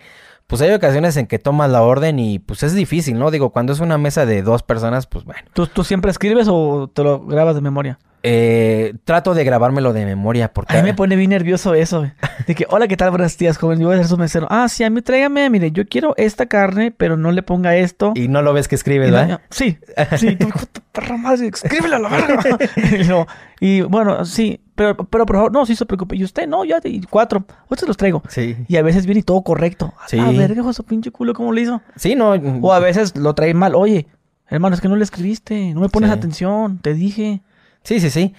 pues 0.52 0.60
hay 0.60 0.74
ocasiones 0.74 1.16
en 1.16 1.26
que 1.26 1.38
tomas 1.38 1.70
la 1.70 1.80
orden 1.80 2.18
y 2.18 2.38
pues 2.38 2.62
es 2.62 2.74
difícil, 2.74 3.18
¿no? 3.18 3.30
Digo, 3.30 3.48
cuando 3.48 3.72
es 3.72 3.80
una 3.80 3.96
mesa 3.96 4.26
de 4.26 4.42
dos 4.42 4.62
personas, 4.62 5.06
pues 5.06 5.24
bueno. 5.24 5.40
¿Tú, 5.54 5.66
tú 5.66 5.82
siempre 5.82 6.10
escribes 6.10 6.46
o 6.46 6.90
te 6.92 7.02
lo 7.02 7.24
grabas 7.24 7.54
de 7.54 7.62
memoria? 7.62 7.98
Eh, 8.22 8.94
trato 9.04 9.32
de 9.32 9.44
grabármelo 9.44 9.94
de 9.94 10.04
memoria 10.04 10.52
porque... 10.52 10.76
A 10.76 10.82
mí 10.82 10.88
me 10.90 10.94
pone 10.94 11.16
bien 11.16 11.30
nervioso 11.30 11.72
eso. 11.72 12.06
De 12.46 12.54
que, 12.54 12.66
hola, 12.68 12.86
¿qué 12.86 12.98
tal? 12.98 13.08
Buenos 13.08 13.38
días, 13.38 13.56
joven. 13.56 13.80
Yo 13.80 13.86
voy 13.86 13.96
a 13.96 13.98
ser 14.00 14.08
su 14.08 14.18
mesero. 14.18 14.46
Ah, 14.50 14.68
sí, 14.68 14.84
a 14.84 14.90
mí 14.90 15.00
tráigame, 15.00 15.48
mire, 15.48 15.72
yo 15.72 15.86
quiero 15.86 16.12
esta 16.18 16.44
carne, 16.44 16.90
pero 16.90 17.16
no 17.16 17.32
le 17.32 17.42
ponga 17.42 17.74
esto. 17.76 18.12
Y 18.14 18.28
no 18.28 18.42
lo 18.42 18.52
ves 18.52 18.68
que 18.68 18.74
escribe, 18.74 19.10
¿verdad? 19.10 19.40
sí, 19.48 19.78
sí. 20.18 20.36
Tú, 20.36 20.50
perra 20.92 21.16
madre, 21.16 21.48
escríbele 21.48 21.96
a 21.96 21.98
la 21.98 22.08
verga. 22.10 23.26
y, 23.60 23.80
bueno, 23.80 24.26
sí, 24.26 24.60
pero, 24.82 25.04
pero 25.04 25.26
por 25.26 25.36
favor, 25.36 25.52
no, 25.52 25.66
sí 25.66 25.76
se 25.76 25.86
preocupe. 25.86 26.16
Y 26.16 26.24
usted, 26.24 26.46
no, 26.46 26.64
ya, 26.64 26.80
y 26.84 27.00
cuatro. 27.02 27.44
Usted 27.68 27.86
los 27.86 27.96
traigo. 27.96 28.22
Sí. 28.28 28.56
Y 28.68 28.76
a 28.76 28.82
veces 28.82 29.06
viene 29.06 29.20
y 29.20 29.22
todo 29.22 29.42
correcto. 29.42 29.92
Sí. 30.06 30.18
A 30.18 30.30
ver, 30.30 30.54
¿qué 30.54 30.72
su 30.72 30.84
pinche 30.84 31.10
culo? 31.10 31.34
¿Cómo 31.34 31.52
lo 31.52 31.60
hizo? 31.60 31.80
Sí, 31.96 32.14
no. 32.14 32.32
O 32.32 32.72
a 32.72 32.78
veces 32.78 33.16
lo 33.16 33.34
trae 33.34 33.54
mal. 33.54 33.74
Oye, 33.74 34.06
hermano, 34.48 34.74
es 34.74 34.80
que 34.80 34.88
no 34.88 34.96
le 34.96 35.04
escribiste. 35.04 35.74
No 35.74 35.80
me 35.80 35.88
pones 35.88 36.10
atención. 36.10 36.78
Te 36.78 36.94
dije. 36.94 37.42
Sí, 37.84 38.00
sí, 38.00 38.10
sí. 38.10 38.34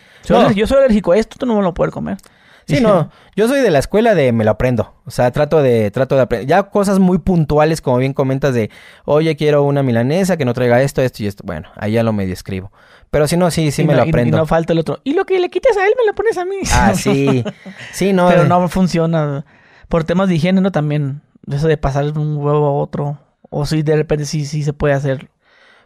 Yo 0.55 0.67
soy 0.67 0.77
alérgico 0.77 1.11
a 1.11 1.17
esto, 1.17 1.37
tú 1.37 1.45
no 1.45 1.55
me 1.55 1.61
lo 1.61 1.73
puedes 1.73 1.93
comer. 1.93 2.17
Sí, 2.67 2.81
no, 2.81 3.09
yo 3.35 3.47
soy 3.47 3.61
de 3.61 3.69
la 3.69 3.79
escuela 3.79 4.15
de 4.15 4.31
me 4.31 4.43
lo 4.43 4.51
aprendo. 4.51 4.93
O 5.05 5.11
sea, 5.11 5.31
trato 5.31 5.61
de, 5.61 5.91
trato 5.91 6.15
de 6.15 6.21
aprender. 6.21 6.47
Ya 6.47 6.63
cosas 6.63 6.99
muy 6.99 7.17
puntuales, 7.17 7.81
como 7.81 7.97
bien 7.97 8.13
comentas, 8.13 8.53
de 8.53 8.69
oye, 9.05 9.35
quiero 9.35 9.63
una 9.63 9.83
milanesa 9.83 10.37
que 10.37 10.45
no 10.45 10.53
traiga 10.53 10.81
esto, 10.81 11.01
esto 11.01 11.23
y 11.23 11.27
esto. 11.27 11.43
Bueno, 11.45 11.69
ahí 11.75 11.93
ya 11.93 12.03
lo 12.03 12.13
medio 12.13 12.33
escribo. 12.33 12.71
Pero 13.11 13.27
si 13.27 13.37
no, 13.37 13.51
sí, 13.51 13.71
sí 13.71 13.83
me 13.83 13.95
lo 13.95 14.01
aprendo. 14.01 14.37
Y, 14.37 14.39
no 14.39 14.45
falta 14.45 14.73
el 14.73 14.79
otro. 14.79 14.99
Y 15.03 15.13
lo 15.13 15.25
que 15.25 15.39
le 15.39 15.49
quites 15.49 15.77
a 15.77 15.85
él, 15.85 15.93
me 15.97 16.05
lo 16.05 16.15
pones 16.15 16.37
a 16.37 16.45
mí. 16.45 16.57
Ah, 16.73 16.93
sí. 16.95 17.43
Sí, 17.91 18.11
no. 18.11 18.27
Pero 18.27 18.45
no 18.45 18.67
funciona. 18.69 19.45
Por 19.87 20.03
temas 20.03 20.29
de 20.29 20.35
higiene, 20.35 20.61
¿no? 20.61 20.71
También. 20.71 21.21
Eso 21.51 21.67
de 21.67 21.77
pasar 21.77 22.05
un 22.17 22.37
huevo 22.37 22.65
a 22.65 22.73
otro. 22.73 23.19
O 23.49 23.65
si 23.65 23.83
de 23.83 23.95
repente 23.95 24.25
sí, 24.25 24.45
sí 24.45 24.63
se 24.63 24.73
puede 24.73 24.95
hacer 24.95 25.29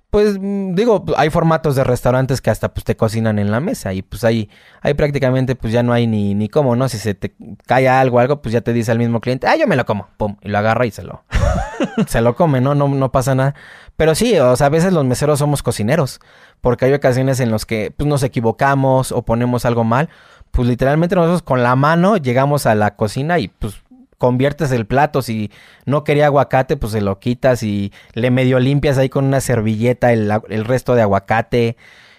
pues 0.10 0.38
mm, 0.40 0.74
digo, 0.74 1.04
hay 1.18 1.30
formatos 1.30 1.76
de 1.76 1.84
restaurantes 1.84 2.42
que 2.42 2.50
hasta 2.50 2.74
pues 2.74 2.84
te 2.84 2.96
cocinan 2.96 3.40
en 3.40 3.52
la 3.52 3.60
mesa 3.60 3.94
y 3.94 4.02
pues 4.02 4.24
ahí, 4.24 4.50
ahí 4.82 4.94
prácticamente 4.94 5.56
pues 5.56 5.74
ya 5.74 5.84
no 5.84 5.94
hay 5.94 6.08
ni, 6.08 6.34
ni 6.34 6.48
cómo, 6.50 6.76
¿no? 6.76 6.88
Si 6.88 6.98
se 6.98 7.14
te 7.14 7.36
cae 7.66 7.90
algo, 7.90 8.20
algo, 8.20 8.42
pues 8.42 8.54
ya 8.54 8.62
te 8.62 8.74
dice 8.74 8.92
al 8.92 9.00
mismo 9.00 9.20
cliente, 9.20 9.48
ah, 9.48 9.56
yo 9.58 9.68
me 9.68 9.76
lo 9.76 9.86
como, 9.86 10.08
pum, 10.18 10.38
y 10.42 10.50
lo 10.50 10.58
agarra 10.58 10.86
y 10.86 10.92
se 10.92 11.04
lo, 11.04 11.24
se 12.08 12.22
lo 12.22 12.36
come, 12.36 12.62
¿no? 12.62 12.74
¿no? 12.74 12.88
No 12.88 13.12
pasa 13.12 13.36
nada. 13.36 13.56
Pero 13.98 14.16
sí, 14.16 14.38
o 14.38 14.56
sea, 14.56 14.68
a 14.68 14.70
veces 14.70 14.94
los 14.94 15.06
meseros 15.06 15.40
somos 15.40 15.64
cocineros, 15.64 16.22
porque 16.62 16.86
hay 16.86 16.94
ocasiones 16.94 17.40
en 17.40 17.52
los 17.52 17.66
que 17.66 17.92
pues 17.96 18.08
nos 18.08 18.24
equivocamos 18.24 19.12
o 19.12 19.24
ponemos 19.24 19.66
algo 19.66 19.84
mal, 19.84 20.10
pues 20.52 20.68
literalmente 20.68 21.16
nosotros 21.16 21.42
con 21.42 21.64
la 21.64 21.76
mano 21.76 22.18
llegamos 22.18 22.66
a 22.66 22.76
la 22.76 22.96
cocina 22.96 23.40
y 23.40 23.50
pues 23.50 23.76
conviertes 24.18 24.72
el 24.72 24.86
plato. 24.86 25.22
Si 25.22 25.52
no 25.86 26.04
quería 26.04 26.28
aguacate, 26.28 26.78
pues 26.78 26.92
se 26.94 27.02
lo 27.02 27.20
quitas 27.20 27.64
y 27.64 27.92
le 28.14 28.32
medio 28.32 28.60
limpias 28.60 28.98
ahí 28.98 29.10
con 29.10 29.26
una 29.26 29.42
servilleta 29.42 30.12
el, 30.14 30.66
resto 30.66 30.96
de 30.96 31.02
aguacate 31.02 31.78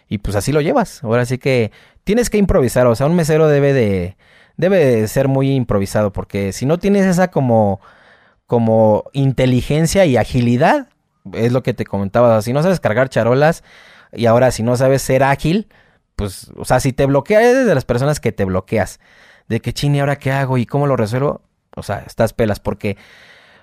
y 0.09 0.19
pues 0.19 0.37
así 0.37 0.53
lo 0.53 0.61
llevas. 0.61 1.03
Ahora 1.05 1.25
sí 1.27 1.39
que 1.39 1.73
tienes 2.05 2.31
que 2.31 2.39
improvisar, 2.39 2.87
o 2.87 2.95
sea, 2.95 3.07
un 3.07 3.17
mesero 3.17 3.49
debe 3.49 3.73
de 3.73 4.17
debe 4.57 5.07
ser 5.07 5.29
muy 5.29 5.53
improvisado 5.53 6.13
porque 6.13 6.53
si 6.53 6.67
no 6.67 6.79
tienes 6.79 7.07
esa 7.07 7.31
como 7.31 7.81
como 8.47 9.05
inteligencia 9.13 10.07
y 10.07 10.17
agilidad, 10.17 10.89
es 11.35 11.53
lo 11.53 11.63
que 11.63 11.75
te 11.75 11.85
comentaba, 11.85 12.41
si 12.43 12.53
no 12.53 12.63
sabes 12.63 12.81
cargar 12.81 13.11
charolas 13.11 13.63
y 14.13 14.27
ahora 14.27 14.51
si 14.51 14.63
no 14.63 14.77
sabes 14.77 15.03
ser 15.03 15.23
ágil, 15.23 15.69
pues 16.17 16.51
o 16.57 16.65
sea, 16.65 16.81
si 16.81 16.93
te 16.93 17.07
bloqueas 17.07 17.43
eres 17.43 17.67
de 17.67 17.75
las 17.75 17.85
personas 17.85 18.21
que 18.21 18.33
te 18.33 18.45
bloqueas 18.45 19.01
de 19.49 19.61
que 19.61 19.73
chini, 19.73 20.01
ahora 20.01 20.17
qué 20.17 20.33
hago 20.33 20.59
y 20.59 20.67
cómo 20.67 20.87
lo 20.87 20.97
resuelvo, 20.97 21.43
o 21.79 21.83
sea, 21.83 22.05
estás 22.07 22.33
pelas 22.33 22.61
porque 22.61 22.97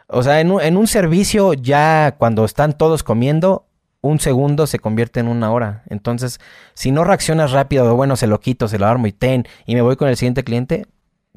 O 0.08 0.24
sea, 0.24 0.40
en 0.40 0.52
un, 0.52 0.62
en 0.62 0.78
un 0.78 0.88
servicio 0.88 1.54
ya 1.54 2.16
cuando 2.18 2.46
están 2.46 2.78
todos 2.78 3.04
comiendo, 3.04 3.66
un 4.02 4.20
segundo 4.20 4.68
se 4.68 4.80
convierte 4.80 5.20
en 5.20 5.28
una 5.28 5.52
hora. 5.52 5.84
Entonces, 5.90 6.40
si 6.76 6.92
no 6.92 7.04
reaccionas 7.04 7.52
rápido, 7.52 7.96
bueno, 7.96 8.16
se 8.16 8.28
lo 8.28 8.40
quito, 8.40 8.68
se 8.68 8.78
lo 8.78 8.86
armo 8.86 9.08
y 9.08 9.12
ten, 9.12 9.48
y 9.66 9.74
me 9.74 9.82
voy 9.82 9.96
con 9.96 10.08
el 10.08 10.16
siguiente 10.16 10.44
cliente, 10.44 10.86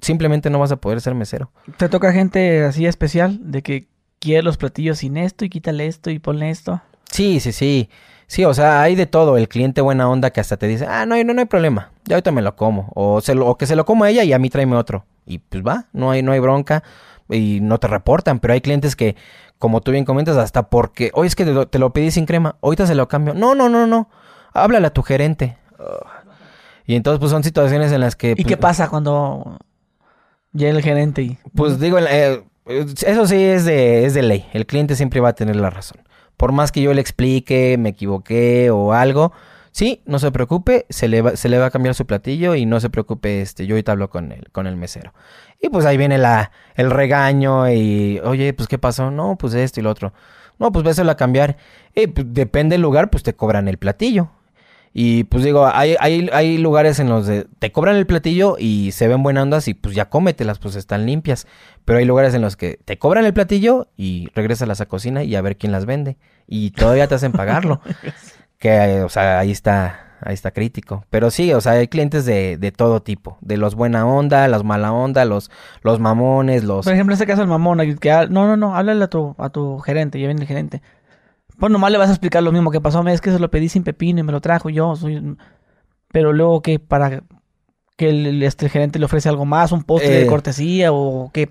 simplemente 0.02 0.50
no 0.50 0.58
vas 0.58 0.70
a 0.70 0.76
poder 0.76 1.00
ser 1.00 1.14
mesero. 1.14 1.50
¿Te 1.78 1.88
toca 1.88 2.12
gente 2.12 2.64
así 2.64 2.84
especial 2.86 3.38
de 3.40 3.62
que 3.62 3.88
quiere 4.18 4.42
los 4.42 4.58
platillos 4.58 4.98
sin 4.98 5.16
esto 5.16 5.44
y 5.44 5.48
quítale 5.48 5.86
esto 5.86 6.10
y 6.10 6.18
ponle 6.18 6.50
esto? 6.50 6.82
Sí, 7.10 7.40
sí, 7.40 7.52
sí. 7.52 7.88
Sí, 8.26 8.44
o 8.44 8.52
sea, 8.52 8.82
hay 8.82 8.94
de 8.94 9.06
todo. 9.06 9.38
El 9.38 9.48
cliente 9.48 9.80
buena 9.80 10.06
onda 10.10 10.30
que 10.30 10.40
hasta 10.40 10.58
te 10.58 10.66
dice, 10.66 10.84
ah, 10.86 11.06
no, 11.06 11.16
no, 11.24 11.32
no 11.32 11.40
hay 11.40 11.46
problema. 11.46 11.92
Ya 12.04 12.16
ahorita 12.16 12.30
me 12.32 12.42
lo 12.42 12.54
como. 12.54 12.92
O, 12.94 13.22
se 13.22 13.34
lo, 13.34 13.46
o 13.46 13.56
que 13.56 13.66
se 13.66 13.74
lo 13.76 13.86
como 13.86 14.04
ella 14.04 14.22
y 14.24 14.34
a 14.34 14.38
mí 14.38 14.50
tráeme 14.50 14.76
otro. 14.76 15.06
Y 15.28 15.38
pues 15.38 15.62
va, 15.62 15.86
no 15.92 16.10
hay, 16.10 16.22
no 16.22 16.32
hay 16.32 16.40
bronca. 16.40 16.82
Y 17.28 17.60
no 17.60 17.78
te 17.78 17.86
reportan. 17.86 18.40
Pero 18.40 18.54
hay 18.54 18.62
clientes 18.62 18.96
que, 18.96 19.14
como 19.58 19.82
tú 19.82 19.90
bien 19.90 20.06
comentas, 20.06 20.36
hasta 20.38 20.70
porque, 20.70 21.10
oye, 21.12 21.28
es 21.28 21.36
que 21.36 21.44
te 21.44 21.78
lo, 21.78 21.92
pedí 21.92 22.10
sin 22.10 22.24
crema. 22.24 22.56
Ahorita 22.62 22.86
se 22.86 22.94
lo 22.94 23.06
cambio. 23.06 23.34
No, 23.34 23.54
no, 23.54 23.68
no, 23.68 23.86
no. 23.86 24.08
Háblale 24.54 24.86
a 24.86 24.90
tu 24.90 25.02
gerente. 25.02 25.58
Y 26.86 26.96
entonces, 26.96 27.20
pues 27.20 27.30
son 27.30 27.44
situaciones 27.44 27.92
en 27.92 28.00
las 28.00 28.16
que. 28.16 28.30
¿Y 28.30 28.44
qué 28.44 28.56
pues, 28.56 28.58
pasa 28.58 28.88
cuando 28.88 29.58
llega 30.54 30.70
el 30.70 30.82
gerente 30.82 31.20
y. 31.20 31.38
Pues 31.54 31.78
digo, 31.78 31.98
eh, 31.98 32.42
eso 32.66 33.26
sí 33.26 33.44
es 33.44 33.66
de, 33.66 34.06
es 34.06 34.14
de 34.14 34.22
ley. 34.22 34.46
El 34.54 34.64
cliente 34.64 34.96
siempre 34.96 35.20
va 35.20 35.30
a 35.30 35.34
tener 35.34 35.56
la 35.56 35.68
razón. 35.68 36.00
Por 36.38 36.52
más 36.52 36.72
que 36.72 36.80
yo 36.80 36.94
le 36.94 37.02
explique, 37.02 37.76
me 37.78 37.90
equivoqué 37.90 38.70
o 38.70 38.94
algo, 38.94 39.32
sí, 39.78 40.02
no 40.06 40.18
se 40.18 40.32
preocupe, 40.32 40.86
se 40.88 41.06
le 41.06 41.22
va, 41.22 41.36
se 41.36 41.48
le 41.48 41.56
va 41.56 41.66
a 41.66 41.70
cambiar 41.70 41.94
su 41.94 42.04
platillo 42.04 42.56
y 42.56 42.66
no 42.66 42.80
se 42.80 42.90
preocupe, 42.90 43.40
este, 43.40 43.64
yo 43.64 43.76
ahorita 43.76 43.92
hablo 43.92 44.10
con 44.10 44.32
el, 44.32 44.50
con 44.50 44.66
el 44.66 44.76
mesero. 44.76 45.12
Y 45.62 45.68
pues 45.68 45.86
ahí 45.86 45.96
viene 45.96 46.18
la, 46.18 46.50
el 46.74 46.90
regaño 46.90 47.70
y, 47.70 48.18
oye, 48.24 48.52
pues 48.54 48.68
¿qué 48.68 48.76
pasó? 48.76 49.12
No, 49.12 49.38
pues 49.38 49.54
esto 49.54 49.78
y 49.78 49.84
lo 49.84 49.90
otro. 49.90 50.12
No, 50.58 50.72
pues 50.72 50.84
véselo 50.84 51.12
a 51.12 51.16
cambiar. 51.16 51.58
Y 51.94 52.08
pues, 52.08 52.26
depende 52.30 52.74
del 52.74 52.82
lugar, 52.82 53.08
pues 53.08 53.22
te 53.22 53.34
cobran 53.34 53.68
el 53.68 53.78
platillo. 53.78 54.30
Y 54.92 55.24
pues 55.24 55.44
digo, 55.44 55.70
hay, 55.72 55.94
hay, 56.00 56.28
hay 56.32 56.58
lugares 56.58 56.98
en 56.98 57.08
los 57.08 57.28
que 57.28 57.46
te 57.60 57.70
cobran 57.70 57.94
el 57.94 58.06
platillo 58.06 58.56
y 58.58 58.90
se 58.90 59.06
ven 59.06 59.22
buenas 59.22 59.44
ondas 59.44 59.68
y 59.68 59.74
pues 59.74 59.94
ya 59.94 60.08
cómetelas, 60.08 60.58
pues 60.58 60.74
están 60.74 61.06
limpias. 61.06 61.46
Pero 61.84 62.00
hay 62.00 62.04
lugares 62.04 62.34
en 62.34 62.42
los 62.42 62.56
que 62.56 62.80
te 62.84 62.98
cobran 62.98 63.24
el 63.24 63.32
platillo 63.32 63.86
y 63.96 64.28
regresas 64.34 64.62
a 64.62 64.74
la 64.74 64.86
cocina 64.86 65.22
y 65.22 65.36
a 65.36 65.40
ver 65.40 65.56
quién 65.56 65.70
las 65.70 65.86
vende. 65.86 66.16
Y 66.48 66.72
todavía 66.72 67.06
te 67.06 67.14
hacen 67.14 67.30
pagarlo. 67.30 67.80
que, 68.58 69.02
o 69.02 69.08
sea, 69.08 69.38
ahí 69.38 69.50
está, 69.50 70.16
ahí 70.20 70.34
está 70.34 70.50
crítico. 70.50 71.04
Pero 71.10 71.30
sí, 71.30 71.52
o 71.52 71.60
sea, 71.60 71.72
hay 71.72 71.88
clientes 71.88 72.24
de, 72.24 72.56
de 72.58 72.72
todo 72.72 73.02
tipo. 73.02 73.38
De 73.40 73.56
los 73.56 73.74
buena 73.74 74.06
onda, 74.06 74.48
los 74.48 74.64
mala 74.64 74.92
onda, 74.92 75.24
los, 75.24 75.50
los 75.82 76.00
mamones, 76.00 76.64
los... 76.64 76.84
Por 76.84 76.94
ejemplo, 76.94 77.12
en 77.12 77.14
este 77.14 77.26
caso 77.26 77.42
el 77.42 77.48
mamón, 77.48 77.78
que, 77.98 78.10
no, 78.30 78.46
no, 78.46 78.56
no, 78.56 78.76
háblale 78.76 79.04
a 79.04 79.08
tu, 79.08 79.34
a 79.38 79.50
tu 79.50 79.78
gerente, 79.78 80.20
ya 80.20 80.26
viene 80.26 80.42
el 80.42 80.48
gerente. 80.48 80.82
Pues 81.58 81.72
nomás 81.72 81.90
le 81.90 81.98
vas 81.98 82.08
a 82.08 82.12
explicar 82.12 82.42
lo 82.42 82.52
mismo 82.52 82.70
que 82.70 82.80
pasó. 82.80 83.06
Es 83.08 83.20
que 83.20 83.32
se 83.32 83.38
lo 83.38 83.50
pedí 83.50 83.68
sin 83.68 83.82
pepino 83.82 84.20
y 84.20 84.22
me 84.22 84.32
lo 84.32 84.40
trajo 84.40 84.70
yo. 84.70 84.94
Soy... 84.94 85.36
Pero 86.12 86.32
luego 86.32 86.62
que 86.62 86.78
para 86.78 87.22
que 87.96 88.08
el, 88.08 88.42
este, 88.44 88.68
gerente 88.68 88.98
le 88.98 89.06
ofrece 89.06 89.28
algo 89.28 89.44
más, 89.44 89.72
un 89.72 89.82
postre 89.82 90.10
de 90.10 90.22
eh. 90.22 90.26
cortesía 90.26 90.92
o 90.92 91.30
qué. 91.32 91.50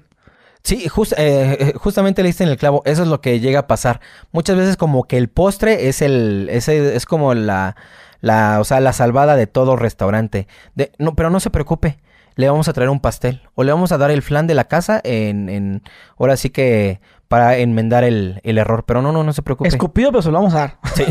Sí, 0.63 0.89
eh, 1.17 1.73
justamente 1.77 2.23
le 2.23 2.29
en 2.29 2.49
el 2.49 2.57
clavo. 2.57 2.81
Eso 2.85 3.03
es 3.03 3.07
lo 3.07 3.21
que 3.21 3.39
llega 3.39 3.61
a 3.61 3.67
pasar. 3.67 4.01
Muchas 4.31 4.57
veces 4.57 4.77
como 4.77 5.03
que 5.05 5.17
el 5.17 5.29
postre 5.29 5.87
es 5.87 6.01
el, 6.01 6.49
es, 6.51 6.67
es 6.67 7.05
como 7.05 7.33
la, 7.33 7.75
la, 8.21 8.59
o 8.59 8.63
sea, 8.63 8.79
la 8.79 8.93
salvada 8.93 9.35
de 9.35 9.47
todo 9.47 9.75
restaurante. 9.75 10.47
De, 10.75 10.91
no, 10.97 11.15
pero 11.15 11.29
no 11.29 11.39
se 11.39 11.49
preocupe. 11.49 11.97
Le 12.35 12.49
vamos 12.49 12.67
a 12.67 12.73
traer 12.73 12.89
un 12.89 12.99
pastel. 12.99 13.41
O 13.55 13.63
le 13.63 13.71
vamos 13.71 13.91
a 13.91 13.97
dar 13.97 14.11
el 14.11 14.21
flan 14.21 14.45
de 14.45 14.53
la 14.55 14.65
casa 14.65 15.01
en, 15.03 15.49
en 15.49 15.83
ahora 16.17 16.37
sí 16.37 16.49
que 16.49 16.99
para 17.27 17.57
enmendar 17.57 18.03
el, 18.03 18.39
el, 18.43 18.57
error. 18.57 18.85
Pero 18.85 19.01
no, 19.01 19.11
no, 19.11 19.23
no 19.23 19.33
se 19.33 19.41
preocupe. 19.41 19.67
Escupido, 19.67 20.11
pero 20.11 20.21
se 20.21 20.31
lo 20.31 20.37
vamos 20.39 20.53
a 20.53 20.59
dar. 20.59 20.77
Sí. 20.95 21.05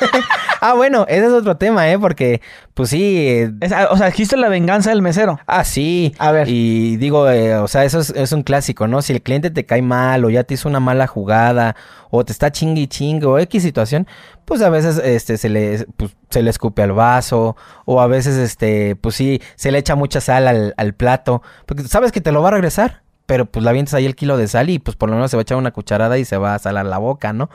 ah, 0.60 0.74
bueno, 0.74 1.04
ese 1.08 1.26
es 1.26 1.32
otro 1.32 1.56
tema, 1.56 1.90
¿eh? 1.90 1.98
Porque, 1.98 2.40
pues 2.74 2.90
sí. 2.90 3.44
Ah, 3.74 3.88
o 3.90 3.96
sea, 3.96 4.08
existe 4.08 4.36
la 4.36 4.48
venganza 4.48 4.90
del 4.90 5.02
mesero. 5.02 5.38
Ah, 5.46 5.64
sí. 5.64 6.14
A 6.18 6.32
ver. 6.32 6.48
Y 6.48 6.96
digo, 6.96 7.28
eh, 7.30 7.56
o 7.56 7.68
sea, 7.68 7.84
eso 7.84 8.00
es, 8.00 8.32
un 8.32 8.42
clásico, 8.42 8.88
¿no? 8.88 9.02
Si 9.02 9.12
el 9.12 9.22
cliente 9.22 9.50
te 9.50 9.64
cae 9.64 9.82
mal 9.82 10.24
o 10.24 10.30
ya 10.30 10.44
te 10.44 10.54
hizo 10.54 10.68
una 10.68 10.80
mala 10.80 11.06
jugada 11.06 11.76
o 12.10 12.24
te 12.24 12.32
está 12.32 12.50
chingue 12.50 12.82
y 12.82 12.86
chingue 12.88 13.26
o 13.26 13.38
X 13.38 13.62
situación, 13.62 14.06
pues 14.44 14.62
a 14.62 14.68
veces 14.68 14.98
este, 14.98 15.38
se, 15.38 15.48
le, 15.48 15.86
pues, 15.96 16.14
se 16.28 16.42
le 16.42 16.50
escupe 16.50 16.82
al 16.82 16.92
vaso 16.92 17.56
o 17.84 18.00
a 18.00 18.06
veces, 18.06 18.36
este, 18.36 18.96
pues 18.96 19.14
sí, 19.14 19.40
se 19.54 19.70
le 19.70 19.78
echa 19.78 19.94
mucha 19.94 20.20
sal 20.20 20.48
al, 20.48 20.74
al 20.76 20.94
plato. 20.94 21.42
Porque 21.66 21.84
sabes 21.84 22.10
que 22.10 22.20
te 22.20 22.32
lo 22.32 22.42
va 22.42 22.48
a 22.48 22.52
regresar 22.52 23.02
pero 23.32 23.46
pues 23.46 23.64
la 23.64 23.70
avientas 23.70 23.94
ahí 23.94 24.04
el 24.04 24.14
kilo 24.14 24.36
de 24.36 24.46
sal 24.46 24.68
y 24.68 24.78
pues 24.78 24.94
por 24.94 25.08
lo 25.08 25.14
menos 25.14 25.30
se 25.30 25.38
va 25.38 25.40
a 25.40 25.44
echar 25.44 25.56
una 25.56 25.70
cucharada 25.70 26.18
y 26.18 26.26
se 26.26 26.36
va 26.36 26.54
a 26.54 26.58
salar 26.58 26.84
la 26.84 26.98
boca, 26.98 27.32
¿no? 27.32 27.48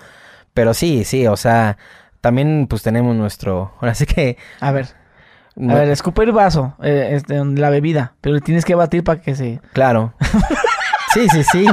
Pero 0.56 0.74
sí, 0.74 1.04
sí, 1.04 1.28
o 1.28 1.38
sea, 1.38 1.78
también 2.20 2.66
pues 2.68 2.82
tenemos 2.82 3.16
nuestro, 3.16 3.74
ahora 3.80 3.94
sí 3.94 4.08
que... 4.08 4.38
A 4.60 4.72
ver. 4.72 4.88
A 5.70 5.76
ver, 5.76 5.90
escupe 5.90 6.24
el 6.24 6.32
vaso, 6.32 6.74
eh, 6.82 7.10
este, 7.12 7.46
la 7.46 7.70
bebida, 7.70 8.16
pero 8.22 8.40
tienes 8.40 8.66
que 8.66 8.74
batir 8.74 9.04
para 9.04 9.22
que 9.22 9.36
se... 9.36 9.62
Claro. 9.74 10.16
sí, 11.14 11.30
sí, 11.30 11.44
sí. 11.44 11.68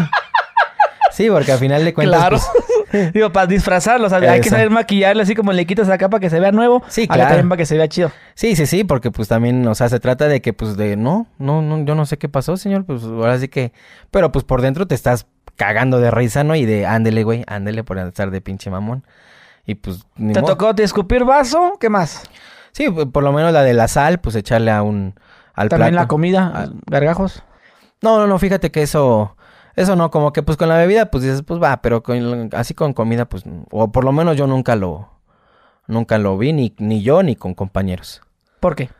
Sí, 1.10 1.30
porque 1.30 1.52
al 1.52 1.58
final 1.58 1.82
de 1.82 1.94
cuentas... 1.94 2.20
Claro. 2.20 2.36
Pues, 2.52 2.73
Digo, 3.12 3.32
para 3.32 3.46
disfrazarlo, 3.46 4.06
o 4.06 4.08
sea, 4.08 4.18
hay 4.18 4.40
que 4.40 4.50
saber 4.50 4.70
maquillarle 4.70 5.22
así 5.22 5.34
como 5.34 5.52
le 5.52 5.66
quitas 5.66 5.88
acá 5.88 6.08
para 6.08 6.20
que 6.20 6.30
se 6.30 6.40
vea 6.40 6.52
nuevo. 6.52 6.82
Sí, 6.88 7.06
claro. 7.06 7.28
también 7.28 7.48
para 7.48 7.56
que 7.58 7.66
se 7.66 7.76
vea 7.76 7.88
chido. 7.88 8.10
Sí, 8.34 8.56
sí, 8.56 8.66
sí, 8.66 8.84
porque 8.84 9.10
pues 9.10 9.28
también, 9.28 9.66
o 9.66 9.74
sea, 9.74 9.88
se 9.88 10.00
trata 10.00 10.28
de 10.28 10.40
que 10.40 10.52
pues 10.52 10.76
de, 10.76 10.96
no, 10.96 11.26
no, 11.38 11.62
no, 11.62 11.84
yo 11.84 11.94
no 11.94 12.06
sé 12.06 12.18
qué 12.18 12.28
pasó, 12.28 12.56
señor, 12.56 12.84
pues 12.84 13.02
ahora 13.04 13.38
sí 13.38 13.48
que... 13.48 13.72
Pero 14.10 14.32
pues 14.32 14.44
por 14.44 14.62
dentro 14.62 14.86
te 14.86 14.94
estás 14.94 15.26
cagando 15.56 16.00
de 16.00 16.10
risa, 16.10 16.44
¿no? 16.44 16.54
Y 16.54 16.64
de, 16.64 16.86
ándele, 16.86 17.24
güey, 17.24 17.44
ándele 17.46 17.84
por 17.84 17.98
estar 17.98 18.30
de 18.30 18.40
pinche 18.40 18.70
mamón. 18.70 19.04
Y 19.66 19.76
pues... 19.76 20.06
¿Te 20.16 20.42
tocó 20.42 20.74
te 20.74 20.82
escupir 20.82 21.24
vaso? 21.24 21.78
¿Qué 21.80 21.88
más? 21.88 22.22
Sí, 22.72 22.88
por 22.90 23.22
lo 23.22 23.32
menos 23.32 23.52
la 23.52 23.62
de 23.62 23.74
la 23.74 23.88
sal, 23.88 24.18
pues 24.18 24.34
echarle 24.36 24.70
a 24.70 24.82
un... 24.82 25.14
Al 25.54 25.68
¿También 25.68 25.94
la 25.94 26.08
comida? 26.08 26.70
¿Gargajos? 26.86 27.44
No, 28.02 28.18
no, 28.18 28.26
no, 28.26 28.38
fíjate 28.38 28.70
que 28.70 28.82
eso... 28.82 29.36
Eso 29.76 29.96
no, 29.96 30.10
como 30.10 30.32
que 30.32 30.42
pues 30.42 30.56
con 30.56 30.68
la 30.68 30.76
bebida 30.76 31.10
pues 31.10 31.24
dices, 31.24 31.42
pues 31.42 31.60
va, 31.60 31.82
pero 31.82 32.02
así 32.52 32.74
con 32.74 32.92
comida 32.92 33.24
pues, 33.24 33.44
o 33.70 33.90
por 33.90 34.04
lo 34.04 34.12
menos 34.12 34.36
yo 34.36 34.46
nunca 34.46 34.76
lo, 34.76 35.10
nunca 35.86 36.18
lo 36.18 36.38
vi, 36.38 36.52
ni, 36.52 36.74
ni 36.78 37.02
yo 37.02 37.22
ni 37.22 37.36
con 37.36 37.54
compañeros. 37.54 38.22
¿Por 38.60 38.76
qué? 38.76 38.90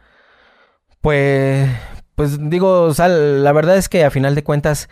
Pues, 1.01 1.71
pues 2.15 2.39
digo, 2.51 2.83
o 2.83 2.95
sea, 2.95 3.09
la 3.09 3.53
verdad 3.53 3.77
es 3.77 3.89
que 3.89 4.05
a 4.05 4.11
final 4.11 4.35
de 4.35 4.43
cuentas, 4.43 4.89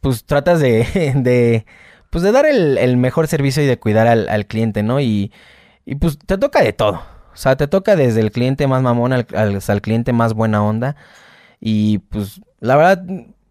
pues 0.00 0.24
tratas 0.24 0.60
de, 0.60 1.12
de 1.16 1.66
pues 2.10 2.22
de 2.22 2.32
dar 2.32 2.46
el, 2.46 2.96
mejor 2.96 3.26
servicio 3.26 3.62
y 3.62 3.66
de 3.66 3.78
cuidar 3.78 4.06
al, 4.06 4.46
cliente, 4.46 4.82
¿no? 4.82 5.00
Y, 5.00 5.32
y 5.84 5.96
pues 5.96 6.18
te 6.18 6.38
toca 6.38 6.62
de 6.62 6.72
todo. 6.72 7.02
O 7.32 7.36
sea, 7.36 7.56
te 7.56 7.68
toca 7.68 7.96
desde 7.96 8.20
el 8.20 8.30
cliente 8.30 8.66
más 8.66 8.82
mamón 8.82 9.12
al, 9.12 9.26
al 9.34 9.82
cliente 9.82 10.14
más 10.14 10.32
buena 10.32 10.62
onda. 10.62 10.96
Y 11.60 11.98
pues 11.98 12.40
la 12.60 12.76
verdad, 12.76 13.04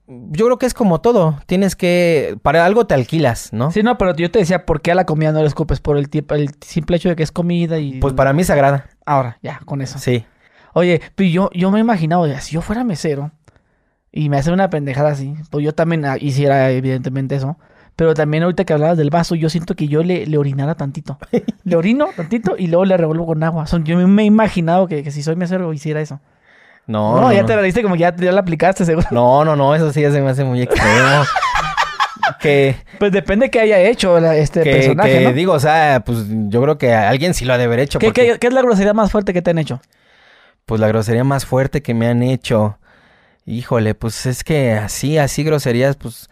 yo 0.08 0.46
creo 0.46 0.58
que 0.58 0.66
es 0.66 0.74
como 0.74 1.02
todo. 1.02 1.40
Tienes 1.46 1.76
que. 1.76 2.38
Para 2.42 2.66
algo 2.66 2.86
te 2.86 2.94
alquilas, 2.94 3.52
¿no? 3.54 3.72
Sí, 3.72 3.84
no, 3.84 3.98
pero 3.98 4.16
yo 4.16 4.30
te 4.30 4.40
decía, 4.40 4.66
¿por 4.66 4.82
qué 4.82 4.92
a 4.92 4.96
la 4.96 5.06
comida 5.06 5.32
no 5.32 5.42
le 5.42 5.48
escupes? 5.48 5.80
Por 5.80 5.98
el, 5.98 6.10
el 6.12 6.50
simple 6.62 6.98
hecho 6.98 7.10
de 7.10 7.16
que 7.16 7.24
es 7.24 7.32
comida 7.32 7.80
y. 7.80 8.00
Pues 8.00 8.14
para 8.14 8.34
mí 8.34 8.42
es 8.42 8.48
sagrada. 8.48 8.90
Ahora, 9.06 9.40
ya, 9.42 9.62
con 9.66 9.82
eso. 9.82 9.98
Sí. 9.98 10.26
Oye, 10.74 11.02
pues 11.16 11.32
yo, 11.32 11.50
yo 11.54 11.72
me 11.72 11.78
he 11.78 11.82
imaginado, 11.82 12.28
si 12.40 12.54
yo 12.54 12.62
fuera 12.62 12.84
mesero 12.84 13.32
y 14.12 14.30
me 14.30 14.38
hace 14.38 14.52
una 14.52 14.70
pendejada 14.70 15.10
así, 15.10 15.34
pues 15.50 15.64
yo 15.64 15.74
también 15.74 16.06
hiciera 16.20 16.70
evidentemente 16.72 17.36
eso. 17.36 17.58
Pero 17.96 18.14
también 18.14 18.44
ahorita 18.44 18.66
que 18.66 18.74
hablabas 18.74 18.98
del 18.98 19.10
vaso, 19.10 19.36
yo 19.36 19.50
siento 19.50 19.76
que 19.76 19.88
yo 19.88 20.04
le, 20.04 20.26
le 20.26 20.38
orinara 20.38 20.76
tantito. 20.76 21.18
le 21.64 21.76
orino 21.78 22.10
tantito 22.16 22.56
y 22.58 22.68
luego 22.68 22.84
le 22.84 22.98
revuelvo 22.98 23.26
con 23.26 23.42
agua. 23.42 23.66
yo 23.84 24.08
me 24.08 24.24
he 24.24 24.26
imaginado 24.26 24.88
que, 24.88 25.02
que 25.02 25.12
si 25.12 25.24
soy 25.24 25.38
mesero 25.38 25.72
hiciera 25.72 26.02
eso. 26.02 26.20
No, 26.88 27.20
no, 27.20 27.34
ya 27.34 27.46
te 27.46 27.56
la 27.56 27.62
diste 27.64 27.82
como 27.82 27.96
ya, 27.96 28.16
ya 28.16 28.32
la 28.32 28.42
aplicaste, 28.42 28.86
seguro. 28.86 29.08
No, 29.12 29.44
no, 29.44 29.56
no, 29.56 29.74
eso 29.74 29.92
sí 29.92 30.02
ya 30.02 30.12
se 30.12 30.22
me 30.22 30.30
hace 30.30 30.44
muy 30.44 30.62
extremo. 30.62 31.24
que 32.40 32.76
pues 33.00 33.12
depende 33.12 33.50
que 33.50 33.60
haya 33.60 33.80
hecho 33.80 34.18
este 34.18 34.64
personaje, 34.64 35.20
que 35.26 35.34
digo, 35.34 35.54
o 35.54 35.60
sea, 35.60 36.04
pues 36.06 36.26
yo 36.30 36.62
creo 36.62 36.78
que 36.78 36.94
alguien 36.94 37.34
sí 37.34 37.46
lo 37.46 37.54
ha 37.54 37.58
de 37.58 37.66
haber 37.66 37.80
hecho. 37.80 38.00
¿Qué, 38.00 38.12
¿qué, 38.12 38.38
es 38.40 38.54
la 38.54 38.62
grosería 38.62 38.94
más 38.94 39.12
fuerte 39.12 39.34
que 39.34 39.42
te 39.42 39.52
han 39.52 39.58
hecho? 39.58 39.82
Pues 40.66 40.80
la 40.80 40.88
grosería 40.88 41.24
más 41.24 41.46
fuerte 41.46 41.82
que 41.82 41.94
me 41.94 42.08
han 42.08 42.24
hecho. 42.24 42.78
Híjole, 43.46 43.94
pues 43.94 44.26
es 44.26 44.44
que 44.44 44.74
así, 44.74 45.18
así 45.18 45.44
groserías, 45.44 45.98
pues, 45.98 46.30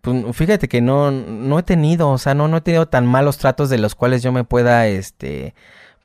pues 0.00 0.24
fíjate 0.32 0.68
que 0.68 0.80
no, 0.80 1.10
no 1.12 1.58
he 1.58 1.62
tenido, 1.62 2.10
o 2.10 2.18
sea, 2.18 2.34
no, 2.34 2.48
no 2.48 2.56
he 2.56 2.60
tenido 2.60 2.86
tan 2.86 3.06
malos 3.06 3.38
tratos 3.38 3.70
de 3.70 3.78
los 3.78 3.94
cuales 3.94 4.22
yo 4.22 4.32
me 4.32 4.42
pueda, 4.42 4.88
este, 4.88 5.54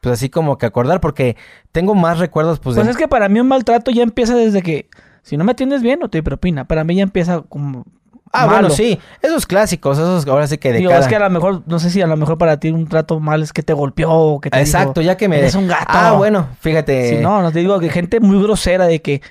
pues 0.02 0.14
así 0.14 0.30
como 0.30 0.58
que 0.58 0.66
acordar, 0.66 1.02
porque 1.02 1.36
tengo 1.72 1.96
más 1.96 2.20
recuerdos, 2.20 2.60
pues. 2.60 2.76
Pues 2.76 2.88
es 2.88 2.98
que 2.98 3.08
para 3.08 3.30
mí 3.30 3.40
un 3.40 3.48
maltrato 3.48 3.92
ya 3.92 4.04
empieza 4.04 4.36
desde 4.36 4.62
que, 4.62 4.90
si 5.24 5.38
no 5.38 5.44
me 5.44 5.52
atiendes 5.52 5.82
bien, 5.82 6.00
no 6.00 6.10
te 6.10 6.22
propina. 6.24 6.66
Para 6.66 6.84
mí 6.84 6.96
ya 6.96 7.04
empieza 7.04 7.42
como. 7.42 7.86
Ah, 8.34 8.46
bueno, 8.46 8.70
sí. 8.70 9.00
Esos 9.22 9.46
clásicos, 9.46 9.98
esos 9.98 10.28
ahora 10.28 10.48
sí 10.48 10.58
que 10.58 10.74
de 10.74 10.80
Digo, 10.80 10.92
es 10.92 11.08
que 11.08 11.16
a 11.16 11.20
lo 11.20 11.30
mejor, 11.30 11.64
no 11.66 11.80
sé 11.80 11.90
si 11.90 12.02
a 12.02 12.08
lo 12.08 12.18
mejor 12.18 12.38
para 12.38 12.60
ti 12.60 12.70
un 12.70 12.86
trato 12.88 13.20
mal 13.20 13.42
es 13.42 13.54
que 13.54 13.64
te 13.64 13.74
golpeó 13.74 14.12
o 14.12 14.42
que 14.42 14.50
te 14.50 14.60
Exacto, 14.60 15.02
ya 15.02 15.16
que 15.16 15.30
me... 15.30 15.46
Es 15.46 15.56
un 15.56 15.68
gato. 15.68 15.86
Ah, 15.88 16.12
bueno, 16.12 16.50
fíjate. 16.60 17.10
Sí, 17.10 17.16
no, 17.22 17.42
no 17.42 17.52
te 17.54 17.60
digo 17.60 17.80
que 17.80 17.90
gente 17.90 18.20
muy 18.20 18.42
grosera 18.42 18.86
de 18.86 19.02
que 19.02 19.22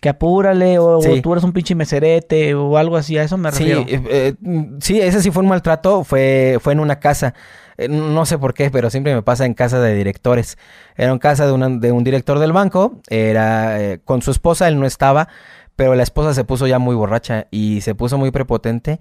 que 0.00 0.08
apúrale 0.08 0.78
o, 0.78 0.98
tú 1.22 1.32
eres 1.32 1.44
un 1.44 1.52
pinche 1.52 1.74
meserete 1.74 2.54
o 2.54 2.78
algo 2.78 2.96
así, 2.96 3.18
a 3.18 3.22
eso 3.22 3.36
me 3.36 3.50
refiero. 3.50 3.82
Sí, 3.82 3.86
eh, 3.90 4.34
sí, 4.80 4.98
ese 4.98 5.20
sí 5.20 5.30
fue 5.30 5.42
un 5.42 5.50
maltrato, 5.50 6.04
fue, 6.04 6.58
fue 6.60 6.72
en 6.72 6.80
una 6.80 6.98
casa. 6.98 7.34
Eh, 7.80 7.88
no 7.88 8.26
sé 8.26 8.38
por 8.38 8.54
qué, 8.54 8.70
pero 8.70 8.90
siempre 8.90 9.14
me 9.14 9.22
pasa 9.22 9.46
en 9.46 9.54
casa 9.54 9.80
de 9.80 9.94
directores. 9.94 10.58
Era 10.96 11.12
en 11.12 11.18
casa 11.18 11.46
de, 11.46 11.78
de 11.78 11.92
un 11.92 12.04
director 12.04 12.38
del 12.38 12.52
banco, 12.52 13.00
era 13.08 13.80
eh, 13.80 14.00
con 14.04 14.22
su 14.22 14.30
esposa, 14.30 14.68
él 14.68 14.78
no 14.78 14.86
estaba, 14.86 15.28
pero 15.76 15.94
la 15.94 16.02
esposa 16.02 16.34
se 16.34 16.44
puso 16.44 16.66
ya 16.66 16.78
muy 16.78 16.94
borracha 16.94 17.46
y 17.50 17.80
se 17.80 17.94
puso 17.94 18.18
muy 18.18 18.30
prepotente 18.30 19.00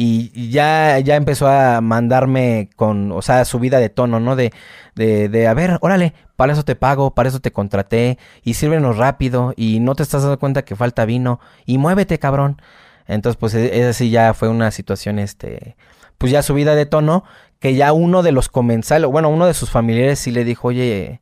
y 0.00 0.50
ya, 0.50 1.00
ya 1.00 1.16
empezó 1.16 1.48
a 1.48 1.80
mandarme 1.80 2.70
con, 2.76 3.10
o 3.10 3.20
sea, 3.20 3.44
subida 3.44 3.80
de 3.80 3.88
tono, 3.88 4.20
¿no? 4.20 4.36
De, 4.36 4.52
de, 4.94 5.28
de, 5.28 5.48
a 5.48 5.54
ver, 5.54 5.78
órale, 5.80 6.14
para 6.36 6.52
eso 6.52 6.64
te 6.64 6.76
pago, 6.76 7.14
para 7.16 7.28
eso 7.28 7.40
te 7.40 7.50
contraté, 7.50 8.16
y 8.44 8.54
sírvenos 8.54 8.96
rápido, 8.96 9.54
y 9.56 9.80
no 9.80 9.96
te 9.96 10.04
estás 10.04 10.22
dando 10.22 10.38
cuenta 10.38 10.62
que 10.64 10.76
falta 10.76 11.04
vino, 11.04 11.40
y 11.66 11.78
muévete, 11.78 12.20
cabrón. 12.20 12.62
Entonces, 13.08 13.36
pues, 13.40 13.54
e, 13.54 13.80
esa 13.80 13.92
sí 13.92 14.10
ya 14.10 14.34
fue 14.34 14.48
una 14.48 14.70
situación, 14.70 15.18
este, 15.18 15.76
pues 16.16 16.30
ya 16.30 16.42
subida 16.42 16.76
de 16.76 16.86
tono, 16.86 17.24
que 17.60 17.74
ya 17.74 17.92
uno 17.92 18.22
de 18.22 18.32
los 18.32 18.48
comensales, 18.48 19.10
bueno, 19.10 19.28
uno 19.30 19.46
de 19.46 19.54
sus 19.54 19.70
familiares 19.70 20.18
sí 20.18 20.30
le 20.30 20.44
dijo, 20.44 20.68
oye, 20.68 21.20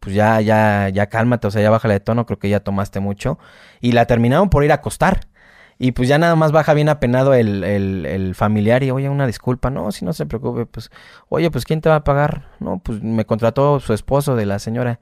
pues 0.00 0.14
ya, 0.14 0.40
ya, 0.40 0.88
ya 0.90 1.08
cálmate, 1.08 1.46
o 1.48 1.50
sea, 1.50 1.62
ya 1.62 1.70
bájale 1.70 1.94
de 1.94 2.00
tono, 2.00 2.26
creo 2.26 2.38
que 2.38 2.48
ya 2.48 2.60
tomaste 2.60 3.00
mucho, 3.00 3.38
y 3.80 3.92
la 3.92 4.06
terminaron 4.06 4.50
por 4.50 4.64
ir 4.64 4.72
a 4.72 4.76
acostar. 4.76 5.28
Y 5.78 5.92
pues 5.92 6.08
ya 6.08 6.18
nada 6.18 6.34
más 6.34 6.50
baja 6.50 6.74
bien 6.74 6.88
apenado 6.88 7.34
el, 7.34 7.62
el, 7.62 8.04
el, 8.04 8.34
familiar 8.34 8.82
y, 8.82 8.90
oye, 8.90 9.08
una 9.08 9.28
disculpa. 9.28 9.70
No, 9.70 9.92
si 9.92 10.04
no 10.04 10.12
se 10.12 10.26
preocupe, 10.26 10.66
pues, 10.66 10.90
oye, 11.28 11.50
pues, 11.52 11.64
¿quién 11.64 11.80
te 11.80 11.88
va 11.88 11.96
a 11.96 12.04
pagar? 12.04 12.48
No, 12.58 12.80
pues 12.80 13.00
me 13.02 13.24
contrató 13.26 13.78
su 13.78 13.92
esposo 13.92 14.34
de 14.34 14.46
la 14.46 14.58
señora. 14.58 14.98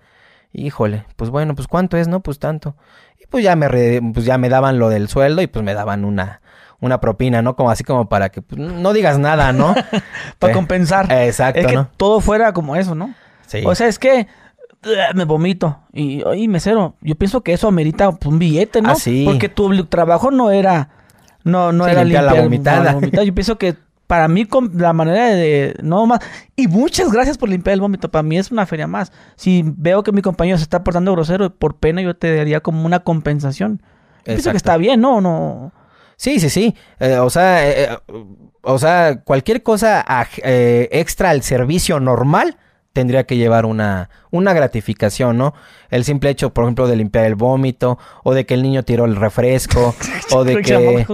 Híjole, 0.53 1.05
pues 1.17 1.31
bueno, 1.31 1.55
pues, 1.55 1.67
¿cuánto 1.69 1.97
es? 1.97 2.09
No, 2.09 2.21
pues 2.21 2.39
tanto. 2.39 2.77
Y 3.19 3.27
pues 3.27 3.43
ya 3.45 3.57
me, 3.57 3.69
pues 4.13 4.27
ya 4.27 4.39
me 4.39 4.49
daban 4.51 4.79
lo 4.79 4.91
del 4.91 5.09
sueldo 5.09 5.41
y 5.43 5.47
pues 5.47 5.65
me 5.65 5.75
daban 5.75 6.05
una, 6.05 6.43
una 6.81 7.01
propina, 7.01 7.43
¿no? 7.43 7.57
Como 7.57 7.71
así 7.71 7.85
como 7.85 8.09
para 8.09 8.29
que 8.29 8.43
pues, 8.43 8.61
no 8.61 8.93
digas 8.93 9.19
nada, 9.19 9.53
¿no? 9.53 9.75
para 10.39 10.53
compensar. 10.53 11.11
Exacto, 11.11 11.61
es 11.61 11.67
que 11.67 11.87
todo 11.97 12.21
fuera 12.21 12.53
como 12.53 12.77
eso, 12.77 12.95
¿no? 12.95 13.15
Sí. 13.47 13.63
O 13.65 13.75
sea, 13.75 13.87
es 13.89 13.99
que 13.99 14.27
me 15.15 15.25
vomito. 15.25 15.79
Y, 15.93 16.23
oye, 16.23 16.49
mesero, 16.49 16.95
yo 17.01 17.15
pienso 17.17 17.43
que 17.43 17.53
eso 17.53 17.69
amerita 17.69 18.13
pues, 18.13 18.33
un 18.33 18.39
billete, 18.39 18.83
¿no? 18.83 18.91
Ah, 18.91 18.95
sí. 18.95 19.25
Porque 19.25 19.49
tu 19.49 19.87
trabajo 19.87 20.31
no 20.31 20.51
era, 20.51 20.91
no, 21.45 21.73
no 21.73 21.87
era 21.87 22.05
limpiar, 22.05 22.25
la 22.25 22.43
vomitada. 22.43 23.01
Yo 23.01 23.35
pienso 23.35 23.59
que 23.59 23.77
para 24.07 24.29
mí 24.29 24.47
la 24.75 24.93
manera 24.93 25.27
de, 25.27 25.75
no 25.83 26.07
más 26.07 26.21
y 26.55 26.69
muchas 26.69 27.11
gracias 27.11 27.39
por 27.39 27.49
limpiar 27.49 27.75
el 27.75 27.81
vómito 27.81 28.09
para 28.09 28.23
mí 28.23 28.39
es 28.39 28.53
una 28.53 28.65
feria 28.65 28.87
más 28.87 29.11
si 29.35 29.65
veo 29.67 30.05
que 30.05 30.13
mi 30.13 30.23
compañero 30.23 30.57
se 30.59 30.63
está 30.63 30.85
portando 30.85 31.11
grosero 31.11 31.53
por 31.53 31.77
pena 31.77 32.03
yo 32.03 32.15
te 32.15 32.37
daría 32.37 32.61
como 32.61 32.87
una 32.87 33.01
compensación 33.01 33.83
pienso 34.23 34.53
que 34.53 34.57
está 34.57 34.77
bien 34.77 35.01
no 35.01 35.21
no 35.21 35.73
sí 36.17 36.41
sí 36.41 36.51
sí. 36.51 36.75
Eh, 37.01 37.19
o 37.19 37.31
sea 37.31 37.69
eh, 37.69 37.89
eh, 37.93 37.99
o 38.63 38.79
sea 38.79 39.23
cualquier 39.23 39.63
cosa 39.63 40.05
extra 40.43 41.31
al 41.31 41.43
servicio 41.43 42.01
normal 42.01 42.57
tendría 42.97 43.25
que 43.25 43.37
llevar 43.37 43.67
una, 43.67 44.09
una 44.31 44.55
gratificación, 44.55 45.37
¿no? 45.37 45.53
El 45.91 46.03
simple 46.05 46.31
hecho, 46.31 46.55
por 46.55 46.65
ejemplo, 46.65 46.89
de 46.89 46.97
limpiar 46.97 47.27
el 47.27 47.35
vómito, 47.35 47.99
o 48.25 48.33
de 48.33 48.47
que 48.47 48.55
el 48.55 48.63
niño 48.63 48.85
tiró 48.85 49.05
el 49.05 49.17
refresco, 49.17 49.95
o 50.33 50.45
de 50.45 50.63
que... 50.63 51.05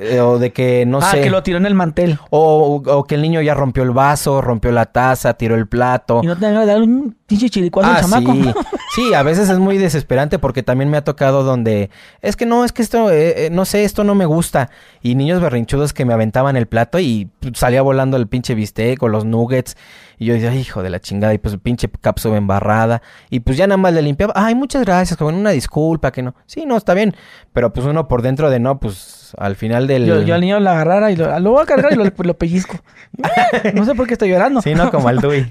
Eh, 0.00 0.20
o 0.20 0.40
de 0.40 0.52
que, 0.52 0.84
no 0.86 0.98
ah, 0.98 1.12
sé... 1.12 1.20
que 1.20 1.30
lo 1.30 1.44
tiró 1.44 1.58
en 1.58 1.66
el 1.66 1.76
mantel. 1.76 2.18
O, 2.30 2.82
o, 2.84 3.04
que 3.04 3.14
el 3.14 3.22
niño 3.22 3.40
ya 3.42 3.54
rompió 3.54 3.84
el 3.84 3.92
vaso, 3.92 4.40
rompió 4.40 4.72
la 4.72 4.86
taza, 4.86 5.34
tiró 5.34 5.54
el 5.54 5.68
plato. 5.68 6.18
Y 6.20 6.26
no 6.26 6.34
te 6.34 6.46
que 6.46 6.52
dar 6.52 6.82
un 6.82 7.16
pinche 7.26 7.48
chilicuazo 7.48 7.92
ah, 7.92 8.00
chamaco. 8.00 8.32
Sí. 8.32 8.52
sí, 8.96 9.14
a 9.14 9.22
veces 9.22 9.48
es 9.48 9.60
muy 9.60 9.78
desesperante 9.78 10.40
porque 10.40 10.64
también 10.64 10.90
me 10.90 10.96
ha 10.96 11.04
tocado 11.04 11.44
donde... 11.44 11.90
Es 12.22 12.34
que 12.34 12.44
no, 12.44 12.64
es 12.64 12.72
que 12.72 12.82
esto, 12.82 13.08
eh, 13.12 13.46
eh, 13.46 13.50
no 13.52 13.64
sé, 13.66 13.84
esto 13.84 14.02
no 14.02 14.16
me 14.16 14.26
gusta. 14.26 14.68
Y 15.00 15.14
niños 15.14 15.40
berrinchudos 15.40 15.92
que 15.92 16.04
me 16.04 16.12
aventaban 16.12 16.56
el 16.56 16.66
plato 16.66 16.98
y 16.98 17.30
salía 17.54 17.82
volando 17.82 18.16
el 18.16 18.26
pinche 18.26 18.56
bistec 18.56 19.00
o 19.00 19.06
los 19.06 19.24
nuggets. 19.24 19.76
Y 20.20 20.26
yo 20.26 20.34
decía, 20.34 20.54
hijo 20.54 20.82
de 20.82 20.90
la 20.90 21.00
chingada, 21.00 21.32
y 21.32 21.38
pues 21.38 21.56
pinche 21.56 21.88
cápsula 21.88 22.36
embarrada. 22.36 23.00
Y 23.30 23.40
pues 23.40 23.56
ya 23.56 23.66
nada 23.66 23.78
más 23.78 23.94
le 23.94 24.02
limpiaba, 24.02 24.34
ay, 24.36 24.54
muchas 24.54 24.84
gracias, 24.84 25.16
con 25.16 25.34
una 25.34 25.48
disculpa, 25.48 26.12
que 26.12 26.22
no. 26.22 26.34
Sí, 26.44 26.66
no, 26.66 26.76
está 26.76 26.92
bien. 26.92 27.14
Pero 27.54 27.72
pues 27.72 27.86
uno 27.86 28.06
por 28.06 28.20
dentro 28.20 28.50
de 28.50 28.60
no, 28.60 28.78
pues 28.78 29.34
al 29.38 29.56
final 29.56 29.86
del. 29.86 30.04
Yo, 30.04 30.34
al 30.34 30.42
niño 30.42 30.60
lo 30.60 30.68
agarrara 30.68 31.10
y 31.10 31.16
lo, 31.16 31.40
lo 31.40 31.52
voy 31.52 31.62
a 31.62 31.64
cargar 31.64 31.94
y 31.94 31.96
lo, 31.96 32.04
lo 32.04 32.36
pellizco. 32.36 32.76
no 33.74 33.86
sé 33.86 33.94
por 33.94 34.06
qué 34.06 34.12
estoy 34.12 34.28
llorando. 34.28 34.60
Sí, 34.60 34.74
no, 34.74 34.90
como 34.90 35.08
al 35.08 35.22
Dewey. 35.22 35.50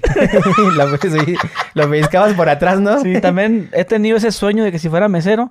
lo, 0.76 0.86
lo 1.74 1.90
pellizcabas 1.90 2.34
por 2.34 2.48
atrás, 2.48 2.78
¿no? 2.78 3.00
Sí, 3.00 3.20
también 3.20 3.70
he 3.72 3.84
tenido 3.84 4.18
ese 4.18 4.30
sueño 4.30 4.62
de 4.62 4.70
que 4.70 4.78
si 4.78 4.88
fuera 4.88 5.08
mesero, 5.08 5.50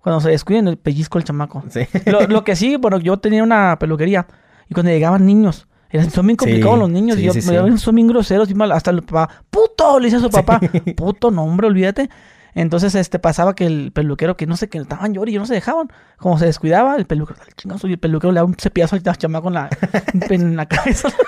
cuando 0.00 0.20
se 0.20 0.30
descuiden, 0.30 0.66
el 0.66 0.76
pellizco 0.76 1.18
el 1.18 1.24
chamaco. 1.24 1.62
Sí. 1.68 1.86
Lo, 2.06 2.22
lo 2.26 2.42
que 2.42 2.56
sí, 2.56 2.74
bueno, 2.74 2.98
yo 2.98 3.16
tenía 3.18 3.44
una 3.44 3.78
peluquería 3.78 4.26
y 4.68 4.74
cuando 4.74 4.90
llegaban 4.90 5.24
niños 5.24 5.68
son 6.10 6.26
bien 6.26 6.36
complicados 6.36 6.78
los 6.78 6.90
niños. 6.90 7.18
y 7.18 7.22
yo, 7.22 7.32
son 7.78 7.94
bien 7.94 8.08
groseros 8.08 8.50
y 8.50 8.54
mal. 8.54 8.72
Hasta 8.72 8.90
el 8.90 9.02
papá, 9.02 9.42
puto, 9.50 9.98
le 9.98 10.06
dice 10.06 10.16
a 10.16 10.20
su 10.20 10.30
papá. 10.30 10.60
Puto, 10.96 11.30
no, 11.30 11.44
hombre, 11.44 11.66
olvídate. 11.66 12.08
Entonces, 12.54 12.94
este, 12.94 13.18
pasaba 13.18 13.54
que 13.54 13.66
el 13.66 13.92
peluquero, 13.92 14.36
que 14.36 14.46
no 14.46 14.56
sé, 14.56 14.68
que 14.68 14.78
estaban 14.78 15.12
llorando 15.12 15.36
y 15.36 15.38
no 15.38 15.46
se 15.46 15.54
dejaban. 15.54 15.92
Como 16.16 16.38
se 16.38 16.46
descuidaba, 16.46 16.96
el 16.96 17.04
peluquero, 17.04 17.38
el 17.46 17.54
chingazo, 17.54 17.86
y 17.86 17.92
el 17.92 17.98
peluquero 17.98 18.32
le 18.32 18.40
da 18.40 18.44
un 18.44 18.54
cepillazo 18.54 18.96
al 18.96 19.02
chamaco 19.02 19.48
en 19.48 19.54
la, 19.54 19.68
en 20.30 20.56
la 20.56 20.66
cabeza. 20.66 21.10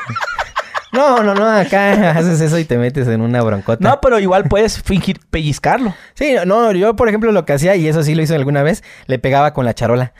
No, 0.91 1.23
no, 1.23 1.35
no, 1.35 1.47
acá 1.47 2.13
haces 2.13 2.41
eso 2.41 2.59
y 2.59 2.65
te 2.65 2.79
metes 2.79 3.07
en 3.09 3.21
una 3.21 3.43
broncota. 3.43 3.87
No, 3.87 4.01
pero 4.01 4.19
igual 4.19 4.45
puedes 4.45 4.83
fingir 4.83 5.21
pellizcarlo. 5.31 5.95
Sí, 6.15 6.35
no, 6.47 6.73
yo 6.73 6.97
por 6.97 7.09
ejemplo 7.09 7.31
lo 7.31 7.45
que 7.45 7.53
hacía, 7.53 7.77
y 7.77 7.87
eso 7.87 8.03
sí 8.03 8.15
lo 8.15 8.23
hice 8.23 8.35
alguna 8.35 8.63
vez, 8.63 8.83
le 9.07 9.19
pegaba 9.19 9.53
con 9.53 9.67
la 9.67 9.75
charola. 9.75 10.15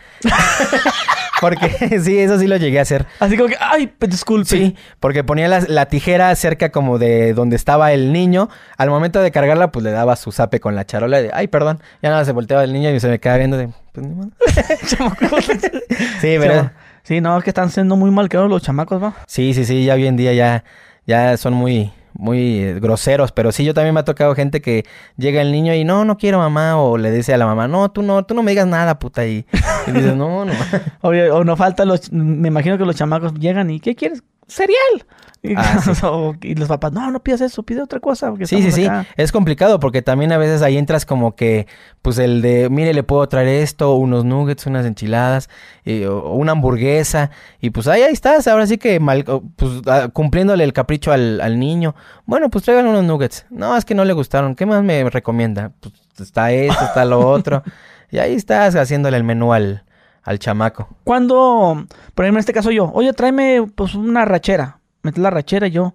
Porque 1.41 1.69
sí, 2.03 2.19
eso 2.19 2.39
sí 2.39 2.47
lo 2.47 2.57
llegué 2.57 2.79
a 2.79 2.83
hacer. 2.83 3.07
Así 3.21 3.37
como 3.37 3.49
que, 3.49 3.57
ay, 3.61 3.93
disculpe. 4.01 4.49
Sí, 4.49 4.77
porque 5.01 5.25
ponía 5.25 5.49
la, 5.49 5.87
tijera 5.87 6.35
cerca 6.35 6.71
como 6.71 6.99
de 6.99 7.35
donde 7.35 7.57
estaba 7.57 7.93
el 7.93 8.13
niño. 8.13 8.49
Al 8.77 8.91
momento 8.91 9.21
de 9.21 9.31
cargarla, 9.31 9.71
pues 9.71 9.85
le 9.85 9.91
daba 9.91 10.17
su 10.17 10.33
zape 10.33 10.61
con 10.61 10.75
la 10.75 10.85
charola 10.85 11.21
de, 11.21 11.31
ay, 11.33 11.49
perdón. 11.49 11.81
Ya 12.03 12.11
nada, 12.11 12.25
se 12.25 12.33
volteaba 12.33 12.65
el 12.65 12.73
niño 12.73 12.91
y 12.91 13.01
se 13.01 13.09
me 13.09 13.19
quedaba 13.19 13.39
viendo 13.39 13.57
de, 13.57 13.69
pues 13.93 14.07
ni 14.07 14.15
modo. 14.15 14.31
sí, 16.21 16.39
¿verdad? 16.39 16.73
Sí, 17.03 17.21
no, 17.21 17.39
es 17.39 17.45
que 17.45 17.51
están 17.51 17.71
siendo 17.71 17.97
muy 17.97 18.11
mal 18.11 18.29
los 18.33 18.63
chamacos, 18.63 19.03
¿va? 19.03 19.15
Sí, 19.27 19.55
sí, 19.55 19.65
sí, 19.65 19.85
ya 19.85 19.95
hoy 19.95 20.07
en 20.07 20.17
día 20.17 20.35
ya, 20.35 20.65
ya 21.07 21.37
son 21.39 21.55
muy, 21.55 21.91
muy 22.19 22.59
eh, 22.59 22.81
groseros, 22.81 23.33
pero 23.33 23.53
sí, 23.53 23.65
yo 23.65 23.73
también 23.73 23.95
me 23.95 24.01
ha 24.01 24.05
tocado 24.05 24.35
gente 24.35 24.61
que 24.61 24.85
llega 25.17 25.41
el 25.41 25.53
niño 25.53 25.73
y 25.73 25.85
no, 25.85 26.05
no 26.05 26.19
quiero 26.19 26.39
mamá, 26.39 26.77
o 26.77 26.99
le 26.99 27.11
dice 27.11 27.33
a 27.33 27.39
la 27.39 27.47
mamá, 27.47 27.69
no, 27.69 27.91
tú 27.91 28.03
no, 28.03 28.27
tú 28.27 28.35
no 28.35 28.43
me 28.43 28.51
digas 28.51 28.67
nada, 28.67 28.99
puta, 28.99 29.25
y, 29.25 29.47
y 29.87 29.93
dices, 29.93 30.15
no, 30.17 30.45
no. 30.45 30.53
o 31.01 31.45
no 31.45 31.57
falta 31.57 31.85
los, 31.87 32.13
me 32.13 32.49
imagino 32.49 32.77
que 32.77 32.85
los 32.85 32.97
chamacos 32.97 33.33
llegan 33.35 33.71
y, 33.71 33.81
¿qué 33.81 33.95
quieres? 33.95 34.23
cereal. 34.49 35.07
Ah, 35.57 35.81
y, 36.43 36.55
los 36.55 36.69
papás, 36.69 36.93
no, 36.93 37.11
no 37.11 37.23
pidas 37.23 37.41
eso, 37.41 37.63
pide 37.63 37.83
otra 37.83 38.01
cosa. 38.01 38.33
sí, 38.45 38.63
sí, 38.63 38.73
sí. 38.73 38.89
Es 39.17 39.33
complicado 39.33 39.79
porque 39.81 40.03
también 40.03 40.33
a 40.33 40.39
veces 40.39 40.63
ahí 40.63 40.77
entras 40.77 41.07
como 41.07 41.35
que, 41.37 41.67
pues 42.03 42.19
el 42.19 42.43
de, 42.43 42.69
mire, 42.71 42.93
le 42.95 43.03
puedo 43.03 43.27
traer 43.29 43.49
esto, 43.49 43.95
unos 43.95 44.25
nuggets, 44.25 44.67
unas 44.67 44.85
enchiladas, 44.87 45.49
o 45.87 46.35
una 46.35 46.53
hamburguesa. 46.53 47.31
Y 47.61 47.71
pues 47.71 47.87
ahí, 47.87 48.03
ahí 48.03 48.13
estás, 48.13 48.49
ahora 48.49 48.67
sí 48.67 48.79
que 48.79 49.01
mal, 49.01 49.25
pues, 49.57 49.83
ah, 49.87 50.09
cumpliéndole 50.13 50.65
el 50.65 50.73
capricho 50.73 51.13
al, 51.13 51.41
al 51.41 51.59
niño. 51.59 51.95
Bueno, 52.27 52.51
pues 52.51 52.65
traigan 52.65 52.87
unos 52.87 53.05
nuggets. 53.05 53.47
No, 53.51 53.77
es 53.77 53.85
que 53.85 53.95
no 53.95 54.05
le 54.05 54.13
gustaron. 54.13 54.55
¿Qué 54.55 54.67
más 54.67 54.83
me 54.83 55.09
recomienda? 55.09 55.73
Pues 55.81 55.95
está 56.21 56.51
esto, 56.53 56.85
está 56.85 57.05
lo 57.05 57.21
otro. 57.21 57.63
y 58.11 58.19
ahí 58.19 58.35
estás 58.35 58.75
haciéndole 58.75 59.17
el 59.17 59.25
menú 59.25 59.53
al, 59.53 59.85
al 60.23 60.39
chamaco. 60.39 60.89
Cuando, 61.05 61.87
por 62.15 62.25
ejemplo, 62.25 62.39
en 62.39 62.41
este 62.41 62.53
caso 62.53 62.71
yo, 62.71 62.91
oye, 62.93 63.13
tráeme 63.13 63.67
pues 63.75 63.95
una 63.95 64.25
rachera. 64.25 64.78
Mete 65.03 65.21
la 65.21 65.31
rachera 65.31 65.67
y 65.67 65.71
yo. 65.71 65.95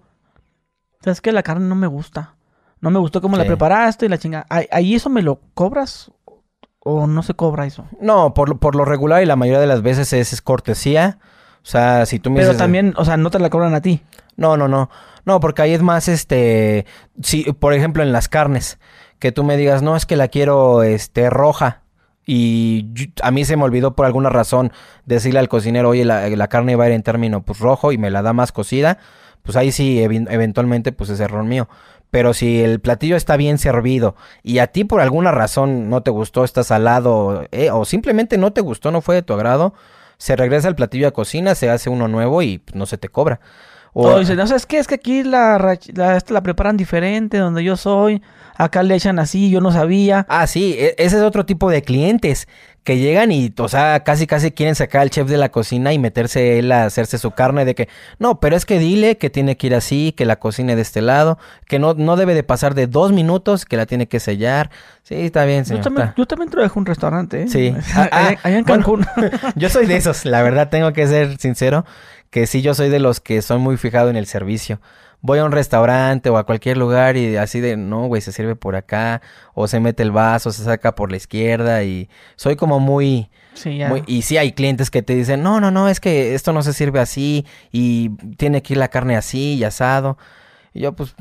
¿Sabes 1.00 1.20
que 1.20 1.32
La 1.32 1.42
carne 1.42 1.68
no 1.68 1.74
me 1.74 1.86
gusta. 1.86 2.34
No 2.80 2.90
me 2.90 2.98
gustó 2.98 3.22
cómo 3.22 3.36
la 3.36 3.44
preparaste 3.44 4.06
y 4.06 4.08
la 4.08 4.18
chinga. 4.18 4.46
¿Ahí 4.48 4.94
eso 4.94 5.08
me 5.08 5.22
lo 5.22 5.40
cobras? 5.54 6.10
¿O 6.80 7.06
no 7.06 7.22
se 7.22 7.32
cobra 7.32 7.64
eso? 7.64 7.86
No, 7.98 8.34
por, 8.34 8.58
por 8.58 8.74
lo 8.74 8.84
regular 8.84 9.22
y 9.22 9.26
la 9.26 9.36
mayoría 9.36 9.60
de 9.60 9.66
las 9.66 9.80
veces 9.80 10.12
es, 10.12 10.42
cortesía. 10.42 11.18
O 11.62 11.66
sea, 11.66 12.04
si 12.04 12.18
tú 12.18 12.30
me 12.30 12.40
Pero 12.40 12.56
también, 12.56 12.92
o 12.98 13.06
sea, 13.06 13.16
no 13.16 13.30
te 13.30 13.38
la 13.38 13.48
cobran 13.48 13.74
a 13.74 13.80
ti. 13.80 14.02
No, 14.36 14.58
no, 14.58 14.68
no. 14.68 14.90
No, 15.24 15.40
porque 15.40 15.62
ahí 15.62 15.72
es 15.72 15.80
más, 15.80 16.08
este... 16.08 16.84
Si, 17.22 17.44
por 17.54 17.72
ejemplo, 17.72 18.02
en 18.02 18.12
las 18.12 18.28
carnes. 18.28 18.78
Que 19.18 19.32
tú 19.32 19.44
me 19.44 19.56
digas, 19.56 19.80
no, 19.80 19.96
es 19.96 20.04
que 20.04 20.16
la 20.16 20.28
quiero, 20.28 20.82
este, 20.82 21.30
roja 21.30 21.83
y 22.26 22.86
a 23.22 23.30
mí 23.30 23.44
se 23.44 23.56
me 23.56 23.64
olvidó 23.64 23.94
por 23.94 24.06
alguna 24.06 24.30
razón 24.30 24.72
decirle 25.04 25.40
al 25.40 25.48
cocinero, 25.48 25.90
oye, 25.90 26.04
la, 26.04 26.48
carne 26.48 26.76
va 26.76 26.84
a 26.84 26.88
ir 26.88 26.94
en 26.94 27.02
término 27.02 27.42
pues 27.42 27.58
rojo 27.58 27.92
y 27.92 27.98
me 27.98 28.10
la 28.10 28.22
da 28.22 28.32
más 28.32 28.52
cocida, 28.52 28.98
pues 29.42 29.56
ahí 29.56 29.72
sí, 29.72 30.02
eventualmente 30.02 30.92
pues 30.92 31.10
es 31.10 31.20
error 31.20 31.44
mío. 31.44 31.68
Pero 32.10 32.32
si 32.32 32.62
el 32.62 32.80
platillo 32.80 33.16
está 33.16 33.36
bien 33.36 33.58
servido 33.58 34.14
y 34.42 34.58
a 34.58 34.68
ti 34.68 34.84
por 34.84 35.00
alguna 35.00 35.32
razón 35.32 35.90
no 35.90 36.02
te 36.02 36.10
gustó, 36.10 36.44
está 36.44 36.62
salado 36.62 37.46
eh, 37.50 37.70
o 37.70 37.84
simplemente 37.84 38.38
no 38.38 38.52
te 38.52 38.60
gustó, 38.60 38.90
no 38.90 39.00
fue 39.00 39.16
de 39.16 39.22
tu 39.22 39.34
agrado, 39.34 39.74
se 40.16 40.36
regresa 40.36 40.68
el 40.68 40.76
platillo 40.76 41.08
a 41.08 41.10
cocina, 41.10 41.54
se 41.54 41.70
hace 41.70 41.90
uno 41.90 42.06
nuevo 42.08 42.40
y 42.40 42.58
pues, 42.58 42.76
no 42.76 42.86
se 42.86 42.98
te 42.98 43.08
cobra. 43.08 43.40
O, 43.96 44.18
dicen, 44.18 44.36
no, 44.36 44.46
¿sabes 44.46 44.66
qué? 44.66 44.78
Es 44.78 44.88
que 44.88 44.96
aquí 44.96 45.22
la, 45.22 45.78
la, 45.94 46.22
la 46.28 46.42
preparan 46.42 46.76
diferente, 46.76 47.38
donde 47.38 47.62
yo 47.62 47.76
soy. 47.76 48.20
Acá 48.56 48.82
le 48.82 48.94
echan 48.96 49.18
así, 49.20 49.50
yo 49.50 49.60
no 49.60 49.70
sabía. 49.70 50.26
Ah, 50.28 50.46
sí, 50.48 50.74
e, 50.78 50.94
ese 50.98 51.16
es 51.16 51.22
otro 51.22 51.46
tipo 51.46 51.70
de 51.70 51.82
clientes 51.82 52.48
que 52.84 52.98
llegan 52.98 53.32
y, 53.32 53.52
o 53.56 53.68
sea, 53.68 54.00
casi 54.04 54.26
casi 54.26 54.52
quieren 54.52 54.74
sacar 54.74 55.00
al 55.00 55.10
chef 55.10 55.26
de 55.26 55.38
la 55.38 55.48
cocina 55.48 55.94
y 55.94 55.98
meterse 55.98 56.58
él 56.58 56.70
a 56.70 56.84
hacerse 56.84 57.16
su 57.16 57.30
carne 57.30 57.64
de 57.64 57.74
que, 57.74 57.88
no, 58.18 58.40
pero 58.40 58.56
es 58.56 58.66
que 58.66 58.78
dile 58.78 59.16
que 59.16 59.30
tiene 59.30 59.56
que 59.56 59.68
ir 59.68 59.74
así, 59.74 60.12
que 60.12 60.26
la 60.26 60.36
cocine 60.36 60.76
de 60.76 60.82
este 60.82 61.00
lado, 61.00 61.38
que 61.66 61.78
no, 61.78 61.94
no 61.94 62.16
debe 62.16 62.34
de 62.34 62.42
pasar 62.42 62.74
de 62.74 62.86
dos 62.86 63.10
minutos, 63.10 63.64
que 63.64 63.78
la 63.78 63.86
tiene 63.86 64.06
que 64.06 64.20
sellar. 64.20 64.70
Sí, 65.02 65.14
está 65.14 65.46
bien, 65.46 65.64
señor. 65.64 65.80
Yo 65.80 65.84
también, 65.84 66.14
yo 66.14 66.26
también 66.26 66.50
trabajo 66.50 66.78
un 66.78 66.86
restaurante, 66.86 67.42
¿eh? 67.42 67.48
Sí. 67.48 67.74
Ah, 67.94 68.08
ah, 68.10 68.34
allá 68.42 68.58
en 68.58 68.64
Cancún. 68.64 69.06
yo 69.56 69.70
soy 69.70 69.86
de 69.86 69.96
esos, 69.96 70.24
la 70.26 70.42
verdad, 70.42 70.68
tengo 70.68 70.92
que 70.92 71.06
ser 71.06 71.38
sincero, 71.38 71.86
que 72.34 72.48
sí, 72.48 72.62
yo 72.62 72.74
soy 72.74 72.88
de 72.88 72.98
los 72.98 73.20
que 73.20 73.42
son 73.42 73.60
muy 73.60 73.76
fijado 73.76 74.10
en 74.10 74.16
el 74.16 74.26
servicio 74.26 74.80
voy 75.24 75.38
a 75.38 75.44
un 75.46 75.52
restaurante 75.52 76.28
o 76.28 76.36
a 76.36 76.44
cualquier 76.44 76.76
lugar 76.76 77.16
y 77.16 77.36
así 77.36 77.58
de, 77.60 77.78
no, 77.78 78.08
güey, 78.08 78.20
se 78.20 78.30
sirve 78.30 78.56
por 78.56 78.76
acá, 78.76 79.22
o 79.54 79.66
se 79.66 79.80
mete 79.80 80.02
el 80.02 80.10
vaso, 80.10 80.52
se 80.52 80.62
saca 80.64 80.94
por 80.94 81.10
la 81.10 81.16
izquierda 81.16 81.82
y 81.82 82.10
soy 82.36 82.56
como 82.56 82.78
muy... 82.78 83.30
Sí, 83.54 83.78
ya. 83.78 83.90
y 84.06 84.20
sí 84.20 84.36
hay 84.36 84.52
clientes 84.52 84.90
que 84.90 85.00
te 85.00 85.14
dicen, 85.14 85.42
no, 85.42 85.60
no, 85.60 85.70
no, 85.70 85.88
es 85.88 85.98
que 85.98 86.34
esto 86.34 86.52
no 86.52 86.62
se 86.62 86.74
sirve 86.74 87.00
así 87.00 87.46
y 87.72 88.10
tiene 88.36 88.62
que 88.62 88.74
ir 88.74 88.78
la 88.78 88.88
carne 88.88 89.16
así 89.16 89.54
y 89.54 89.64
asado. 89.64 90.18
Y 90.74 90.80
yo 90.80 90.92
pues, 90.92 91.14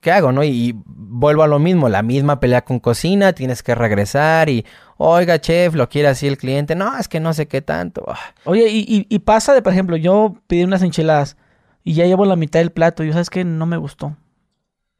¿qué 0.00 0.12
hago, 0.12 0.32
no? 0.32 0.44
Y, 0.44 0.74
vuelvo 0.84 1.42
a 1.42 1.48
lo 1.48 1.58
mismo, 1.58 1.88
la 1.88 2.02
misma 2.02 2.40
pelea 2.40 2.62
con 2.62 2.80
cocina, 2.80 3.32
tienes 3.32 3.62
que 3.62 3.74
regresar 3.74 4.48
y, 4.48 4.64
oiga, 4.96 5.40
chef, 5.40 5.74
lo 5.74 5.88
quiere 5.88 6.08
así 6.08 6.26
el 6.26 6.38
cliente, 6.38 6.74
no, 6.74 6.96
es 6.96 7.08
que 7.08 7.20
no 7.20 7.32
sé 7.34 7.48
qué 7.48 7.62
tanto. 7.62 8.04
Oye, 8.44 8.68
y, 8.68 9.06
y 9.08 9.18
pasa 9.20 9.54
de, 9.54 9.62
por 9.62 9.72
ejemplo, 9.72 9.96
yo 9.96 10.36
pedí 10.46 10.64
unas 10.64 10.82
enchiladas 10.82 11.36
y 11.84 11.94
ya 11.94 12.06
llevo 12.06 12.24
la 12.24 12.36
mitad 12.36 12.60
del 12.60 12.72
plato. 12.72 13.04
Y 13.04 13.12
sabes 13.12 13.30
que 13.30 13.44
no 13.44 13.66
me 13.66 13.76
gustó. 13.76 14.16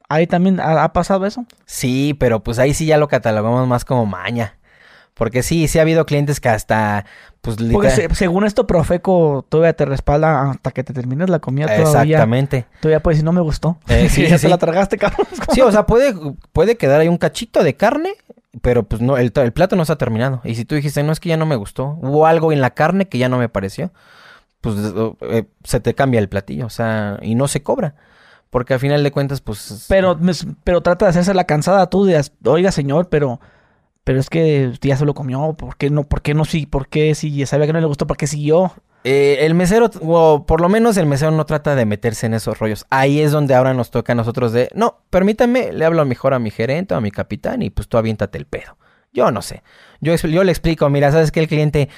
Ahí 0.09 0.27
también 0.27 0.59
ha, 0.61 0.93
pasado 0.93 1.24
eso. 1.24 1.47
Sí, 1.66 2.16
pero 2.19 2.43
pues 2.43 2.59
ahí 2.59 2.74
sí 2.74 2.85
ya 2.85 2.98
lo 2.98 3.07
catalogamos 3.07 3.69
más 3.69 3.85
como 3.85 4.07
maña. 4.07 4.59
Porque 5.20 5.42
sí, 5.42 5.68
sí 5.68 5.78
ha 5.78 5.82
habido 5.82 6.06
clientes 6.06 6.40
que 6.40 6.48
hasta, 6.48 7.05
pues... 7.42 7.59
Porque 7.70 7.90
según 8.14 8.47
esto, 8.47 8.66
Profeco 8.66 9.44
todavía 9.47 9.74
te 9.74 9.84
respalda 9.84 10.52
hasta 10.52 10.70
que 10.70 10.82
te 10.82 10.94
termines 10.94 11.28
la 11.28 11.40
comida 11.40 11.66
todavía. 11.66 12.16
Exactamente. 12.16 12.64
Todavía 12.80 13.02
puedes 13.02 13.18
decir, 13.18 13.26
no 13.26 13.32
me 13.32 13.42
gustó. 13.42 13.76
Eh, 13.88 14.09
sí, 14.10 14.26
ya 14.26 14.38
se 14.38 14.48
la 14.48 14.56
tragaste, 14.56 14.97
cabrón. 14.97 15.26
sí, 15.52 15.60
o 15.60 15.70
sea, 15.70 15.84
puede, 15.84 16.14
puede 16.55 16.78
quedar 16.78 17.02
ahí 17.02 17.09
un 17.09 17.18
cachito 17.18 17.62
de 17.62 17.76
carne, 17.76 18.14
pero 18.62 18.84
pues 18.84 19.02
no, 19.02 19.18
el, 19.18 19.30
el 19.34 19.52
plato 19.52 19.76
no 19.76 19.82
está 19.82 19.98
terminado. 19.98 20.40
Y 20.42 20.55
si 20.55 20.64
tú 20.64 20.74
dijiste, 20.74 21.02
no, 21.02 21.12
es 21.12 21.20
que 21.20 21.28
ya 21.28 21.36
no 21.36 21.44
me 21.44 21.56
gustó, 21.56 21.98
hubo 22.01 22.24
algo 22.24 22.51
en 22.51 22.62
la 22.62 22.70
carne 22.70 23.06
que 23.06 23.18
ya 23.18 23.28
no 23.28 23.36
me 23.36 23.51
pareció, 23.51 23.92
pues 24.62 24.76
eh, 25.20 25.44
se 25.64 25.80
te 25.80 25.94
cambia 25.94 26.20
el 26.20 26.30
platillo, 26.30 26.64
o 26.64 26.70
sea, 26.70 27.18
y 27.20 27.34
no 27.34 27.47
se 27.47 27.62
cobra. 27.62 27.94
Porque 28.48 28.72
al 28.72 28.80
final 28.80 29.02
de 29.02 29.12
cuentas, 29.12 29.42
pues... 29.42 29.84
Pero, 29.86 30.18
pero 30.64 30.80
trata 30.80 31.05
de 31.05 31.10
hacerse 31.10 31.34
la 31.34 31.44
cansada 31.44 31.90
tú 31.90 32.06
de, 32.06 32.24
oiga 32.47 32.72
señor, 32.72 33.10
pero... 33.10 33.38
Pero 34.11 34.19
es 34.19 34.28
que 34.28 34.73
ya 34.81 34.97
se 34.97 35.05
lo 35.05 35.15
comió, 35.15 35.53
¿por 35.53 35.77
qué 35.77 35.89
no? 35.89 36.03
¿Por 36.03 36.20
qué 36.20 36.35
no 36.35 36.45
sí? 36.45 36.66
¿Por 36.66 36.89
qué 36.89 37.15
si 37.15 37.47
sabía 37.47 37.69
que 37.69 37.73
no 37.73 37.78
le 37.78 37.87
gustó? 37.87 38.09
¿Por 38.09 38.16
qué 38.16 38.27
siguió? 38.27 38.73
Eh, 39.05 39.39
el 39.43 39.55
mesero, 39.55 39.89
o 40.03 40.47
por 40.47 40.61
lo 40.61 40.69
menos 40.69 40.97
el 40.97 41.07
mesero 41.07 41.31
no 41.31 41.47
trata 41.47 41.77
de 41.77 41.87
meterse 41.87 42.27
en 42.27 42.35
esos 42.35 42.59
rollos. 42.59 42.87
Ahí 42.91 43.20
es 43.20 43.31
donde 43.31 43.55
ahora 43.55 43.73
nos 43.73 43.93
toca 43.93 44.11
a 44.11 44.16
nosotros 44.16 44.53
de, 44.53 44.69
no, 44.74 44.99
permítame, 45.11 45.73
le 45.73 45.85
hablo 45.85 46.05
mejor 46.07 46.35
a 46.35 46.41
mi 46.41 46.51
gerente 46.51 46.93
o 46.93 46.97
a 46.97 47.01
mi 47.01 47.12
capitán 47.12 47.62
y 47.62 47.70
pues 47.70 47.87
tú 47.87 47.99
aviéntate 47.99 48.37
el 48.37 48.47
pedo. 48.47 48.77
Yo 49.12 49.31
no 49.31 49.43
sé. 49.43 49.62
Yo, 50.01 50.16
yo 50.16 50.43
le 50.43 50.51
explico, 50.51 50.91
mira, 50.91 51.12
sabes 51.12 51.31
que 51.31 51.39
el 51.39 51.47
cliente 51.47 51.89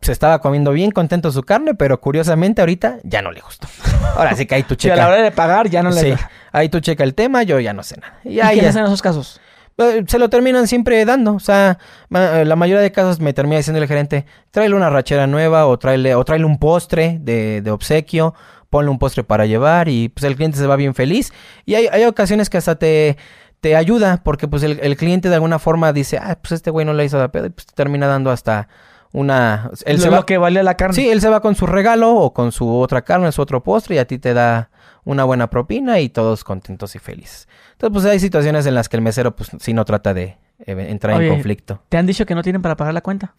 se 0.00 0.10
estaba 0.10 0.40
comiendo 0.40 0.72
bien 0.72 0.90
contento 0.90 1.30
su 1.30 1.44
carne, 1.44 1.76
pero 1.76 2.00
curiosamente 2.00 2.62
ahorita 2.62 2.98
ya 3.04 3.22
no 3.22 3.30
le 3.30 3.42
gustó. 3.42 3.68
Ahora 4.16 4.34
sí 4.34 4.44
que 4.44 4.56
ahí 4.56 4.64
tú 4.64 4.74
checa. 4.76 4.94
a 4.94 4.96
la 4.96 5.06
hora 5.06 5.22
de 5.22 5.30
pagar 5.30 5.70
ya 5.70 5.84
no 5.84 5.90
le 5.90 6.00
Sí, 6.00 6.14
ahí 6.50 6.68
tú 6.68 6.80
checa 6.80 7.04
el 7.04 7.14
tema, 7.14 7.44
yo 7.44 7.60
ya 7.60 7.72
no 7.72 7.84
sé 7.84 7.96
nada. 8.00 8.18
¿Y, 8.24 8.34
qué 8.58 8.66
hacen 8.66 8.80
en 8.80 8.86
esos 8.86 9.02
casos? 9.02 9.40
Eh, 9.80 10.04
se 10.06 10.18
lo 10.18 10.28
terminan 10.28 10.68
siempre 10.68 11.04
dando. 11.04 11.34
O 11.34 11.40
sea, 11.40 11.78
la 12.10 12.56
mayoría 12.56 12.82
de 12.82 12.92
casos 12.92 13.18
me 13.18 13.32
termina 13.32 13.56
diciendo 13.56 13.80
el 13.80 13.88
gerente, 13.88 14.26
tráele 14.50 14.74
una 14.74 14.90
rachera 14.90 15.26
nueva 15.26 15.66
o 15.66 15.78
tráele, 15.78 16.14
o 16.14 16.24
tráele 16.24 16.44
un 16.44 16.58
postre 16.58 17.18
de, 17.20 17.62
de 17.62 17.70
obsequio, 17.70 18.34
ponle 18.68 18.90
un 18.90 18.98
postre 18.98 19.24
para 19.24 19.46
llevar 19.46 19.88
y 19.88 20.10
pues 20.10 20.24
el 20.24 20.36
cliente 20.36 20.58
se 20.58 20.66
va 20.66 20.76
bien 20.76 20.94
feliz. 20.94 21.32
Y 21.64 21.74
hay, 21.74 21.86
hay 21.86 22.04
ocasiones 22.04 22.50
que 22.50 22.58
hasta 22.58 22.76
te, 22.76 23.16
te 23.60 23.76
ayuda 23.76 24.20
porque 24.22 24.48
pues 24.48 24.62
el, 24.62 24.96
cliente 24.96 25.28
de 25.28 25.34
alguna 25.34 25.58
forma 25.58 25.92
dice, 25.92 26.18
ah, 26.18 26.38
pues 26.40 26.52
este 26.52 26.70
güey 26.70 26.84
no 26.84 26.92
le 26.92 27.04
hizo 27.04 27.18
la 27.18 27.32
pedo 27.32 27.46
y 27.46 27.50
pues 27.50 27.66
termina 27.66 28.06
dando 28.06 28.30
hasta 28.30 28.68
una... 29.12 29.70
Él 29.84 30.00
se 30.00 30.08
va, 30.08 30.24
que 30.24 30.38
vale 30.38 30.62
la 30.62 30.76
carne. 30.76 30.94
Sí, 30.94 31.08
él 31.08 31.20
se 31.20 31.28
va 31.28 31.40
con 31.40 31.54
su 31.54 31.66
regalo 31.66 32.14
o 32.14 32.32
con 32.32 32.52
su 32.52 32.78
otra 32.78 33.02
carne, 33.02 33.32
su 33.32 33.42
otro 33.42 33.62
postre 33.62 33.96
y 33.96 33.98
a 33.98 34.06
ti 34.06 34.18
te 34.18 34.34
da 34.34 34.70
una 35.04 35.24
buena 35.24 35.48
propina 35.50 36.00
y 36.00 36.08
todos 36.08 36.44
contentos 36.44 36.94
y 36.94 36.98
felices. 36.98 37.48
Entonces 37.72 37.92
pues 37.92 38.04
hay 38.04 38.20
situaciones 38.20 38.66
en 38.66 38.74
las 38.74 38.88
que 38.88 38.96
el 38.96 39.02
mesero 39.02 39.34
pues 39.34 39.50
sí 39.58 39.72
no 39.72 39.84
trata 39.84 40.14
de 40.14 40.38
eh, 40.66 40.86
entrar 40.90 41.20
en 41.20 41.30
conflicto. 41.30 41.82
¿Te 41.88 41.96
han 41.96 42.06
dicho 42.06 42.26
que 42.26 42.34
no 42.34 42.42
tienen 42.42 42.62
para 42.62 42.76
pagar 42.76 42.94
la 42.94 43.00
cuenta? 43.00 43.34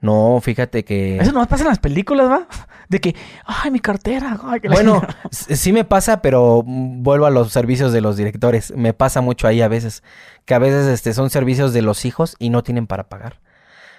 No, 0.00 0.38
fíjate 0.42 0.84
que... 0.84 1.16
Eso 1.16 1.32
no 1.32 1.46
pasa 1.46 1.62
en 1.62 1.68
las 1.68 1.78
películas, 1.78 2.28
¿va? 2.28 2.46
De 2.90 3.00
que, 3.00 3.16
ay, 3.46 3.70
mi 3.70 3.80
cartera. 3.80 4.38
bueno, 4.68 5.00
sí 5.30 5.72
me 5.72 5.84
pasa, 5.84 6.20
pero 6.20 6.62
vuelvo 6.62 7.24
a 7.24 7.30
los 7.30 7.50
servicios 7.50 7.94
de 7.94 8.02
los 8.02 8.18
directores. 8.18 8.74
Me 8.76 8.92
pasa 8.92 9.22
mucho 9.22 9.46
ahí 9.48 9.62
a 9.62 9.68
veces. 9.68 10.02
Que 10.44 10.52
a 10.52 10.58
veces 10.58 10.86
este, 10.88 11.14
son 11.14 11.30
servicios 11.30 11.72
de 11.72 11.80
los 11.80 12.04
hijos 12.04 12.36
y 12.38 12.50
no 12.50 12.62
tienen 12.62 12.86
para 12.86 13.08
pagar. 13.08 13.40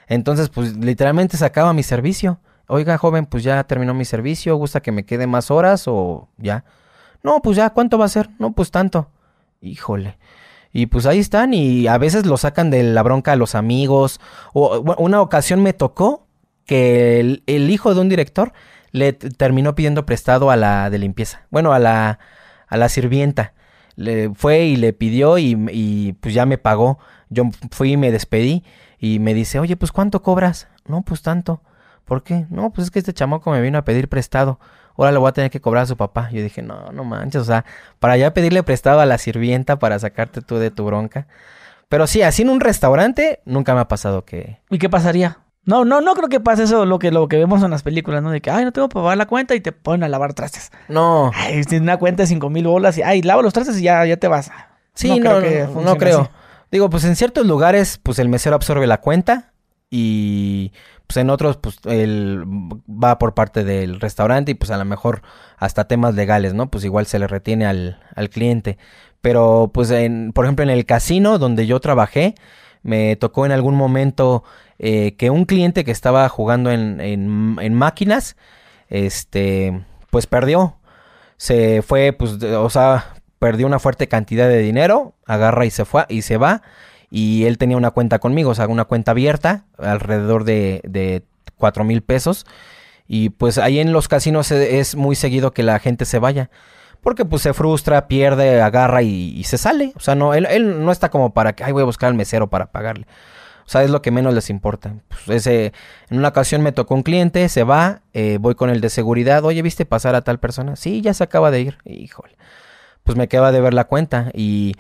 Entonces, 0.08 0.50
pues 0.50 0.76
literalmente 0.78 1.38
se 1.38 1.46
acaba 1.46 1.74
mi 1.74 1.84
servicio. 1.84 2.40
Oiga, 2.68 2.98
joven, 2.98 3.26
pues 3.26 3.44
ya 3.44 3.64
terminó 3.64 3.94
mi 3.94 4.06
servicio. 4.06 4.56
¿Gusta 4.58 4.82
que 4.82 4.92
me 4.92 5.06
quede 5.06 5.28
más 5.28 5.52
horas 5.52 5.86
o 5.88 6.30
ya? 6.38 6.66
No, 7.24 7.42
pues 7.42 7.58
ya, 7.58 7.72
¿cuánto 7.72 7.98
va 7.98 8.06
a 8.06 8.10
ser? 8.10 8.30
No, 8.40 8.54
pues 8.54 8.72
tanto. 8.72 9.10
Híjole. 9.62 10.18
Y 10.72 10.88
pues 10.88 11.06
ahí 11.06 11.20
están 11.20 11.54
y 11.54 11.88
a 11.88 11.98
veces 11.98 12.26
lo 12.26 12.38
sacan 12.38 12.70
de 12.70 12.84
la 12.84 13.02
bronca 13.02 13.32
a 13.32 13.36
los 13.36 13.56
amigos. 13.56 14.20
O 14.54 14.84
una 14.98 15.22
ocasión 15.22 15.64
me 15.64 15.74
tocó 15.74 16.28
que 16.66 17.20
el, 17.46 17.70
hijo 17.70 17.94
de 17.94 18.02
un 18.02 18.10
director 18.10 18.52
le 18.92 19.14
terminó 19.14 19.74
pidiendo 19.76 20.06
prestado 20.06 20.52
a 20.52 20.56
la 20.56 20.90
de 20.90 21.00
limpieza. 21.00 21.48
Bueno, 21.50 21.72
a 21.72 21.80
la, 21.80 22.20
a 22.68 22.78
la 22.78 22.90
sirvienta. 22.90 23.54
Le 23.96 24.34
fue 24.34 24.66
y 24.66 24.76
le 24.76 24.92
pidió 24.92 25.38
y, 25.38 25.58
y 25.72 26.14
pues 26.14 26.34
ya 26.34 26.46
me 26.46 26.58
pagó. 26.58 27.00
Yo 27.30 27.46
fui 27.72 27.94
y 27.94 27.98
me 27.98 28.12
despedí 28.12 28.64
y 29.14 29.20
me 29.20 29.34
dice, 29.34 29.60
oye, 29.60 29.76
pues 29.76 29.92
¿cuánto 29.92 30.22
cobras? 30.22 30.68
No, 30.88 31.02
pues 31.02 31.22
tanto. 31.22 31.62
¿Por 32.06 32.24
qué? 32.24 32.46
No, 32.50 32.72
pues 32.72 32.86
es 32.86 32.92
que 32.92 33.00
este 33.00 33.14
chamaco 33.14 33.52
me 33.52 33.62
vino 33.62 33.78
a 33.78 33.84
pedir 33.84 34.10
prestado 34.10 34.60
ahora 34.98 35.12
le 35.12 35.18
voy 35.18 35.30
a 35.30 35.34
tener 35.34 35.52
que 35.52 35.62
cobrar 35.62 35.84
a 35.84 35.88
su 35.88 35.98
papá. 35.98 36.30
Yo 36.32 36.42
dije, 36.42 36.62
no, 36.62 36.92
no 36.92 37.04
manches, 37.04 37.42
o 37.42 37.46
sea, 37.46 37.66
para 38.00 38.18
ya 38.18 38.34
pedirle 38.34 38.64
prestado 38.64 39.00
a 39.00 39.06
la 39.06 39.18
sirvienta 39.18 39.80
para 39.80 40.00
sacarte 40.00 40.42
tú 40.42 40.58
de 40.58 40.72
tu 40.72 40.86
bronca. 40.86 41.28
Pero 41.90 42.08
sí, 42.08 42.22
así 42.22 42.42
en 42.42 42.50
un 42.50 42.60
restaurante 42.60 43.40
nunca 43.46 43.74
me 43.76 43.82
ha 43.82 43.88
pasado 43.88 44.26
que... 44.26 44.60
¿Y 44.70 44.80
qué 44.80 44.90
pasaría? 44.90 45.40
No, 45.66 45.86
no, 45.86 46.02
no 46.02 46.14
creo 46.14 46.30
que 46.30 46.40
pase 46.40 46.64
eso 46.64 46.86
lo 46.86 47.00
que, 47.00 47.12
lo 47.12 47.28
que 47.28 47.38
vemos 47.38 47.64
en 47.64 47.72
las 47.72 47.84
películas, 47.84 48.22
¿no? 48.22 48.32
De 48.32 48.42
que, 48.42 48.52
ay, 48.52 48.66
no 48.66 48.72
tengo 48.72 48.90
para 48.90 49.04
pagar 49.04 49.18
la 49.18 49.26
cuenta 49.26 49.56
y 49.56 49.62
te 49.62 49.72
ponen 49.72 50.04
a 50.04 50.10
lavar 50.10 50.34
trastes. 50.34 50.72
No. 50.88 51.32
Ay, 51.34 51.64
tienes 51.64 51.82
una 51.82 51.98
cuenta 51.98 52.24
de 52.24 52.28
cinco 52.28 52.50
mil 52.50 52.68
bolas 52.68 52.98
y, 52.98 53.02
ay, 53.02 53.22
lava 53.22 53.42
los 53.42 53.54
trastes 53.54 53.80
y 53.80 53.84
ya, 53.84 54.06
ya 54.06 54.18
te 54.18 54.28
vas. 54.28 54.52
Sí, 54.94 55.20
no, 55.20 55.34
no 55.34 55.40
creo. 55.40 55.68
No, 55.72 55.82
no 55.82 55.98
creo. 55.98 56.30
Digo, 56.72 56.90
pues 56.90 57.04
en 57.06 57.16
ciertos 57.16 57.46
lugares, 57.46 58.00
pues 58.02 58.20
el 58.20 58.30
mesero 58.30 58.56
absorbe 58.56 58.88
la 58.88 59.00
cuenta 59.02 59.54
y 59.90 60.74
pues 61.08 61.18
en 61.18 61.30
otros 61.30 61.58
pues 61.58 61.78
él 61.86 62.44
va 62.88 63.20
por 63.20 63.34
parte 63.34 63.64
del 63.64 64.00
restaurante 64.00 64.52
y 64.52 64.56
pues 64.56 64.72
a 64.72 64.78
lo 64.78 64.86
mejor 64.86 65.22
hasta 65.58 65.88
temas 65.88 66.16
legales, 66.16 66.54
¿no? 66.54 66.70
Pues 66.70 66.84
igual 66.84 67.06
se 67.06 67.20
le 67.20 67.28
retiene 67.28 67.66
al, 67.66 68.00
al 68.16 68.30
cliente. 68.30 68.78
Pero 69.22 69.72
pues 69.74 69.92
en, 69.92 70.34
por 70.34 70.46
ejemplo 70.46 70.64
en 70.64 70.70
el 70.70 70.86
casino 70.86 71.38
donde 71.38 71.68
yo 71.68 71.80
trabajé, 71.80 72.36
me 72.84 73.16
tocó 73.16 73.46
en 73.46 73.52
algún 73.52 73.76
momento 73.76 74.44
eh, 74.78 75.16
que 75.18 75.30
un 75.30 75.46
cliente 75.46 75.84
que 75.84 75.92
estaba 75.92 76.28
jugando 76.30 76.72
en, 76.72 77.02
en, 77.02 77.58
en, 77.60 77.74
máquinas, 77.74 78.36
este, 78.90 79.84
pues 80.12 80.28
perdió. 80.28 80.78
Se 81.38 81.82
fue, 81.82 82.14
pues, 82.14 82.42
o 82.44 82.70
sea, 82.70 83.15
perdió 83.46 83.68
una 83.68 83.78
fuerte 83.78 84.08
cantidad 84.08 84.48
de 84.48 84.58
dinero, 84.58 85.14
agarra 85.28 85.68
y 85.68 85.70
se 85.70 85.86
fue 85.86 86.04
y 86.10 86.24
se 86.24 86.38
va 86.38 86.64
y 87.12 87.46
él 87.46 87.60
tenía 87.60 87.78
una 87.78 87.92
cuenta 87.92 88.18
conmigo, 88.18 88.50
o 88.50 88.56
sea, 88.56 88.68
una 88.68 88.86
cuenta 88.86 89.12
abierta, 89.12 89.66
alrededor 89.78 90.46
de, 90.46 90.82
de 90.84 91.22
4 91.58 91.84
mil 91.84 92.02
pesos. 92.02 92.48
Y 93.08 93.30
pues 93.30 93.60
ahí 93.60 93.78
en 93.78 93.94
los 93.94 94.08
casinos 94.08 94.50
es 94.50 94.96
muy 94.96 95.16
seguido 95.16 95.54
que 95.54 95.62
la 95.62 95.78
gente 95.78 96.06
se 96.06 96.18
vaya. 96.18 96.50
Porque 97.02 97.24
pues 97.24 97.44
se 97.44 97.54
frustra, 97.54 98.08
pierde, 98.08 98.64
agarra 98.64 99.04
y, 99.04 99.44
se 99.44 99.60
sale. 99.60 99.94
O 99.96 100.00
sea, 100.00 100.16
no, 100.16 100.34
él, 100.34 100.84
no 100.84 100.92
está 100.92 101.10
como 101.10 101.36
para 101.36 101.54
que, 101.54 101.64
ay, 101.64 101.72
voy 101.72 101.84
a 101.84 101.86
buscar 101.86 102.08
al 102.08 102.16
mesero 102.16 102.50
para 102.50 102.72
pagarle. 102.72 103.06
O 103.64 103.70
sea, 103.70 103.84
es 103.84 103.92
lo 103.92 104.02
que 104.02 104.10
menos 104.10 104.34
les 104.34 104.50
importa. 104.50 104.96
Pues 105.08 105.46
ese, 105.46 105.72
en 106.10 106.18
una 106.18 106.30
ocasión 106.30 106.64
me 106.64 106.72
tocó 106.72 106.96
un 106.96 107.04
cliente, 107.04 107.48
se 107.50 107.64
va, 107.64 108.02
eh, 108.16 108.40
voy 108.42 108.56
con 108.56 108.72
el 108.72 108.82
de 108.82 108.90
seguridad, 108.90 109.46
oye, 109.46 109.62
¿viste 109.62 109.86
pasar 109.86 110.16
a 110.16 110.22
tal 110.22 110.40
persona? 110.40 110.76
Sí, 110.76 111.02
ya 111.02 111.14
se 111.14 111.24
acaba 111.24 111.52
de 111.52 111.62
ir. 111.62 111.78
Híjole. 111.86 112.36
Pues 113.06 113.18
me 113.18 113.30
queda 113.30 113.54
de 113.54 113.62
ver 113.62 113.74
la 113.74 113.86
cuenta 113.86 114.32
y 114.34 114.74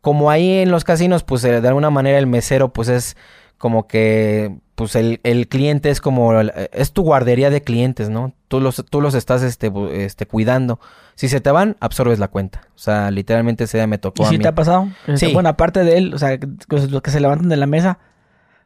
como 0.00 0.30
ahí 0.30 0.58
en 0.58 0.70
los 0.70 0.84
casinos, 0.84 1.22
pues 1.22 1.44
eh, 1.44 1.60
de 1.60 1.68
alguna 1.68 1.90
manera 1.90 2.18
el 2.18 2.26
mesero, 2.26 2.72
pues 2.72 2.88
es 2.88 3.16
como 3.58 3.86
que 3.86 4.56
pues 4.74 4.96
el, 4.96 5.20
el, 5.22 5.46
cliente 5.46 5.90
es 5.90 6.00
como 6.00 6.32
es 6.40 6.92
tu 6.92 7.02
guardería 7.02 7.50
de 7.50 7.62
clientes, 7.62 8.08
¿no? 8.10 8.34
Tú 8.48 8.60
los 8.60 8.84
tú 8.90 9.00
los 9.00 9.14
estás 9.14 9.42
este 9.42 9.70
este 9.92 10.26
cuidando. 10.26 10.80
Si 11.14 11.28
se 11.28 11.40
te 11.40 11.50
van, 11.52 11.76
absorbes 11.78 12.18
la 12.18 12.28
cuenta. 12.28 12.62
O 12.74 12.78
sea, 12.78 13.12
literalmente 13.12 13.64
ese 13.64 13.78
día 13.78 13.86
me 13.86 13.98
tocó 13.98 14.24
¿Y 14.24 14.26
si 14.26 14.38
te 14.38 14.48
ha 14.48 14.54
pasado? 14.54 14.88
Sí. 15.14 15.32
Bueno, 15.32 15.50
aparte 15.50 15.84
de 15.84 15.98
él, 15.98 16.14
o 16.14 16.18
sea, 16.18 16.36
los 16.68 17.02
que 17.02 17.10
se 17.12 17.20
levantan 17.20 17.48
de 17.48 17.56
la 17.56 17.66
mesa 17.66 17.98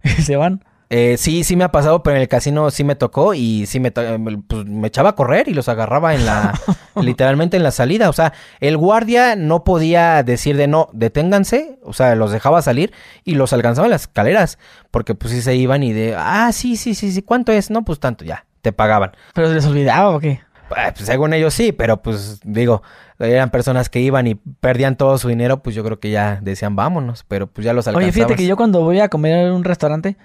y 0.03 0.09
se 0.23 0.37
van. 0.37 0.65
Eh, 0.89 1.17
sí, 1.19 1.43
sí 1.43 1.57
me 1.57 1.65
ha 1.65 1.73
pasado, 1.73 2.03
pero 2.03 2.17
en 2.17 2.23
el 2.23 2.29
casino 2.29 2.71
sí 2.71 2.85
me 2.85 2.95
tocó 2.95 3.35
y 3.35 3.67
sí 3.67 3.81
me, 3.81 3.91
pues, 3.91 4.67
me 4.67 4.87
echaba 4.87 5.11
a 5.11 5.15
correr 5.15 5.49
y 5.49 5.55
los 5.55 5.69
agarraba 5.69 6.15
en 6.15 6.25
la, 6.27 6.59
literalmente 7.01 7.57
en 7.57 7.65
la 7.65 7.73
salida. 7.73 8.09
O 8.09 8.13
sea, 8.13 8.33
el 8.61 8.77
guardia 8.77 9.35
no 9.35 9.65
podía 9.65 10.23
decir 10.23 10.57
de 10.57 10.69
no, 10.69 10.89
deténganse, 10.93 11.79
o 11.83 11.93
sea, 11.93 12.15
los 12.15 12.31
dejaba 12.31 12.63
salir 12.63 12.93
y 13.25 13.35
los 13.35 13.53
alcanzaba 13.53 13.87
en 13.87 13.91
las 13.91 14.03
escaleras, 14.03 14.59
porque 14.93 15.15
pues 15.15 15.33
sí 15.33 15.43
se 15.43 15.57
iban 15.57 15.83
y 15.83 15.93
de, 15.93 16.15
ah, 16.17 16.51
sí, 16.53 16.77
sí, 16.77 16.95
sí, 16.95 17.11
sí, 17.11 17.23
¿cuánto 17.23 17.51
es? 17.53 17.71
No, 17.71 17.85
pues 17.85 17.99
tanto, 17.99 18.25
ya, 18.25 18.47
te 18.63 18.73
pagaban. 18.73 19.11
¿Pero 19.35 19.49
se 19.49 19.55
les 19.55 19.67
olvidaba 19.67 20.11
o 20.11 20.21
qué? 20.21 20.41
Pues, 20.69 20.95
según 20.97 21.33
ellos 21.33 21.55
sí, 21.55 21.73
pero 21.73 22.03
pues 22.03 22.41
digo, 22.45 22.83
eran 23.19 23.51
personas 23.51 23.89
que 23.89 24.01
iban 24.01 24.27
y 24.27 24.35
perdían 24.35 24.97
todo 24.97 25.19
su 25.19 25.29
dinero, 25.29 25.63
pues 25.63 25.75
yo 25.75 25.85
creo 25.85 25.99
que 25.99 26.11
ya 26.11 26.39
decían 26.43 26.77
vámonos, 26.77 27.25
pero 27.27 27.49
pues 27.49 27.65
ya 27.65 27.73
los 27.73 27.87
alcanzabas. 27.87 28.05
Oye, 28.05 28.13
fíjate 28.13 28.37
que 28.37 28.47
yo 28.47 28.57
cuando 28.57 28.83
voy 28.83 29.01
a 29.01 29.09
comer 29.09 29.47
en 29.47 29.53
un 29.53 29.65
restaurante 29.65 30.17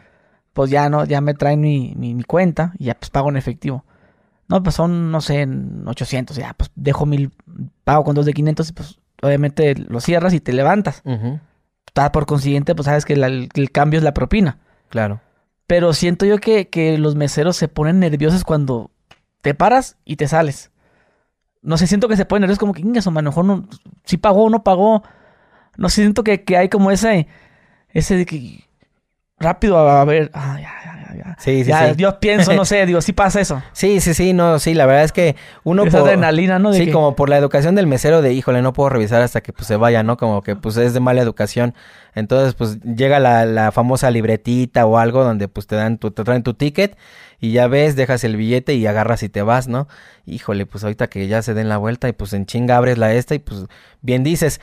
pues 0.53 0.69
ya 0.69 0.89
no, 0.89 1.05
ya 1.05 1.21
me 1.21 1.33
traen 1.33 1.61
mi, 1.61 1.93
mi, 1.95 2.23
cuenta 2.23 2.73
y 2.77 2.85
ya 2.85 2.95
pues 2.95 3.09
pago 3.09 3.29
en 3.29 3.37
efectivo. 3.37 3.85
No, 4.47 4.61
pues 4.61 4.75
son, 4.75 5.11
no 5.11 5.21
sé, 5.21 5.47
800, 5.85 6.35
ya 6.35 6.53
pues 6.53 6.71
dejo 6.75 7.05
mil, 7.05 7.31
pago 7.83 8.03
con 8.03 8.15
dos 8.15 8.25
de 8.25 8.33
500 8.33 8.69
y 8.69 8.73
pues 8.73 8.99
obviamente 9.21 9.75
lo 9.75 10.01
cierras 10.01 10.33
y 10.33 10.41
te 10.41 10.51
levantas. 10.51 11.03
Por 12.11 12.25
consiguiente, 12.25 12.75
pues 12.75 12.85
sabes 12.85 13.05
que 13.05 13.13
el, 13.13 13.71
cambio 13.71 13.97
es 13.97 14.03
la 14.03 14.13
propina. 14.13 14.57
Claro. 14.89 15.21
Pero 15.67 15.93
siento 15.93 16.25
yo 16.25 16.37
que, 16.39 16.67
que 16.67 16.97
los 16.97 17.15
meseros 17.15 17.55
se 17.55 17.69
ponen 17.69 17.99
nerviosos 17.99 18.43
cuando 18.43 18.91
te 19.41 19.53
paras 19.53 19.97
y 20.03 20.17
te 20.17 20.27
sales. 20.27 20.71
No 21.61 21.77
sé, 21.77 21.87
siento 21.87 22.09
que 22.09 22.17
se 22.17 22.25
ponen 22.25 22.41
nerviosos 22.41 22.59
como 22.59 22.73
que, 22.73 22.81
a 22.81 23.11
lo 23.11 23.21
mejor 23.21 23.45
no, 23.45 23.67
si 24.03 24.17
pagó 24.17 24.45
o 24.45 24.49
no 24.49 24.63
pagó. 24.63 25.03
No 25.77 25.87
sé, 25.87 26.01
siento 26.01 26.23
que, 26.23 26.43
que 26.43 26.57
hay 26.57 26.67
como 26.67 26.91
ese, 26.91 27.27
ese 27.89 28.17
de 28.17 28.25
que 28.25 28.65
rápido 29.41 29.77
a, 29.77 30.03
ver. 30.05 30.31
Ah, 30.33 30.57
ya, 30.59 30.73
ya, 30.83 31.15
ya. 31.15 31.35
Sí, 31.39 31.63
sí, 31.63 31.69
ya, 31.69 31.93
Dios 31.93 32.15
pienso, 32.15 32.53
no 32.53 32.65
sé, 32.65 32.85
digo, 32.85 33.01
sí 33.01 33.13
pasa 33.13 33.41
eso. 33.41 33.61
Sí, 33.73 33.99
sí, 33.99 34.13
sí, 34.13 34.33
no, 34.33 34.59
sí, 34.59 34.73
la 34.73 34.85
verdad 34.85 35.03
es 35.03 35.11
que 35.11 35.35
uno 35.63 35.83
Esa 35.83 35.99
adrenalina, 35.99 36.59
¿no? 36.59 36.73
sí, 36.73 36.91
como 36.91 37.15
por 37.15 37.29
la 37.29 37.37
educación 37.37 37.75
del 37.75 37.87
mesero 37.87 38.21
de, 38.21 38.33
híjole, 38.33 38.61
no 38.61 38.73
puedo 38.73 38.89
revisar 38.89 39.21
hasta 39.21 39.41
que 39.41 39.53
pues 39.53 39.67
se 39.67 39.75
vaya, 39.75 40.03
¿no? 40.03 40.17
Como 40.17 40.41
que 40.43 40.55
pues 40.55 40.77
es 40.77 40.93
de 40.93 40.99
mala 40.99 41.21
educación. 41.21 41.73
Entonces, 42.13 42.53
pues 42.55 42.81
llega 42.81 43.19
la, 43.19 43.45
la 43.45 43.71
famosa 43.71 44.11
libretita 44.11 44.85
o 44.85 44.97
algo 44.97 45.23
donde 45.23 45.47
pues 45.47 45.67
te 45.67 45.75
dan 45.75 45.97
tu, 45.97 46.11
te 46.11 46.23
traen 46.23 46.43
tu 46.43 46.53
ticket 46.53 46.97
y 47.41 47.51
ya 47.51 47.67
ves, 47.67 47.95
dejas 47.95 48.23
el 48.23 48.37
billete 48.37 48.75
y 48.75 48.85
agarras 48.85 49.23
y 49.23 49.29
te 49.29 49.41
vas, 49.41 49.67
¿no? 49.67 49.87
Híjole, 50.27 50.67
pues 50.67 50.83
ahorita 50.83 51.07
que 51.07 51.27
ya 51.27 51.41
se 51.41 51.55
den 51.55 51.69
la 51.69 51.77
vuelta 51.77 52.07
y 52.07 52.13
pues 52.13 52.33
en 52.33 52.45
chinga 52.45 52.77
abres 52.77 52.99
la 52.99 53.13
esta 53.13 53.33
y 53.33 53.39
pues 53.39 53.65
bien 54.01 54.23
dices, 54.23 54.61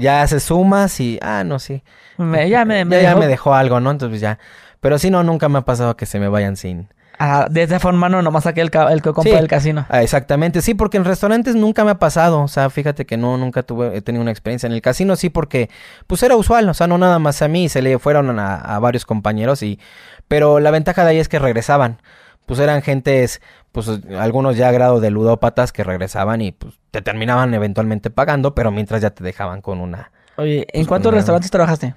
ya 0.00 0.20
haces 0.20 0.42
sumas 0.42 1.00
y, 1.00 1.18
ah, 1.22 1.42
no, 1.42 1.58
sí. 1.58 1.82
ya 2.18 2.66
me, 2.66 2.84
ya, 3.02 3.16
me 3.16 3.26
dejó 3.26 3.54
algo, 3.54 3.80
¿no? 3.80 3.90
Entonces 3.90 4.20
ya. 4.20 4.38
Pero 4.80 4.98
sí, 4.98 5.10
no, 5.10 5.24
nunca 5.24 5.48
me 5.48 5.58
ha 5.58 5.62
pasado 5.62 5.96
que 5.96 6.04
se 6.04 6.20
me 6.20 6.28
vayan 6.28 6.56
sin, 6.56 6.88
Ah, 7.20 7.48
de 7.50 7.64
esa 7.64 7.80
forma 7.80 8.08
no, 8.08 8.22
nomás 8.22 8.44
saqué 8.44 8.60
el, 8.60 8.70
el 8.90 9.02
que 9.02 9.12
compré 9.12 9.34
del 9.34 9.48
casino. 9.48 9.86
Ah, 9.88 10.02
exactamente, 10.02 10.62
sí, 10.62 10.74
porque 10.74 10.98
en 10.98 11.04
restaurantes 11.04 11.56
nunca 11.56 11.84
me 11.84 11.90
ha 11.90 11.98
pasado. 11.98 12.42
O 12.42 12.48
sea, 12.48 12.70
fíjate 12.70 13.06
que 13.06 13.16
no, 13.16 13.36
nunca 13.36 13.64
tuve, 13.64 13.96
he 13.96 14.02
tenido 14.02 14.22
una 14.22 14.30
experiencia. 14.30 14.68
En 14.68 14.72
el 14.72 14.80
casino 14.82 15.16
sí, 15.16 15.28
porque 15.28 15.68
pues 16.06 16.22
era 16.22 16.36
usual, 16.36 16.68
o 16.68 16.74
sea, 16.74 16.86
no 16.86 16.96
nada 16.96 17.18
más 17.18 17.42
a 17.42 17.48
mí, 17.48 17.68
se 17.68 17.82
le 17.82 17.98
fueron 17.98 18.38
a, 18.38 18.56
a 18.56 18.78
varios 18.78 19.04
compañeros 19.04 19.62
y... 19.62 19.80
Pero 20.28 20.60
la 20.60 20.70
ventaja 20.70 21.04
de 21.04 21.10
ahí 21.10 21.18
es 21.18 21.28
que 21.28 21.38
regresaban. 21.38 22.00
Pues 22.46 22.60
eran 22.60 22.80
gentes, 22.80 23.42
pues 23.72 23.90
algunos 24.18 24.56
ya 24.56 24.68
a 24.68 24.72
grado 24.72 25.00
de 25.00 25.10
ludópatas 25.10 25.72
que 25.72 25.84
regresaban 25.84 26.40
y 26.40 26.52
pues 26.52 26.78
te 26.90 27.02
terminaban 27.02 27.52
eventualmente 27.52 28.08
pagando, 28.08 28.54
pero 28.54 28.70
mientras 28.70 29.02
ya 29.02 29.10
te 29.10 29.22
dejaban 29.22 29.60
con 29.60 29.80
una... 29.80 30.12
Oye, 30.36 30.60
¿en 30.60 30.66
pues, 30.72 30.88
cuántos 30.88 31.12
restaurantes 31.12 31.50
trabajaste? 31.50 31.94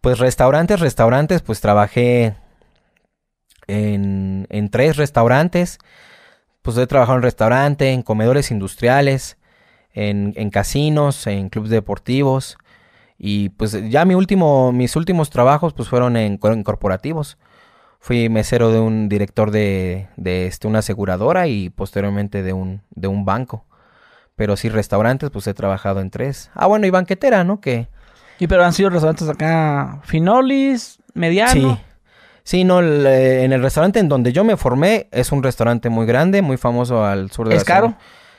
Pues 0.00 0.18
restaurantes, 0.18 0.80
restaurantes, 0.80 1.42
pues 1.42 1.60
trabajé 1.60 2.34
en, 3.66 4.46
en 4.50 4.70
tres 4.70 4.96
restaurantes. 4.96 5.78
Pues 6.62 6.76
he 6.76 6.86
trabajado 6.86 7.18
en 7.18 7.22
restaurante, 7.22 7.92
en 7.92 8.02
comedores 8.02 8.50
industriales, 8.50 9.38
en, 9.92 10.34
en 10.36 10.50
casinos, 10.50 11.26
en 11.26 11.48
clubes 11.48 11.70
deportivos. 11.70 12.58
Y 13.22 13.50
pues 13.50 13.76
ya 13.90 14.06
mi 14.06 14.14
último, 14.14 14.72
mis 14.72 14.96
últimos 14.96 15.28
trabajos 15.28 15.74
pues 15.74 15.90
fueron 15.90 16.16
en, 16.16 16.38
corporativos. 16.38 17.36
Fui 17.98 18.30
mesero 18.30 18.72
de 18.72 18.80
un 18.80 19.10
director 19.10 19.50
de, 19.50 20.08
de 20.16 20.46
este, 20.46 20.66
una 20.66 20.78
aseguradora 20.78 21.46
y 21.46 21.68
posteriormente 21.68 22.42
de 22.42 22.54
un, 22.54 22.80
de 22.88 23.08
un 23.08 23.26
banco. 23.26 23.66
Pero 24.36 24.56
sí, 24.56 24.70
restaurantes, 24.70 25.28
pues 25.28 25.46
he 25.46 25.52
trabajado 25.52 26.00
en 26.00 26.08
tres. 26.08 26.50
Ah, 26.54 26.66
bueno, 26.66 26.86
y 26.86 26.90
banquetera, 26.90 27.44
¿no? 27.44 27.60
Que... 27.60 27.88
Y 28.38 28.46
pero 28.46 28.64
han 28.64 28.72
sido 28.72 28.88
restaurantes 28.88 29.28
acá, 29.28 30.00
Finolis, 30.02 30.98
Mediano. 31.12 31.52
Sí, 31.52 31.80
Sí, 32.42 32.64
no, 32.64 32.80
eh, 32.82 33.44
en 33.44 33.52
el 33.52 33.62
restaurante 33.62 34.00
en 34.00 34.08
donde 34.08 34.32
yo 34.32 34.44
me 34.44 34.56
formé 34.56 35.08
es 35.12 35.30
un 35.30 35.42
restaurante 35.42 35.90
muy 35.90 36.06
grande, 36.06 36.40
muy 36.40 36.56
famoso 36.56 37.04
al 37.04 37.30
sur 37.30 37.48
de 37.48 37.56
¿Es 37.56 37.64
caro? 37.64 37.94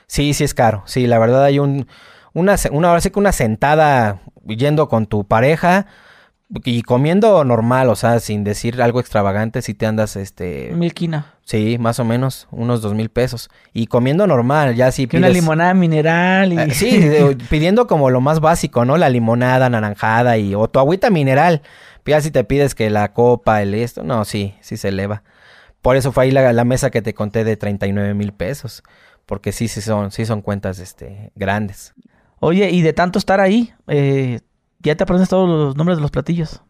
Sí, 0.06 0.34
sí 0.34 0.44
es 0.44 0.54
caro. 0.54 0.82
Sí, 0.86 1.06
la 1.06 1.18
verdad 1.20 1.44
hay 1.44 1.60
un 1.60 1.86
una 2.34 2.56
una 2.70 2.88
ahora 2.88 3.00
sí 3.00 3.10
que 3.10 3.18
una 3.18 3.32
sentada 3.32 4.20
yendo 4.46 4.88
con 4.88 5.06
tu 5.06 5.24
pareja 5.24 5.86
y 6.64 6.82
comiendo 6.82 7.44
normal, 7.44 7.88
o 7.88 7.96
sea, 7.96 8.20
sin 8.20 8.44
decir 8.44 8.82
algo 8.82 9.00
extravagante, 9.00 9.62
si 9.62 9.72
te 9.72 9.86
andas 9.86 10.16
este 10.16 10.70
milquina. 10.74 11.34
Sí, 11.44 11.78
más 11.78 11.98
o 11.98 12.04
menos, 12.04 12.46
unos 12.50 12.82
dos 12.82 12.94
mil 12.94 13.08
pesos. 13.08 13.50
Y 13.72 13.86
comiendo 13.86 14.26
normal, 14.26 14.74
ya 14.74 14.92
si 14.92 15.06
pides... 15.06 15.20
Una 15.20 15.28
limonada 15.30 15.74
mineral 15.74 16.52
y... 16.52 16.58
Ah, 16.58 16.68
sí, 16.70 17.10
pidiendo 17.50 17.86
como 17.86 18.10
lo 18.10 18.20
más 18.20 18.40
básico, 18.40 18.84
¿no? 18.84 18.96
La 18.96 19.08
limonada 19.08 19.68
naranjada 19.70 20.36
y... 20.38 20.54
O 20.54 20.68
tu 20.68 20.78
agüita 20.78 21.10
mineral. 21.10 21.62
Ya 22.04 22.20
si 22.20 22.30
te 22.30 22.44
pides 22.44 22.74
que 22.74 22.90
la 22.90 23.12
copa, 23.12 23.62
el 23.62 23.74
esto, 23.74 24.02
no, 24.02 24.24
sí, 24.24 24.54
sí 24.60 24.76
se 24.76 24.88
eleva. 24.88 25.22
Por 25.80 25.96
eso 25.96 26.12
fue 26.12 26.24
ahí 26.24 26.30
la, 26.30 26.64
mesa 26.64 26.90
que 26.90 27.02
te 27.02 27.14
conté 27.14 27.44
de 27.44 27.56
39 27.56 28.14
mil 28.14 28.32
pesos. 28.32 28.82
Porque 29.26 29.52
sí, 29.52 29.68
sí 29.68 29.80
son, 29.80 30.10
sí 30.10 30.26
son 30.26 30.42
cuentas 30.42 30.78
este, 30.78 31.32
grandes. 31.34 31.94
Oye, 32.44 32.70
y 32.70 32.82
de 32.82 32.92
tanto 32.92 33.20
estar 33.20 33.38
ahí, 33.38 33.72
eh, 33.86 34.40
¿ya 34.80 34.96
te 34.96 35.04
aprendes 35.04 35.28
todos 35.28 35.48
los 35.48 35.76
nombres 35.76 35.98
de 35.98 36.02
los 36.02 36.10
platillos? 36.10 36.60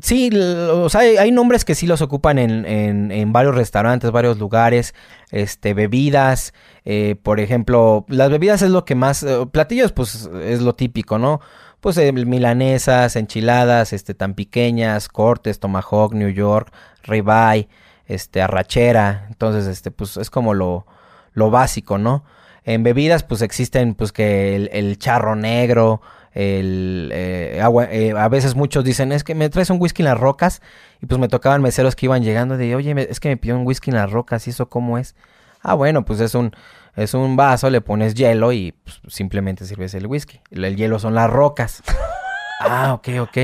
Sí, 0.00 0.30
o 0.38 0.88
sea, 0.88 1.00
hay, 1.00 1.32
nombres 1.32 1.64
que 1.64 1.74
sí 1.74 1.88
los 1.88 2.00
ocupan 2.00 2.38
en, 2.38 2.64
en, 2.64 3.10
en, 3.10 3.32
varios 3.32 3.56
restaurantes, 3.56 4.12
varios 4.12 4.38
lugares, 4.38 4.94
este, 5.32 5.74
bebidas, 5.74 6.54
eh, 6.84 7.16
por 7.20 7.40
ejemplo, 7.40 8.04
las 8.08 8.30
bebidas 8.30 8.62
es 8.62 8.70
lo 8.70 8.84
que 8.84 8.94
más, 8.94 9.24
eh, 9.24 9.46
platillos 9.50 9.90
pues 9.90 10.30
es 10.44 10.60
lo 10.60 10.76
típico, 10.76 11.18
¿no? 11.18 11.40
pues 11.80 11.96
eh, 11.98 12.12
milanesas, 12.12 13.16
enchiladas, 13.16 13.92
este, 13.92 14.14
tan 14.14 14.34
pequeñas, 14.34 15.08
cortes, 15.08 15.58
tomahawk, 15.58 16.14
New 16.14 16.30
York, 16.30 16.72
ribeye, 17.02 17.68
este, 18.06 18.42
arrachera, 18.42 19.26
entonces, 19.28 19.66
este, 19.66 19.90
pues 19.90 20.18
es 20.18 20.30
como 20.30 20.54
lo, 20.54 20.86
lo 21.32 21.50
básico, 21.50 21.98
¿no? 21.98 22.24
En 22.66 22.82
bebidas, 22.82 23.22
pues 23.22 23.40
existen, 23.40 23.94
pues 23.94 24.12
que 24.12 24.56
el, 24.56 24.98
charro 24.98 25.36
negro, 25.36 26.02
el 26.32 27.10
eh, 27.14 27.60
agua, 27.62 27.86
eh, 27.90 28.12
a 28.12 28.28
veces 28.28 28.56
muchos 28.56 28.84
dicen, 28.84 29.12
es 29.12 29.24
que 29.24 29.34
me 29.34 29.48
traes 29.48 29.70
un 29.70 29.80
whisky 29.80 30.02
en 30.02 30.08
las 30.08 30.18
rocas, 30.18 30.60
y 31.00 31.06
pues 31.06 31.18
me 31.18 31.28
tocaban 31.28 31.62
meseros 31.62 31.96
que 31.96 32.06
iban 32.06 32.24
llegando 32.24 32.58
de, 32.58 32.74
oye, 32.74 32.94
es 33.08 33.20
que 33.20 33.28
me 33.28 33.36
pidió 33.36 33.56
un 33.56 33.66
whisky 33.66 33.90
en 33.90 33.96
las 33.96 34.10
rocas, 34.10 34.46
¿y 34.48 34.50
eso 34.50 34.68
cómo 34.68 34.98
es? 34.98 35.14
Ah, 35.62 35.74
bueno, 35.74 36.04
pues 36.04 36.20
es 36.20 36.34
un, 36.34 36.52
es 36.96 37.14
un 37.14 37.36
vaso, 37.36 37.70
le 37.70 37.80
pones 37.80 38.14
hielo 38.14 38.52
y 38.52 38.72
pues, 38.72 39.00
simplemente 39.08 39.64
sirves 39.64 39.94
el 39.94 40.06
whisky. 40.06 40.40
El 40.50 40.76
hielo 40.76 40.98
son 40.98 41.14
las 41.14 41.30
rocas. 41.30 41.82
ah, 42.60 42.94
ok, 42.94 43.08
ok. 43.20 43.38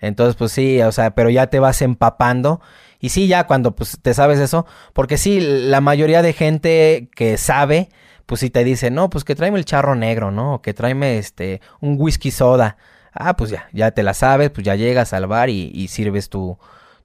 Entonces, 0.00 0.36
pues 0.36 0.52
sí, 0.52 0.82
o 0.82 0.92
sea, 0.92 1.14
pero 1.14 1.30
ya 1.30 1.46
te 1.46 1.60
vas 1.60 1.80
empapando. 1.82 2.60
Y 2.98 3.10
sí, 3.10 3.28
ya 3.28 3.46
cuando 3.46 3.74
pues 3.74 3.98
te 4.02 4.12
sabes 4.12 4.38
eso, 4.38 4.66
porque 4.92 5.16
sí, 5.16 5.40
la 5.40 5.80
mayoría 5.80 6.20
de 6.20 6.32
gente 6.32 7.08
que 7.14 7.38
sabe, 7.38 7.88
pues 8.30 8.42
sí 8.42 8.48
te 8.48 8.62
dice, 8.62 8.92
no, 8.92 9.10
pues 9.10 9.24
que 9.24 9.34
tráeme 9.34 9.58
el 9.58 9.64
charro 9.64 9.96
negro, 9.96 10.30
¿no? 10.30 10.54
O 10.54 10.62
que 10.62 10.72
tráeme 10.72 11.18
este, 11.18 11.60
un 11.80 11.96
whisky 11.98 12.30
soda. 12.30 12.76
Ah, 13.12 13.34
pues 13.36 13.50
ya, 13.50 13.68
ya 13.72 13.90
te 13.90 14.04
la 14.04 14.14
sabes, 14.14 14.50
pues 14.50 14.64
ya 14.64 14.76
llegas 14.76 15.12
al 15.12 15.26
bar 15.26 15.50
y, 15.50 15.72
y 15.74 15.88
sirves 15.88 16.28
tu, 16.28 16.56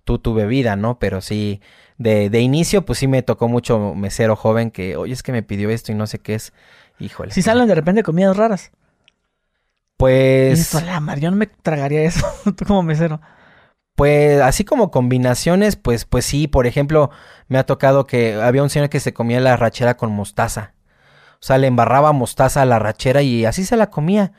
tu, 0.04 0.20
tu 0.20 0.36
bebida, 0.36 0.76
¿no? 0.76 1.00
Pero 1.00 1.22
sí, 1.22 1.62
de, 1.98 2.30
de 2.30 2.42
inicio, 2.42 2.86
pues 2.86 3.00
sí 3.00 3.08
me 3.08 3.24
tocó 3.24 3.48
mucho 3.48 3.96
mesero 3.96 4.36
joven 4.36 4.70
que, 4.70 4.98
oye, 4.98 5.14
es 5.14 5.24
que 5.24 5.32
me 5.32 5.42
pidió 5.42 5.72
esto 5.72 5.92
y 5.92 5.96
no 5.96 6.06
sé 6.06 6.20
qué 6.20 6.36
es. 6.36 6.54
Híjole. 7.00 7.32
Si 7.32 7.42
salen 7.42 7.68
de 7.68 7.74
repente 7.74 8.04
comidas 8.04 8.38
raras. 8.38 8.72
Pues. 9.98 10.76
la 10.76 11.00
mar, 11.00 11.20
yo 11.20 11.32
no 11.32 11.38
me 11.38 11.48
tragaría 11.48 12.04
eso, 12.04 12.24
tú 12.56 12.66
como 12.68 12.84
mesero. 12.84 13.20
Pues 13.96 14.42
así 14.42 14.64
como 14.64 14.92
combinaciones, 14.92 15.76
pues, 15.76 16.06
pues 16.06 16.24
sí, 16.24 16.48
por 16.48 16.68
ejemplo, 16.68 17.10
me 17.48 17.58
ha 17.58 17.66
tocado 17.66 18.06
que 18.06 18.36
había 18.36 18.62
un 18.62 18.70
señor 18.70 18.90
que 18.90 19.00
se 19.00 19.16
comía 19.16 19.40
la 19.40 19.58
rachera 19.58 19.98
con 19.98 20.12
mostaza. 20.12 20.75
O 21.36 21.46
sea, 21.46 21.58
le 21.58 21.68
embarraba 21.68 22.12
mostaza 22.12 22.62
a 22.62 22.66
la 22.66 22.80
rachera 22.80 23.22
y 23.22 23.46
así 23.46 23.66
se 23.66 23.78
la 23.78 23.90
comía. 23.90 24.34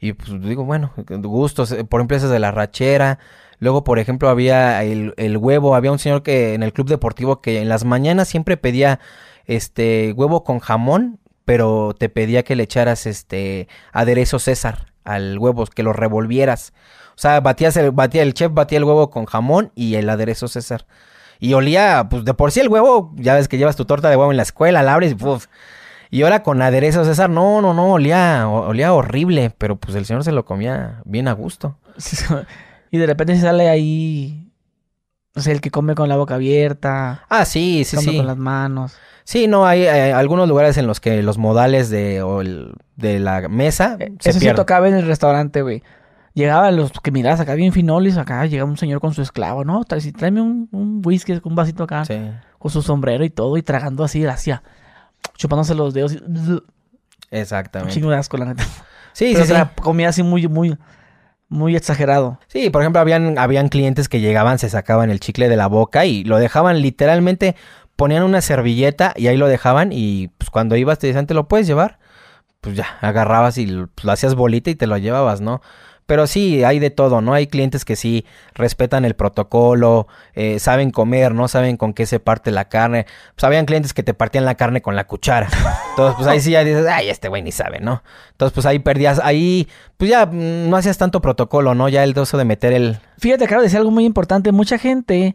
Y 0.00 0.12
pues 0.12 0.40
digo, 0.42 0.64
bueno, 0.64 0.92
gustos, 0.96 1.72
eh, 1.72 1.84
por 1.84 2.00
ejemplo, 2.00 2.16
ese 2.16 2.28
de 2.28 2.38
la 2.38 2.50
rachera. 2.50 3.18
Luego, 3.58 3.84
por 3.84 3.98
ejemplo, 3.98 4.28
había 4.28 4.82
el, 4.84 5.14
el, 5.16 5.36
huevo, 5.38 5.74
había 5.74 5.92
un 5.92 5.98
señor 5.98 6.22
que 6.22 6.54
en 6.54 6.62
el 6.62 6.72
club 6.72 6.88
deportivo 6.88 7.40
que 7.40 7.62
en 7.62 7.68
las 7.68 7.84
mañanas 7.84 8.28
siempre 8.28 8.56
pedía 8.56 9.00
este 9.46 10.12
huevo 10.12 10.44
con 10.44 10.58
jamón, 10.58 11.18
pero 11.44 11.94
te 11.98 12.08
pedía 12.08 12.42
que 12.42 12.56
le 12.56 12.64
echaras 12.64 13.06
este 13.06 13.68
aderezo 13.92 14.38
César 14.38 14.92
al 15.04 15.38
huevo, 15.38 15.64
que 15.66 15.82
lo 15.82 15.92
revolvieras. 15.92 16.74
O 17.10 17.18
sea, 17.18 17.40
batías 17.40 17.76
el, 17.78 17.92
batía, 17.92 18.22
el 18.22 18.34
chef 18.34 18.52
batía 18.52 18.78
el 18.78 18.84
huevo 18.84 19.08
con 19.08 19.24
jamón 19.24 19.72
y 19.74 19.94
el 19.94 20.10
aderezo 20.10 20.48
César. 20.48 20.86
Y 21.38 21.54
olía, 21.54 22.08
pues 22.10 22.24
de 22.24 22.34
por 22.34 22.52
sí 22.52 22.60
el 22.60 22.68
huevo, 22.68 23.12
ya 23.16 23.34
ves 23.34 23.48
que 23.48 23.58
llevas 23.58 23.76
tu 23.76 23.84
torta 23.84 24.10
de 24.10 24.16
huevo 24.16 24.30
en 24.30 24.36
la 24.36 24.42
escuela, 24.42 24.82
la 24.82 24.94
abres 24.94 25.12
y. 25.12 25.48
Y 26.10 26.22
ahora 26.22 26.42
con 26.42 26.62
aderezo 26.62 27.04
César, 27.04 27.30
no, 27.30 27.60
no, 27.60 27.74
no, 27.74 27.92
olía, 27.92 28.48
olía 28.48 28.92
horrible, 28.92 29.52
pero 29.56 29.76
pues 29.76 29.96
el 29.96 30.06
señor 30.06 30.24
se 30.24 30.32
lo 30.32 30.44
comía 30.44 31.02
bien 31.04 31.28
a 31.28 31.32
gusto. 31.32 31.78
y 32.90 32.98
de 32.98 33.06
repente 33.06 33.38
sale 33.38 33.68
ahí, 33.68 34.52
o 35.34 35.40
sea, 35.40 35.52
el 35.52 35.60
que 35.60 35.70
come 35.70 35.94
con 35.94 36.08
la 36.08 36.16
boca 36.16 36.36
abierta. 36.36 37.24
Ah, 37.28 37.44
sí, 37.44 37.84
sí, 37.84 37.96
come 37.96 38.16
con 38.16 38.26
las 38.26 38.36
manos. 38.36 38.96
Sí, 39.24 39.48
no, 39.48 39.66
hay, 39.66 39.86
algunos 39.86 40.48
lugares 40.48 40.76
en 40.76 40.86
los 40.86 41.00
que 41.00 41.20
los 41.22 41.36
modales 41.36 41.90
de, 41.90 42.24
de 42.94 43.18
la 43.18 43.48
mesa 43.48 43.96
eh, 43.98 44.12
se 44.20 44.30
Eso 44.30 44.38
sí 44.38 44.48
tocaba 44.54 44.86
en 44.86 44.94
el 44.94 45.06
restaurante, 45.06 45.62
güey. 45.62 45.82
Llegaban 46.32 46.76
los 46.76 46.92
que 46.92 47.10
mirabas 47.10 47.40
acá 47.40 47.54
bien 47.54 47.72
finolis, 47.72 48.18
acá 48.18 48.46
llegaba 48.46 48.70
un 48.70 48.76
señor 48.76 49.00
con 49.00 49.14
su 49.14 49.22
esclavo, 49.22 49.64
¿no? 49.64 49.84
Tráeme 49.84 50.42
un, 50.42 50.68
un 50.70 51.02
whisky, 51.04 51.40
un 51.42 51.54
vasito 51.56 51.82
acá, 51.82 52.04
con 52.58 52.70
su 52.70 52.82
sombrero 52.82 53.24
y 53.24 53.30
todo, 53.30 53.56
y 53.56 53.62
tragando 53.62 54.04
así, 54.04 54.24
hacia, 54.26 54.62
chupándose 55.36 55.74
los 55.74 55.94
dedos. 55.94 56.12
Y... 56.12 56.20
Exactamente. 57.30 57.92
Un 57.92 57.94
chingo 57.94 58.10
de 58.10 58.16
asco, 58.16 58.36
la 58.36 58.46
neta. 58.46 58.64
Sí, 59.12 59.34
sí, 59.34 59.46
sí. 59.46 59.54
comía 59.80 60.10
así 60.10 60.22
muy, 60.22 60.46
muy, 60.46 60.76
muy 61.48 61.76
exagerado. 61.76 62.38
Sí, 62.48 62.70
por 62.70 62.82
ejemplo, 62.82 63.00
habían, 63.00 63.38
habían 63.38 63.68
clientes 63.68 64.08
que 64.08 64.20
llegaban, 64.20 64.58
se 64.58 64.68
sacaban 64.68 65.10
el 65.10 65.20
chicle 65.20 65.48
de 65.48 65.56
la 65.56 65.68
boca 65.68 66.04
y 66.04 66.24
lo 66.24 66.38
dejaban 66.38 66.82
literalmente, 66.82 67.56
ponían 67.96 68.24
una 68.24 68.40
servilleta 68.40 69.14
y 69.16 69.28
ahí 69.28 69.36
lo 69.36 69.48
dejaban 69.48 69.90
y 69.92 70.28
pues 70.38 70.50
cuando 70.50 70.76
ibas 70.76 70.98
te 70.98 71.06
decían, 71.06 71.26
¿te 71.26 71.34
lo 71.34 71.48
puedes 71.48 71.66
llevar? 71.66 71.98
Pues 72.60 72.76
ya, 72.76 72.98
agarrabas 73.00 73.58
y 73.58 73.66
pues, 73.66 74.04
lo 74.04 74.12
hacías 74.12 74.34
bolita 74.34 74.70
y 74.70 74.74
te 74.74 74.86
lo 74.86 74.98
llevabas, 74.98 75.40
¿no? 75.40 75.62
Pero 76.06 76.28
sí, 76.28 76.62
hay 76.62 76.78
de 76.78 76.90
todo, 76.90 77.20
¿no? 77.20 77.34
Hay 77.34 77.48
clientes 77.48 77.84
que 77.84 77.96
sí 77.96 78.24
respetan 78.54 79.04
el 79.04 79.14
protocolo, 79.14 80.06
eh, 80.34 80.60
saben 80.60 80.92
comer, 80.92 81.34
¿no? 81.34 81.48
Saben 81.48 81.76
con 81.76 81.94
qué 81.94 82.06
se 82.06 82.20
parte 82.20 82.52
la 82.52 82.68
carne. 82.68 83.06
Pues 83.34 83.42
habían 83.42 83.66
clientes 83.66 83.92
que 83.92 84.04
te 84.04 84.14
partían 84.14 84.44
la 84.44 84.54
carne 84.54 84.82
con 84.82 84.94
la 84.94 85.08
cuchara. 85.08 85.48
Entonces, 85.90 86.14
pues 86.16 86.28
ahí 86.28 86.40
sí 86.40 86.52
ya 86.52 86.62
dices, 86.62 86.86
ay, 86.86 87.10
este 87.10 87.28
güey 87.28 87.42
ni 87.42 87.50
sabe, 87.50 87.80
¿no? 87.80 88.04
Entonces, 88.30 88.54
pues 88.54 88.66
ahí 88.66 88.78
perdías, 88.78 89.20
ahí, 89.22 89.66
pues 89.96 90.08
ya 90.08 90.26
no 90.26 90.76
hacías 90.76 90.96
tanto 90.96 91.20
protocolo, 91.20 91.74
¿no? 91.74 91.88
Ya 91.88 92.04
el 92.04 92.14
doso 92.14 92.38
de 92.38 92.44
meter 92.44 92.72
el... 92.72 92.98
Fíjate, 93.18 93.44
acabo 93.44 93.62
de 93.62 93.66
decir 93.66 93.78
algo 93.78 93.90
muy 93.90 94.04
importante. 94.04 94.52
Mucha 94.52 94.78
gente 94.78 95.34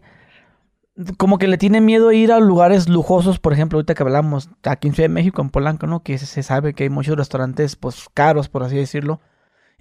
como 1.17 1.37
que 1.37 1.49
le 1.49 1.57
tiene 1.57 1.81
miedo 1.81 2.13
ir 2.13 2.31
a 2.31 2.39
lugares 2.39 2.87
lujosos, 2.87 3.39
por 3.39 3.51
ejemplo, 3.51 3.77
ahorita 3.77 3.93
que 3.93 4.03
hablamos 4.03 4.49
aquí 4.63 4.87
en 4.87 4.93
Ciudad 4.93 5.09
de 5.09 5.13
México, 5.13 5.41
en 5.41 5.49
Polanco, 5.49 5.85
¿no? 5.85 6.01
Que 6.01 6.17
se 6.17 6.43
sabe 6.43 6.73
que 6.73 6.83
hay 6.83 6.89
muchos 6.89 7.17
restaurantes, 7.17 7.75
pues, 7.75 8.05
caros, 8.13 8.47
por 8.47 8.63
así 8.63 8.77
decirlo 8.77 9.19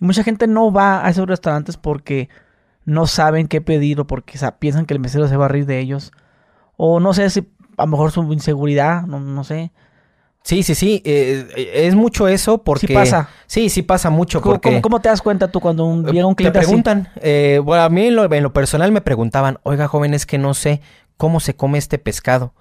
y 0.01 0.05
mucha 0.05 0.23
gente 0.23 0.47
no 0.47 0.73
va 0.73 1.05
a 1.05 1.11
esos 1.11 1.27
restaurantes 1.27 1.77
porque 1.77 2.29
no 2.85 3.07
saben 3.07 3.47
qué 3.47 3.61
pedir 3.61 4.01
o 4.01 4.07
porque 4.07 4.39
piensan 4.59 4.87
que 4.87 4.95
el 4.95 5.01
mesero 5.01 5.29
se 5.29 5.37
va 5.37 5.45
a 5.45 5.49
reír 5.49 5.67
de 5.67 5.79
ellos. 5.79 6.13
O 6.77 7.01
no 7.01 7.13
sé 7.13 7.29
si 7.31 7.41
a 7.77 7.85
lo 7.85 7.87
mejor 7.89 8.11
su 8.11 8.33
inseguridad, 8.33 9.03
no, 9.03 9.21
no 9.21 9.45
sé. 9.45 9.73
Sí, 10.43 10.63
sí, 10.63 10.75
sí. 10.75 11.03
Eh, 11.05 11.73
es 11.75 11.95
mucho 11.95 12.27
eso 12.27 12.63
porque... 12.63 12.87
Sí 12.87 12.95
pasa. 12.95 13.29
Sí, 13.47 13.69
sí 13.69 13.83
pasa 13.83 14.09
mucho 14.09 14.41
porque... 14.41 14.81
¿Cómo, 14.81 15.01
te 15.01 15.11
das 15.11 15.21
cuenta 15.21 15.49
tú 15.49 15.61
cuando 15.61 15.85
un, 15.85 16.07
llega 16.07 16.27
un 16.27 16.35
cliente 16.35 16.59
Te 16.59 16.65
preguntan. 16.65 17.09
Eh, 17.17 17.61
bueno, 17.63 17.85
a 17.85 17.89
mí 17.91 18.07
en 18.07 18.17
lo, 18.17 18.53
personal 18.53 18.91
me 18.93 19.03
preguntaban, 19.03 19.59
oiga, 19.63 19.87
joven, 19.87 20.15
es 20.15 20.25
que 20.25 20.39
no 20.39 20.55
sé 20.55 20.81
cómo 21.19 21.41
se 21.41 21.55
come 21.55 21.79
este 21.79 21.99
pescado. 21.99 22.55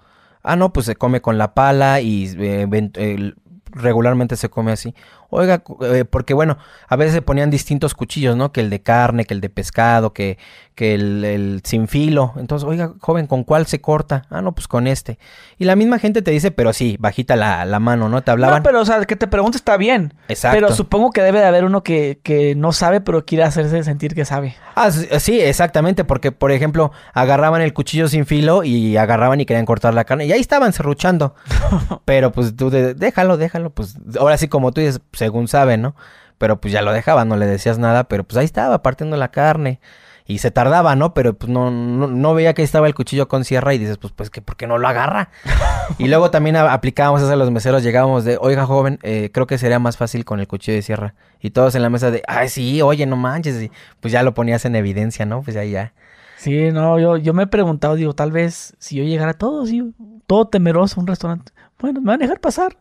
Ah, 0.44 0.58
no, 0.58 0.74
pues 0.74 0.86
se 0.86 0.96
come 0.96 1.22
con 1.22 1.38
la 1.38 1.54
pala 1.54 2.02
y 2.02 2.34
eh, 2.38 3.34
regularmente 3.72 4.36
se 4.36 4.50
come 4.50 4.72
así. 4.72 4.94
Oiga, 5.32 5.64
eh, 5.82 6.06
porque 6.10 6.34
bueno, 6.34 6.58
a 6.88 6.96
veces 6.96 7.14
se 7.14 7.22
ponían 7.22 7.50
distintos 7.50 7.94
cuchillos, 7.94 8.36
¿no? 8.36 8.52
Que 8.52 8.62
el 8.62 8.70
de 8.70 8.82
carne, 8.82 9.26
que 9.26 9.34
el 9.34 9.42
de 9.42 9.50
pescado, 9.50 10.12
que, 10.12 10.38
que 10.74 10.96
el, 10.96 11.24
el, 11.26 11.62
sin 11.64 11.88
filo. 11.88 12.34
Entonces, 12.38 12.68
oiga, 12.68 12.94
joven, 13.00 13.28
¿con 13.28 13.44
cuál 13.44 13.68
se 13.68 13.82
corta? 13.82 14.24
Ah, 14.30 14.42
no, 14.42 14.54
pues 14.54 14.68
con 14.68 14.88
este. 14.88 15.20
Y 15.58 15.66
la 15.66 15.76
misma 15.76 16.00
gente 16.00 16.22
te 16.22 16.32
dice, 16.32 16.52
pero 16.52 16.74
sí, 16.74 16.98
bajita 17.00 17.36
la, 17.36 17.66
la 17.66 17.80
mano, 17.80 18.10
¿no? 18.10 18.24
Te 18.24 18.32
hablaban. 18.32 18.60
No, 18.60 18.64
pero 18.64 18.82
o 18.82 18.86
sea, 18.86 19.04
que 19.06 19.16
te 19.16 19.28
pregunte 19.28 19.58
está 19.58 19.78
bien. 19.78 20.14
Exacto. 20.30 20.56
Pero 20.56 20.74
supongo 20.74 21.12
que 21.12 21.22
debe 21.22 21.40
de 21.40 21.46
haber 21.46 21.66
uno 21.66 21.84
que, 21.84 22.20
que 22.24 22.56
no 22.56 22.72
sabe, 22.72 23.02
pero 23.02 23.26
quiere 23.26 23.44
hacerse 23.44 23.84
sentir 23.84 24.16
que 24.16 24.26
sabe. 24.26 24.56
Ah, 24.76 24.90
sí, 24.92 25.40
exactamente, 25.42 26.06
porque, 26.06 26.32
por 26.32 26.52
ejemplo, 26.52 26.92
agarraban 27.14 27.62
el 27.62 27.74
cuchillo 27.74 28.08
sin 28.08 28.26
filo 28.26 28.64
y 28.64 28.98
agarraban 28.98 29.42
y 29.42 29.46
querían 29.46 29.66
cortar 29.66 29.94
la 29.94 30.06
carne. 30.06 30.26
Y 30.26 30.32
ahí 30.32 30.40
estaban 30.40 30.74
serruchando. 30.74 31.36
pero 32.06 32.32
pues 32.32 32.56
tú, 32.56 32.70
déjalo, 32.70 33.38
déjalo. 33.38 33.70
Pues 33.72 33.98
ahora 34.18 34.38
sí, 34.38 34.48
como 34.48 34.72
tú 34.72 34.82
dices, 34.82 35.02
según 35.20 35.48
saben, 35.48 35.82
¿no? 35.82 35.96
Pero 36.40 36.60
pues 36.60 36.74
ya 36.74 36.82
lo 36.82 36.92
dejaba, 36.92 37.26
no 37.26 37.36
le 37.36 37.46
decías 37.46 37.78
nada, 37.78 38.06
pero 38.06 38.24
pues 38.24 38.38
ahí 38.38 38.46
estaba 38.46 38.82
partiendo 38.82 39.18
la 39.18 39.30
carne. 39.30 39.80
Y 40.26 40.38
se 40.38 40.52
tardaba, 40.52 40.96
¿no? 40.96 41.16
Pero 41.16 41.34
pues 41.34 41.52
no, 41.52 41.72
no, 41.72 42.34
veía 42.36 42.54
que 42.54 42.62
ahí 42.62 42.66
estaba 42.66 42.86
el 42.86 42.94
cuchillo 42.94 43.28
con 43.28 43.44
sierra 43.44 43.74
y 43.74 43.80
dices, 43.80 43.98
pues, 43.98 44.14
pues 44.16 44.30
que 44.30 44.44
¿por 44.44 44.58
qué 44.58 44.68
no 44.68 44.78
lo 44.78 44.88
agarra? 44.88 45.32
y 45.98 46.08
luego 46.08 46.30
también 46.30 46.56
aplicábamos 46.56 47.24
eso 47.24 47.32
a 47.32 47.36
los 47.36 47.50
meseros, 47.50 47.82
llegábamos 47.82 48.26
de, 48.26 48.38
oiga 48.40 48.68
joven, 48.68 49.00
eh, 49.02 49.32
creo 49.34 49.48
que 49.48 49.58
sería 49.58 49.80
más 49.80 49.98
fácil 49.98 50.26
con 50.26 50.40
el 50.40 50.48
cuchillo 50.48 50.76
de 50.76 50.84
sierra. 50.84 51.16
Y 51.40 51.50
todos 51.50 51.74
en 51.74 51.82
la 51.82 51.90
mesa 51.90 52.12
de, 52.12 52.22
ay 52.28 52.48
sí, 52.48 52.80
oye, 52.84 53.08
no 53.08 53.16
manches. 53.16 53.60
Y 53.60 53.72
pues 54.00 54.12
ya 54.12 54.22
lo 54.22 54.36
ponías 54.36 54.66
en 54.66 54.76
evidencia, 54.76 55.26
¿no? 55.26 55.42
Pues 55.42 55.58
ahí 55.58 55.72
ya. 55.72 55.94
Sí, 56.38 56.72
no, 56.72 57.00
yo, 57.00 57.18
yo 57.18 57.34
me 57.34 57.44
he 57.44 57.48
preguntado, 57.48 57.96
digo, 57.96 58.14
tal 58.14 58.32
vez 58.32 58.76
si 58.78 58.98
yo 58.98 59.04
llegara 59.04 59.34
todo, 59.34 59.66
sí, 59.66 59.94
todo 60.28 60.48
temeroso 60.48 61.00
a 61.00 61.02
un 61.02 61.08
restaurante, 61.08 61.52
bueno, 61.80 62.02
me 62.02 62.08
van 62.08 62.22
a 62.22 62.26
dejar 62.26 62.40
pasar. 62.40 62.78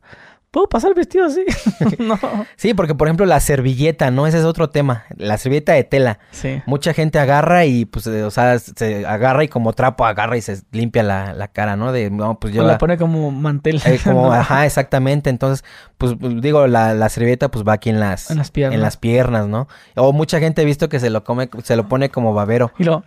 ¿Puedo 0.50 0.66
pasar 0.66 0.90
el 0.90 0.94
vestido 0.94 1.26
así? 1.26 1.44
no. 1.98 2.18
Sí, 2.56 2.72
porque 2.72 2.94
por 2.94 3.08
ejemplo 3.08 3.26
la 3.26 3.40
servilleta, 3.40 4.10
¿no? 4.10 4.26
Ese 4.26 4.38
es 4.38 4.44
otro 4.44 4.70
tema. 4.70 5.04
La 5.16 5.36
servilleta 5.36 5.72
de 5.74 5.84
tela. 5.84 6.18
Sí. 6.30 6.62
Mucha 6.66 6.94
gente 6.94 7.18
agarra 7.18 7.66
y 7.66 7.84
pues, 7.84 8.06
eh, 8.06 8.24
o 8.24 8.30
sea, 8.30 8.58
se 8.58 9.06
agarra 9.06 9.44
y 9.44 9.48
como 9.48 9.74
trapo 9.74 10.06
agarra 10.06 10.36
y 10.38 10.40
se 10.40 10.62
limpia 10.72 11.02
la, 11.02 11.34
la 11.34 11.48
cara, 11.48 11.76
¿no? 11.76 11.92
De, 11.92 12.10
no, 12.10 12.38
pues 12.38 12.54
yo... 12.54 12.64
O 12.64 12.66
la, 12.66 12.78
pone 12.78 12.96
como 12.96 13.30
mantel. 13.30 13.80
Eh, 13.84 14.00
como, 14.04 14.32
ajá, 14.32 14.64
exactamente. 14.64 15.28
Entonces, 15.28 15.64
pues, 15.98 16.14
pues 16.18 16.40
digo, 16.40 16.66
la, 16.66 16.94
la, 16.94 17.08
servilleta 17.10 17.50
pues 17.50 17.66
va 17.66 17.74
aquí 17.74 17.90
en 17.90 18.00
las... 18.00 18.30
En 18.30 18.38
las 18.38 18.50
piernas. 18.50 18.74
En 18.74 18.80
las 18.80 18.96
piernas, 18.96 19.48
¿no? 19.48 19.68
O 19.96 20.14
mucha 20.14 20.40
gente 20.40 20.62
ha 20.62 20.64
visto 20.64 20.88
que 20.88 20.98
se 20.98 21.10
lo 21.10 21.24
come, 21.24 21.50
se 21.62 21.76
lo 21.76 21.88
pone 21.88 22.08
como 22.08 22.32
babero. 22.32 22.72
Y 22.78 22.84
lo... 22.84 23.04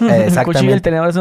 Exactamente. 0.00 0.72
el 0.72 0.82
tenedor. 0.82 1.12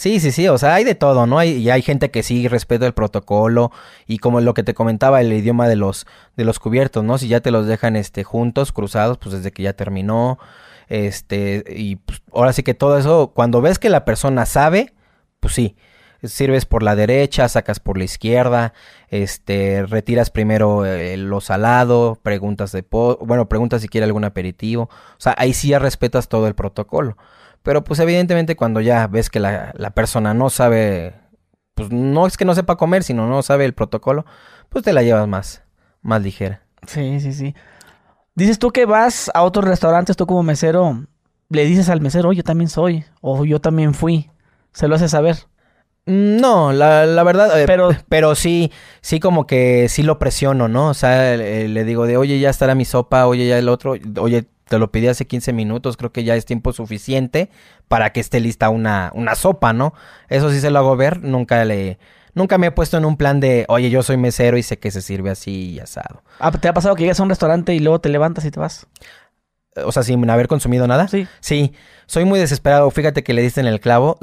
Sí, 0.00 0.18
sí, 0.18 0.32
sí, 0.32 0.48
o 0.48 0.56
sea, 0.56 0.76
hay 0.76 0.84
de 0.84 0.94
todo, 0.94 1.26
¿no? 1.26 1.38
Hay, 1.38 1.50
y 1.58 1.68
hay 1.68 1.82
gente 1.82 2.10
que 2.10 2.22
sí 2.22 2.48
respeta 2.48 2.86
el 2.86 2.94
protocolo 2.94 3.70
y 4.06 4.16
como 4.16 4.40
lo 4.40 4.54
que 4.54 4.62
te 4.62 4.72
comentaba, 4.72 5.20
el 5.20 5.30
idioma 5.30 5.68
de 5.68 5.76
los, 5.76 6.06
de 6.38 6.46
los 6.46 6.58
cubiertos, 6.58 7.04
¿no? 7.04 7.18
Si 7.18 7.28
ya 7.28 7.40
te 7.40 7.50
los 7.50 7.66
dejan 7.66 7.96
este, 7.96 8.24
juntos, 8.24 8.72
cruzados, 8.72 9.18
pues 9.18 9.34
desde 9.34 9.52
que 9.52 9.62
ya 9.62 9.74
terminó, 9.74 10.38
este, 10.88 11.64
y 11.68 11.96
pues, 11.96 12.22
ahora 12.32 12.54
sí 12.54 12.62
que 12.62 12.72
todo 12.72 12.96
eso, 12.96 13.32
cuando 13.34 13.60
ves 13.60 13.78
que 13.78 13.90
la 13.90 14.06
persona 14.06 14.46
sabe, 14.46 14.94
pues 15.38 15.52
sí, 15.52 15.76
sirves 16.24 16.64
por 16.64 16.82
la 16.82 16.96
derecha, 16.96 17.46
sacas 17.50 17.78
por 17.78 17.98
la 17.98 18.04
izquierda, 18.04 18.72
este, 19.10 19.84
retiras 19.84 20.30
primero 20.30 20.86
eh, 20.86 21.18
lo 21.18 21.42
salado, 21.42 22.18
preguntas 22.22 22.72
de, 22.72 22.86
bueno, 22.90 23.50
preguntas 23.50 23.82
si 23.82 23.88
quiere 23.88 24.06
algún 24.06 24.24
aperitivo, 24.24 24.84
o 24.84 25.20
sea, 25.20 25.34
ahí 25.36 25.52
sí 25.52 25.68
ya 25.68 25.78
respetas 25.78 26.28
todo 26.28 26.46
el 26.46 26.54
protocolo. 26.54 27.18
Pero 27.62 27.84
pues 27.84 28.00
evidentemente 28.00 28.56
cuando 28.56 28.80
ya 28.80 29.06
ves 29.06 29.28
que 29.30 29.40
la, 29.40 29.72
persona 29.94 30.34
no 30.34 30.50
sabe, 30.50 31.14
pues 31.74 31.90
no 31.90 32.26
es 32.26 32.36
que 32.36 32.44
no 32.44 32.54
sepa 32.54 32.76
comer, 32.76 33.02
sino 33.02 33.28
no 33.28 33.42
sabe 33.42 33.64
el 33.64 33.74
protocolo, 33.74 34.24
pues 34.68 34.84
te 34.84 34.92
la 34.92 35.02
llevas 35.02 35.28
más, 35.28 35.62
más 36.02 36.22
ligera. 36.22 36.62
Sí, 36.86 37.20
sí, 37.20 37.32
sí. 37.32 37.54
Dices 38.34 38.58
tú 38.58 38.70
que 38.70 38.86
vas 38.86 39.30
a 39.34 39.42
otros 39.42 39.66
restaurantes, 39.66 40.16
tú 40.16 40.26
como 40.26 40.42
mesero, 40.42 41.04
le 41.50 41.64
dices 41.66 41.88
al 41.90 42.00
mesero, 42.00 42.32
yo 42.32 42.42
también 42.42 42.70
soy, 42.70 43.04
o 43.20 43.44
yo 43.44 43.60
también 43.60 43.92
fui. 43.92 44.30
¿Se 44.72 44.88
lo 44.88 44.94
hace 44.94 45.08
saber? 45.08 45.36
Mm, 46.06 46.36
no, 46.40 46.72
la, 46.72 47.04
la 47.04 47.22
verdad, 47.24 47.60
eh, 47.60 47.66
pero, 47.66 47.90
pero 48.08 48.34
sí, 48.34 48.72
sí 49.02 49.20
como 49.20 49.46
que 49.46 49.88
sí 49.88 50.02
lo 50.02 50.18
presiono, 50.18 50.68
¿no? 50.68 50.88
O 50.88 50.94
sea, 50.94 51.36
le, 51.36 51.68
le, 51.68 51.84
digo 51.84 52.06
de, 52.06 52.16
oye, 52.16 52.38
ya 52.38 52.48
estará 52.48 52.74
mi 52.74 52.84
sopa, 52.84 53.26
oye, 53.26 53.46
ya 53.46 53.58
el 53.58 53.68
otro, 53.68 53.94
oye, 54.18 54.46
te 54.70 54.78
lo 54.78 54.92
pedí 54.92 55.08
hace 55.08 55.26
15 55.26 55.52
minutos, 55.52 55.96
creo 55.96 56.12
que 56.12 56.22
ya 56.22 56.36
es 56.36 56.44
tiempo 56.44 56.72
suficiente 56.72 57.50
para 57.88 58.12
que 58.12 58.20
esté 58.20 58.38
lista 58.38 58.70
una, 58.70 59.10
una 59.14 59.34
sopa, 59.34 59.72
¿no? 59.72 59.94
Eso 60.28 60.48
sí 60.52 60.60
se 60.60 60.70
lo 60.70 60.78
hago 60.78 60.96
ver, 60.96 61.22
nunca 61.22 61.64
le... 61.64 61.98
Nunca 62.32 62.56
me 62.56 62.68
he 62.68 62.70
puesto 62.70 62.96
en 62.96 63.04
un 63.04 63.16
plan 63.16 63.40
de, 63.40 63.64
oye, 63.66 63.90
yo 63.90 64.04
soy 64.04 64.16
mesero 64.16 64.56
y 64.56 64.62
sé 64.62 64.78
que 64.78 64.92
se 64.92 65.02
sirve 65.02 65.30
así 65.30 65.72
y 65.72 65.80
asado. 65.80 66.22
Ah, 66.38 66.52
¿te 66.52 66.68
ha 66.68 66.72
pasado 66.72 66.94
que 66.94 67.02
llegas 67.02 67.18
a 67.18 67.24
un 67.24 67.28
restaurante 67.28 67.74
y 67.74 67.80
luego 67.80 68.00
te 68.00 68.08
levantas 68.08 68.44
y 68.44 68.52
te 68.52 68.60
vas? 68.60 68.86
Eh, 69.74 69.82
o 69.84 69.90
sea, 69.90 70.04
sin 70.04 70.30
haber 70.30 70.46
consumido 70.46 70.86
nada. 70.86 71.08
Sí. 71.08 71.26
Sí, 71.40 71.72
soy 72.06 72.24
muy 72.24 72.38
desesperado. 72.38 72.88
Fíjate 72.92 73.24
que 73.24 73.34
le 73.34 73.42
diste 73.42 73.60
en 73.60 73.66
el 73.66 73.80
clavo. 73.80 74.18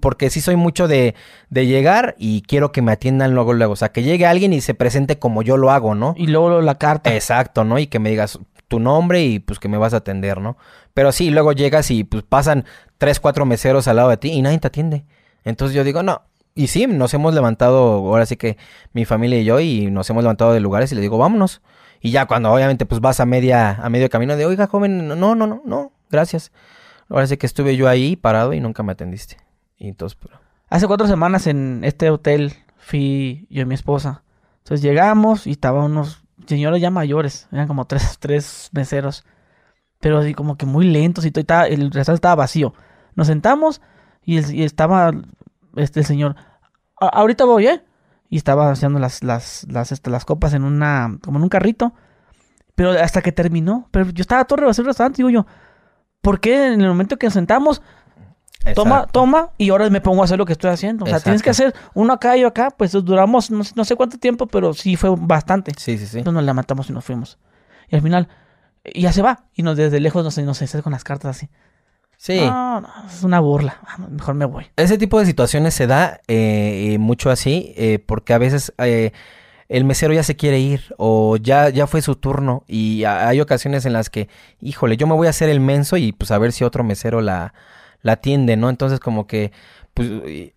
Porque 0.00 0.30
sí 0.30 0.40
soy 0.40 0.54
mucho 0.54 0.86
de, 0.86 1.16
de 1.50 1.66
llegar 1.66 2.14
y 2.16 2.42
quiero 2.42 2.70
que 2.70 2.80
me 2.80 2.92
atiendan 2.92 3.34
luego, 3.34 3.52
luego. 3.54 3.72
O 3.72 3.76
sea, 3.76 3.88
que 3.88 4.04
llegue 4.04 4.24
alguien 4.24 4.52
y 4.52 4.60
se 4.60 4.74
presente 4.74 5.18
como 5.18 5.42
yo 5.42 5.56
lo 5.56 5.72
hago, 5.72 5.96
¿no? 5.96 6.14
Y 6.16 6.28
luego 6.28 6.60
la 6.60 6.76
carta. 6.76 7.12
Exacto, 7.12 7.64
¿no? 7.64 7.80
Y 7.80 7.88
que 7.88 7.98
me 7.98 8.10
digas, 8.10 8.38
tu 8.68 8.78
nombre 8.78 9.24
y 9.24 9.38
pues 9.40 9.58
que 9.58 9.68
me 9.68 9.78
vas 9.78 9.94
a 9.94 9.98
atender, 9.98 10.40
¿no? 10.40 10.56
Pero 10.94 11.10
sí, 11.12 11.30
luego 11.30 11.52
llegas 11.52 11.90
y 11.90 12.04
pues 12.04 12.22
pasan 12.22 12.64
tres, 12.98 13.18
cuatro 13.18 13.46
meseros 13.46 13.88
al 13.88 13.96
lado 13.96 14.10
de 14.10 14.18
ti 14.18 14.30
y 14.30 14.42
nadie 14.42 14.58
te 14.58 14.68
atiende. 14.68 15.04
Entonces 15.44 15.74
yo 15.74 15.84
digo, 15.84 16.02
no. 16.02 16.22
Y 16.54 16.68
sí, 16.68 16.86
nos 16.86 17.14
hemos 17.14 17.34
levantado, 17.34 17.78
ahora 17.78 18.26
sí 18.26 18.36
que 18.36 18.56
mi 18.92 19.04
familia 19.04 19.38
y 19.40 19.44
yo, 19.44 19.60
y 19.60 19.90
nos 19.90 20.10
hemos 20.10 20.22
levantado 20.22 20.52
de 20.52 20.60
lugares 20.60 20.92
y 20.92 20.94
le 20.94 21.00
digo, 21.00 21.16
vámonos. 21.18 21.62
Y 22.00 22.10
ya 22.10 22.26
cuando 22.26 22.52
obviamente 22.52 22.86
pues 22.86 23.00
vas 23.00 23.20
a 23.20 23.26
media, 23.26 23.70
a 23.70 23.88
medio 23.88 24.08
camino 24.10 24.36
de, 24.36 24.46
oiga, 24.46 24.66
joven, 24.66 25.08
no, 25.08 25.16
no, 25.16 25.34
no, 25.34 25.62
no, 25.64 25.92
gracias. 26.10 26.52
Ahora 27.08 27.26
sí 27.26 27.36
que 27.36 27.46
estuve 27.46 27.76
yo 27.76 27.88
ahí 27.88 28.16
parado 28.16 28.52
y 28.52 28.60
nunca 28.60 28.82
me 28.82 28.92
atendiste. 28.92 29.38
Y 29.78 29.88
entonces, 29.88 30.18
pero... 30.20 30.40
Hace 30.68 30.86
cuatro 30.86 31.06
semanas 31.06 31.46
en 31.46 31.82
este 31.84 32.10
hotel 32.10 32.52
fui 32.76 33.46
yo 33.48 33.62
y 33.62 33.64
mi 33.64 33.74
esposa. 33.74 34.22
Entonces 34.58 34.82
llegamos 34.82 35.46
y 35.46 35.52
estaban 35.52 35.84
unos 35.84 36.22
señores 36.48 36.80
ya 36.80 36.90
mayores, 36.90 37.48
eran 37.52 37.68
como 37.68 37.86
tres, 37.86 38.16
tres 38.20 38.70
meseros, 38.72 39.24
pero 40.00 40.18
así 40.18 40.34
como 40.34 40.56
que 40.56 40.66
muy 40.66 40.86
lentos 40.86 41.24
y 41.26 41.30
todo, 41.30 41.44
el 41.64 41.90
restaurante 41.90 42.14
estaba 42.14 42.34
vacío. 42.34 42.74
Nos 43.14 43.26
sentamos 43.26 43.80
y, 44.24 44.62
estaba 44.62 45.12
este 45.76 46.02
señor, 46.04 46.36
ahorita 46.96 47.44
voy, 47.44 47.66
¿eh? 47.66 47.84
Y 48.30 48.36
estaba 48.36 48.70
haciendo 48.70 48.98
las, 48.98 49.22
las, 49.24 49.66
las, 49.70 49.90
este, 49.90 50.10
las 50.10 50.24
copas 50.24 50.52
en 50.52 50.64
una, 50.64 51.18
como 51.22 51.38
en 51.38 51.44
un 51.44 51.48
carrito. 51.48 51.94
Pero 52.74 52.90
hasta 52.90 53.22
que 53.22 53.32
terminó, 53.32 53.88
pero 53.90 54.10
yo 54.10 54.20
estaba 54.20 54.44
todo 54.44 54.58
rebasado 54.58 54.82
el 54.82 54.88
restaurante, 54.88 55.16
digo 55.16 55.30
yo, 55.30 55.46
¿por 56.20 56.38
qué 56.38 56.72
en 56.72 56.80
el 56.80 56.88
momento 56.88 57.16
que 57.16 57.26
nos 57.26 57.34
sentamos 57.34 57.82
Toma, 58.74 59.06
toma, 59.06 59.50
y 59.58 59.70
ahora 59.70 59.88
me 59.90 60.00
pongo 60.00 60.22
a 60.22 60.24
hacer 60.24 60.38
lo 60.38 60.46
que 60.46 60.52
estoy 60.52 60.70
haciendo. 60.70 61.04
O 61.04 61.08
sea, 61.08 61.20
tienes 61.20 61.42
que 61.42 61.50
hacer 61.50 61.74
uno 61.94 62.12
acá 62.12 62.36
y 62.36 62.44
acá. 62.44 62.70
Pues 62.70 62.92
duramos 62.92 63.50
no, 63.50 63.84
sé 63.84 63.96
cuánto 63.96 64.18
tiempo, 64.18 64.46
pero 64.46 64.74
sí 64.74 64.96
fue 64.96 65.14
bastante. 65.16 65.72
Sí, 65.76 65.98
sí, 65.98 66.06
sí. 66.06 66.18
Entonces 66.18 66.34
nos 66.34 66.44
la 66.44 66.54
matamos 66.54 66.88
y 66.90 66.92
nos 66.92 67.04
fuimos. 67.04 67.38
Y 67.88 67.96
al 67.96 68.02
final, 68.02 68.28
ya 68.94 69.12
se 69.12 69.22
va. 69.22 69.44
Y 69.54 69.62
nos 69.62 69.76
desde 69.76 70.00
lejos 70.00 70.24
nos, 70.24 70.38
nos 70.38 70.62
hace 70.62 70.82
con 70.82 70.92
las 70.92 71.04
cartas 71.04 71.36
así. 71.36 71.48
Sí. 72.16 72.40
No, 72.40 72.80
no, 72.80 72.88
es 73.06 73.22
una 73.22 73.40
burla. 73.40 73.78
Mejor 74.10 74.34
me 74.34 74.44
voy. 74.44 74.66
Ese 74.76 74.98
tipo 74.98 75.20
de 75.20 75.26
situaciones 75.26 75.74
se 75.74 75.86
da 75.86 76.20
eh, 76.26 76.96
mucho 76.98 77.30
así, 77.30 77.72
eh, 77.76 78.00
porque 78.04 78.34
a 78.34 78.38
veces 78.38 78.72
eh, 78.78 79.12
el 79.68 79.84
mesero 79.84 80.12
ya 80.12 80.24
se 80.24 80.34
quiere 80.34 80.58
ir 80.58 80.94
o 80.96 81.36
ya, 81.36 81.68
ya 81.68 81.86
fue 81.86 82.02
su 82.02 82.16
turno 82.16 82.64
y 82.66 83.04
hay 83.04 83.40
ocasiones 83.40 83.86
en 83.86 83.92
las 83.92 84.10
que, 84.10 84.28
híjole, 84.60 84.96
yo 84.96 85.06
me 85.06 85.14
voy 85.14 85.28
a 85.28 85.30
hacer 85.30 85.48
el 85.48 85.60
menso 85.60 85.96
y 85.96 86.12
pues 86.12 86.32
a 86.32 86.38
ver 86.38 86.52
si 86.52 86.64
otro 86.64 86.82
mesero 86.82 87.20
la, 87.20 87.54
la 88.02 88.12
atiende, 88.12 88.56
¿no? 88.56 88.70
Entonces 88.70 89.00
como 89.00 89.26
que 89.26 89.52
pues 89.94 90.08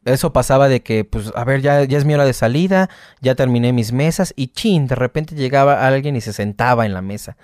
eso 0.06 0.34
pasaba 0.34 0.68
de 0.68 0.84
que 0.84 1.04
pues 1.04 1.32
a 1.36 1.44
ver 1.44 1.62
ya, 1.62 1.84
ya 1.84 1.98
es 1.98 2.06
mi 2.06 2.14
hora 2.14 2.26
de 2.26 2.34
salida, 2.34 2.90
ya 3.22 3.36
terminé 3.36 3.74
mis 3.74 3.92
mesas 3.92 4.34
y 4.36 4.48
chin, 4.48 4.88
de 4.88 4.96
repente 4.96 5.36
llegaba 5.36 5.88
alguien 5.88 6.16
y 6.16 6.22
se 6.22 6.34
sentaba 6.34 6.86
en 6.86 6.94
la 6.94 7.02
mesa. 7.02 7.38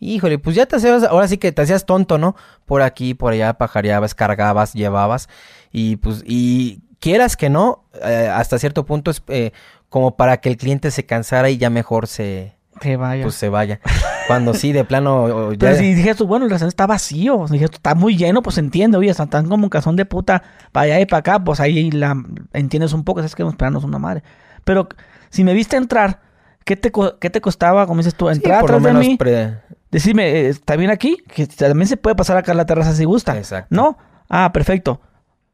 Híjole, 0.00 0.38
pues 0.38 0.56
ya 0.56 0.66
te 0.66 0.76
hacías, 0.76 1.04
ahora 1.04 1.28
sí 1.28 1.38
que 1.38 1.52
te 1.52 1.62
hacías 1.62 1.86
tonto, 1.86 2.18
¿no? 2.18 2.34
Por 2.66 2.82
aquí, 2.82 3.14
por 3.14 3.32
allá, 3.32 3.54
pajareabas, 3.54 4.14
cargabas, 4.14 4.72
llevabas 4.72 5.28
y 5.70 5.96
pues 5.96 6.22
y 6.26 6.80
quieras 6.98 7.36
que 7.36 7.50
no, 7.50 7.84
eh, 8.02 8.28
hasta 8.32 8.58
cierto 8.58 8.84
punto 8.84 9.10
es 9.10 9.22
eh, 9.28 9.52
como 9.88 10.16
para 10.16 10.38
que 10.38 10.48
el 10.48 10.56
cliente 10.56 10.90
se 10.90 11.06
cansara 11.06 11.50
y 11.50 11.58
ya 11.58 11.70
mejor 11.70 12.08
se, 12.08 12.56
que 12.80 12.96
vaya. 12.96 13.22
Pues 13.22 13.36
se 13.36 13.48
vaya. 13.48 13.80
Cuando 14.26 14.54
sí, 14.54 14.72
de 14.72 14.84
plano. 14.84 15.52
Ya... 15.52 15.58
Pero 15.58 15.76
si 15.76 15.94
dije 15.94 16.14
tú, 16.14 16.26
bueno, 16.26 16.44
el 16.44 16.50
restaurante 16.50 16.72
está 16.72 16.86
vacío. 16.86 17.46
Dije, 17.50 17.66
está 17.66 17.94
muy 17.94 18.16
lleno, 18.16 18.42
pues 18.42 18.58
entiende, 18.58 18.96
oye, 18.96 19.10
están 19.10 19.48
como 19.48 19.64
un 19.64 19.70
cazón 19.70 19.96
de 19.96 20.04
puta 20.04 20.42
para 20.72 20.84
allá 20.84 21.00
y 21.00 21.06
para 21.06 21.20
acá, 21.20 21.44
pues 21.44 21.60
ahí 21.60 21.90
la 21.90 22.16
entiendes 22.52 22.92
un 22.92 23.04
poco, 23.04 23.20
sabes 23.20 23.34
que 23.34 23.42
esperarnos 23.42 23.84
una 23.84 23.98
madre. 23.98 24.22
Pero 24.64 24.88
si 25.30 25.44
me 25.44 25.52
viste 25.52 25.76
entrar, 25.76 26.20
¿qué 26.64 26.76
te, 26.76 26.90
qué 27.20 27.30
te 27.30 27.40
costaba, 27.40 27.86
como 27.86 27.98
dices 27.98 28.14
tú, 28.14 28.28
entrar 28.28 28.60
por 28.60 28.70
lo 28.70 28.80
menos 28.80 29.06
mí? 29.06 29.18
Decirme, 29.90 30.28
eh, 30.28 30.48
¿está 30.48 30.76
bien 30.76 30.90
aquí? 30.90 31.18
Que 31.28 31.46
también 31.46 31.86
se 31.86 31.96
puede 31.96 32.16
pasar 32.16 32.36
acá 32.36 32.52
a 32.52 32.54
la 32.54 32.66
terraza 32.66 32.92
si 32.94 33.04
gusta. 33.04 33.36
Exacto. 33.36 33.68
¿No? 33.70 33.96
Ah, 34.28 34.52
perfecto. 34.52 35.00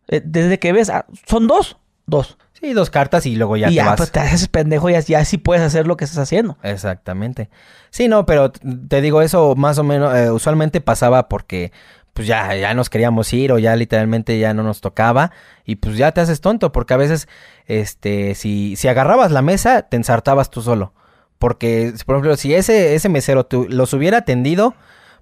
Eh, 0.09 0.22
desde 0.24 0.59
que 0.59 0.72
ves, 0.72 0.88
ah, 0.90 1.06
son 1.26 1.47
dos, 1.47 1.76
dos. 2.10 2.36
Sí, 2.52 2.74
dos 2.74 2.90
cartas 2.90 3.24
y 3.24 3.36
luego 3.36 3.56
ya 3.56 3.68
y 3.68 3.70
te 3.70 3.76
ya, 3.76 3.96
Pues 3.96 4.12
te 4.12 4.20
haces 4.20 4.48
pendejo 4.48 4.90
y 4.90 5.00
ya, 5.00 5.24
sí 5.24 5.38
puedes 5.38 5.62
hacer 5.62 5.86
lo 5.86 5.96
que 5.96 6.04
estás 6.04 6.18
haciendo. 6.18 6.58
Exactamente. 6.62 7.48
Sí, 7.88 8.08
no, 8.08 8.26
pero 8.26 8.52
te 8.52 9.00
digo 9.00 9.22
eso 9.22 9.54
más 9.56 9.78
o 9.78 9.84
menos, 9.84 10.14
eh, 10.14 10.30
usualmente 10.30 10.80
pasaba 10.82 11.28
porque 11.28 11.72
pues 12.12 12.26
ya, 12.26 12.54
ya 12.56 12.74
nos 12.74 12.90
queríamos 12.90 13.32
ir 13.32 13.52
o 13.52 13.58
ya 13.58 13.76
literalmente 13.76 14.38
ya 14.38 14.52
no 14.52 14.62
nos 14.62 14.80
tocaba 14.80 15.32
y 15.64 15.76
pues 15.76 15.96
ya 15.96 16.12
te 16.12 16.20
haces 16.20 16.40
tonto 16.40 16.70
porque 16.72 16.92
a 16.92 16.98
veces, 16.98 17.28
este, 17.66 18.34
si, 18.34 18.76
si 18.76 18.88
agarrabas 18.88 19.30
la 19.30 19.40
mesa, 19.40 19.82
te 19.82 19.96
ensartabas 19.96 20.50
tú 20.50 20.60
solo. 20.60 20.92
Porque, 21.38 21.94
por 22.04 22.16
ejemplo, 22.16 22.36
si 22.36 22.52
ese, 22.52 22.94
ese 22.94 23.08
mesero 23.08 23.46
tú, 23.46 23.66
los 23.70 23.94
hubiera 23.94 24.18
atendido, 24.18 24.74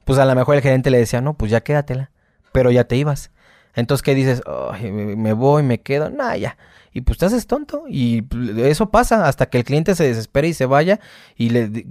pues 0.05 0.19
a 0.19 0.25
lo 0.25 0.35
mejor 0.35 0.57
el 0.57 0.63
gerente 0.63 0.91
le 0.91 0.99
decía, 0.99 1.21
no, 1.21 1.35
pues 1.35 1.53
ya 1.53 1.61
quédatela, 1.61 2.11
pero 2.51 2.73
ya 2.73 2.85
te 2.85 2.97
ibas. 2.97 3.31
Entonces, 3.75 4.03
¿qué 4.03 4.15
dices? 4.15 4.43
me 4.83 5.33
voy, 5.33 5.63
me 5.63 5.81
quedo, 5.81 6.11
nada, 6.11 6.37
ya 6.37 6.57
y 6.93 7.03
pues 7.03 7.19
te 7.19 7.27
haces 7.27 7.47
tonto 7.47 7.85
y 7.89 8.25
eso 8.57 8.91
pasa 8.91 9.29
hasta 9.29 9.47
que 9.47 9.59
el 9.59 9.65
cliente 9.65 9.95
se 9.95 10.05
desespere 10.05 10.49
y 10.49 10.55
se 10.55 10.67
vaya 10.67 11.01
y 11.37 11.51
le, 11.51 11.87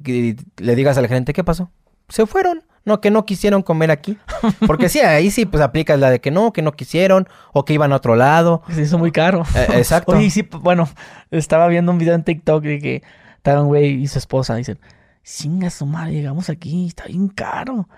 le 0.58 0.76
digas 0.76 0.98
al 0.98 1.08
gerente, 1.08 1.34
¿qué 1.34 1.44
pasó? 1.44 1.72
Se 2.10 2.26
fueron. 2.26 2.64
No, 2.84 3.02
que 3.02 3.12
no 3.12 3.26
quisieron 3.26 3.64
comer 3.64 3.92
aquí. 3.92 4.18
Porque 4.66 4.88
sí, 4.88 5.00
ahí 5.00 5.30
sí, 5.30 5.46
pues 5.46 5.62
aplicas 5.62 6.00
la 6.00 6.10
de 6.10 6.22
que 6.22 6.32
no, 6.32 6.54
que 6.54 6.62
no 6.62 6.72
quisieron 6.72 7.28
o 7.52 7.66
que 7.66 7.74
iban 7.74 7.92
a 7.92 7.98
otro 7.98 8.16
lado. 8.16 8.64
Se 8.74 8.82
hizo 8.82 8.98
muy 8.98 9.12
caro. 9.12 9.44
Eh, 9.56 9.68
exacto. 9.76 10.14
Oye, 10.14 10.30
sí, 10.30 10.48
bueno, 10.62 10.88
estaba 11.30 11.68
viendo 11.68 11.92
un 11.92 11.98
video 11.98 12.16
en 12.16 12.24
TikTok 12.24 12.64
de 12.64 12.80
que 12.80 13.04
estaba 13.36 13.62
un 13.62 13.68
güey 13.68 14.02
y 14.02 14.08
su 14.08 14.18
esposa 14.20 14.56
dicen, 14.56 14.80
singa 15.22 15.70
su 15.70 15.86
llegamos 16.10 16.50
aquí, 16.50 16.88
está 16.88 17.06
bien 17.08 17.28
caro. 17.28 17.90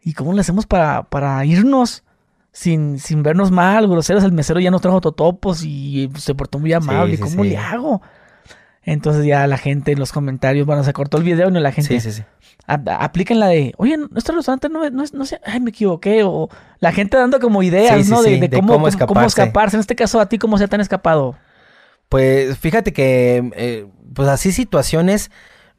¿Y 0.00 0.12
cómo 0.12 0.32
le 0.32 0.42
hacemos 0.42 0.64
para, 0.64 1.02
para 1.02 1.44
irnos? 1.44 2.04
Sin, 2.52 2.98
sin 2.98 3.22
vernos 3.22 3.50
mal, 3.50 3.88
groseros. 3.88 4.24
El 4.24 4.32
mesero 4.32 4.60
ya 4.60 4.70
nos 4.70 4.80
trajo 4.80 5.00
totopos 5.00 5.62
y 5.64 6.10
se 6.16 6.34
portó 6.34 6.58
muy 6.58 6.72
amable. 6.72 7.18
¿Cómo 7.18 7.44
le 7.44 7.56
hago? 7.56 8.02
Entonces 8.82 9.26
ya 9.26 9.46
la 9.46 9.58
gente 9.58 9.92
en 9.92 9.98
los 9.98 10.10
comentarios, 10.12 10.66
bueno, 10.66 10.82
se 10.84 10.92
cortó 10.92 11.18
el 11.18 11.24
video 11.24 11.48
y 11.48 11.52
la 11.52 11.72
gente. 11.72 12.00
Sí, 12.00 12.10
sí, 12.10 12.22
sí. 12.22 12.24
apliquen 12.66 13.38
la 13.38 13.48
de, 13.48 13.74
oye, 13.76 13.96
nuestro 13.98 14.34
restaurante 14.34 14.68
no, 14.68 14.88
no, 14.90 15.04
no 15.12 15.24
sé, 15.26 15.40
ay, 15.44 15.60
me 15.60 15.70
equivoqué. 15.70 16.22
O 16.24 16.48
la 16.78 16.92
gente 16.92 17.16
dando 17.16 17.38
como 17.40 17.62
ideas, 17.62 18.08
¿no? 18.08 18.22
De, 18.22 18.48
cómo, 18.50 18.88
escaparse. 18.88 19.76
En 19.76 19.80
este 19.80 19.96
caso, 19.96 20.18
¿a 20.18 20.28
ti 20.28 20.38
cómo 20.38 20.56
se 20.56 20.66
te 20.66 20.74
han 20.74 20.80
escapado? 20.80 21.36
Pues 22.08 22.58
fíjate 22.58 22.92
que, 22.92 23.50
eh, 23.54 23.86
pues 24.14 24.28
así 24.28 24.50
situaciones 24.50 25.30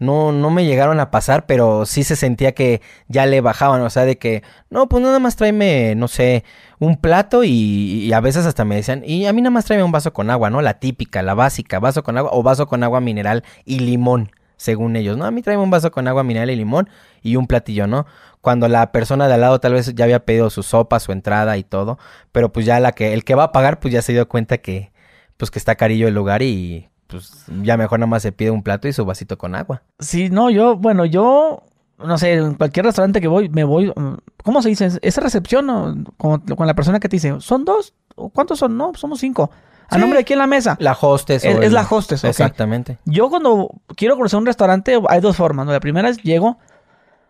no, 0.02 0.32
no 0.32 0.50
me 0.50 0.66
llegaron 0.66 1.00
a 1.00 1.12
pasar, 1.12 1.46
pero 1.46 1.86
sí 1.86 2.04
se 2.04 2.16
sentía 2.16 2.54
que 2.54 2.82
ya 3.08 3.28
le 3.28 3.40
bajaban, 3.40 3.82
o 3.82 3.90
sea, 3.92 4.04
de 4.04 4.18
que, 4.18 4.42
no, 4.72 4.90
pues 4.90 5.04
nada 5.04 5.20
más 5.20 5.36
tráeme, 5.36 5.94
no 5.94 6.08
sé, 6.08 6.44
un 6.80 6.98
plato 6.98 7.44
y, 7.44 8.12
a 8.12 8.20
veces 8.20 8.48
hasta 8.48 8.66
me 8.66 8.76
decían, 8.76 9.04
y 9.06 9.28
a 9.28 9.34
mí 9.34 9.44
nada 9.44 9.52
más 9.52 9.66
tráeme 9.66 9.84
un 9.84 9.92
vaso 9.92 10.12
con 10.12 10.32
agua, 10.32 10.50
¿no? 10.50 10.64
La 10.64 10.80
típica, 10.80 11.22
la 11.22 11.36
básica, 11.36 11.80
vaso 11.80 12.02
con 12.02 12.18
agua 12.18 12.32
o 12.34 12.42
vaso 12.42 12.66
con 12.66 12.84
agua 12.84 13.00
mineral 13.00 13.44
y 13.64 13.78
limón, 13.78 14.32
según 14.58 14.96
ellos, 14.96 15.18
¿no? 15.18 15.26
A 15.26 15.32
mí 15.32 15.44
tráeme 15.44 15.62
un 15.62 15.70
vaso 15.70 15.92
con 15.92 16.08
agua 16.08 16.24
mineral 16.24 16.50
y 16.50 16.56
limón 16.56 16.90
y 17.22 17.36
un 17.36 17.46
platillo, 17.46 17.86
¿no? 17.86 18.08
Cuando 18.42 18.68
la 18.68 18.92
persona 18.92 19.28
de 19.28 19.36
al 19.36 19.42
lado 19.42 19.60
tal 19.60 19.74
vez 19.74 19.94
ya 19.94 20.06
había 20.06 20.26
pedido 20.26 20.50
su 20.50 20.64
sopa, 20.64 21.00
su 21.00 21.12
entrada 21.12 21.58
y 21.58 21.64
todo, 21.64 22.00
pero 22.32 22.52
pues 22.52 22.66
ya 22.66 22.80
la 22.80 22.94
que, 22.94 23.14
el 23.14 23.24
que 23.24 23.36
va 23.36 23.44
a 23.44 23.52
pagar, 23.52 23.80
pues 23.80 23.94
ya 23.94 24.02
se 24.02 24.14
dio 24.14 24.28
cuenta 24.28 24.58
que, 24.58 24.92
pues 25.38 25.52
que 25.52 25.60
está 25.60 25.76
carillo 25.76 26.08
el 26.08 26.16
lugar 26.16 26.42
y 26.42 26.91
pues 27.12 27.46
ya 27.62 27.78
mejor 27.78 28.00
nada 28.00 28.10
más 28.10 28.24
se 28.24 28.32
pide 28.32 28.50
un 28.50 28.64
plato 28.64 28.88
y 28.88 28.94
su 28.94 29.06
vasito 29.06 29.38
con 29.38 29.54
agua. 29.54 29.84
Sí, 30.00 30.30
no, 30.30 30.50
yo, 30.50 30.78
bueno, 30.78 31.06
yo, 31.06 31.64
no 32.00 32.18
sé, 32.18 32.34
en 32.34 32.56
cualquier 32.56 32.86
restaurante 32.86 33.22
que 33.22 33.28
voy, 33.28 33.50
me 33.50 33.64
voy, 33.64 33.90
mm, 33.96 34.16
¿cómo 34.44 34.62
se 34.62 34.70
dice? 34.70 34.90
Esa 35.02 35.22
recepción 35.22 36.06
con, 36.18 36.42
con 36.42 36.68
la 36.68 36.74
persona 36.74 37.00
que 37.00 37.10
te 37.10 37.18
dice, 37.18 37.36
¿son 37.40 37.66
dos? 37.66 37.94
¿Cuántos 38.34 38.60
son? 38.60 38.78
No, 38.78 38.94
somos 38.96 39.20
cinco. 39.20 39.52
¿A 39.92 39.98
nombre 39.98 40.20
de 40.20 40.24
quién 40.24 40.40
la 40.40 40.48
mesa? 40.48 40.78
La 40.80 40.98
hostess. 41.00 41.44
Es, 41.44 41.72
la 41.74 41.86
hostess, 41.88 42.24
Exactamente. 42.24 42.98
Yo 43.04 43.30
cuando 43.30 43.70
quiero 43.98 44.16
conocer 44.16 44.40
un 44.40 44.46
restaurante 44.46 44.98
hay 45.10 45.20
dos 45.20 45.36
formas, 45.36 45.66
¿no? 45.66 45.74
La 45.74 45.82
primera 45.82 46.08
es 46.08 46.24
llego, 46.24 46.58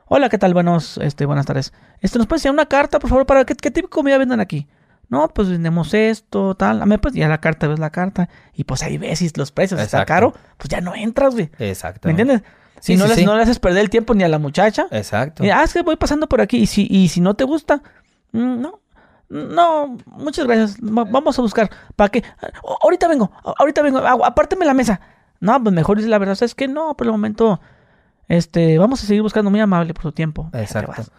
hola, 0.06 0.30
¿qué 0.30 0.38
tal? 0.38 0.54
Buenos, 0.54 1.00
este, 1.00 1.26
buenas 1.26 1.48
tardes. 1.48 1.74
Este, 2.02 2.20
¿nos 2.20 2.28
puedes 2.28 2.42
enseñar 2.42 2.54
una 2.54 2.68
carta, 2.68 3.00
por 3.00 3.10
favor, 3.10 3.26
para 3.26 3.46
qué, 3.46 3.56
qué 3.56 3.72
tipo 3.72 3.88
de 3.88 3.92
comida 3.92 4.20
venden 4.20 4.40
aquí? 4.40 4.68
No, 5.12 5.28
pues 5.28 5.50
vendemos 5.50 5.94
esto, 5.94 6.56
tal. 6.56 6.82
A 6.82 6.86
mí, 6.86 6.98
pues 6.98 7.14
ya 7.14 7.28
la 7.28 7.42
carta, 7.42 7.68
ves 7.68 7.80
la 7.80 7.90
carta. 7.90 8.30
Y 8.54 8.64
pues 8.64 8.82
ahí 8.82 8.98
ves 8.98 9.20
si 9.20 9.30
los 9.36 9.52
precios 9.52 9.82
está 9.82 10.06
caro, 10.06 10.34
pues 10.56 10.70
ya 10.70 10.80
no 10.80 10.96
entras, 10.96 11.34
güey. 11.34 11.52
Exacto. 11.60 12.08
¿Me 12.08 12.12
entiendes? 12.12 12.44
Si 12.80 12.96
no, 12.96 13.08
no 13.08 13.36
le 13.36 13.44
haces 13.44 13.60
perder 13.60 13.82
el 13.82 13.90
tiempo 13.90 14.14
ni 14.14 14.24
a 14.24 14.30
la 14.30 14.40
muchacha. 14.40 14.88
Exacto. 14.90 15.44
Y, 15.44 15.50
ah, 15.50 15.64
es 15.64 15.74
que 15.74 15.82
voy 15.82 15.98
pasando 15.98 16.30
por 16.30 16.40
aquí. 16.40 16.60
Y 16.60 16.66
si, 16.66 16.88
y 16.90 17.10
si 17.10 17.20
no 17.20 17.34
te 17.34 17.44
gusta, 17.44 17.84
mm, 18.32 18.62
no. 18.62 18.80
No, 19.28 19.98
muchas 20.06 20.46
gracias. 20.46 20.78
Vamos 20.80 21.38
a 21.38 21.42
buscar. 21.42 21.70
¿Para 21.98 22.10
qué? 22.10 22.24
Ahorita 22.82 23.10
vengo, 23.10 23.34
ahorita 23.44 23.82
vengo. 23.82 24.00
Apárteme 24.00 24.66
la 24.66 24.74
mesa. 24.74 25.02
No, 25.42 25.62
pues 25.62 25.76
mejor 25.76 25.98
dice 25.98 26.08
la 26.08 26.20
verdad. 26.20 26.42
Es 26.42 26.56
que 26.56 26.70
no, 26.70 26.96
por 26.96 27.08
el 27.08 27.12
momento. 27.12 27.60
Este, 28.30 28.78
vamos 28.78 29.04
a 29.04 29.08
seguir 29.08 29.24
buscando 29.24 29.52
muy 29.52 29.60
amable 29.60 29.94
por 29.94 30.04
su 30.04 30.12
tiempo. 30.14 30.50
Exacto. 30.54 31.12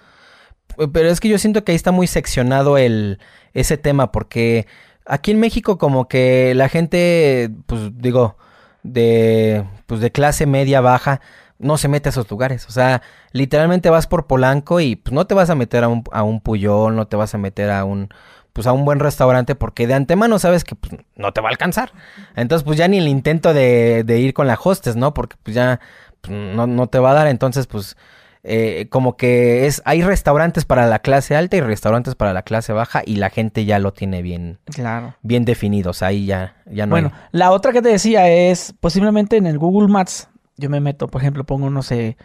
Pero 0.92 1.10
es 1.10 1.20
que 1.20 1.28
yo 1.28 1.36
siento 1.36 1.62
que 1.62 1.72
ahí 1.72 1.76
está 1.76 1.92
muy 1.92 2.06
seccionado 2.06 2.78
el 2.78 3.18
ese 3.54 3.76
tema 3.76 4.12
porque 4.12 4.66
aquí 5.06 5.30
en 5.30 5.40
México 5.40 5.78
como 5.78 6.08
que 6.08 6.54
la 6.54 6.68
gente 6.68 7.50
pues 7.66 7.90
digo 7.98 8.36
de 8.82 9.64
pues 9.86 10.00
de 10.00 10.10
clase 10.10 10.46
media 10.46 10.80
baja 10.80 11.20
no 11.62 11.78
se 11.78 11.88
mete 11.88 12.08
a 12.08 12.10
esos 12.10 12.30
lugares. 12.30 12.66
O 12.66 12.72
sea, 12.72 13.02
literalmente 13.32 13.88
vas 13.88 14.06
por 14.06 14.26
Polanco 14.26 14.80
y 14.80 14.96
pues 14.96 15.14
no 15.14 15.26
te 15.26 15.34
vas 15.34 15.48
a 15.48 15.54
meter 15.54 15.84
a 15.84 15.88
un, 15.88 16.04
a 16.12 16.22
un 16.24 16.40
Puyol, 16.40 16.94
no 16.94 17.06
te 17.06 17.16
vas 17.16 17.34
a 17.34 17.38
meter 17.38 17.70
a 17.70 17.84
un 17.84 18.08
pues 18.52 18.66
a 18.66 18.72
un 18.72 18.84
buen 18.84 19.00
restaurante 19.00 19.54
porque 19.54 19.86
de 19.86 19.94
antemano 19.94 20.38
sabes 20.38 20.64
que 20.64 20.74
pues, 20.74 20.92
no 21.16 21.32
te 21.32 21.40
va 21.40 21.48
a 21.48 21.52
alcanzar. 21.52 21.92
Entonces 22.36 22.64
pues 22.64 22.76
ya 22.76 22.88
ni 22.88 22.98
el 22.98 23.08
intento 23.08 23.54
de, 23.54 24.04
de 24.04 24.18
ir 24.18 24.34
con 24.34 24.46
la 24.46 24.58
hostes, 24.62 24.96
¿no? 24.96 25.14
Porque 25.14 25.36
pues 25.42 25.54
ya 25.54 25.80
pues, 26.20 26.32
no, 26.36 26.66
no, 26.66 26.88
te 26.88 26.98
va 26.98 27.12
a 27.12 27.14
dar. 27.14 27.28
Entonces 27.28 27.66
pues 27.66 27.96
eh, 28.44 28.88
como 28.90 29.16
que 29.16 29.66
es 29.66 29.82
hay 29.84 30.02
restaurantes 30.02 30.64
para 30.64 30.86
la 30.86 30.98
clase 30.98 31.36
alta 31.36 31.56
y 31.56 31.60
restaurantes 31.60 32.16
para 32.16 32.32
la 32.32 32.42
clase 32.42 32.72
baja 32.72 33.02
y 33.06 33.16
la 33.16 33.30
gente 33.30 33.64
ya 33.64 33.78
lo 33.78 33.92
tiene 33.92 34.20
bien 34.20 34.58
claro. 34.64 35.14
bien 35.22 35.44
definidos 35.44 36.02
ahí 36.02 36.26
ya 36.26 36.56
ya 36.66 36.86
no 36.86 36.90
bueno 36.90 37.12
la 37.30 37.52
otra 37.52 37.72
que 37.72 37.82
te 37.82 37.90
decía 37.90 38.28
es 38.28 38.74
posiblemente 38.80 39.36
en 39.36 39.46
el 39.46 39.58
Google 39.58 39.86
Maps 39.86 40.28
yo 40.56 40.68
me 40.70 40.80
meto 40.80 41.06
por 41.06 41.20
ejemplo 41.20 41.44
pongo 41.44 41.70
no 41.70 41.82
sé 41.82 42.16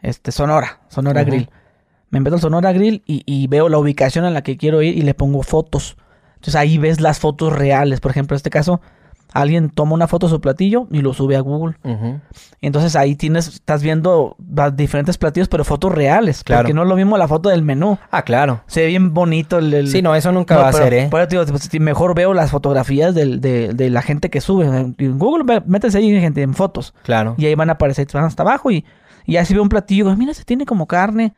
este 0.00 0.30
Sonora 0.30 0.80
Sonora 0.88 1.24
Grill. 1.24 1.48
Me 2.10 2.20
meto 2.20 2.36
al 2.36 2.40
Sonora 2.40 2.72
Grill 2.72 3.02
y, 3.06 3.24
y, 3.26 3.48
veo 3.48 3.68
la 3.68 3.76
ubicación 3.76 4.24
a 4.24 4.30
la 4.30 4.42
que 4.42 4.56
quiero 4.56 4.82
ir 4.82 4.96
y 4.96 5.02
le 5.02 5.14
pongo 5.14 5.42
fotos. 5.42 5.96
Entonces 6.34 6.54
ahí 6.54 6.78
ves 6.78 7.00
las 7.00 7.18
fotos 7.18 7.52
reales. 7.52 7.98
Por 7.98 8.12
ejemplo 8.12 8.34
en 8.34 8.36
este 8.36 8.50
caso 8.50 8.80
alguien 9.34 9.68
toma 9.68 9.92
una 9.94 10.06
foto 10.06 10.28
de 10.28 10.30
su 10.30 10.40
platillo 10.40 10.86
y 10.90 11.00
lo 11.00 11.12
sube 11.12 11.36
a 11.36 11.40
Google. 11.40 11.74
Entonces 12.60 12.94
ahí 12.94 13.16
tienes, 13.16 13.48
estás 13.48 13.82
viendo 13.82 14.36
diferentes 14.74 15.18
platillos, 15.18 15.48
pero 15.48 15.64
fotos 15.64 15.92
reales. 15.92 16.44
Claro. 16.44 16.62
Porque 16.62 16.72
no 16.72 16.84
es 16.84 16.88
lo 16.88 16.96
mismo 16.96 17.18
la 17.18 17.26
foto 17.26 17.48
del 17.48 17.62
menú. 17.62 17.98
Ah, 18.12 18.22
claro. 18.22 18.62
Se 18.68 18.82
ve 18.82 18.86
bien 18.86 19.12
bonito 19.12 19.58
el... 19.58 19.88
Sí, 19.88 20.02
no, 20.02 20.14
eso 20.14 20.30
nunca 20.30 20.56
va 20.56 20.68
a 20.68 20.72
ser, 20.72 20.94
¿eh? 20.94 21.08
pues, 21.10 21.80
mejor 21.80 22.14
veo 22.14 22.32
las 22.32 22.52
fotografías 22.52 23.14
de, 23.14 23.36
de, 23.38 23.90
la 23.90 24.02
gente 24.02 24.30
que 24.30 24.40
sube. 24.40 24.66
En 24.66 25.18
Google, 25.18 25.62
métese 25.66 25.98
ahí, 25.98 26.20
gente, 26.20 26.40
en 26.42 26.54
fotos. 26.54 26.94
Claro. 27.02 27.34
Y 27.36 27.46
ahí 27.46 27.56
van 27.56 27.70
a 27.70 27.72
aparecer, 27.72 28.06
van 28.12 28.24
hasta 28.24 28.44
abajo 28.44 28.70
y, 28.70 28.84
y 29.26 29.36
así 29.36 29.52
veo 29.52 29.64
un 29.64 29.68
platillo. 29.68 30.14
Mira, 30.16 30.32
se 30.32 30.44
tiene 30.44 30.64
como 30.64 30.86
carne. 30.86 31.34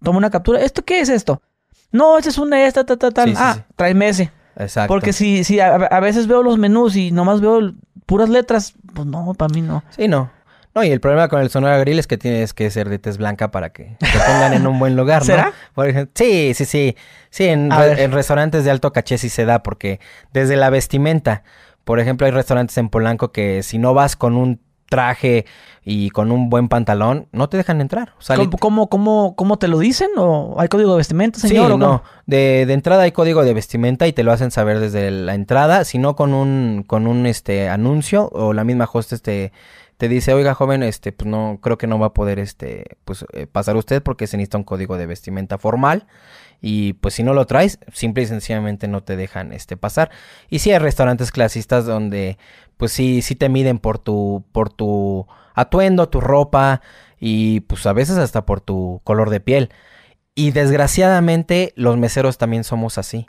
Toma 0.00 0.18
una 0.18 0.30
captura. 0.30 0.60
¿Esto 0.60 0.84
qué 0.84 1.00
es 1.00 1.08
esto? 1.08 1.42
No, 1.90 2.18
ese 2.18 2.28
es 2.28 2.38
una 2.38 2.64
esta, 2.66 2.84
ta, 2.84 2.96
ta, 2.96 3.10
tal. 3.10 3.34
ah, 3.36 3.54
sí. 3.56 3.62
tráeme 3.74 4.08
ese. 4.08 4.32
Exacto. 4.56 4.92
Porque 4.92 5.12
si, 5.12 5.44
si 5.44 5.60
a, 5.60 6.00
veces 6.00 6.26
veo 6.26 6.42
los 6.42 6.58
menús 6.58 6.96
y 6.96 7.10
nomás 7.10 7.40
veo 7.40 7.72
puras 8.06 8.28
letras, 8.28 8.74
pues 8.94 9.06
no, 9.06 9.34
para 9.34 9.52
mí 9.52 9.62
no. 9.62 9.82
Sí, 9.90 10.08
no. 10.08 10.30
No, 10.74 10.82
y 10.82 10.90
el 10.90 11.00
problema 11.00 11.28
con 11.28 11.42
el 11.42 11.50
Sonora 11.50 11.76
Grill 11.78 11.98
es 11.98 12.06
que 12.06 12.16
tienes 12.16 12.54
que 12.54 12.70
ser 12.70 12.88
de 12.88 12.98
tez 12.98 13.18
blanca 13.18 13.50
para 13.50 13.70
que 13.70 13.96
te 13.98 14.18
pongan 14.18 14.54
en 14.54 14.66
un 14.66 14.78
buen 14.78 14.96
lugar, 14.96 15.20
¿no? 15.20 15.26
¿Será? 15.26 15.52
Por 15.74 15.88
ejemplo, 15.88 16.12
sí, 16.14 16.54
sí, 16.54 16.64
sí. 16.64 16.96
Sí, 17.28 17.44
en, 17.44 17.70
en, 17.72 18.12
restaurantes 18.12 18.64
de 18.64 18.70
alto 18.70 18.90
caché 18.92 19.18
sí 19.18 19.28
se 19.28 19.44
da, 19.44 19.62
porque 19.62 20.00
desde 20.32 20.56
la 20.56 20.70
vestimenta, 20.70 21.42
por 21.84 22.00
ejemplo, 22.00 22.26
hay 22.26 22.32
restaurantes 22.32 22.78
en 22.78 22.88
Polanco 22.88 23.32
que 23.32 23.62
si 23.62 23.78
no 23.78 23.92
vas 23.92 24.16
con 24.16 24.36
un 24.36 24.60
traje 24.92 25.46
y 25.84 26.10
con 26.10 26.30
un 26.30 26.50
buen 26.50 26.68
pantalón, 26.68 27.26
no 27.32 27.48
te 27.48 27.56
dejan 27.56 27.80
entrar. 27.80 28.12
¿Cómo, 28.60 28.88
cómo, 28.88 29.34
cómo, 29.34 29.58
te 29.58 29.68
lo 29.68 29.78
dicen? 29.78 30.10
¿O 30.16 30.54
hay 30.58 30.68
código 30.68 30.92
de 30.92 30.98
vestimenta, 30.98 31.40
señor? 31.40 31.72
Sí, 31.72 31.78
no. 31.78 32.02
De, 32.26 32.66
de, 32.66 32.72
entrada 32.74 33.04
hay 33.04 33.12
código 33.12 33.42
de 33.42 33.54
vestimenta 33.54 34.06
y 34.06 34.12
te 34.12 34.22
lo 34.22 34.32
hacen 34.32 34.50
saber 34.50 34.80
desde 34.80 35.10
la 35.10 35.34
entrada. 35.34 35.84
Si 35.84 35.98
no, 35.98 36.14
con 36.14 36.34
un, 36.34 36.84
con 36.86 37.06
un 37.06 37.26
este, 37.26 37.68
anuncio 37.68 38.28
o 38.32 38.52
la 38.52 38.64
misma 38.64 38.88
hostess 38.92 39.22
te, 39.22 39.52
te 39.96 40.08
dice, 40.08 40.34
oiga, 40.34 40.54
joven, 40.54 40.82
este, 40.82 41.10
pues 41.12 41.28
no, 41.28 41.58
creo 41.62 41.78
que 41.78 41.86
no 41.86 41.98
va 41.98 42.08
a 42.08 42.14
poder 42.14 42.38
este, 42.38 42.96
pues, 43.04 43.24
eh, 43.32 43.46
pasar 43.46 43.76
usted 43.76 44.02
porque 44.02 44.26
se 44.26 44.36
necesita 44.36 44.58
un 44.58 44.64
código 44.64 44.98
de 44.98 45.06
vestimenta 45.06 45.58
formal. 45.58 46.06
Y 46.64 46.92
pues 46.94 47.14
si 47.14 47.24
no 47.24 47.34
lo 47.34 47.44
traes, 47.44 47.80
simple 47.92 48.22
y 48.22 48.26
sencillamente 48.26 48.86
no 48.86 49.02
te 49.02 49.16
dejan 49.16 49.52
este 49.52 49.76
pasar. 49.76 50.10
Y 50.48 50.60
sí 50.60 50.70
hay 50.70 50.78
restaurantes 50.78 51.32
clasistas 51.32 51.84
donde 51.84 52.38
pues 52.76 52.92
sí, 52.92 53.20
sí 53.20 53.34
te 53.34 53.48
miden 53.48 53.78
por 53.78 53.98
tu, 53.98 54.44
por 54.52 54.70
tu 54.70 55.26
atuendo, 55.54 56.08
tu 56.08 56.20
ropa 56.20 56.80
y 57.18 57.60
pues 57.60 57.84
a 57.86 57.92
veces 57.92 58.16
hasta 58.16 58.46
por 58.46 58.60
tu 58.60 59.00
color 59.02 59.28
de 59.28 59.40
piel. 59.40 59.70
Y 60.36 60.52
desgraciadamente 60.52 61.72
los 61.76 61.98
meseros 61.98 62.38
también 62.38 62.64
somos 62.64 62.96
así. 62.96 63.26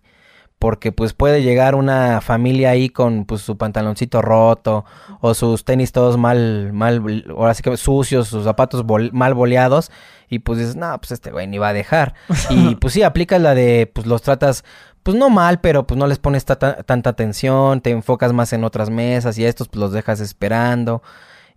Porque 0.60 0.92
pues 0.94 1.14
puede 1.14 1.44
llegar 1.44 1.76
una 1.76 2.22
familia 2.22 2.70
ahí 2.70 2.90
con 2.90 3.26
pues 3.26 3.42
su 3.42 3.58
pantaloncito 3.58 4.22
roto 4.22 4.86
o 5.20 5.34
sus 5.34 5.66
tenis 5.66 5.92
todos 5.92 6.18
mal, 6.18 6.72
mal, 6.72 7.26
ahora 7.30 7.54
sí 7.54 7.64
que 7.64 7.76
sucios, 7.76 8.30
sus 8.30 8.46
zapatos 8.46 8.86
mal 9.12 9.34
boleados 9.34 9.92
y 10.30 10.40
pues 10.40 10.60
dices, 10.60 10.76
no, 10.76 10.98
pues 11.00 11.12
este 11.12 11.32
güey 11.32 11.48
ni 11.48 11.58
va 11.58 11.70
a 11.70 11.74
dejar. 11.74 12.16
y 12.50 12.76
pues 12.82 12.94
sí, 12.94 13.04
aplicas 13.04 13.42
la 13.42 13.54
de, 13.54 13.92
pues 13.94 14.08
los 14.08 14.22
tratas, 14.22 14.64
pues 15.04 15.16
no 15.18 15.30
mal, 15.30 15.60
pero 15.60 15.86
pues 15.86 15.98
no 15.98 16.08
les 16.08 16.20
pones 16.20 16.46
tanta 16.46 17.10
atención, 17.10 17.82
te 17.82 17.92
enfocas 17.92 18.34
más 18.34 18.54
en 18.54 18.64
otras 18.64 18.90
mesas 18.90 19.38
y 19.38 19.46
a 19.46 19.50
estos 19.50 19.68
pues 19.68 19.80
los 19.80 19.92
dejas 19.92 20.20
esperando. 20.22 21.04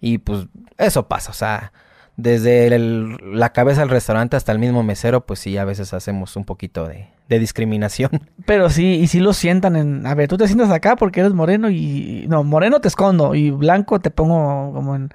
Y 0.01 0.19
pues 0.19 0.47
eso 0.77 1.09
pasa, 1.09 1.31
o 1.31 1.35
sea, 1.35 1.73
desde 2.17 2.79
la 2.79 3.53
cabeza 3.53 3.81
del 3.81 3.91
restaurante 3.91 4.37
hasta 4.37 4.53
el 4.53 4.59
mismo 4.59 4.83
mesero, 4.83 5.27
pues 5.27 5.41
sí, 5.41 5.59
a 5.59 5.65
veces 5.65 5.93
hacemos 5.93 6.37
un 6.37 6.45
poquito 6.45 6.87
de, 6.89 7.09
de 7.29 7.39
discriminación. 7.39 8.11
Pero 8.47 8.71
sí, 8.71 8.95
y 8.95 9.07
sí 9.09 9.21
lo 9.21 9.33
sientan 9.33 9.77
en, 9.77 10.07
a 10.07 10.15
ver, 10.15 10.29
tú 10.29 10.37
te 10.37 10.47
sientas 10.47 10.71
acá 10.71 10.97
porque 10.97 11.21
eres 11.21 11.35
moreno 11.35 11.71
y, 11.71 12.25
no, 12.29 12.43
moreno 12.43 12.81
te 12.81 12.89
escondo 12.89 13.35
y 13.35 13.51
blanco 13.51 14.01
te 14.01 14.11
pongo 14.11 14.73
como 14.73 14.97
en 14.97 15.11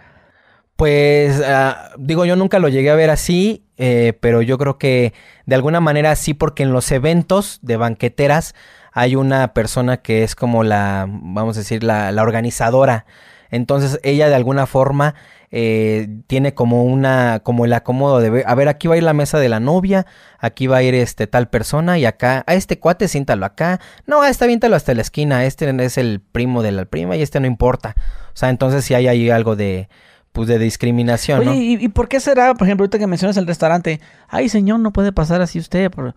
pues 0.75 1.39
ah, 1.45 1.91
digo, 1.99 2.25
yo 2.25 2.35
nunca 2.35 2.57
lo 2.57 2.67
llegué 2.67 2.89
a 2.89 2.95
ver 2.95 3.11
así, 3.11 3.67
eh, 3.77 4.17
pero 4.19 4.41
yo 4.41 4.57
creo 4.57 4.79
que 4.79 5.13
de 5.45 5.53
alguna 5.53 5.79
manera 5.79 6.15
sí, 6.15 6.33
porque 6.33 6.63
en 6.63 6.73
los 6.73 6.91
eventos 6.91 7.59
de 7.61 7.77
banqueteras 7.77 8.55
hay 8.91 9.15
una 9.15 9.53
persona 9.53 9.97
que 9.97 10.23
es 10.23 10.33
como 10.33 10.63
la, 10.63 11.05
vamos 11.07 11.55
a 11.55 11.59
decir, 11.59 11.83
la, 11.83 12.11
la 12.11 12.23
organizadora. 12.23 13.05
Entonces 13.51 13.99
ella 14.01 14.27
de 14.27 14.33
alguna 14.33 14.65
forma 14.65 15.13
eh, 15.51 16.07
tiene 16.27 16.53
como 16.53 16.85
una, 16.85 17.41
como 17.43 17.65
el 17.65 17.73
acomodo 17.73 18.19
de, 18.19 18.43
a 18.45 18.55
ver, 18.55 18.69
aquí 18.69 18.87
va 18.87 18.95
a 18.95 18.97
ir 18.97 19.03
la 19.03 19.13
mesa 19.13 19.37
de 19.37 19.49
la 19.49 19.59
novia, 19.59 20.05
aquí 20.39 20.67
va 20.67 20.77
a 20.77 20.83
ir 20.83 20.95
este 20.95 21.27
tal 21.27 21.49
persona 21.49 21.99
y 21.99 22.05
acá, 22.05 22.43
a 22.47 22.53
este 22.53 22.79
cuate 22.79 23.09
siéntalo 23.09 23.45
acá, 23.45 23.81
no, 24.05 24.21
a 24.21 24.29
este 24.29 24.47
viéntalo 24.47 24.77
hasta 24.77 24.93
la 24.93 25.01
esquina, 25.01 25.45
este 25.45 25.69
es 25.83 25.97
el 25.97 26.21
primo 26.21 26.63
de 26.63 26.71
la 26.71 26.85
prima 26.85 27.17
y 27.17 27.21
este 27.21 27.39
no 27.41 27.47
importa. 27.47 27.95
O 28.33 28.37
sea, 28.37 28.49
entonces 28.49 28.85
si 28.85 28.93
hay 28.93 29.07
ahí 29.07 29.29
algo 29.29 29.57
de, 29.57 29.89
pues 30.31 30.47
de 30.47 30.57
discriminación. 30.57 31.45
Oye, 31.45 31.77
¿y, 31.81 31.87
por 31.89 32.07
qué 32.07 32.21
será, 32.21 32.53
por 32.53 32.65
ejemplo, 32.65 32.83
ahorita 32.83 32.99
que 32.99 33.07
mencionas 33.07 33.35
el 33.35 33.45
restaurante, 33.47 33.99
ay 34.29 34.47
señor, 34.47 34.79
no 34.79 34.93
puede 34.93 35.11
pasar 35.11 35.41
así 35.41 35.59
usted? 35.59 35.91
¿Por, 35.91 36.15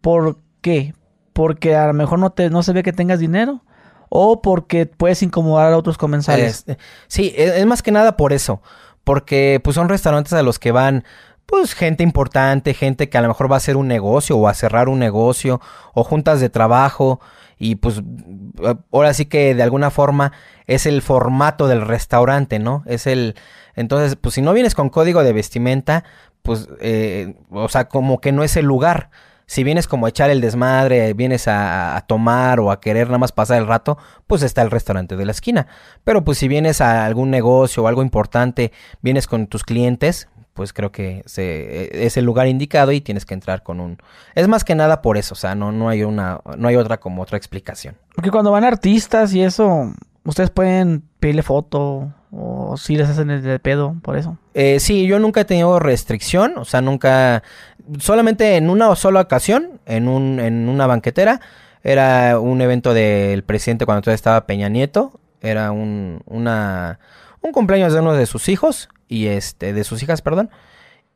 ¿por 0.00 0.38
qué? 0.62 0.94
¿Porque 1.34 1.76
a 1.76 1.86
lo 1.86 1.92
mejor 1.92 2.18
no, 2.18 2.30
te, 2.30 2.48
no 2.48 2.62
se 2.62 2.72
ve 2.72 2.82
que 2.82 2.92
tengas 2.92 3.18
dinero? 3.18 3.62
¿O 4.14 4.42
porque 4.42 4.84
puedes 4.84 5.22
incomodar 5.22 5.72
a 5.72 5.78
otros 5.78 5.96
comensales? 5.96 6.66
sí, 7.06 7.32
es, 7.34 7.64
más 7.64 7.82
que 7.82 7.92
nada 7.92 8.18
por 8.18 8.34
eso. 8.34 8.60
Porque 9.04 9.58
pues 9.64 9.74
son 9.74 9.88
restaurantes 9.88 10.34
a 10.34 10.42
los 10.42 10.58
que 10.58 10.70
van 10.70 11.04
pues 11.46 11.72
gente 11.72 12.02
importante, 12.02 12.74
gente 12.74 13.08
que 13.08 13.16
a 13.16 13.22
lo 13.22 13.28
mejor 13.28 13.50
va 13.50 13.56
a 13.56 13.56
hacer 13.56 13.78
un 13.78 13.88
negocio 13.88 14.36
o 14.36 14.48
a 14.48 14.54
cerrar 14.54 14.90
un 14.90 14.98
negocio 14.98 15.62
o 15.94 16.04
juntas 16.04 16.40
de 16.40 16.50
trabajo 16.50 17.20
y 17.58 17.76
pues 17.76 18.02
ahora 18.92 19.14
sí 19.14 19.24
que 19.24 19.54
de 19.54 19.62
alguna 19.62 19.90
forma 19.90 20.32
es 20.66 20.84
el 20.84 21.00
formato 21.00 21.66
del 21.66 21.80
restaurante, 21.80 22.58
¿no? 22.58 22.82
Es 22.84 23.06
el... 23.06 23.34
Entonces, 23.74 24.16
pues 24.16 24.34
si 24.34 24.42
no 24.42 24.52
vienes 24.52 24.74
con 24.74 24.90
código 24.90 25.24
de 25.24 25.32
vestimenta, 25.32 26.04
pues, 26.42 26.68
eh, 26.80 27.34
o 27.50 27.68
sea, 27.70 27.88
como 27.88 28.20
que 28.20 28.32
no 28.32 28.44
es 28.44 28.58
el 28.58 28.66
lugar. 28.66 29.08
Si 29.46 29.64
vienes 29.64 29.86
como 29.86 30.06
a 30.06 30.08
echar 30.08 30.30
el 30.30 30.40
desmadre, 30.40 31.12
vienes 31.14 31.46
a, 31.48 32.04
tomar 32.06 32.60
o 32.60 32.70
a 32.70 32.80
querer 32.80 33.08
nada 33.08 33.18
más 33.18 33.32
pasar 33.32 33.58
el 33.58 33.66
rato, 33.66 33.98
pues 34.26 34.42
está 34.42 34.62
el 34.62 34.70
restaurante 34.70 35.16
de 35.16 35.24
la 35.24 35.32
esquina. 35.32 35.66
Pero 36.04 36.24
pues 36.24 36.38
si 36.38 36.48
vienes 36.48 36.80
a 36.80 37.04
algún 37.04 37.30
negocio 37.30 37.82
o 37.82 37.88
algo 37.88 38.02
importante, 38.02 38.72
vienes 39.02 39.26
con 39.26 39.46
tus 39.46 39.64
clientes, 39.64 40.28
pues 40.54 40.72
creo 40.72 40.92
que 40.92 41.22
se, 41.26 42.04
es 42.04 42.16
el 42.16 42.24
lugar 42.24 42.46
indicado 42.46 42.92
y 42.92 43.00
tienes 43.00 43.24
que 43.24 43.34
entrar 43.34 43.62
con 43.62 43.80
un... 43.80 43.98
Es 44.34 44.48
más 44.48 44.64
que 44.64 44.74
nada 44.74 45.02
por 45.02 45.16
eso, 45.16 45.34
o 45.34 45.36
sea, 45.36 45.54
no, 45.54 45.72
no, 45.72 45.88
hay, 45.88 46.02
una, 46.04 46.40
no 46.56 46.68
hay 46.68 46.76
otra 46.76 46.98
como 46.98 47.22
otra 47.22 47.38
explicación. 47.38 47.96
Porque 48.14 48.30
cuando 48.30 48.50
van 48.50 48.64
artistas 48.64 49.32
y 49.34 49.42
eso, 49.42 49.92
ustedes 50.24 50.50
pueden 50.50 51.02
pedirle 51.20 51.42
foto 51.42 52.12
o 52.30 52.76
si 52.76 52.96
les 52.96 53.08
hacen 53.08 53.30
el 53.30 53.42
de 53.42 53.58
pedo 53.58 53.96
por 54.02 54.16
eso. 54.16 54.38
Eh, 54.54 54.80
sí, 54.80 55.06
yo 55.06 55.18
nunca 55.18 55.42
he 55.42 55.44
tenido 55.44 55.78
restricción, 55.78 56.56
o 56.56 56.64
sea, 56.64 56.80
nunca... 56.80 57.42
Solamente 57.98 58.56
en 58.56 58.70
una 58.70 58.94
sola 58.96 59.20
ocasión, 59.20 59.80
en, 59.86 60.08
un, 60.08 60.40
en 60.40 60.68
una 60.68 60.86
banquetera, 60.86 61.40
era 61.82 62.38
un 62.38 62.60
evento 62.60 62.94
del 62.94 63.42
presidente 63.42 63.86
cuando 63.86 64.02
todavía 64.02 64.16
estaba 64.16 64.46
Peña 64.46 64.68
Nieto, 64.68 65.20
era 65.40 65.72
un, 65.72 66.22
una, 66.26 67.00
un 67.40 67.52
cumpleaños 67.52 67.92
de 67.92 68.00
uno 68.00 68.14
de 68.14 68.26
sus 68.26 68.48
hijos 68.48 68.88
y 69.08 69.26
este, 69.26 69.72
de 69.72 69.84
sus 69.84 70.02
hijas, 70.02 70.22
perdón. 70.22 70.50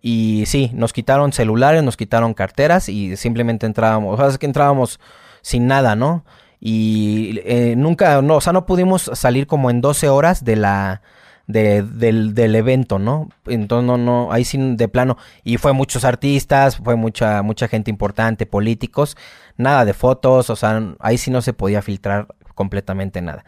Y 0.02 0.44
sí, 0.46 0.70
nos 0.74 0.92
quitaron 0.92 1.32
celulares, 1.32 1.82
nos 1.82 1.96
quitaron 1.96 2.34
carteras 2.34 2.88
y 2.88 3.16
simplemente 3.16 3.66
entrábamos, 3.66 4.14
o 4.14 4.16
sea, 4.16 4.28
es 4.28 4.38
que 4.38 4.46
entrábamos 4.46 5.00
sin 5.42 5.66
nada, 5.66 5.96
¿no? 5.96 6.24
Y 6.60 7.40
eh, 7.44 7.74
nunca, 7.76 8.20
no, 8.22 8.36
o 8.36 8.40
sea, 8.40 8.52
no 8.52 8.66
pudimos 8.66 9.10
salir 9.14 9.46
como 9.46 9.70
en 9.70 9.80
12 9.80 10.08
horas 10.08 10.44
de 10.44 10.56
la, 10.56 11.02
del, 11.46 12.34
del, 12.34 12.54
evento, 12.54 12.98
¿no? 12.98 13.28
Entonces, 13.46 13.86
no, 13.86 13.96
no, 13.98 14.32
ahí 14.32 14.44
sí 14.44 14.58
de 14.58 14.88
plano. 14.88 15.16
Y 15.44 15.58
fue 15.58 15.72
muchos 15.72 16.04
artistas, 16.04 16.76
fue 16.76 16.96
mucha, 16.96 17.42
mucha 17.42 17.68
gente 17.68 17.90
importante, 17.90 18.46
políticos, 18.46 19.16
nada 19.56 19.84
de 19.84 19.94
fotos, 19.94 20.50
o 20.50 20.56
sea, 20.56 20.82
ahí 20.98 21.18
sí 21.18 21.30
no 21.30 21.42
se 21.42 21.52
podía 21.52 21.82
filtrar 21.82 22.28
completamente 22.54 23.22
nada. 23.22 23.44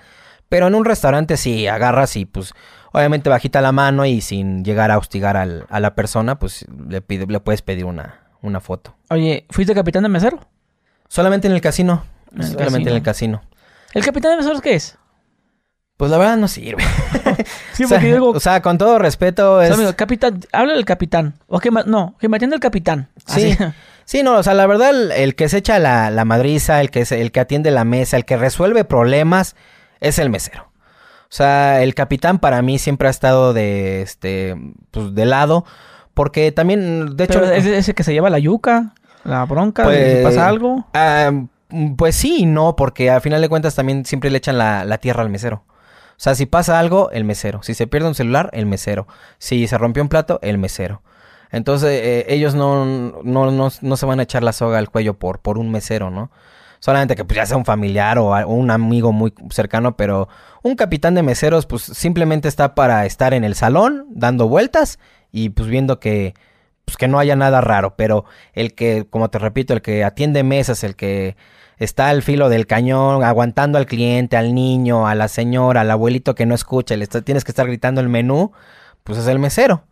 Pero 0.49 0.69
en 0.69 0.75
un 0.75 0.85
restaurante 0.85 1.37
sí 1.37 1.67
agarras 1.67 2.17
y 2.17 2.25
pues 2.25 2.55
obviamente 2.93 3.29
bajita 3.29 3.61
la 3.61 3.73
mano 3.73 4.07
y 4.07 4.21
sin 4.21 4.65
llegar 4.65 4.91
a 4.91 4.99
hostigar 4.99 5.37
al, 5.37 5.67
a 5.69 5.81
la 5.81 5.95
persona, 5.95 6.39
pues 6.39 6.65
le, 6.89 7.03
pide, 7.03 7.27
le 7.27 7.41
puedes 7.41 7.63
pedir 7.63 7.85
una, 7.85 8.21
una 8.41 8.61
foto. 8.61 8.95
Oye, 9.11 9.47
¿fuiste 9.51 9.75
capitán 9.75 10.05
de 10.05 10.09
mesero? 10.09 10.41
Solamente 11.09 11.49
en 11.49 11.55
el 11.55 11.61
casino. 11.61 12.05
solamente 12.41 12.91
en 12.91 12.97
el 12.97 13.03
casino. 13.03 13.43
¿El 13.93 14.05
capitán 14.05 14.33
de 14.33 14.37
meseros 14.39 14.61
qué 14.61 14.75
es? 14.75 14.99
Pues 15.99 16.13
la 16.13 16.17
verdad 16.17 16.37
no 16.37 16.47
sirve. 16.47 16.83
sí, 17.73 17.83
porque 17.83 17.85
o, 17.85 17.89
sea, 17.89 17.99
digo, 17.99 18.31
o 18.31 18.41
sea, 18.41 18.63
con 18.63 18.79
todo 18.79 19.01
respeto 19.01 19.61
es... 19.61 19.73
amigo, 19.73 19.93
capitán, 19.97 20.41
habla 20.53 20.75
del 20.75 20.85
capitán. 20.85 21.35
O 21.49 21.59
que, 21.59 21.71
no, 21.71 22.15
que 22.21 22.29
me 22.29 22.37
atienda 22.37 22.55
el 22.55 22.61
capitán. 22.61 23.09
Sí. 23.27 23.57
Sí, 24.05 24.23
no, 24.23 24.37
o 24.37 24.43
sea, 24.43 24.55
la 24.55 24.67
verdad, 24.67 24.93
el, 25.13 25.35
que 25.35 25.51
se 25.51 25.59
echa 25.59 25.79
la, 25.79 26.11
la 26.11 26.25
madriza, 26.25 26.81
el 26.81 26.91
que, 26.91 27.05
el 27.11 27.31
que 27.31 27.41
atiende 27.41 27.71
la 27.71 27.85
mesa, 27.85 28.17
el 28.17 28.25
que 28.25 28.39
resuelve 28.39 28.85
problemas, 28.85 29.57
es 30.01 30.19
el 30.19 30.31
mesero. 30.31 30.71
O 31.25 31.31
sea, 31.31 31.83
el 31.83 31.95
capitán 31.95 32.39
para 32.39 32.63
mí 32.63 32.79
siempre 32.79 33.09
ha 33.09 33.11
estado 33.11 33.53
de, 33.53 34.01
este, 34.01 34.57
pues, 34.93 35.15
de 35.15 35.27
lado. 35.27 35.67
Porque 36.15 36.53
también, 36.53 37.17
de 37.17 37.25
hecho... 37.25 37.43
¿Es 37.45 37.67
ese 37.67 37.93
que 37.95 38.05
se 38.05 38.13
lleva 38.13 38.31
la 38.31 38.39
yuca? 38.39 38.95
¿La 39.25 39.45
bronca? 39.45 39.83
Pues, 39.83 40.23
¿Pasa 40.23 40.49
algo? 40.49 40.87
pues 41.99 42.17
sí 42.17 42.39
y 42.39 42.47
no, 42.47 42.77
porque 42.77 43.11
al 43.11 43.21
final 43.21 43.43
de 43.43 43.49
cuentas 43.51 43.75
también 43.75 44.07
siempre 44.07 44.31
le 44.31 44.39
echan 44.39 44.57
la, 44.57 44.87
la 44.87 44.99
tierra 44.99 45.23
al 45.23 45.29
mesero. 45.29 45.65
O 46.19 46.21
sea, 46.21 46.35
si 46.35 46.47
pasa 46.47 46.81
algo, 46.81 47.13
el 47.13 47.23
mesero. 47.23 47.63
Si 47.63 47.75
se 47.75 47.87
pierde 47.87 48.09
un 48.09 48.17
celular, 48.17 48.51
el 48.53 48.67
mesero. 48.67 49.07
Si 49.39 49.69
se 49.69 49.79
rompió 49.79 50.03
un 50.03 50.09
plato, 50.09 50.41
el 50.43 50.59
mesero. 50.59 51.01
Entonces, 51.53 51.91
eh, 52.03 52.27
ellos 52.29 52.57
no, 52.57 52.85
no, 53.23 53.53
no, 53.53 53.69
no, 53.81 53.97
se 53.97 54.07
van 54.07 54.19
a 54.19 54.25
echar 54.25 54.43
la 54.43 54.53
soga 54.53 54.79
al 54.79 54.91
cuello 54.91 55.15
por, 55.15 55.39
por 55.39 55.59
un 55.59 55.71
mesero, 55.71 56.11
¿no? 56.11 56.33
Solamente 56.81 57.15
que 57.15 57.25
pues, 57.25 57.37
ya 57.37 57.47
sea 57.47 57.57
un 57.57 57.65
familiar 57.65 58.19
o, 58.19 58.31
un 58.49 58.73
amigo 58.73 59.13
muy 59.13 59.33
cercano, 59.51 59.97
pero 59.97 60.29
un 60.63 60.75
capitán 60.75 61.15
de 61.15 61.23
meseros 61.23 61.67
pues 61.67 61.83
simplemente 61.83 62.49
está 62.49 62.75
para 62.75 63.07
estar 63.07 63.33
en 63.33 63.45
el 63.45 63.55
salón 63.55 64.07
dando 64.11 64.49
vueltas 64.49 64.99
y 65.31 65.51
pues 65.51 65.69
viendo 65.69 66.01
que 66.01 66.35
pues 66.85 66.97
que 66.97 67.07
no 67.07 67.19
haya 67.19 67.37
nada 67.37 67.61
raro, 67.61 67.95
pero 67.97 68.25
el 68.55 68.75
que, 68.75 69.07
como 69.09 69.29
te 69.31 69.39
repito, 69.39 69.75
el 69.75 69.83
que 69.83 70.05
atiende 70.05 70.43
mesas, 70.43 70.83
el 70.85 70.97
que 70.97 71.37
está 71.79 72.09
al 72.09 72.23
filo 72.23 72.49
del 72.49 72.67
cañón, 72.67 73.25
aguantando 73.25 73.79
al 73.79 73.87
cliente, 73.87 74.37
al 74.37 74.55
niño, 74.55 75.07
a 75.07 75.15
la 75.15 75.29
señora, 75.29 75.83
al 75.83 75.91
abuelito 75.91 76.35
que 76.35 76.47
no 76.47 76.55
escucha, 76.55 76.97
le 76.97 77.07
tienes 77.07 77.45
que 77.45 77.53
estar 77.53 77.67
gritando 77.67 78.01
el 78.01 78.09
menú, 78.09 78.53
pues 79.05 79.19
es 79.19 79.27
el 79.27 79.39
mesero. 79.39 79.85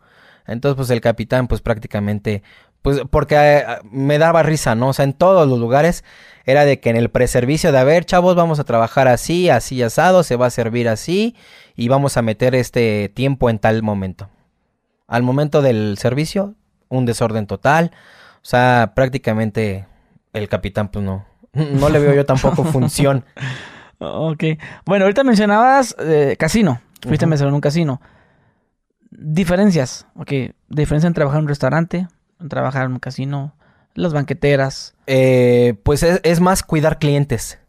Entonces, 0.45 0.77
pues 0.77 0.89
el 0.89 1.01
capitán, 1.01 1.47
pues 1.47 1.61
prácticamente, 1.61 2.43
pues 2.81 3.01
porque 3.09 3.35
eh, 3.35 3.65
me 3.91 4.17
daba 4.17 4.43
risa, 4.43 4.75
¿no? 4.75 4.89
O 4.89 4.93
sea, 4.93 5.03
en 5.03 5.13
todos 5.13 5.47
los 5.47 5.59
lugares 5.59 6.03
era 6.45 6.63
de 6.63 6.79
que 6.79 6.89
en 6.89 6.95
el 6.95 7.09
preservicio 7.09 7.71
de, 7.71 7.79
a 7.79 7.83
ver, 7.83 8.05
chavos, 8.05 8.35
vamos 8.35 8.59
a 8.59 8.63
trabajar 8.63 9.07
así, 9.09 9.49
así 9.49 9.83
asado, 9.83 10.23
se 10.23 10.37
va 10.37 10.45
a 10.47 10.49
servir 10.51 10.87
así 10.87 11.35
y 11.75 11.89
vamos 11.89 12.15
a 12.15 12.21
meter 12.21 12.55
este 12.55 13.11
tiempo 13.13 13.49
en 13.49 13.59
tal 13.59 13.83
momento. 13.83 14.29
Al 15.07 15.23
momento 15.23 15.61
del 15.61 15.97
servicio, 15.97 16.55
un 16.89 17.05
desorden 17.05 17.47
total. 17.47 17.91
O 18.37 18.45
sea, 18.49 18.93
prácticamente 18.95 19.85
el 20.33 20.47
capitán, 20.47 20.89
pues 20.89 21.03
no, 21.03 21.25
no 21.53 21.89
le 21.89 21.99
veo 21.99 22.13
yo 22.13 22.25
tampoco 22.25 22.63
función. 22.65 23.25
ok. 23.99 24.43
Bueno, 24.85 25.05
ahorita 25.05 25.23
mencionabas 25.23 25.95
eh, 25.99 26.35
casino. 26.37 26.81
Fuiste 27.01 27.25
a 27.25 27.27
mencionar 27.27 27.53
un 27.53 27.61
casino. 27.61 28.01
Diferencias, 29.11 30.07
ok. 30.15 30.31
Diferencia 30.69 31.07
en 31.07 31.13
trabajar 31.13 31.39
en 31.39 31.43
un 31.43 31.49
restaurante, 31.49 32.07
en 32.39 32.49
trabajar 32.49 32.85
en 32.85 32.93
un 32.93 32.99
casino, 32.99 33.55
las 33.93 34.13
banqueteras. 34.13 34.95
Eh, 35.07 35.75
pues 35.83 36.03
es, 36.03 36.39
más 36.39 36.63
cuidar 36.63 36.99
clientes. 36.99 37.59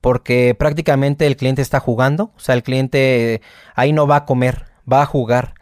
Porque 0.00 0.54
prácticamente 0.56 1.26
el 1.26 1.36
cliente 1.36 1.62
está 1.62 1.80
jugando. 1.80 2.32
O 2.36 2.40
sea, 2.40 2.54
el 2.54 2.62
cliente 2.62 3.42
ahí 3.74 3.92
no 3.92 4.06
va 4.06 4.16
a 4.16 4.24
comer, 4.24 4.66
va 4.90 5.02
a 5.02 5.06
jugar. 5.06 5.54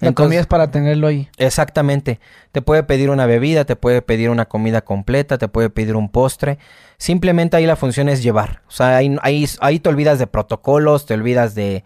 La 0.00 0.12
comida 0.12 0.40
es 0.40 0.46
para 0.46 0.70
tenerlo 0.70 1.06
ahí. 1.06 1.28
Exactamente. 1.38 2.20
Te 2.52 2.60
puede 2.60 2.82
pedir 2.82 3.10
una 3.10 3.26
bebida, 3.26 3.64
te 3.64 3.76
puede 3.76 4.02
pedir 4.02 4.30
una 4.30 4.46
comida 4.46 4.82
completa, 4.82 5.38
te 5.38 5.48
puede 5.48 5.70
pedir 5.70 5.96
un 5.96 6.08
postre. 6.08 6.58
Simplemente 6.98 7.56
ahí 7.56 7.66
la 7.66 7.76
función 7.76 8.08
es 8.08 8.22
llevar. 8.22 8.62
O 8.68 8.70
sea, 8.70 8.96
ahí, 8.96 9.16
ahí, 9.22 9.46
ahí 9.60 9.80
te 9.80 9.88
olvidas 9.88 10.18
de 10.18 10.26
protocolos, 10.26 11.06
te 11.06 11.14
olvidas 11.14 11.54
de, 11.54 11.84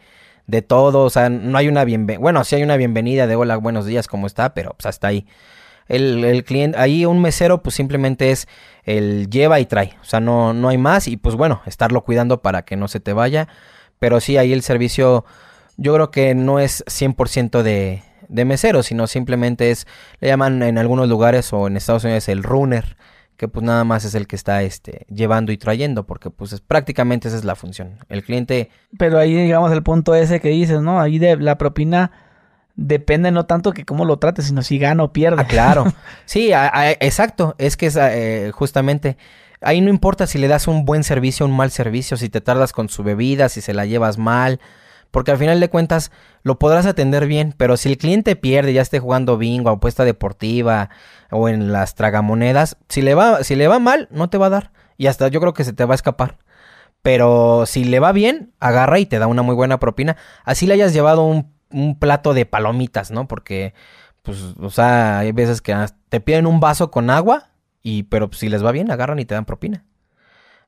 de 0.49 0.63
todo, 0.63 1.05
o 1.05 1.11
sea, 1.11 1.29
no 1.29 1.57
hay 1.59 1.69
una 1.69 1.85
bienvenida, 1.85 2.21
bueno, 2.21 2.43
sí 2.43 2.57
hay 2.57 2.63
una 2.63 2.77
bienvenida 2.77 3.27
de 3.27 3.37
hola, 3.37 3.57
buenos 3.59 3.87
días, 3.87 4.09
¿cómo 4.09 4.27
está? 4.27 4.55
Pero 4.55 4.71
pues 4.71 4.87
hasta 4.87 5.07
ahí. 5.07 5.27
El, 5.89 6.25
el, 6.25 6.45
cliente, 6.45 6.79
ahí 6.79 7.07
un 7.07 7.21
mesero 7.23 7.63
pues 7.63 7.75
simplemente 7.75 8.31
es 8.31 8.47
el 8.85 9.31
lleva 9.31 9.59
y 9.61 9.67
trae, 9.67 9.97
o 10.03 10.05
sea, 10.05 10.21
no, 10.21 10.53
no 10.53 10.69
hay 10.69 10.77
más 10.77 11.09
y 11.09 11.17
pues 11.17 11.35
bueno, 11.35 11.63
estarlo 11.65 12.03
cuidando 12.05 12.43
para 12.43 12.63
que 12.63 12.77
no 12.77 12.89
se 12.89 13.01
te 13.01 13.15
vaya, 13.15 13.49
pero 13.99 14.21
sí 14.21 14.37
ahí 14.37 14.53
el 14.53 14.63
servicio 14.63 15.25
yo 15.79 15.95
creo 15.95 16.11
que 16.11 16.35
no 16.35 16.61
es 16.61 16.85
100% 16.87 17.63
de, 17.63 18.03
de 18.29 18.45
mesero, 18.45 18.83
sino 18.83 19.07
simplemente 19.07 19.71
es, 19.71 19.87
le 20.21 20.29
llaman 20.29 20.63
en 20.63 20.79
algunos 20.79 21.09
lugares 21.09 21.53
o 21.53 21.67
en 21.67 21.77
Estados 21.77 22.05
Unidos 22.05 22.29
el 22.29 22.43
runner, 22.43 22.97
que 23.39 23.47
pues 23.47 23.65
nada 23.65 23.85
más 23.85 24.05
es 24.05 24.17
el 24.17 24.27
que 24.27 24.35
está 24.35 24.63
este 24.65 25.07
llevando 25.09 25.53
y 25.53 25.59
trayendo, 25.59 26.05
porque 26.05 26.29
pues 26.29 26.53
es, 26.53 26.61
prácticamente 26.61 27.29
esa 27.29 27.37
es 27.37 27.45
la 27.45 27.55
función. 27.55 28.01
El 28.09 28.25
cliente... 28.25 28.69
Pero 28.99 29.17
ahí 29.17 29.33
digamos 29.33 29.71
el 29.71 29.85
punto 29.85 30.17
ese 30.17 30.41
que 30.41 30.49
dices, 30.49 30.83
¿no? 30.83 31.01
Ahí 31.01 31.21
de 31.21 31.37
la 31.37 31.57
propina 31.57 32.11
depende 32.75 33.31
no 33.31 33.47
tanto 33.47 33.73
que 33.73 33.85
cómo 33.85 34.05
lo 34.05 34.19
trates, 34.19 34.47
sino 34.47 34.63
si 34.63 34.79
gana 34.81 35.05
o 35.05 35.13
pierde. 35.13 35.43
Ah, 35.43 35.47
claro. 35.47 35.87
sí, 36.25 36.51
exacto. 36.99 37.55
Es 37.59 37.77
que 37.77 37.87
es 37.87 37.97
eh, 37.97 38.51
justamente... 38.53 39.17
Ahí 39.61 39.81
no 39.81 39.91
importa 39.91 40.27
si 40.27 40.39
le 40.39 40.49
das 40.49 40.67
un 40.67 40.85
buen 40.85 41.05
servicio 41.05 41.47
o 41.47 41.49
un 41.49 41.57
mal 41.57 41.71
servicio, 41.71 42.17
si 42.17 42.29
te 42.29 42.41
tardas 42.41 42.73
con 42.73 42.89
su 42.89 43.05
bebida, 43.05 43.49
si 43.49 43.61
se 43.61 43.75
la 43.75 43.87
llevas 43.87 44.19
mal, 44.19 44.61
porque 45.11 45.31
al 45.31 45.39
final 45.39 45.61
de 45.61 45.71
cuentas 45.71 46.11
lo 46.43 46.59
podrás 46.59 46.87
atender 46.87 47.27
bien, 47.27 47.55
pero 47.57 47.77
si 47.77 47.89
el 47.89 47.99
cliente 47.99 48.37
pierde, 48.37 48.73
ya 48.73 48.83
esté 48.83 48.99
jugando 48.99 49.39
bingo, 49.39 49.71
apuesta 49.71 50.05
deportiva 50.05 50.91
o 51.31 51.49
en 51.49 51.73
las 51.73 51.95
tragamonedas, 51.95 52.77
si 52.89 53.03
le 53.03 53.15
va, 53.15 53.43
si 53.45 53.57
le 53.57 53.69
va 53.69 53.79
mal, 53.79 54.09
no 54.11 54.31
te 54.31 54.39
va 54.39 54.47
a 54.47 54.51
dar. 54.51 54.73
Y 54.97 55.07
hasta 55.07 55.29
yo 55.29 55.41
creo 55.41 55.55
que 55.55 55.65
se 55.65 55.73
te 55.73 55.85
va 55.85 55.95
a 55.95 55.97
escapar. 55.97 56.39
Pero 57.03 57.65
si 57.67 57.85
le 57.85 58.01
va 58.01 58.13
bien, 58.13 58.53
agarra 58.61 58.99
y 58.99 59.07
te 59.07 59.19
da 59.19 59.27
una 59.29 59.43
muy 59.43 59.55
buena 59.55 59.79
propina. 59.79 60.17
Así 60.45 60.67
le 60.67 60.75
hayas 60.75 60.93
llevado 60.93 61.25
un, 61.25 61.53
un 61.71 61.99
plato 61.99 62.35
de 62.35 62.47
palomitas, 62.47 63.11
¿no? 63.11 63.29
Porque, 63.29 63.75
pues, 64.23 64.55
o 64.61 64.71
sea, 64.71 65.21
hay 65.21 65.33
veces 65.33 65.63
que 65.63 65.75
te 66.09 66.21
piden 66.21 66.47
un 66.47 66.61
vaso 66.61 66.91
con 66.91 67.11
agua, 67.11 67.51
y, 67.83 68.05
pero 68.05 68.31
si 68.33 68.49
les 68.49 68.65
va 68.65 68.73
bien, 68.73 68.91
agarran 68.91 69.19
y 69.19 69.25
te 69.25 69.35
dan 69.35 69.45
propina. 69.45 69.85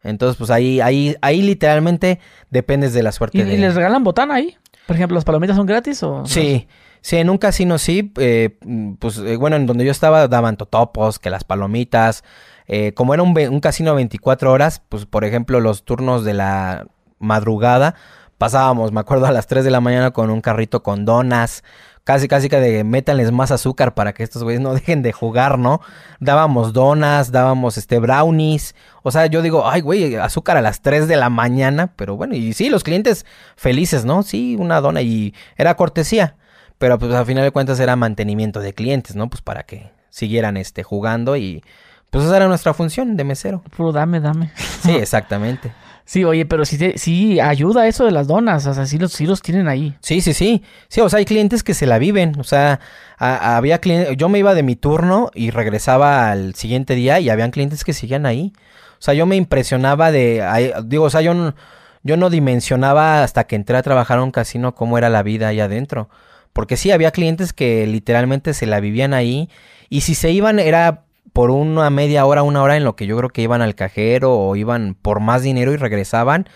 Entonces, 0.02 0.36
pues 0.36 0.50
ahí, 0.50 0.80
ahí, 0.80 1.16
ahí 1.20 1.42
literalmente 1.42 2.20
dependes 2.50 2.92
de 2.92 3.02
la 3.02 3.12
suerte. 3.12 3.38
¿Y, 3.38 3.42
de... 3.42 3.58
les 3.58 3.74
regalan 3.74 4.02
botana 4.02 4.34
ahí? 4.34 4.56
Por 4.86 4.96
ejemplo, 4.96 5.14
¿las 5.14 5.24
palomitas 5.24 5.56
son 5.56 5.66
gratis 5.66 6.02
o...? 6.02 6.24
Sí, 6.26 6.66
sí, 7.00 7.16
en 7.16 7.30
un 7.30 7.38
casino 7.38 7.78
sí. 7.78 8.12
Eh, 8.16 8.58
pues 8.98 9.18
eh, 9.18 9.36
bueno, 9.36 9.56
en 9.56 9.66
donde 9.66 9.84
yo 9.84 9.90
estaba 9.90 10.26
daban 10.26 10.56
totopos, 10.56 11.18
que 11.18 11.30
las 11.30 11.44
palomitas. 11.44 12.24
Eh, 12.66 12.92
como 12.94 13.14
era 13.14 13.22
un, 13.22 13.36
un 13.36 13.60
casino 13.60 13.94
24 13.94 14.50
horas, 14.50 14.82
pues 14.88 15.04
por 15.04 15.24
ejemplo 15.24 15.60
los 15.60 15.84
turnos 15.84 16.24
de 16.24 16.34
la 16.34 16.86
madrugada, 17.18 17.94
pasábamos, 18.38 18.90
me 18.90 19.00
acuerdo, 19.00 19.26
a 19.26 19.32
las 19.32 19.46
3 19.46 19.64
de 19.64 19.70
la 19.70 19.80
mañana 19.80 20.12
con 20.12 20.30
un 20.30 20.40
carrito 20.40 20.82
con 20.82 21.04
donas, 21.04 21.62
casi 22.04 22.28
casi 22.28 22.48
que 22.48 22.58
de 22.60 22.84
métanles 22.84 23.32
más 23.32 23.50
azúcar 23.50 23.94
para 23.94 24.12
que 24.12 24.22
estos 24.22 24.42
güeyes 24.42 24.60
no 24.60 24.74
dejen 24.74 25.02
de 25.02 25.12
jugar, 25.12 25.58
¿no? 25.58 25.80
Dábamos 26.18 26.72
donas, 26.72 27.32
dábamos 27.32 27.78
este 27.78 27.98
brownies. 27.98 28.74
O 29.02 29.10
sea, 29.10 29.26
yo 29.26 29.42
digo, 29.42 29.68
ay, 29.68 29.80
güey, 29.80 30.16
azúcar 30.16 30.56
a 30.56 30.62
las 30.62 30.82
3 30.82 31.08
de 31.08 31.16
la 31.16 31.30
mañana, 31.30 31.92
pero 31.96 32.16
bueno, 32.16 32.34
y 32.34 32.52
sí, 32.52 32.68
los 32.68 32.84
clientes 32.84 33.26
felices, 33.56 34.04
¿no? 34.04 34.22
Sí, 34.22 34.56
una 34.58 34.80
dona 34.80 35.02
y 35.02 35.34
era 35.56 35.74
cortesía. 35.76 36.36
Pero 36.78 36.98
pues 36.98 37.12
al 37.12 37.26
final 37.26 37.44
de 37.44 37.50
cuentas 37.50 37.78
era 37.78 37.94
mantenimiento 37.94 38.60
de 38.60 38.72
clientes, 38.72 39.14
¿no? 39.14 39.28
Pues 39.28 39.42
para 39.42 39.64
que 39.64 39.90
siguieran 40.08 40.56
este 40.56 40.82
jugando 40.82 41.36
y 41.36 41.62
pues 42.10 42.24
esa 42.24 42.36
era 42.36 42.48
nuestra 42.48 42.74
función 42.74 43.16
de 43.16 43.24
mesero. 43.24 43.62
Puro 43.76 43.92
dame, 43.92 44.20
dame. 44.20 44.50
Sí, 44.82 44.90
exactamente. 44.96 45.72
Sí, 46.10 46.24
oye, 46.24 46.44
pero 46.44 46.64
sí, 46.64 46.76
sí 46.96 47.38
ayuda 47.38 47.86
eso 47.86 48.04
de 48.04 48.10
las 48.10 48.26
donas, 48.26 48.66
o 48.66 48.74
sea, 48.74 48.84
sí 48.84 48.98
los, 48.98 49.12
sí 49.12 49.26
los 49.26 49.42
tienen 49.42 49.68
ahí. 49.68 49.94
Sí, 50.00 50.20
sí, 50.20 50.34
sí. 50.34 50.64
Sí, 50.88 51.00
o 51.00 51.08
sea, 51.08 51.20
hay 51.20 51.24
clientes 51.24 51.62
que 51.62 51.72
se 51.72 51.86
la 51.86 51.98
viven, 51.98 52.34
o 52.40 52.42
sea, 52.42 52.80
había 53.16 53.78
clientes, 53.78 54.16
yo 54.16 54.28
me 54.28 54.40
iba 54.40 54.54
de 54.54 54.64
mi 54.64 54.74
turno 54.74 55.30
y 55.36 55.50
regresaba 55.52 56.32
al 56.32 56.56
siguiente 56.56 56.96
día 56.96 57.20
y 57.20 57.30
habían 57.30 57.52
clientes 57.52 57.84
que 57.84 57.92
seguían 57.92 58.26
ahí. 58.26 58.52
O 58.98 59.02
sea, 59.02 59.14
yo 59.14 59.24
me 59.24 59.36
impresionaba 59.36 60.10
de, 60.10 60.74
digo, 60.86 61.04
o 61.04 61.10
sea, 61.10 61.20
yo 61.20 61.32
no, 61.32 61.54
yo 62.02 62.16
no 62.16 62.28
dimensionaba 62.28 63.22
hasta 63.22 63.44
que 63.44 63.54
entré 63.54 63.76
a 63.76 63.82
trabajar 63.82 64.18
a 64.18 64.24
un 64.24 64.32
casino 64.32 64.74
cómo 64.74 64.98
era 64.98 65.10
la 65.10 65.22
vida 65.22 65.46
ahí 65.46 65.60
adentro. 65.60 66.10
Porque 66.52 66.76
sí, 66.76 66.90
había 66.90 67.12
clientes 67.12 67.52
que 67.52 67.86
literalmente 67.86 68.52
se 68.52 68.66
la 68.66 68.80
vivían 68.80 69.14
ahí 69.14 69.48
y 69.88 70.00
si 70.00 70.16
se 70.16 70.32
iban 70.32 70.58
era 70.58 71.04
por 71.32 71.50
una 71.50 71.90
media 71.90 72.26
hora, 72.26 72.42
una 72.42 72.62
hora 72.62 72.76
en 72.76 72.84
lo 72.84 72.96
que 72.96 73.06
yo 73.06 73.16
creo 73.16 73.30
que 73.30 73.42
iban 73.42 73.62
al 73.62 73.74
cajero 73.74 74.36
o 74.36 74.56
iban 74.56 74.94
por 75.00 75.20
más 75.20 75.42
dinero 75.42 75.72
y 75.72 75.76
regresaban. 75.76 76.48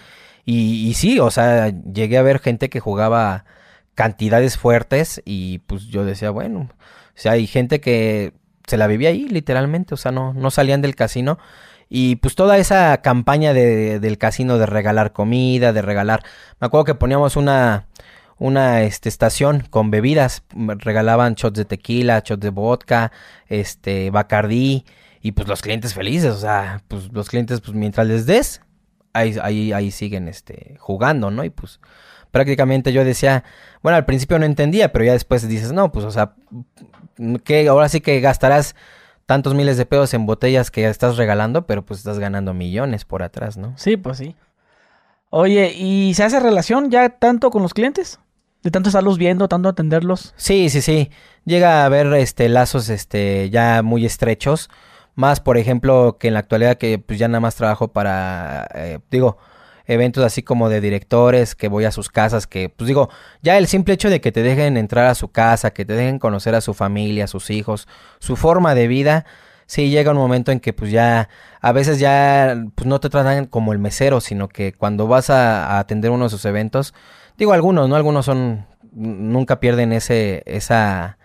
Y, 0.46 0.92
sí, 0.94 1.20
o 1.20 1.30
sea, 1.30 1.70
llegué 1.70 2.18
a 2.18 2.22
ver 2.22 2.38
gente 2.38 2.68
que 2.68 2.80
jugaba 2.80 3.46
cantidades 3.94 4.58
fuertes 4.58 5.22
y 5.24 5.58
pues 5.60 5.86
yo 5.86 6.04
decía, 6.04 6.30
bueno, 6.30 6.68
o 6.70 6.70
sea, 7.14 7.32
hay 7.32 7.46
gente 7.46 7.80
que 7.80 8.34
se 8.66 8.76
la 8.76 8.86
vivía 8.86 9.10
ahí 9.10 9.28
literalmente, 9.28 9.94
o 9.94 9.96
sea, 9.96 10.12
no, 10.12 10.34
no 10.34 10.50
salían 10.50 10.82
del 10.82 10.96
casino. 10.96 11.38
Y 11.88 12.16
pues 12.16 12.34
toda 12.34 12.58
esa 12.58 13.00
campaña 13.02 13.52
de, 13.52 14.00
del 14.00 14.18
casino 14.18 14.58
de 14.58 14.66
regalar 14.66 15.12
comida, 15.12 15.72
de 15.72 15.82
regalar... 15.82 16.24
Me 16.60 16.66
acuerdo 16.66 16.84
que 16.84 16.94
poníamos 16.94 17.36
una, 17.36 17.86
una 18.38 18.82
este, 18.82 19.08
estación 19.08 19.64
con 19.70 19.90
bebidas. 19.90 20.42
Regalaban 20.54 21.34
shots 21.34 21.58
de 21.58 21.64
tequila, 21.64 22.22
shots 22.24 22.40
de 22.40 22.50
vodka, 22.50 23.12
este, 23.48 24.10
bacardí. 24.10 24.84
Y 25.20 25.32
pues 25.32 25.48
los 25.48 25.62
clientes 25.62 25.94
felices, 25.94 26.32
o 26.32 26.38
sea, 26.38 26.82
pues 26.88 27.10
los 27.12 27.28
clientes, 27.28 27.60
pues 27.60 27.74
mientras 27.74 28.06
les 28.06 28.26
des, 28.26 28.60
ahí, 29.14 29.36
ahí, 29.42 29.72
ahí 29.72 29.90
siguen 29.90 30.28
este, 30.28 30.76
jugando, 30.78 31.30
¿no? 31.30 31.44
Y 31.44 31.50
pues 31.50 31.80
prácticamente 32.30 32.92
yo 32.92 33.04
decía, 33.04 33.44
bueno, 33.82 33.96
al 33.96 34.04
principio 34.04 34.38
no 34.38 34.44
entendía, 34.44 34.92
pero 34.92 35.04
ya 35.04 35.12
después 35.12 35.48
dices, 35.48 35.72
no, 35.72 35.92
pues, 35.92 36.04
o 36.04 36.10
sea, 36.10 36.34
que 37.44 37.68
ahora 37.68 37.88
sí 37.88 38.00
que 38.00 38.20
gastarás 38.20 38.74
tantos 39.24 39.54
miles 39.54 39.76
de 39.76 39.86
pesos 39.86 40.12
en 40.14 40.26
botellas 40.26 40.70
que 40.70 40.86
estás 40.88 41.16
regalando, 41.16 41.66
pero 41.66 41.84
pues 41.84 42.00
estás 42.00 42.18
ganando 42.18 42.52
millones 42.52 43.04
por 43.04 43.22
atrás, 43.22 43.56
¿no? 43.56 43.72
Sí, 43.76 43.96
pues 43.96 44.18
sí. 44.18 44.36
Oye, 45.30 45.72
¿y 45.74 46.14
se 46.14 46.24
hace 46.24 46.40
relación 46.40 46.90
ya 46.90 47.08
tanto 47.08 47.50
con 47.50 47.62
los 47.62 47.74
clientes? 47.74 48.20
De 48.64 48.70
tanto 48.70 48.88
estarlos 48.88 49.18
viendo, 49.18 49.46
tanto 49.46 49.68
atenderlos. 49.68 50.32
Sí, 50.36 50.70
sí, 50.70 50.80
sí. 50.80 51.10
Llega 51.44 51.82
a 51.82 51.84
haber 51.84 52.12
este 52.14 52.48
lazos 52.48 52.88
este 52.88 53.50
ya 53.50 53.82
muy 53.82 54.06
estrechos. 54.06 54.70
Más, 55.14 55.38
por 55.40 55.58
ejemplo, 55.58 56.16
que 56.18 56.28
en 56.28 56.34
la 56.34 56.40
actualidad 56.40 56.78
que 56.78 56.98
pues 56.98 57.18
ya 57.18 57.28
nada 57.28 57.40
más 57.40 57.56
trabajo 57.56 57.88
para, 57.88 58.66
eh, 58.74 59.00
digo, 59.10 59.36
eventos 59.84 60.24
así 60.24 60.42
como 60.42 60.70
de 60.70 60.80
directores, 60.80 61.54
que 61.54 61.68
voy 61.68 61.84
a 61.84 61.92
sus 61.92 62.08
casas, 62.08 62.46
que 62.46 62.70
pues 62.70 62.88
digo, 62.88 63.10
ya 63.42 63.58
el 63.58 63.66
simple 63.66 63.92
hecho 63.92 64.08
de 64.08 64.22
que 64.22 64.32
te 64.32 64.42
dejen 64.42 64.78
entrar 64.78 65.06
a 65.06 65.14
su 65.14 65.28
casa, 65.28 65.72
que 65.72 65.84
te 65.84 65.92
dejen 65.92 66.18
conocer 66.18 66.54
a 66.54 66.62
su 66.62 66.72
familia, 66.72 67.24
a 67.24 67.28
sus 67.28 67.50
hijos, 67.50 67.86
su 68.18 68.34
forma 68.34 68.74
de 68.74 68.88
vida, 68.88 69.26
sí 69.66 69.90
llega 69.90 70.10
un 70.10 70.16
momento 70.16 70.52
en 70.52 70.60
que 70.60 70.72
pues 70.72 70.90
ya 70.90 71.28
a 71.60 71.72
veces 71.72 71.98
ya 71.98 72.56
pues 72.74 72.86
no 72.86 72.98
te 72.98 73.10
tratan 73.10 73.44
como 73.44 73.72
el 73.74 73.78
mesero, 73.78 74.22
sino 74.22 74.48
que 74.48 74.72
cuando 74.72 75.06
vas 75.06 75.28
a, 75.28 75.66
a 75.66 75.78
atender 75.80 76.10
uno 76.10 76.24
de 76.24 76.30
sus 76.30 76.44
eventos, 76.46 76.94
digo 77.36 77.52
algunos, 77.52 77.88
¿no? 77.88 77.96
Algunos 77.96 78.24
son 78.24 78.66
nunca 78.92 79.60
pierden 79.60 79.92
ese 79.92 80.42
esa 80.46 81.18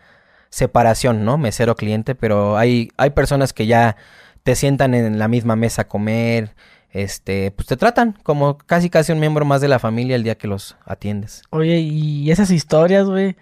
separación, 0.49 1.25
¿no? 1.25 1.37
Mesero 1.37 1.75
cliente, 1.75 2.15
pero 2.15 2.57
hay, 2.57 2.89
hay 2.97 3.11
personas 3.11 3.53
que 3.53 3.67
ya 3.67 3.95
te 4.43 4.55
sientan 4.55 4.93
en 4.93 5.19
la 5.19 5.27
misma 5.27 5.55
mesa 5.55 5.83
a 5.83 5.87
comer, 5.87 6.55
este, 6.91 7.51
pues 7.51 7.67
te 7.67 7.77
tratan 7.77 8.17
como 8.23 8.57
casi 8.57 8.89
casi 8.89 9.11
un 9.11 9.19
miembro 9.19 9.45
más 9.45 9.61
de 9.61 9.67
la 9.67 9.79
familia 9.79 10.15
el 10.15 10.23
día 10.23 10.37
que 10.37 10.47
los 10.47 10.75
atiendes. 10.85 11.43
Oye, 11.51 11.79
y 11.79 12.31
esas 12.31 12.49
historias, 12.49 13.05
güey, 13.05 13.35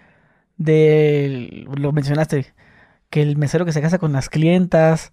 de, 0.58 1.66
lo 1.74 1.92
mencionaste, 1.92 2.52
que 3.10 3.22
el 3.22 3.36
mesero 3.36 3.64
que 3.64 3.72
se 3.72 3.80
casa 3.80 3.98
con 3.98 4.12
las 4.12 4.28
clientas, 4.28 5.12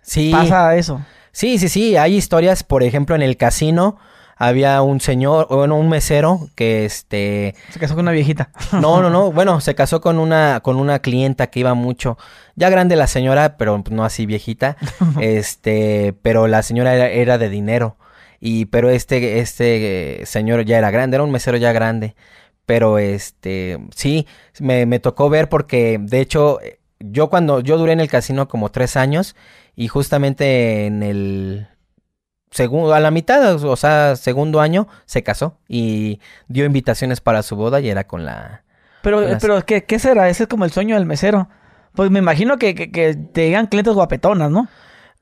sí. 0.00 0.30
pasa 0.32 0.76
eso. 0.76 1.04
Sí, 1.32 1.58
sí, 1.58 1.68
sí, 1.68 1.96
hay 1.96 2.16
historias, 2.16 2.62
por 2.62 2.82
ejemplo, 2.82 3.14
en 3.14 3.22
el 3.22 3.36
casino, 3.36 3.98
había 4.42 4.82
un 4.82 5.00
señor, 5.00 5.46
bueno, 5.48 5.76
un 5.76 5.88
mesero 5.88 6.48
que 6.56 6.84
este... 6.84 7.54
Se 7.70 7.78
casó 7.78 7.94
con 7.94 8.06
una 8.06 8.10
viejita. 8.10 8.50
No, 8.72 9.00
no, 9.00 9.08
no, 9.08 9.30
bueno, 9.32 9.60
se 9.60 9.76
casó 9.76 10.00
con 10.00 10.18
una, 10.18 10.58
con 10.64 10.76
una 10.76 10.98
clienta 10.98 11.46
que 11.46 11.60
iba 11.60 11.74
mucho, 11.74 12.18
ya 12.56 12.68
grande 12.68 12.96
la 12.96 13.06
señora, 13.06 13.56
pero 13.56 13.84
no 13.88 14.04
así 14.04 14.26
viejita, 14.26 14.76
este, 15.20 16.14
pero 16.22 16.48
la 16.48 16.64
señora 16.64 17.06
era, 17.08 17.38
de 17.38 17.48
dinero, 17.48 17.96
y, 18.40 18.64
pero 18.64 18.90
este, 18.90 19.38
este 19.38 20.22
señor 20.26 20.64
ya 20.64 20.76
era 20.76 20.90
grande, 20.90 21.14
era 21.14 21.24
un 21.24 21.30
mesero 21.30 21.56
ya 21.56 21.70
grande, 21.70 22.16
pero 22.66 22.98
este, 22.98 23.78
sí, 23.94 24.26
me, 24.58 24.86
me 24.86 24.98
tocó 24.98 25.30
ver 25.30 25.48
porque, 25.48 25.98
de 26.00 26.20
hecho, 26.20 26.58
yo 26.98 27.30
cuando, 27.30 27.60
yo 27.60 27.78
duré 27.78 27.92
en 27.92 28.00
el 28.00 28.08
casino 28.08 28.48
como 28.48 28.72
tres 28.72 28.96
años, 28.96 29.36
y 29.76 29.88
justamente 29.88 30.86
en 30.86 31.02
el 31.02 31.68
segundo, 32.52 32.94
a 32.94 33.00
la 33.00 33.10
mitad, 33.10 33.64
o 33.64 33.76
sea, 33.76 34.14
segundo 34.14 34.60
año, 34.60 34.86
se 35.06 35.22
casó 35.22 35.58
y 35.68 36.20
dio 36.46 36.64
invitaciones 36.64 37.20
para 37.20 37.42
su 37.42 37.56
boda 37.56 37.80
y 37.80 37.88
era 37.88 38.06
con 38.06 38.24
la... 38.24 38.62
Pero, 39.02 39.20
pero 39.40 39.64
¿qué, 39.66 39.82
¿qué, 39.84 39.98
será? 39.98 40.28
Ese 40.28 40.44
es 40.44 40.48
como 40.48 40.64
el 40.64 40.70
sueño 40.70 40.94
del 40.94 41.06
mesero. 41.06 41.48
Pues 41.94 42.10
me 42.10 42.20
imagino 42.20 42.56
que, 42.56 42.74
que, 42.74 43.14
te 43.14 43.40
digan 43.42 43.66
clientes 43.66 43.94
guapetonas, 43.94 44.50
¿no? 44.50 44.68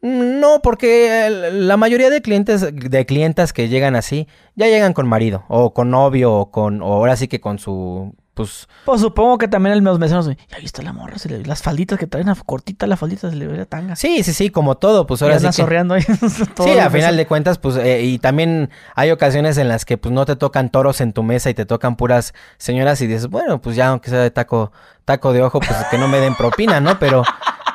No, 0.02 0.60
porque 0.62 1.28
la 1.52 1.76
mayoría 1.76 2.10
de 2.10 2.20
clientes, 2.20 2.60
de 2.72 3.06
clientas 3.06 3.52
que 3.52 3.68
llegan 3.68 3.96
así, 3.96 4.28
ya 4.54 4.66
llegan 4.66 4.92
con 4.92 5.08
marido, 5.08 5.44
o 5.48 5.72
con 5.72 5.90
novio, 5.90 6.32
o 6.32 6.50
con, 6.50 6.82
o 6.82 6.86
ahora 6.86 7.16
sí 7.16 7.28
que 7.28 7.40
con 7.40 7.58
su 7.58 8.14
pues... 8.40 8.68
Pues 8.86 9.02
supongo 9.02 9.36
que 9.36 9.48
también 9.48 9.74
el, 9.76 9.84
los 9.84 9.98
meseros, 9.98 10.26
ya 10.26 10.58
viste 10.58 10.82
la 10.82 10.94
morra, 10.94 11.16
las 11.44 11.62
falditas 11.62 11.98
que 11.98 12.06
traen 12.06 12.30
a 12.30 12.34
cortita, 12.34 12.86
la 12.86 12.96
faldita 12.96 13.28
se 13.28 13.36
le 13.36 13.46
ve 13.46 13.58
la 13.58 13.66
tanga. 13.66 13.96
Sí, 13.96 14.22
sí, 14.22 14.32
sí, 14.32 14.48
como 14.48 14.78
todo, 14.78 15.06
pues 15.06 15.20
ahora 15.20 15.38
sí 15.38 15.62
que... 15.62 15.76
ahí. 15.76 16.02
sí, 16.64 16.78
a 16.78 16.88
final 16.88 17.16
de 17.18 17.26
cuentas, 17.26 17.58
pues, 17.58 17.76
eh, 17.76 18.02
y 18.02 18.18
también 18.18 18.70
hay 18.94 19.10
ocasiones 19.10 19.58
en 19.58 19.68
las 19.68 19.84
que 19.84 19.98
pues 19.98 20.14
no 20.14 20.24
te 20.24 20.36
tocan 20.36 20.70
toros 20.70 21.02
en 21.02 21.12
tu 21.12 21.22
mesa 21.22 21.50
y 21.50 21.54
te 21.54 21.66
tocan 21.66 21.96
puras 21.96 22.32
señoras 22.56 23.02
y 23.02 23.06
dices, 23.06 23.28
bueno, 23.28 23.60
pues 23.60 23.76
ya 23.76 23.88
aunque 23.88 24.08
sea 24.08 24.20
de 24.20 24.30
taco, 24.30 24.72
taco 25.04 25.34
de 25.34 25.42
ojo, 25.42 25.60
pues 25.60 25.76
que 25.90 25.98
no 25.98 26.08
me 26.08 26.18
den 26.18 26.34
propina, 26.34 26.80
¿no? 26.80 26.98
Pero 26.98 27.22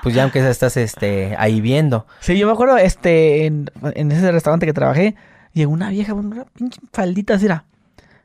pues 0.02 0.16
ya 0.16 0.24
aunque 0.24 0.40
sea 0.40 0.50
estás 0.50 0.78
este 0.78 1.36
ahí 1.38 1.62
viendo. 1.62 2.08
Sí, 2.22 2.38
yo 2.38 2.48
me 2.48 2.54
acuerdo, 2.54 2.78
este, 2.78 3.46
en, 3.46 3.70
en 3.94 4.12
ese 4.12 4.32
restaurante 4.32 4.66
que 4.66 4.74
trabajé, 4.74 5.16
llegó 5.54 5.72
una 5.72 5.90
vieja, 5.90 6.16
una 6.16 6.46
pinche 6.46 6.80
faldita 6.92 7.36
así 7.36 7.46
era 7.46 7.66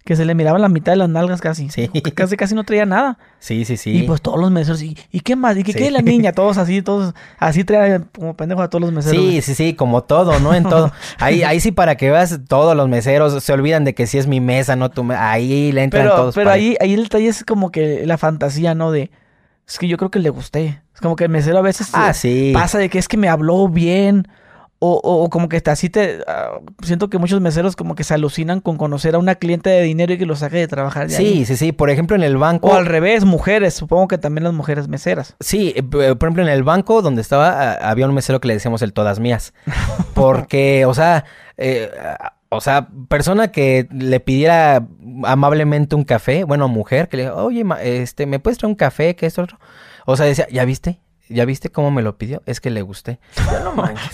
que 0.05 0.17
se 0.17 0.25
le 0.25 0.35
miraba 0.35 0.59
la 0.59 0.69
mitad 0.69 0.93
de 0.93 0.97
las 0.97 1.09
nalgas 1.09 1.41
casi. 1.41 1.69
Sí. 1.69 1.89
Casi, 2.15 2.37
casi 2.37 2.55
no 2.55 2.65
traía 2.65 2.87
nada. 2.87 3.19
Sí, 3.39 3.65
sí, 3.65 3.77
sí. 3.77 3.99
Y 3.99 4.03
pues 4.05 4.23
todos 4.23 4.41
los 4.41 4.51
meseros, 4.51 4.83
¿y, 4.83 4.95
qué 4.95 5.37
más? 5.37 5.57
¿Y 5.57 5.63
qué, 5.63 5.75
qué 5.75 5.91
la 5.91 6.01
niña? 6.01 6.33
Todos 6.41 6.59
así, 6.59 6.81
todos 6.81 7.15
así 7.39 7.65
traía 7.65 8.03
como 8.15 8.35
pendejo 8.35 8.63
a 8.63 8.71
todos 8.71 8.83
los 8.83 8.93
meseros. 8.93 9.23
Sí, 9.23 9.43
sí, 9.43 9.55
sí, 9.55 9.75
como 9.75 10.03
todo, 10.03 10.41
¿no? 10.41 10.55
En 10.55 10.65
todo. 10.65 10.91
ahí, 11.19 11.43
ahí 11.43 11.61
sí, 11.61 11.71
para 11.71 11.97
que 11.97 12.11
veas, 12.11 12.41
todos 12.49 12.75
los 12.77 12.89
meseros 12.89 13.43
se 13.43 13.53
olvidan 13.53 13.85
de 13.85 13.95
que 13.95 14.07
si 14.07 14.19
es 14.19 14.27
mi 14.27 14.41
mesa, 14.41 14.75
no 14.75 14.91
tu 14.91 15.05
mesa. 15.05 15.31
Ahí 15.31 15.71
le 15.73 15.83
entran 15.83 16.09
todos. 16.09 16.35
Pero 16.35 16.51
ahí, 16.51 16.77
ahí 16.81 16.95
el 16.95 17.05
detalle 17.05 17.29
es 17.29 17.45
como 17.45 17.71
que 17.71 18.07
la 18.07 18.17
fantasía, 18.17 18.75
¿no? 18.75 18.91
De. 18.91 19.11
Es 19.69 19.79
que 19.79 19.87
yo 19.87 19.97
creo 19.99 20.11
que 20.11 20.19
le 20.19 20.31
gusté. 20.31 20.83
Es 20.95 21.01
como 21.01 21.15
que 21.15 21.25
el 21.25 21.31
mesero 21.31 21.59
a 21.59 21.63
veces 21.63 21.91
ah, 21.93 22.13
sí. 22.15 22.51
pasa 22.55 22.79
de 22.79 22.89
que 22.89 22.99
es 22.99 23.07
que 23.07 23.17
me 23.17 23.29
habló 23.29 23.69
bien 23.69 24.27
o, 24.83 24.99
o, 25.05 25.29
como 25.29 25.51
que 25.51 25.63
así 25.67 25.91
te... 25.91 26.25
Ah, 26.27 26.59
siento 26.83 27.11
que 27.11 27.19
muchos 27.19 27.39
meseros 27.43 27.77
como 27.77 27.95
que 27.95 28.03
se 28.03 28.15
alucinan 28.15 28.61
con 28.61 28.79
conocer 28.79 29.15
a 29.15 29.19
una 29.19 29.35
cliente 29.35 29.69
de 29.69 29.83
dinero 29.83 30.15
y 30.15 30.19
que 30.19 30.25
lo 30.25 30.37
saque 30.37 30.57
de 30.57 30.69
trabajar. 30.69 31.11
sí, 31.11 31.45
sí, 31.45 31.55
sí. 31.55 31.73
Por 31.73 31.91
ejemplo, 31.91 32.17
en 32.17 32.23
el 32.23 32.39
banco... 32.39 32.69
O 32.69 32.75
al 32.75 32.87
revés, 32.87 33.27
mujeres. 33.27 33.75
Supongo 33.75 34.09
que 34.09 34.17
también 34.17 34.45
las 34.45 34.55
mujeres 34.55 34.89
meseras. 34.89 35.37
Sí, 35.39 35.75
eh, 35.77 35.83
por 35.83 36.03
ejemplo, 36.03 36.43
en 36.43 36.49
el 36.49 36.63
banco 36.63 37.03
donde 37.03 37.21
estaba 37.21 37.51
ah, 37.51 37.91
había 37.91 38.07
un 38.07 38.15
mesero 38.15 38.41
que 38.41 38.49
le 38.49 38.55
decíamos 38.55 38.81
el 38.81 38.95
todas 38.95 39.21
mías. 39.21 39.53
Porque, 40.15 40.87
o 40.87 40.95
sea... 40.95 41.27
Eh, 41.59 41.91
o 42.49 42.61
sea, 42.61 42.89
persona 43.09 43.53
que 43.53 43.87
le 43.93 44.19
pidiera 44.19 44.85
amablemente 45.25 45.95
un 45.95 46.05
café, 46.05 46.43
bueno, 46.43 46.67
mujer, 46.69 47.09
que 47.09 47.19
le 47.19 47.23
diga, 47.25 47.37
oye, 47.37 47.65
este, 47.83 48.27
¿me 48.27 48.41
puedes 48.41 48.59
traer 48.59 48.71
un 48.71 48.75
café? 48.75 49.15
¿Qué 49.15 49.27
es 49.27 49.39
otro? 49.39 49.61
O 50.05 50.17
sea, 50.17 50.27
decía, 50.27 50.49
¿ya 50.51 50.65
viste? 50.65 51.01
¿Ya 51.29 51.45
viste 51.45 51.71
cómo 51.71 51.93
me 51.93 52.03
lo 52.03 52.19
pidió? 52.19 52.43
Es 52.47 52.61
que 52.61 52.71
le 52.71 52.83
gusté. 52.83 53.21
Ya 53.37 53.61
no 53.61 53.73
manches. 53.73 54.11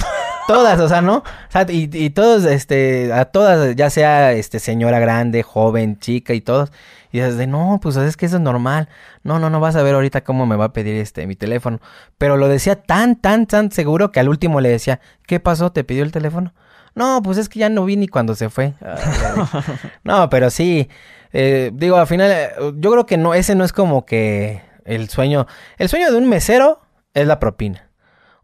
Todas, 0.46 0.80
o 0.80 0.88
sea, 0.88 1.02
¿no? 1.02 1.18
O 1.18 1.50
sea, 1.50 1.66
y, 1.68 1.88
y, 1.92 2.10
todos, 2.10 2.44
este, 2.44 3.12
a 3.12 3.26
todas, 3.26 3.74
ya 3.76 3.90
sea, 3.90 4.32
este, 4.32 4.58
señora 4.58 4.98
grande, 4.98 5.42
joven, 5.42 5.98
chica 5.98 6.34
y 6.34 6.40
todos. 6.40 6.72
Y 7.12 7.18
dices, 7.18 7.36
de, 7.36 7.46
no, 7.46 7.78
pues 7.82 7.96
es 7.96 8.16
que 8.16 8.26
eso 8.26 8.36
es 8.36 8.42
normal. 8.42 8.88
No, 9.22 9.38
no, 9.38 9.50
no 9.50 9.60
vas 9.60 9.76
a 9.76 9.82
ver 9.82 9.94
ahorita 9.94 10.22
cómo 10.22 10.46
me 10.46 10.56
va 10.56 10.66
a 10.66 10.72
pedir, 10.72 10.96
este, 10.96 11.26
mi 11.26 11.36
teléfono. 11.36 11.80
Pero 12.18 12.36
lo 12.36 12.48
decía 12.48 12.76
tan, 12.76 13.16
tan, 13.16 13.46
tan 13.46 13.70
seguro 13.70 14.12
que 14.12 14.20
al 14.20 14.28
último 14.28 14.60
le 14.60 14.68
decía, 14.68 15.00
¿qué 15.26 15.40
pasó? 15.40 15.72
¿Te 15.72 15.84
pidió 15.84 16.02
el 16.02 16.12
teléfono? 16.12 16.52
No, 16.94 17.20
pues 17.22 17.38
es 17.38 17.48
que 17.48 17.58
ya 17.58 17.68
no 17.68 17.84
vi 17.84 17.96
ni 17.96 18.08
cuando 18.08 18.34
se 18.34 18.48
fue. 18.48 18.74
no, 20.04 20.30
pero 20.30 20.50
sí, 20.50 20.88
eh, 21.32 21.70
digo, 21.74 21.96
al 21.96 22.06
final, 22.06 22.30
eh, 22.30 22.50
yo 22.76 22.90
creo 22.90 23.06
que 23.06 23.18
no, 23.18 23.34
ese 23.34 23.54
no 23.54 23.64
es 23.64 23.72
como 23.72 24.06
que 24.06 24.62
el 24.84 25.08
sueño, 25.08 25.46
el 25.76 25.88
sueño 25.88 26.10
de 26.10 26.16
un 26.16 26.28
mesero 26.28 26.80
es 27.12 27.26
la 27.26 27.38
propina. 27.38 27.90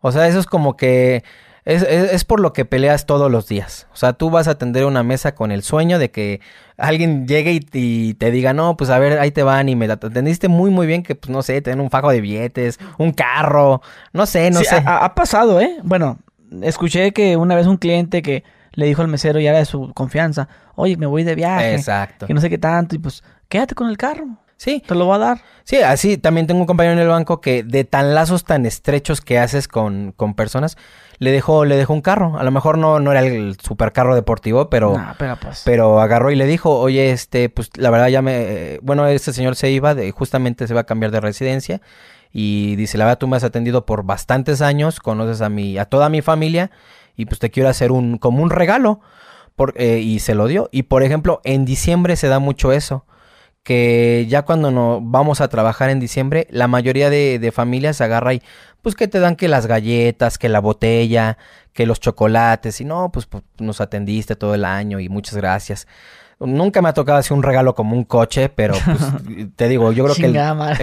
O 0.01 0.13
sea, 0.13 0.27
eso 0.29 0.39
es 0.39 0.47
como 0.47 0.77
que 0.77 1.25
es, 1.65 1.83
es, 1.83 2.25
por 2.25 2.41
lo 2.41 2.53
que 2.53 2.65
peleas 2.65 3.07
todos 3.07 3.31
los 3.31 3.47
días. 3.47 3.87
O 3.93 3.97
sea, 3.97 4.15
tú 4.15 4.31
vas 4.31 4.49
a 4.49 4.53
atender 4.53 4.85
una 4.85 5.03
mesa 5.03 5.35
con 5.35 5.53
el 5.53 5.63
sueño 5.63 5.99
de 5.99 6.11
que 6.11 6.41
alguien 6.77 7.29
llegue 7.29 7.61
y, 7.73 8.15
te 8.15 8.31
diga, 8.33 8.53
no, 8.53 8.77
pues 8.77 8.91
a 8.91 8.99
ver, 8.99 9.21
ahí 9.21 9.31
te 9.31 9.45
van 9.45 9.69
y 9.69 9.77
me 9.77 9.87
atendiste 9.87 10.49
muy, 10.49 10.71
muy 10.71 10.87
bien 10.87 11.03
que, 11.03 11.15
pues 11.15 11.31
no 11.31 11.43
sé, 11.43 11.63
te 11.63 11.73
un 11.75 11.91
fajo 11.91 12.11
de 12.11 12.21
billetes, 12.21 12.81
un 12.99 13.13
carro, 13.13 13.81
no 14.13 14.27
sé, 14.27 14.51
no 14.51 14.61
sé. 14.61 14.83
Ha, 14.85 15.05
ha, 15.05 15.15
pasado, 15.15 15.61
¿eh? 15.61 15.79
Bueno, 15.85 16.19
escuché 16.63 17.13
que 17.13 17.37
una 17.37 17.55
vez 17.55 17.67
un 17.67 17.77
cliente 17.77 18.23
que 18.23 18.43
le 18.73 18.87
dijo 18.87 19.03
al 19.03 19.09
mesero, 19.09 19.39
ya 19.39 19.51
era 19.51 19.59
de 19.59 19.65
su 19.65 19.93
confianza, 19.95 20.49
oye, 20.75 20.97
me 20.97 21.07
voy 21.07 21.23
de 21.23 21.35
viaje. 21.35 21.75
Exacto. 21.75 22.27
Que 22.27 22.35
no 22.35 22.41
sé 22.41 22.51
qué 22.51 22.59
tanto, 22.59 22.97
y 22.97 22.99
pues, 22.99 23.23
quédate 23.49 23.75
con 23.75 23.89
el 23.89 23.97
carro. 23.97 24.27
Sí. 24.63 24.81
Te 24.87 24.95
lo 24.95 25.09
va 25.09 25.17
a 25.17 25.19
dar. 25.19 25.41
Sí, 25.65 25.79
así 25.79 26.19
también 26.19 26.47
tengo 26.47 26.61
un 26.61 26.67
compañero 26.67 26.93
en 26.93 27.01
el 27.01 27.09
banco 27.09 27.41
que 27.41 27.65
de 27.65 27.83
tan 27.83 28.15
lazos 28.15 28.45
tan 28.45 28.65
estrechos 28.65 29.21
que 29.21 29.41
haces 29.41 29.67
con, 29.67 30.13
con 30.13 30.35
personas, 30.35 30.77
le 31.19 31.33
dejó, 31.33 31.65
le 31.65 31.77
dejó 31.77 31.93
un 31.95 32.01
carro. 32.01 32.39
A 32.39 32.45
lo 32.45 32.53
mejor 32.53 32.79
no, 32.79 33.01
no 33.01 33.11
era 33.11 33.23
el 33.23 33.57
supercarro 33.61 34.15
deportivo, 34.15 34.71
pero, 34.71 34.95
pero, 35.19 35.37
pues. 35.41 35.63
pero, 35.65 36.01
agarró 36.01 36.31
y 36.31 36.37
le 36.37 36.47
dijo, 36.47 36.79
oye, 36.79 37.11
este, 37.11 37.49
pues 37.49 37.71
la 37.77 37.91
verdad 37.91 38.07
ya 38.07 38.23
me, 38.23 38.79
bueno, 38.83 39.05
este 39.09 39.33
señor 39.33 39.57
se 39.57 39.69
iba, 39.69 39.97
de, 39.97 40.13
justamente 40.13 40.69
se 40.69 40.75
va 40.75 40.83
a 40.83 40.85
cambiar 40.85 41.11
de 41.11 41.19
residencia. 41.19 41.81
Y 42.31 42.77
dice, 42.77 42.99
la 42.99 43.07
verdad 43.07 43.19
tú 43.19 43.27
me 43.27 43.37
has 43.37 43.45
atendido 43.45 43.85
por 43.85 44.05
bastantes 44.05 44.63
años, 44.63 45.01
conoces 45.01 45.41
a 45.41 45.49
mi, 45.49 45.77
a 45.77 45.87
toda 45.87 46.09
mi 46.09 46.23
familia, 46.23 46.71
y 47.17 47.27
pues 47.27 47.41
te 47.41 47.51
quiero 47.51 47.69
hacer 47.69 47.91
un, 47.91 48.17
como 48.17 48.45
un 48.45 48.51
regalo. 48.51 49.01
Por, 49.57 49.75
eh, 49.77 49.99
y 49.99 50.21
se 50.21 50.35
lo 50.37 50.47
dio. 50.47 50.69
Y 50.73 50.85
por 50.85 51.03
ejemplo, 51.03 51.41
en 51.43 51.65
diciembre 51.65 52.15
se 52.15 52.29
da 52.29 52.39
mucho 52.39 52.73
eso 52.73 53.05
que 53.63 54.27
ya 54.29 54.43
cuando 54.43 54.71
no 54.71 55.01
vamos 55.01 55.41
a 55.41 55.49
trabajar 55.49 55.91
en 55.91 56.01
diciembre, 56.01 56.47
la 56.51 56.67
mayoría 56.67 57.11
de, 57.11 57.39
de 57.39 57.53
familias 57.53 58.01
agarra 58.01 58.35
y 58.35 58.43
pues 58.83 58.97
que 58.97 59.09
te 59.09 59.21
dan 59.21 59.37
que 59.37 59.49
las 59.49 59.67
galletas, 59.67 60.39
que 60.39 60.49
la 60.49 60.61
botella, 60.61 61.39
que 61.73 61.87
los 61.87 62.01
chocolates, 62.01 62.81
y 62.81 62.85
no, 62.85 63.11
pues, 63.13 63.27
pues 63.27 63.45
nos 63.59 63.81
atendiste 63.81 64.37
todo 64.37 64.55
el 64.55 64.65
año 64.65 65.01
y 65.01 65.09
muchas 65.09 65.37
gracias. 65.37 65.87
Nunca 66.41 66.83
me 66.83 66.89
ha 66.89 66.93
tocado 66.93 67.19
así 67.19 67.33
un 67.33 67.45
regalo 67.45 67.77
como 67.77 67.97
un 67.97 68.03
coche, 68.03 68.49
pero 68.49 68.75
pues, 68.85 68.99
te 69.57 69.69
digo, 69.69 69.93
yo 69.93 70.05
creo 70.05 70.17
que 70.17 70.27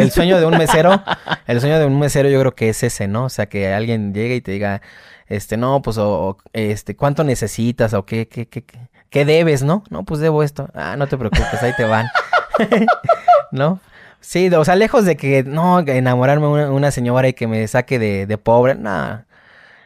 el, 0.01 0.11
sueño 0.11 0.39
de 0.39 0.45
un 0.45 0.57
mesero, 0.57 1.03
el 1.47 1.59
sueño 1.59 1.77
de 1.77 1.85
un 1.85 1.99
mesero 1.99 2.29
yo 2.29 2.39
creo 2.39 2.55
que 2.55 2.69
es 2.69 2.81
ese, 2.83 3.09
¿no? 3.09 3.25
O 3.25 3.29
sea, 3.29 3.47
que 3.47 3.73
alguien 3.73 4.13
llegue 4.13 4.35
y 4.35 4.41
te 4.41 4.51
diga, 4.51 4.81
este, 5.27 5.57
no, 5.57 5.81
pues, 5.81 5.97
o, 5.97 6.37
este, 6.53 6.95
¿cuánto 6.95 7.25
necesitas? 7.25 7.93
O 7.93 8.05
qué, 8.05 8.29
qué, 8.29 8.47
qué, 8.47 8.63
qué 9.09 9.25
debes, 9.25 9.63
¿no? 9.63 9.83
No, 9.89 10.05
pues 10.05 10.21
debo 10.21 10.43
esto. 10.43 10.69
Ah, 10.73 10.95
no 10.97 11.07
te 11.07 11.17
preocupes, 11.17 11.61
ahí 11.61 11.73
te 11.75 11.83
van. 11.83 12.07
¿No? 13.51 13.79
Sí, 14.21 14.49
o 14.53 14.65
sea, 14.65 14.75
lejos 14.75 15.05
de 15.05 15.15
que, 15.15 15.43
no, 15.43 15.79
enamorarme 15.79 16.47
una, 16.47 16.71
una 16.71 16.91
señora 16.91 17.27
y 17.27 17.33
que 17.33 17.47
me 17.47 17.65
saque 17.67 17.99
de, 17.99 18.25
de 18.25 18.37
pobre, 18.37 18.75
nada. 18.75 19.25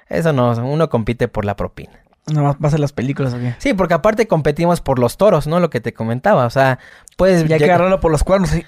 Eso 0.09 0.33
no, 0.33 0.51
uno 0.51 0.89
compite 0.89 1.27
por 1.27 1.45
la 1.45 1.55
propina. 1.55 2.03
No 2.31 2.55
vas 2.57 2.73
a 2.73 2.77
las 2.77 2.93
películas, 2.93 3.33
¿o 3.33 3.37
Sí, 3.57 3.73
porque 3.73 3.95
aparte 3.95 4.27
competimos 4.27 4.79
por 4.79 4.97
los 4.97 5.17
toros, 5.17 5.45
¿no? 5.45 5.59
Lo 5.59 5.69
que 5.69 5.81
te 5.81 5.93
comentaba, 5.93 6.45
o 6.45 6.49
sea, 6.49 6.79
puedes... 7.17 7.45
Ya 7.47 7.57
que 7.57 7.65
agarrarlo 7.65 7.99
por 7.99 8.11
los 8.11 8.23
cuernos, 8.23 8.49
sí. 8.49 8.65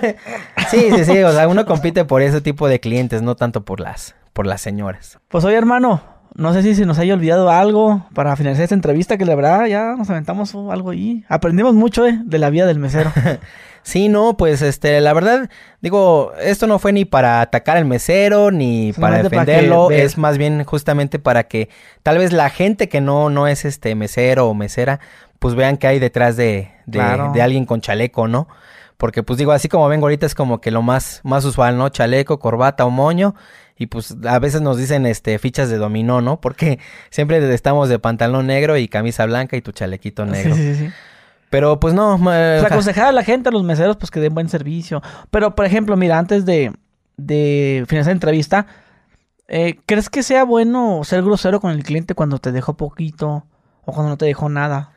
sí, 0.70 0.90
sí, 0.90 1.04
sí, 1.04 1.22
o 1.22 1.32
sea, 1.32 1.46
uno 1.46 1.66
compite 1.66 2.04
por 2.04 2.20
ese 2.20 2.40
tipo 2.40 2.66
de 2.66 2.80
clientes, 2.80 3.22
no 3.22 3.36
tanto 3.36 3.64
por 3.64 3.78
las, 3.78 4.16
por 4.32 4.44
las 4.46 4.60
señoras. 4.60 5.20
Pues 5.28 5.44
oye, 5.44 5.56
hermano, 5.56 6.02
no 6.34 6.52
sé 6.52 6.62
si 6.62 6.74
se 6.74 6.86
nos 6.86 6.98
haya 6.98 7.14
olvidado 7.14 7.50
algo 7.50 8.06
para 8.14 8.34
finalizar 8.36 8.64
esta 8.64 8.74
entrevista, 8.74 9.18
que 9.18 9.24
la 9.24 9.34
verdad 9.34 9.66
ya 9.66 9.94
nos 9.96 10.08
aventamos 10.10 10.54
algo 10.54 10.90
ahí. 10.90 11.24
Aprendimos 11.28 11.74
mucho, 11.74 12.06
¿eh? 12.06 12.20
De 12.24 12.38
la 12.38 12.50
vida 12.50 12.66
del 12.66 12.78
mesero. 12.78 13.12
Sí, 13.82 14.08
no, 14.08 14.36
pues 14.36 14.60
este, 14.62 15.00
la 15.00 15.12
verdad, 15.14 15.48
digo, 15.80 16.32
esto 16.40 16.66
no 16.66 16.78
fue 16.78 16.92
ni 16.92 17.04
para 17.04 17.40
atacar 17.40 17.76
al 17.76 17.86
mesero, 17.86 18.50
ni 18.50 18.92
para 18.92 19.22
defenderlo, 19.22 19.90
es 19.90 20.18
más 20.18 20.36
bien 20.36 20.64
justamente 20.64 21.18
para 21.18 21.44
que 21.44 21.70
tal 22.02 22.18
vez 22.18 22.32
la 22.32 22.50
gente 22.50 22.88
que 22.88 23.00
no, 23.00 23.30
no 23.30 23.46
es 23.46 23.64
este 23.64 23.94
mesero 23.94 24.48
o 24.48 24.54
mesera, 24.54 25.00
pues 25.38 25.54
vean 25.54 25.78
que 25.78 25.86
hay 25.86 25.98
detrás 25.98 26.36
de, 26.36 26.70
de, 26.86 27.00
alguien 27.00 27.64
con 27.64 27.80
chaleco, 27.80 28.28
¿no? 28.28 28.48
Porque 28.98 29.22
pues 29.22 29.38
digo, 29.38 29.52
así 29.52 29.68
como 29.68 29.88
vengo 29.88 30.04
ahorita 30.04 30.26
es 30.26 30.34
como 30.34 30.60
que 30.60 30.70
lo 30.70 30.82
más, 30.82 31.20
más 31.24 31.46
usual, 31.46 31.78
¿no? 31.78 31.88
Chaleco, 31.88 32.38
corbata 32.38 32.84
o 32.84 32.90
moño. 32.90 33.34
Y 33.80 33.86
pues 33.86 34.14
a 34.28 34.38
veces 34.38 34.60
nos 34.60 34.76
dicen 34.76 35.06
este 35.06 35.38
fichas 35.38 35.70
de 35.70 35.78
dominó, 35.78 36.20
¿no? 36.20 36.38
Porque 36.38 36.78
siempre 37.10 37.52
estamos 37.54 37.88
de 37.88 37.98
pantalón 37.98 38.46
negro 38.46 38.76
y 38.76 38.88
camisa 38.88 39.24
blanca 39.24 39.56
y 39.56 39.62
tu 39.62 39.72
chalequito 39.72 40.26
negro. 40.26 40.54
Sí, 40.54 40.74
sí, 40.74 40.84
sí. 40.84 40.90
Pero 41.48 41.80
pues 41.80 41.94
no. 41.94 42.20
Pues, 42.22 42.62
aconsejar 42.62 43.06
a 43.06 43.12
la 43.12 43.24
gente, 43.24 43.48
a 43.48 43.52
los 43.52 43.64
meseros, 43.64 43.96
pues 43.96 44.10
que 44.10 44.20
den 44.20 44.34
buen 44.34 44.50
servicio. 44.50 45.02
Pero, 45.30 45.54
por 45.54 45.64
ejemplo, 45.64 45.96
mira, 45.96 46.18
antes 46.18 46.44
de, 46.44 46.72
de 47.16 47.86
finalizar 47.88 48.10
la 48.10 48.16
entrevista, 48.16 48.66
eh, 49.48 49.80
¿crees 49.86 50.10
que 50.10 50.22
sea 50.22 50.44
bueno 50.44 51.00
ser 51.02 51.22
grosero 51.22 51.58
con 51.58 51.70
el 51.70 51.82
cliente 51.82 52.14
cuando 52.14 52.38
te 52.38 52.52
dejó 52.52 52.76
poquito 52.76 53.46
o 53.86 53.92
cuando 53.94 54.10
no 54.10 54.18
te 54.18 54.26
dejó 54.26 54.50
nada? 54.50 54.92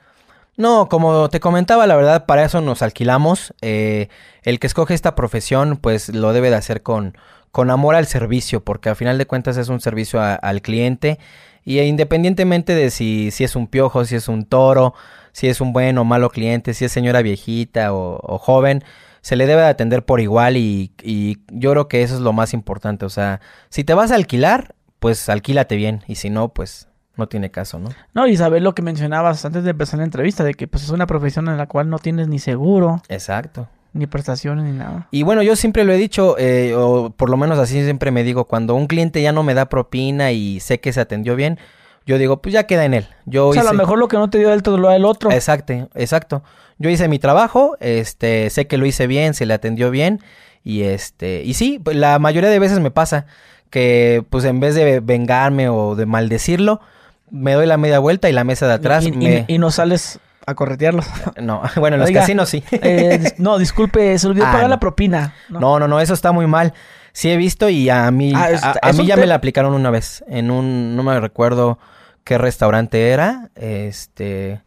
No, 0.57 0.89
como 0.89 1.29
te 1.29 1.39
comentaba, 1.39 1.87
la 1.87 1.95
verdad, 1.95 2.25
para 2.25 2.43
eso 2.43 2.59
nos 2.59 2.81
alquilamos. 2.81 3.53
Eh, 3.61 4.09
el 4.43 4.59
que 4.59 4.67
escoge 4.67 4.93
esta 4.93 5.15
profesión, 5.15 5.77
pues 5.77 6.09
lo 6.09 6.33
debe 6.33 6.49
de 6.49 6.57
hacer 6.57 6.83
con, 6.83 7.17
con 7.53 7.69
amor 7.69 7.93
al 7.93 8.07
servicio, 8.07 8.63
porque 8.63 8.89
al 8.89 8.95
final 8.95 9.19
de 9.19 9.27
cuentas 9.27 9.57
es 9.57 9.69
un 9.69 9.79
servicio 9.79 10.19
al 10.19 10.61
cliente. 10.63 11.19
Y 11.63 11.79
independientemente 11.79 12.73
de 12.73 12.89
si, 12.89 13.29
si 13.29 13.43
es 13.43 13.55
un 13.55 13.67
piojo, 13.67 14.05
si 14.05 14.15
es 14.15 14.27
un 14.27 14.45
toro, 14.45 14.95
si 15.33 15.47
es 15.47 15.61
un 15.61 15.71
buen 15.71 15.99
o 15.99 16.03
malo 16.03 16.31
cliente, 16.31 16.73
si 16.73 16.83
es 16.83 16.91
señora 16.91 17.21
viejita 17.21 17.93
o, 17.93 18.39
joven, 18.39 18.83
se 19.21 19.35
le 19.35 19.45
debe 19.45 19.61
de 19.61 19.67
atender 19.67 20.03
por 20.03 20.19
igual 20.19 20.57
y, 20.57 20.93
y, 21.03 21.43
yo 21.51 21.69
creo 21.71 21.87
que 21.87 22.01
eso 22.01 22.15
es 22.15 22.21
lo 22.21 22.33
más 22.33 22.55
importante. 22.55 23.05
O 23.05 23.09
sea, 23.09 23.39
si 23.69 23.83
te 23.83 23.93
vas 23.93 24.09
a 24.09 24.15
alquilar, 24.15 24.73
pues 24.97 25.29
alquílate 25.29 25.75
bien 25.75 26.01
y 26.07 26.15
si 26.15 26.31
no, 26.31 26.49
pues 26.49 26.87
no 27.17 27.27
tiene 27.27 27.51
caso, 27.51 27.77
¿no? 27.77 27.89
No, 28.15 28.25
y 28.25 28.35
saber 28.35 28.63
lo 28.63 28.73
que 28.73 28.81
mencionabas 28.81 29.45
antes 29.45 29.63
de 29.63 29.69
empezar 29.69 29.99
la 29.99 30.05
entrevista, 30.05 30.43
de 30.43 30.55
que 30.55 30.67
pues 30.67 30.85
es 30.85 30.89
una 30.89 31.05
profesión 31.05 31.47
en 31.49 31.57
la 31.57 31.67
cual 31.67 31.87
no 31.87 31.99
tienes 31.99 32.27
ni 32.27 32.39
seguro. 32.39 33.03
Exacto. 33.09 33.69
Ni 33.93 34.07
prestaciones 34.07 34.65
ni 34.65 34.71
nada. 34.71 35.07
Y 35.11 35.23
bueno, 35.23 35.43
yo 35.43 35.55
siempre 35.55 35.83
lo 35.83 35.93
he 35.93 35.97
dicho, 35.97 36.35
eh, 36.39 36.73
o 36.75 37.11
por 37.11 37.29
lo 37.29 37.37
menos 37.37 37.59
así 37.59 37.83
siempre 37.83 38.09
me 38.11 38.23
digo, 38.23 38.45
cuando 38.45 38.73
un 38.73 38.87
cliente 38.87 39.21
ya 39.21 39.31
no 39.31 39.43
me 39.43 39.53
da 39.53 39.69
propina 39.69 40.31
y 40.31 40.59
sé 40.59 40.79
que 40.79 40.91
se 40.91 40.99
atendió 40.99 41.35
bien, 41.35 41.59
yo 42.05 42.17
digo, 42.17 42.41
pues 42.41 42.53
ya 42.53 42.63
queda 42.63 42.85
en 42.85 42.95
él. 42.95 43.07
Yo 43.25 43.49
o 43.49 43.53
sea, 43.53 43.61
a 43.61 43.65
lo 43.65 43.73
mejor 43.73 43.99
lo 43.99 44.07
que 44.07 44.17
no 44.17 44.29
te 44.29 44.39
dio 44.39 44.51
él, 44.51 44.63
te 44.63 44.71
lo 44.71 44.87
da 44.87 44.95
el 44.95 45.05
otro. 45.05 45.31
Exacto, 45.31 45.89
exacto. 45.93 46.43
Yo 46.79 46.89
hice 46.89 47.07
mi 47.07 47.19
trabajo, 47.19 47.77
este, 47.79 48.49
sé 48.49 48.67
que 48.67 48.77
lo 48.77 48.85
hice 48.85 49.07
bien, 49.07 49.33
se 49.33 49.45
le 49.45 49.53
atendió 49.53 49.91
bien. 49.91 50.21
Y 50.63 50.83
este, 50.83 51.43
y 51.43 51.53
sí, 51.53 51.79
pues, 51.83 51.95
la 51.95 52.19
mayoría 52.19 52.49
de 52.49 52.59
veces 52.59 52.79
me 52.79 52.91
pasa 52.91 53.25
que, 53.69 54.23
pues 54.29 54.43
en 54.45 54.59
vez 54.59 54.75
de 54.75 54.99
vengarme 54.99 55.69
o 55.69 55.95
de 55.95 56.05
maldecirlo, 56.05 56.81
me 57.29 57.53
doy 57.53 57.67
la 57.67 57.77
media 57.77 57.99
vuelta 57.99 58.29
y 58.29 58.33
la 58.33 58.43
mesa 58.43 58.67
de 58.67 58.73
atrás 58.73 59.05
y, 59.05 59.11
me... 59.11 59.45
y, 59.47 59.57
no 59.57 59.71
sales 59.71 60.19
a 60.45 60.55
corretearlo. 60.55 61.03
No, 61.41 61.61
bueno, 61.77 61.95
en 61.95 62.01
los 62.01 62.11
casinos 62.11 62.49
sí. 62.49 62.63
Eh, 62.71 63.33
no, 63.37 63.57
disculpe, 63.59 64.17
se 64.17 64.27
olvidó 64.27 64.45
ah, 64.45 64.51
pagar 64.51 64.69
la 64.69 64.79
propina. 64.79 65.33
No. 65.49 65.79
no. 65.79 65.87
no, 65.87 65.99
eso 65.99 66.13
está 66.13 66.31
muy 66.31 66.47
mal. 66.47 66.73
Sí 67.11 67.29
he 67.29 67.37
visto 67.37 67.69
y 67.69 67.89
a 67.89 68.09
mí, 68.11 68.33
ah, 68.35 68.75
a, 68.81 68.91
mí 68.93 69.05
ya 69.05 69.15
me 69.15 69.27
la 69.27 69.35
aplicaron 69.35 69.73
una 69.73 69.91
vez 69.91 70.23
en 70.27 70.49
un, 70.49 70.95
no 70.95 71.03
me 71.03 71.19
recuerdo 71.19 71.77
qué 72.23 72.39
restaurante 72.39 73.09
era, 73.09 73.51
este, 73.53 74.63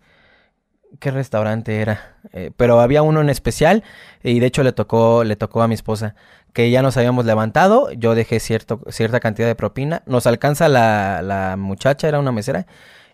qué 1.01 1.11
restaurante 1.11 1.81
era, 1.81 2.17
eh, 2.33 2.53
pero 2.57 2.79
había 2.81 3.03
uno 3.03 3.21
en 3.21 3.31
especial 3.31 3.83
y 4.23 4.39
de 4.39 4.47
hecho 4.47 4.63
le 4.63 4.71
tocó, 4.71 5.25
le 5.25 5.35
tocó 5.35 5.63
a 5.63 5.67
mi 5.67 5.75
esposa 5.75 6.15
que 6.53 6.71
ya 6.71 6.83
nos 6.83 6.97
habíamos 6.97 7.27
levantado, 7.27 7.91
yo 7.93 8.15
dejé 8.15 8.39
cierto, 8.39 8.81
cierta 8.91 9.19
cantidad 9.19 9.49
de 9.49 9.57
propina, 9.57 10.03
nos 10.07 10.27
alcanza 10.27 10.69
la, 10.69 11.23
la 11.23 11.57
muchacha, 11.57 12.07
era 12.07 12.21
una 12.21 12.33
mesera, 12.33 12.67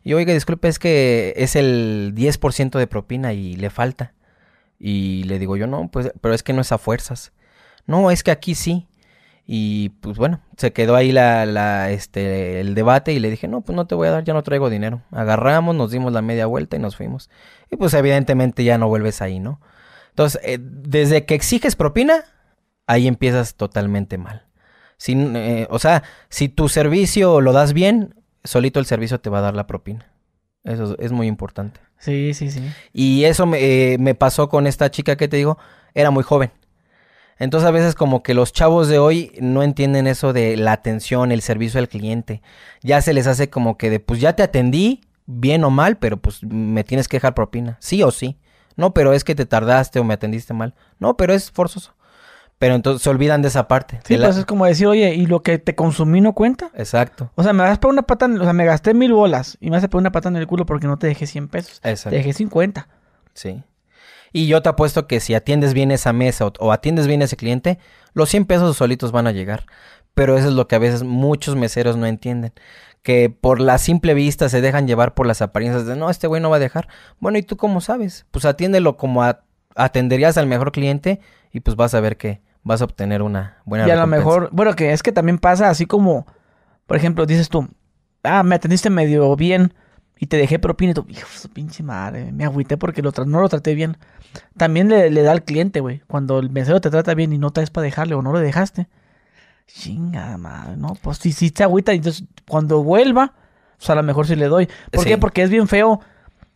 y 0.04 0.14
oiga, 0.14 0.32
disculpe, 0.32 0.68
es 0.68 0.78
que 0.78 1.34
es 1.36 1.56
el 1.56 2.12
10% 2.14 2.78
de 2.78 2.86
propina 2.86 3.32
y 3.32 3.56
le 3.56 3.70
falta. 3.70 4.14
Y 4.78 5.22
le 5.24 5.38
digo 5.38 5.56
yo, 5.56 5.66
no, 5.66 5.90
pues, 5.90 6.12
pero 6.20 6.34
es 6.34 6.42
que 6.42 6.52
no 6.52 6.60
es 6.60 6.72
a 6.72 6.78
fuerzas. 6.78 7.32
No, 7.86 8.10
es 8.10 8.22
que 8.22 8.32
aquí 8.32 8.54
sí. 8.54 8.88
Y 9.46 9.90
pues 10.00 10.18
bueno, 10.18 10.40
se 10.56 10.72
quedó 10.72 10.96
ahí 10.96 11.12
la, 11.12 11.90
este, 11.90 12.60
el 12.60 12.74
debate 12.74 13.12
y 13.12 13.18
le 13.18 13.30
dije, 13.30 13.48
no, 13.48 13.60
pues 13.60 13.76
no 13.76 13.86
te 13.86 13.94
voy 13.94 14.08
a 14.08 14.12
dar, 14.12 14.24
ya 14.24 14.34
no 14.34 14.42
traigo 14.42 14.70
dinero. 14.70 15.02
Agarramos, 15.10 15.74
nos 15.74 15.90
dimos 15.90 16.12
la 16.12 16.22
media 16.22 16.46
vuelta 16.46 16.76
y 16.76 16.78
nos 16.80 16.96
fuimos. 16.96 17.30
Y 17.70 17.76
pues 17.76 17.94
evidentemente 17.94 18.64
ya 18.64 18.78
no 18.78 18.88
vuelves 18.88 19.22
ahí, 19.22 19.40
¿no? 19.40 19.60
Entonces, 20.10 20.40
eh, 20.44 20.58
desde 20.60 21.26
que 21.26 21.34
exiges 21.34 21.76
propina, 21.76 22.24
ahí 22.86 23.06
empiezas 23.06 23.54
totalmente 23.54 24.18
mal. 24.18 24.46
Si, 24.96 25.14
eh, 25.16 25.66
o 25.70 25.78
sea, 25.78 26.02
si 26.28 26.48
tu 26.48 26.68
servicio 26.68 27.40
lo 27.40 27.52
das 27.52 27.72
bien, 27.72 28.14
solito 28.44 28.80
el 28.80 28.86
servicio 28.86 29.20
te 29.20 29.30
va 29.30 29.38
a 29.38 29.42
dar 29.42 29.54
la 29.54 29.66
propina. 29.66 30.06
Eso 30.64 30.96
es 30.98 31.12
muy 31.12 31.26
importante. 31.26 31.80
Sí, 31.98 32.34
sí, 32.34 32.50
sí. 32.50 32.62
Y 32.92 33.24
eso 33.24 33.46
me, 33.46 33.58
eh, 33.92 33.98
me 33.98 34.14
pasó 34.14 34.48
con 34.48 34.66
esta 34.66 34.90
chica 34.90 35.16
que 35.16 35.28
te 35.28 35.36
digo, 35.36 35.58
era 35.94 36.10
muy 36.10 36.22
joven. 36.22 36.52
Entonces 37.38 37.68
a 37.68 37.72
veces 37.72 37.94
como 37.94 38.22
que 38.22 38.34
los 38.34 38.52
chavos 38.52 38.88
de 38.88 38.98
hoy 38.98 39.32
no 39.40 39.62
entienden 39.62 40.06
eso 40.06 40.32
de 40.32 40.56
la 40.56 40.72
atención, 40.72 41.32
el 41.32 41.42
servicio 41.42 41.80
al 41.80 41.88
cliente. 41.88 42.42
Ya 42.82 43.00
se 43.02 43.12
les 43.12 43.26
hace 43.26 43.50
como 43.50 43.76
que 43.76 43.90
de 43.90 43.98
pues 43.98 44.20
ya 44.20 44.34
te 44.34 44.42
atendí, 44.42 45.00
bien 45.26 45.64
o 45.64 45.70
mal, 45.70 45.96
pero 45.98 46.18
pues 46.18 46.42
me 46.44 46.84
tienes 46.84 47.08
que 47.08 47.16
dejar 47.16 47.34
propina. 47.34 47.78
Sí 47.80 48.02
o 48.02 48.10
sí. 48.10 48.38
No, 48.76 48.94
pero 48.94 49.12
es 49.12 49.24
que 49.24 49.34
te 49.34 49.46
tardaste 49.46 49.98
o 49.98 50.04
me 50.04 50.14
atendiste 50.14 50.54
mal. 50.54 50.74
No, 50.98 51.16
pero 51.16 51.34
es 51.34 51.50
forzoso. 51.50 51.94
Pero 52.62 52.76
entonces 52.76 53.02
se 53.02 53.10
olvidan 53.10 53.42
de 53.42 53.48
esa 53.48 53.66
parte. 53.66 53.98
Sí, 54.04 54.16
pues 54.16 54.36
es 54.36 54.44
como 54.44 54.66
decir, 54.66 54.86
oye, 54.86 55.16
¿y 55.16 55.26
lo 55.26 55.42
que 55.42 55.58
te 55.58 55.74
consumí 55.74 56.20
no 56.20 56.32
cuenta? 56.32 56.70
Exacto. 56.76 57.28
O 57.34 57.42
sea, 57.42 57.52
me 57.52 57.64
vas 57.64 57.80
por 57.80 57.90
una 57.90 58.02
pata, 58.02 58.26
o 58.26 58.44
sea, 58.44 58.52
me 58.52 58.64
gasté 58.64 58.94
mil 58.94 59.12
bolas 59.12 59.58
y 59.60 59.64
me 59.64 59.78
vas 59.78 59.82
a 59.82 59.90
poner 59.90 60.02
una 60.02 60.12
pata 60.12 60.28
en 60.28 60.36
el 60.36 60.46
culo 60.46 60.64
porque 60.64 60.86
no 60.86 60.96
te 60.96 61.08
dejé 61.08 61.26
100 61.26 61.48
pesos. 61.48 61.80
Exacto. 61.82 62.10
Te 62.10 62.18
dejé 62.18 62.32
50. 62.32 62.86
Sí. 63.34 63.64
Y 64.32 64.46
yo 64.46 64.62
te 64.62 64.68
apuesto 64.68 65.08
que 65.08 65.18
si 65.18 65.34
atiendes 65.34 65.74
bien 65.74 65.90
esa 65.90 66.12
mesa 66.12 66.52
o, 66.60 66.70
atiendes 66.70 67.08
bien 67.08 67.20
a 67.22 67.24
ese 67.24 67.36
cliente, 67.36 67.80
los 68.12 68.28
100 68.28 68.44
pesos 68.44 68.76
solitos 68.76 69.10
van 69.10 69.26
a 69.26 69.32
llegar. 69.32 69.66
Pero 70.14 70.38
eso 70.38 70.46
es 70.46 70.54
lo 70.54 70.68
que 70.68 70.76
a 70.76 70.78
veces 70.78 71.02
muchos 71.02 71.56
meseros 71.56 71.96
no 71.96 72.06
entienden. 72.06 72.52
Que 73.02 73.28
por 73.28 73.60
la 73.60 73.78
simple 73.78 74.14
vista 74.14 74.48
se 74.48 74.60
dejan 74.60 74.86
llevar 74.86 75.14
por 75.14 75.26
las 75.26 75.42
apariencias 75.42 75.84
de 75.84 75.96
no, 75.96 76.10
este 76.10 76.28
güey 76.28 76.40
no 76.40 76.48
va 76.48 76.58
a 76.58 76.60
dejar. 76.60 76.86
Bueno, 77.18 77.38
¿y 77.38 77.42
tú 77.42 77.56
cómo 77.56 77.80
sabes? 77.80 78.24
Pues 78.30 78.44
atiéndelo 78.44 78.96
como 78.96 79.24
atenderías 79.74 80.38
al 80.38 80.46
mejor 80.46 80.70
cliente 80.70 81.18
y 81.52 81.58
pues 81.58 81.74
vas 81.74 81.94
a 81.94 82.00
ver 82.00 82.16
que 82.16 82.51
vas 82.62 82.80
a 82.80 82.84
obtener 82.84 83.22
una 83.22 83.58
buena 83.64 83.86
Y 83.86 83.90
a 83.90 83.96
lo 83.96 84.06
mejor, 84.06 84.48
bueno, 84.52 84.74
que 84.74 84.92
es 84.92 85.02
que 85.02 85.12
también 85.12 85.38
pasa 85.38 85.68
así 85.68 85.86
como, 85.86 86.26
por 86.86 86.96
ejemplo, 86.96 87.26
dices 87.26 87.48
tú, 87.48 87.68
ah, 88.22 88.42
me 88.42 88.54
atendiste 88.54 88.90
medio 88.90 89.34
bien, 89.36 89.74
y 90.22 90.26
te 90.26 90.36
dejé 90.36 90.60
propina 90.60 90.92
y 90.92 90.94
tú, 90.94 91.04
hijo, 91.08 91.26
su 91.28 91.48
pinche 91.48 91.82
madre, 91.82 92.30
me 92.30 92.44
agüité 92.44 92.76
porque 92.76 93.02
lo 93.02 93.10
no 93.26 93.40
lo 93.40 93.48
traté 93.48 93.74
bien. 93.74 93.96
También 94.56 94.88
le, 94.88 95.10
da 95.10 95.32
al 95.32 95.42
cliente, 95.42 95.80
güey. 95.80 96.00
Cuando 96.06 96.38
el 96.38 96.48
mesero 96.48 96.80
te 96.80 96.90
trata 96.90 97.12
bien 97.14 97.32
y 97.32 97.38
no 97.38 97.50
traes 97.50 97.70
para 97.70 97.86
dejarle 97.86 98.14
o 98.14 98.22
no 98.22 98.30
lo 98.30 98.38
dejaste. 98.38 98.86
Chinga 99.66 100.38
madre, 100.38 100.76
¿no? 100.76 100.96
Pues 101.02 101.18
si, 101.18 101.32
si 101.32 101.50
te 101.50 101.64
agüita, 101.64 101.92
entonces 101.92 102.22
cuando 102.48 102.84
vuelva, 102.84 103.34
pues 103.76 103.90
a 103.90 103.96
lo 103.96 104.04
mejor 104.04 104.28
sí 104.28 104.36
le 104.36 104.46
doy. 104.46 104.68
¿Por 104.92 105.04
qué? 105.04 105.18
Porque 105.18 105.42
es 105.42 105.50
bien 105.50 105.66
feo 105.66 105.98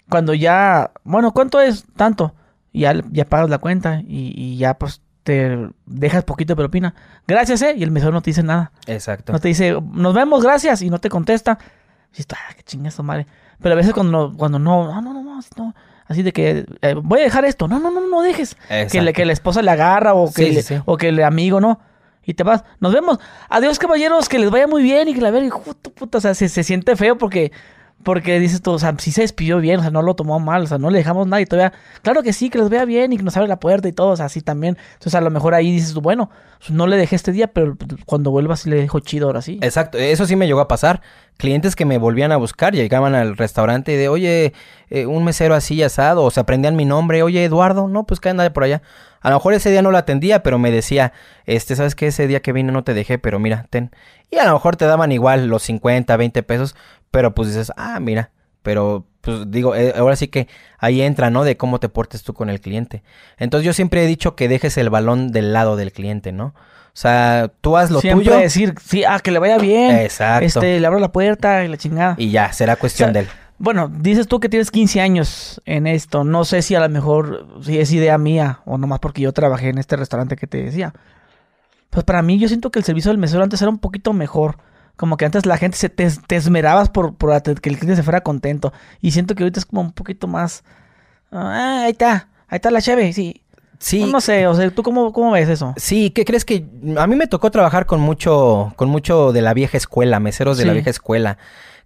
cuando 0.08 0.32
ya, 0.32 0.92
bueno, 1.02 1.32
¿cuánto 1.32 1.60
es? 1.60 1.86
Tanto. 1.96 2.36
Y 2.70 2.82
ya, 2.82 3.02
ya 3.10 3.24
pagas 3.24 3.50
la 3.50 3.58
cuenta 3.58 4.00
y, 4.06 4.32
y 4.36 4.58
ya 4.58 4.74
pues 4.74 5.02
te 5.26 5.58
dejas 5.86 6.22
poquito 6.22 6.52
de 6.52 6.56
propina. 6.56 6.94
Gracias, 7.26 7.60
¿eh? 7.62 7.74
Y 7.76 7.82
el 7.82 7.90
mesero 7.90 8.12
no 8.12 8.22
te 8.22 8.30
dice 8.30 8.44
nada. 8.44 8.70
Exacto. 8.86 9.32
No 9.32 9.40
te 9.40 9.48
dice, 9.48 9.76
nos 9.92 10.14
vemos, 10.14 10.40
gracias, 10.40 10.82
y 10.82 10.88
no 10.88 11.00
te 11.00 11.08
contesta. 11.08 11.58
Y 12.16 12.20
está, 12.20 12.36
ah, 12.38 12.54
qué 12.54 12.62
chingazo, 12.62 13.02
madre. 13.02 13.26
Pero 13.60 13.72
a 13.72 13.76
veces 13.76 13.92
cuando, 13.92 14.32
cuando 14.36 14.60
no, 14.60 14.86
no, 14.86 15.02
no, 15.02 15.12
no, 15.12 15.40
no, 15.56 15.74
así 16.06 16.22
de 16.22 16.32
que 16.32 16.64
eh, 16.80 16.94
voy 16.94 17.20
a 17.20 17.24
dejar 17.24 17.44
esto, 17.44 17.66
no, 17.66 17.80
no, 17.80 17.90
no, 17.90 18.06
no 18.06 18.22
dejes. 18.22 18.56
Que, 18.68 19.02
le, 19.02 19.12
que 19.12 19.24
la 19.24 19.32
esposa 19.32 19.62
le 19.62 19.70
agarra 19.72 20.14
o 20.14 20.32
que, 20.32 20.64
o 20.84 20.96
que 20.96 21.08
el 21.08 21.20
amigo, 21.24 21.60
¿no? 21.60 21.80
Y 22.22 22.34
te 22.34 22.44
vas, 22.44 22.62
nos 22.78 22.92
vemos. 22.92 23.18
Adiós, 23.48 23.80
caballeros, 23.80 24.28
que 24.28 24.38
les 24.38 24.50
vaya 24.50 24.68
muy 24.68 24.84
bien 24.84 25.08
y 25.08 25.14
que 25.14 25.20
la 25.20 25.32
verga, 25.32 25.58
puta, 25.96 26.18
o 26.18 26.20
sea, 26.20 26.34
se, 26.34 26.48
se 26.48 26.62
siente 26.62 26.94
feo 26.94 27.18
porque 27.18 27.50
porque 28.06 28.38
dices 28.38 28.62
tú, 28.62 28.70
o 28.70 28.78
sea, 28.78 28.94
si 28.98 29.10
se 29.10 29.22
despidió 29.22 29.58
bien, 29.58 29.80
o 29.80 29.82
sea, 29.82 29.90
no 29.90 30.00
lo 30.00 30.14
tomó 30.14 30.38
mal, 30.38 30.62
o 30.62 30.66
sea, 30.68 30.78
no 30.78 30.90
le 30.90 30.98
dejamos 30.98 31.26
nada 31.26 31.40
y 31.40 31.44
todavía, 31.44 31.72
claro 32.02 32.22
que 32.22 32.32
sí, 32.32 32.50
que 32.50 32.58
los 32.58 32.70
vea 32.70 32.84
bien 32.84 33.12
y 33.12 33.16
que 33.16 33.24
nos 33.24 33.36
abre 33.36 33.48
la 33.48 33.58
puerta 33.58 33.88
y 33.88 33.92
todo, 33.92 34.10
o 34.10 34.16
sea, 34.16 34.26
así 34.26 34.42
también. 34.42 34.78
Entonces, 34.92 35.16
a 35.16 35.20
lo 35.20 35.28
mejor 35.28 35.54
ahí 35.54 35.72
dices 35.72 35.92
tú, 35.92 36.00
bueno, 36.00 36.30
pues, 36.60 36.70
no 36.70 36.86
le 36.86 36.96
dejé 36.98 37.16
este 37.16 37.32
día, 37.32 37.48
pero 37.48 37.76
cuando 38.04 38.30
vuelva 38.30 38.56
sí 38.56 38.70
le 38.70 38.76
dejo 38.76 39.00
chido 39.00 39.26
ahora 39.26 39.42
sí. 39.42 39.58
Exacto, 39.60 39.98
eso 39.98 40.24
sí 40.24 40.36
me 40.36 40.46
llegó 40.46 40.60
a 40.60 40.68
pasar. 40.68 41.02
Clientes 41.36 41.74
que 41.74 41.84
me 41.84 41.98
volvían 41.98 42.30
a 42.30 42.36
buscar, 42.36 42.74
llegaban 42.74 43.16
al 43.16 43.36
restaurante 43.36 43.94
y 43.94 43.96
de, 43.96 44.08
oye, 44.08 44.52
eh, 44.88 45.06
un 45.06 45.24
mesero 45.24 45.56
así 45.56 45.82
asado, 45.82 46.22
o 46.22 46.30
se 46.30 46.38
aprendían 46.38 46.76
mi 46.76 46.84
nombre, 46.84 47.24
oye, 47.24 47.44
Eduardo, 47.44 47.88
no, 47.88 48.06
pues 48.06 48.20
que 48.20 48.28
anda 48.28 48.48
por 48.52 48.62
allá. 48.62 48.82
A 49.20 49.30
lo 49.30 49.36
mejor 49.38 49.54
ese 49.54 49.72
día 49.72 49.82
no 49.82 49.90
lo 49.90 49.98
atendía, 49.98 50.44
pero 50.44 50.60
me 50.60 50.70
decía, 50.70 51.12
este, 51.46 51.74
¿sabes 51.74 51.96
qué? 51.96 52.06
Ese 52.06 52.28
día 52.28 52.40
que 52.40 52.52
vine 52.52 52.70
no 52.70 52.84
te 52.84 52.94
dejé, 52.94 53.18
pero 53.18 53.40
mira, 53.40 53.66
ten. 53.70 53.90
Y 54.30 54.38
a 54.38 54.44
lo 54.44 54.52
mejor 54.52 54.76
te 54.76 54.86
daban 54.86 55.12
igual 55.12 55.46
los 55.48 55.62
50, 55.64 56.16
20 56.16 56.42
pesos, 56.42 56.76
pero 57.10 57.34
pues 57.34 57.48
dices, 57.48 57.72
ah, 57.76 58.00
mira, 58.00 58.30
pero 58.62 59.06
pues 59.20 59.50
digo, 59.50 59.74
eh, 59.74 59.92
ahora 59.96 60.16
sí 60.16 60.28
que 60.28 60.48
ahí 60.78 61.02
entra, 61.02 61.30
¿no? 61.30 61.44
De 61.44 61.56
cómo 61.56 61.80
te 61.80 61.88
portes 61.88 62.22
tú 62.22 62.34
con 62.34 62.48
el 62.50 62.60
cliente. 62.60 63.02
Entonces 63.38 63.64
yo 63.64 63.72
siempre 63.72 64.04
he 64.04 64.06
dicho 64.06 64.36
que 64.36 64.48
dejes 64.48 64.76
el 64.76 64.90
balón 64.90 65.32
del 65.32 65.52
lado 65.52 65.76
del 65.76 65.92
cliente, 65.92 66.32
¿no? 66.32 66.46
O 66.46 66.98
sea, 66.98 67.50
tú 67.60 67.76
haz 67.76 67.90
lo 67.90 68.00
siempre 68.00 68.24
tuyo. 68.24 68.38
decir, 68.38 68.74
sí, 68.82 69.04
ah, 69.04 69.20
que 69.20 69.30
le 69.30 69.38
vaya 69.38 69.58
bien. 69.58 69.96
Exacto. 69.96 70.46
Este, 70.46 70.80
le 70.80 70.86
abro 70.86 70.98
la 70.98 71.12
puerta 71.12 71.62
y 71.64 71.68
la 71.68 71.76
chingada. 71.76 72.14
Y 72.16 72.30
ya, 72.30 72.52
será 72.52 72.76
cuestión 72.76 73.12
de 73.12 73.20
él. 73.20 73.28
Bueno, 73.58 73.88
dices 73.88 74.26
tú 74.28 74.40
que 74.40 74.48
tienes 74.48 74.70
15 74.70 75.00
años 75.00 75.60
en 75.64 75.86
esto. 75.86 76.24
No 76.24 76.44
sé 76.44 76.62
si 76.62 76.74
a 76.74 76.80
lo 76.80 76.88
mejor 76.88 77.46
si 77.62 77.78
es 77.78 77.92
idea 77.92 78.16
mía 78.18 78.60
o 78.64 78.78
nomás 78.78 79.00
porque 79.00 79.22
yo 79.22 79.32
trabajé 79.32 79.68
en 79.68 79.78
este 79.78 79.96
restaurante 79.96 80.36
que 80.36 80.46
te 80.46 80.62
decía. 80.62 80.94
Pues 81.90 82.04
para 82.04 82.22
mí 82.22 82.38
yo 82.38 82.48
siento 82.48 82.70
que 82.70 82.78
el 82.78 82.84
servicio 82.84 83.10
del 83.10 83.18
mesero 83.18 83.42
antes 83.42 83.60
era 83.60 83.70
un 83.70 83.78
poquito 83.78 84.12
mejor 84.12 84.56
como 84.96 85.16
que 85.16 85.24
antes 85.26 85.46
la 85.46 85.58
gente 85.58 85.76
se 85.76 85.88
te, 85.88 86.06
esmerabas 86.34 86.88
por, 86.88 87.14
por, 87.14 87.42
que 87.42 87.68
el 87.68 87.78
cliente 87.78 87.96
se 87.96 88.02
fuera 88.02 88.22
contento. 88.22 88.72
Y 89.00 89.10
siento 89.10 89.34
que 89.34 89.42
ahorita 89.42 89.60
es 89.60 89.66
como 89.66 89.82
un 89.82 89.92
poquito 89.92 90.26
más. 90.26 90.64
Ah, 91.30 91.82
ahí 91.84 91.92
está, 91.92 92.28
ahí 92.48 92.56
está 92.56 92.70
la 92.70 92.80
cheve, 92.80 93.12
sí. 93.12 93.42
Sí. 93.78 94.04
No, 94.10 94.22
sé, 94.22 94.46
o 94.46 94.54
sea, 94.54 94.70
¿tú 94.70 94.82
cómo, 94.82 95.12
cómo, 95.12 95.32
ves 95.32 95.50
eso? 95.50 95.74
Sí, 95.76 96.08
¿qué 96.10 96.24
crees 96.24 96.46
que 96.46 96.64
a 96.96 97.06
mí 97.06 97.14
me 97.14 97.26
tocó 97.26 97.50
trabajar 97.50 97.84
con 97.84 98.00
mucho, 98.00 98.72
con 98.76 98.88
mucho 98.88 99.32
de 99.32 99.42
la 99.42 99.52
vieja 99.52 99.76
escuela, 99.76 100.18
meseros 100.18 100.56
de 100.56 100.64
la 100.64 100.72
vieja 100.72 100.88
escuela? 100.88 101.36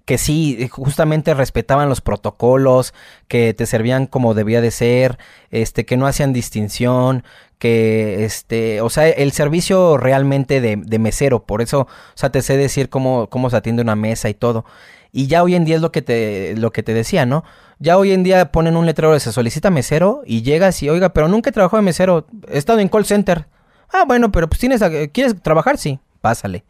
Que 0.04 0.18
sí, 0.18 0.68
justamente 0.70 1.34
respetaban 1.34 1.88
los 1.88 2.00
protocolos, 2.00 2.94
que 3.28 3.54
te 3.54 3.66
servían 3.66 4.06
como 4.06 4.34
debía 4.34 4.60
de 4.60 4.70
ser, 4.70 5.18
este, 5.50 5.86
que 5.86 5.96
no 5.96 6.06
hacían 6.06 6.32
distinción, 6.32 7.24
que, 7.58 8.24
este, 8.24 8.80
o 8.80 8.90
sea, 8.90 9.08
el 9.08 9.32
servicio 9.32 9.98
realmente 9.98 10.60
de, 10.60 10.76
de 10.76 10.98
mesero, 10.98 11.44
por 11.44 11.62
eso, 11.62 11.80
o 11.82 11.88
sea, 12.14 12.30
te 12.30 12.42
sé 12.42 12.56
decir 12.56 12.88
cómo, 12.88 13.28
cómo 13.28 13.50
se 13.50 13.56
atiende 13.56 13.82
una 13.82 13.96
mesa 13.96 14.28
y 14.28 14.34
todo. 14.34 14.64
Y 15.12 15.26
ya 15.26 15.42
hoy 15.42 15.54
en 15.54 15.64
día 15.64 15.76
es 15.76 15.82
lo 15.82 15.92
que 15.92 16.02
te, 16.02 16.54
lo 16.56 16.72
que 16.72 16.82
te 16.82 16.94
decía, 16.94 17.26
¿no? 17.26 17.44
Ya 17.78 17.98
hoy 17.98 18.12
en 18.12 18.22
día 18.22 18.52
ponen 18.52 18.76
un 18.76 18.86
letrero 18.86 19.12
de 19.12 19.20
se 19.20 19.32
solicita 19.32 19.70
mesero 19.70 20.22
y 20.24 20.42
llegas 20.42 20.82
y, 20.82 20.88
oiga, 20.88 21.12
pero 21.12 21.28
nunca 21.28 21.50
he 21.50 21.52
trabajado 21.52 21.82
de 21.82 21.86
mesero, 21.86 22.26
he 22.48 22.58
estado 22.58 22.78
en 22.78 22.88
call 22.88 23.04
center. 23.04 23.46
Ah, 23.92 24.04
bueno, 24.06 24.30
pero 24.30 24.48
pues 24.48 24.60
tienes, 24.60 24.82
¿quieres 25.12 25.40
trabajar? 25.42 25.78
Sí, 25.78 25.98
pásale. 26.20 26.64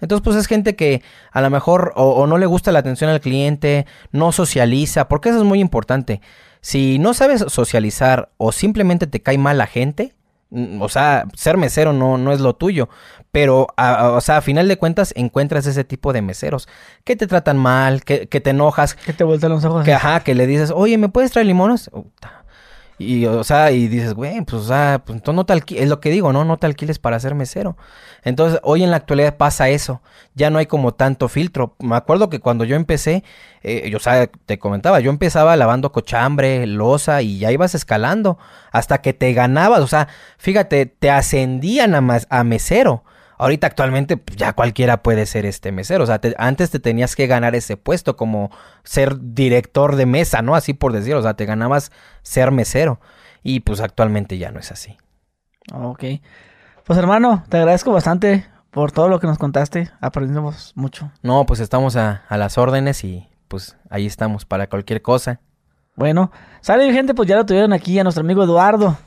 Entonces, 0.00 0.22
pues 0.24 0.36
es 0.36 0.46
gente 0.46 0.76
que 0.76 1.02
a 1.32 1.40
lo 1.40 1.50
mejor 1.50 1.92
o, 1.96 2.26
no 2.26 2.38
le 2.38 2.46
gusta 2.46 2.72
la 2.72 2.80
atención 2.80 3.10
al 3.10 3.20
cliente, 3.20 3.86
no 4.12 4.32
socializa, 4.32 5.08
porque 5.08 5.30
eso 5.30 5.38
es 5.38 5.44
muy 5.44 5.60
importante. 5.60 6.20
Si 6.60 6.98
no 6.98 7.14
sabes 7.14 7.44
socializar 7.48 8.30
o 8.36 8.52
simplemente 8.52 9.06
te 9.06 9.20
cae 9.20 9.38
mal 9.38 9.58
la 9.58 9.66
gente, 9.66 10.14
mm, 10.50 10.82
o 10.82 10.88
sea, 10.88 11.26
ser 11.34 11.56
mesero 11.56 11.92
no, 11.92 12.18
no 12.18 12.32
es 12.32 12.40
lo 12.40 12.54
tuyo, 12.54 12.88
pero, 13.36 13.66
o 13.76 14.20
sea, 14.22 14.38
a 14.38 14.40
final 14.40 14.66
de 14.66 14.78
cuentas 14.78 15.12
encuentras 15.14 15.66
ese 15.66 15.84
tipo 15.84 16.14
de 16.14 16.22
meseros 16.22 16.68
que 17.04 17.16
te 17.16 17.26
tratan 17.26 17.58
mal, 17.58 18.02
que, 18.02 18.26
te 18.26 18.50
enojas. 18.50 18.94
Que 18.94 19.12
te 19.12 19.24
vuelven 19.24 19.50
los 19.50 19.64
ojos. 19.64 19.84
Que, 19.84 19.92
ajá, 19.92 20.20
que 20.20 20.34
le 20.34 20.46
dices, 20.46 20.72
oye, 20.74 20.96
¿me 20.96 21.10
puedes 21.10 21.32
traer 21.32 21.46
limones? 21.46 21.90
Y, 22.98 23.26
o 23.26 23.44
sea, 23.44 23.72
y 23.72 23.88
dices, 23.88 24.14
güey, 24.14 24.40
pues, 24.42 24.62
o 24.62 24.66
sea, 24.66 25.02
pues 25.04 25.16
entonces 25.16 25.36
no 25.36 25.44
te 25.44 25.52
alquiles, 25.52 25.84
es 25.84 25.90
lo 25.90 26.00
que 26.00 26.10
digo, 26.10 26.32
¿no? 26.32 26.44
No 26.46 26.56
te 26.56 26.66
alquiles 26.66 26.98
para 26.98 27.20
ser 27.20 27.34
mesero. 27.34 27.76
Entonces, 28.22 28.58
hoy 28.62 28.82
en 28.84 28.90
la 28.90 28.96
actualidad 28.96 29.36
pasa 29.36 29.68
eso. 29.68 30.00
Ya 30.34 30.48
no 30.48 30.58
hay 30.58 30.66
como 30.66 30.94
tanto 30.94 31.28
filtro. 31.28 31.76
Me 31.78 31.94
acuerdo 31.94 32.30
que 32.30 32.40
cuando 32.40 32.64
yo 32.64 32.74
empecé, 32.74 33.22
eh, 33.62 33.88
yo, 33.90 33.98
o 33.98 34.00
sea, 34.00 34.26
te 34.28 34.58
comentaba, 34.58 35.00
yo 35.00 35.10
empezaba 35.10 35.56
lavando 35.56 35.92
cochambre, 35.92 36.66
losa, 36.66 37.20
y 37.20 37.38
ya 37.38 37.52
ibas 37.52 37.74
escalando 37.74 38.38
hasta 38.72 39.02
que 39.02 39.12
te 39.12 39.32
ganabas. 39.34 39.80
O 39.80 39.86
sea, 39.88 40.08
fíjate, 40.38 40.86
te 40.86 41.10
ascendían 41.10 41.94
a, 41.94 42.20
a 42.30 42.44
mesero. 42.44 43.04
Ahorita 43.38 43.66
actualmente 43.66 44.16
pues, 44.16 44.36
ya 44.36 44.52
cualquiera 44.52 45.02
puede 45.02 45.26
ser 45.26 45.46
este 45.46 45.72
mesero. 45.72 46.04
O 46.04 46.06
sea, 46.06 46.20
antes 46.38 46.70
te 46.70 46.80
tenías 46.80 47.16
que 47.16 47.26
ganar 47.26 47.54
ese 47.54 47.76
puesto 47.76 48.16
como 48.16 48.50
ser 48.84 49.16
director 49.34 49.96
de 49.96 50.06
mesa, 50.06 50.42
¿no? 50.42 50.54
Así 50.54 50.72
por 50.72 50.92
decirlo. 50.92 51.20
O 51.20 51.22
sea, 51.22 51.34
te 51.34 51.46
ganabas 51.46 51.92
ser 52.22 52.50
mesero. 52.50 53.00
Y 53.42 53.60
pues 53.60 53.80
actualmente 53.80 54.38
ya 54.38 54.50
no 54.50 54.60
es 54.60 54.72
así. 54.72 54.96
Ok. 55.72 56.04
Pues 56.84 56.98
hermano, 56.98 57.44
te 57.48 57.58
agradezco 57.58 57.92
bastante 57.92 58.46
por 58.70 58.92
todo 58.92 59.08
lo 59.08 59.20
que 59.20 59.26
nos 59.26 59.38
contaste. 59.38 59.90
Aprendimos 60.00 60.72
mucho. 60.74 61.10
No, 61.22 61.46
pues 61.46 61.60
estamos 61.60 61.96
a, 61.96 62.22
a 62.28 62.36
las 62.36 62.58
órdenes 62.58 63.04
y 63.04 63.28
pues 63.48 63.76
ahí 63.90 64.06
estamos 64.06 64.44
para 64.44 64.68
cualquier 64.68 65.02
cosa. 65.02 65.40
Bueno, 65.96 66.30
sale 66.60 66.92
gente, 66.92 67.14
pues 67.14 67.28
ya 67.28 67.36
lo 67.36 67.46
tuvieron 67.46 67.72
aquí 67.72 67.98
a 67.98 68.02
nuestro 68.02 68.22
amigo 68.22 68.44
Eduardo. 68.44 68.98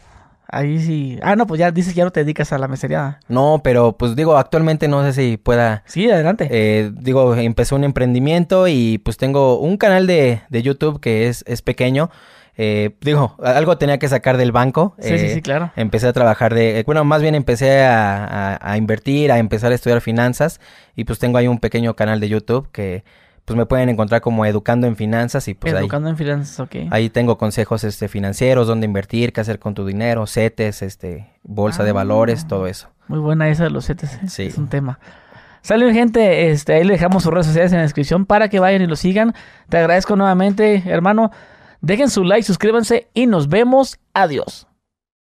Ahí 0.51 0.79
sí. 0.79 1.19
Ah, 1.21 1.35
no, 1.35 1.45
pues 1.45 1.59
ya 1.59 1.71
dices 1.71 1.93
que 1.93 1.99
ya 1.99 2.05
no 2.05 2.11
te 2.11 2.21
dedicas 2.21 2.51
a 2.51 2.57
la 2.57 2.67
mesería. 2.67 3.19
No, 3.27 3.61
pero 3.63 3.97
pues 3.97 4.15
digo, 4.15 4.37
actualmente 4.37 4.87
no 4.87 5.03
sé 5.03 5.13
si 5.13 5.37
pueda. 5.37 5.83
Sí, 5.85 6.09
adelante. 6.09 6.47
Eh, 6.49 6.91
digo, 6.93 7.35
empezó 7.35 7.75
un 7.75 7.83
emprendimiento 7.83 8.67
y 8.67 8.97
pues 8.97 9.17
tengo 9.17 9.59
un 9.59 9.77
canal 9.77 10.07
de, 10.07 10.41
de 10.49 10.61
YouTube 10.63 10.99
que 10.99 11.27
es, 11.27 11.43
es 11.47 11.61
pequeño. 11.61 12.09
Eh, 12.57 12.95
digo, 12.99 13.35
algo 13.41 13.77
tenía 13.77 13.99
que 13.99 14.09
sacar 14.09 14.37
del 14.37 14.51
banco. 14.51 14.95
Sí, 14.99 15.17
sí, 15.17 15.29
sí, 15.29 15.41
claro. 15.41 15.71
Empecé 15.75 16.07
a 16.07 16.13
trabajar 16.13 16.53
de. 16.53 16.83
Bueno, 16.85 17.05
más 17.05 17.21
bien 17.21 17.35
empecé 17.35 17.83
a, 17.83 18.57
a 18.59 18.77
invertir, 18.77 19.31
a 19.31 19.37
empezar 19.37 19.71
a 19.71 19.75
estudiar 19.75 20.01
finanzas. 20.01 20.59
Y 20.95 21.05
pues 21.05 21.19
tengo 21.19 21.37
ahí 21.37 21.47
un 21.47 21.59
pequeño 21.59 21.95
canal 21.95 22.19
de 22.19 22.27
YouTube 22.27 22.69
que 22.71 23.03
pues 23.49 23.57
me 23.57 23.65
pueden 23.65 23.89
encontrar 23.89 24.21
como 24.21 24.45
Educando 24.45 24.85
en 24.85 24.95
Finanzas 24.95 25.47
y 25.47 25.55
pues 25.55 25.73
Educando 25.73 26.07
en 26.07 26.17
Finanzas, 26.17 26.59
ok. 26.59 26.75
Ahí 26.91 27.09
tengo 27.09 27.39
consejos 27.39 27.83
este, 27.83 28.07
financieros, 28.07 28.67
dónde 28.67 28.85
invertir, 28.85 29.33
qué 29.33 29.41
hacer 29.41 29.57
con 29.57 29.73
tu 29.73 29.87
dinero, 29.87 30.27
CETES, 30.27 30.83
este, 30.83 31.31
bolsa 31.41 31.83
de 31.83 31.91
valores, 31.91 32.45
todo 32.45 32.67
eso. 32.67 32.89
Muy 33.07 33.17
buena 33.17 33.49
esa 33.49 33.63
de 33.63 33.71
los 33.71 33.87
CETES, 33.87 34.13
¿eh? 34.13 34.19
sí. 34.27 34.43
es 34.43 34.57
un 34.59 34.67
tema. 34.67 34.99
Salud 35.63 35.91
gente, 35.91 36.51
este, 36.51 36.75
ahí 36.75 36.83
le 36.83 36.93
dejamos 36.93 37.23
sus 37.23 37.33
redes 37.33 37.47
sociales 37.47 37.71
en 37.71 37.79
la 37.79 37.83
descripción 37.85 38.27
para 38.27 38.49
que 38.49 38.59
vayan 38.59 38.83
y 38.83 38.85
lo 38.85 38.95
sigan. 38.95 39.33
Te 39.67 39.77
agradezco 39.79 40.15
nuevamente, 40.15 40.83
hermano. 40.85 41.31
Dejen 41.81 42.11
su 42.11 42.23
like, 42.23 42.43
suscríbanse 42.43 43.07
y 43.15 43.25
nos 43.25 43.49
vemos. 43.49 43.97
Adiós. 44.13 44.68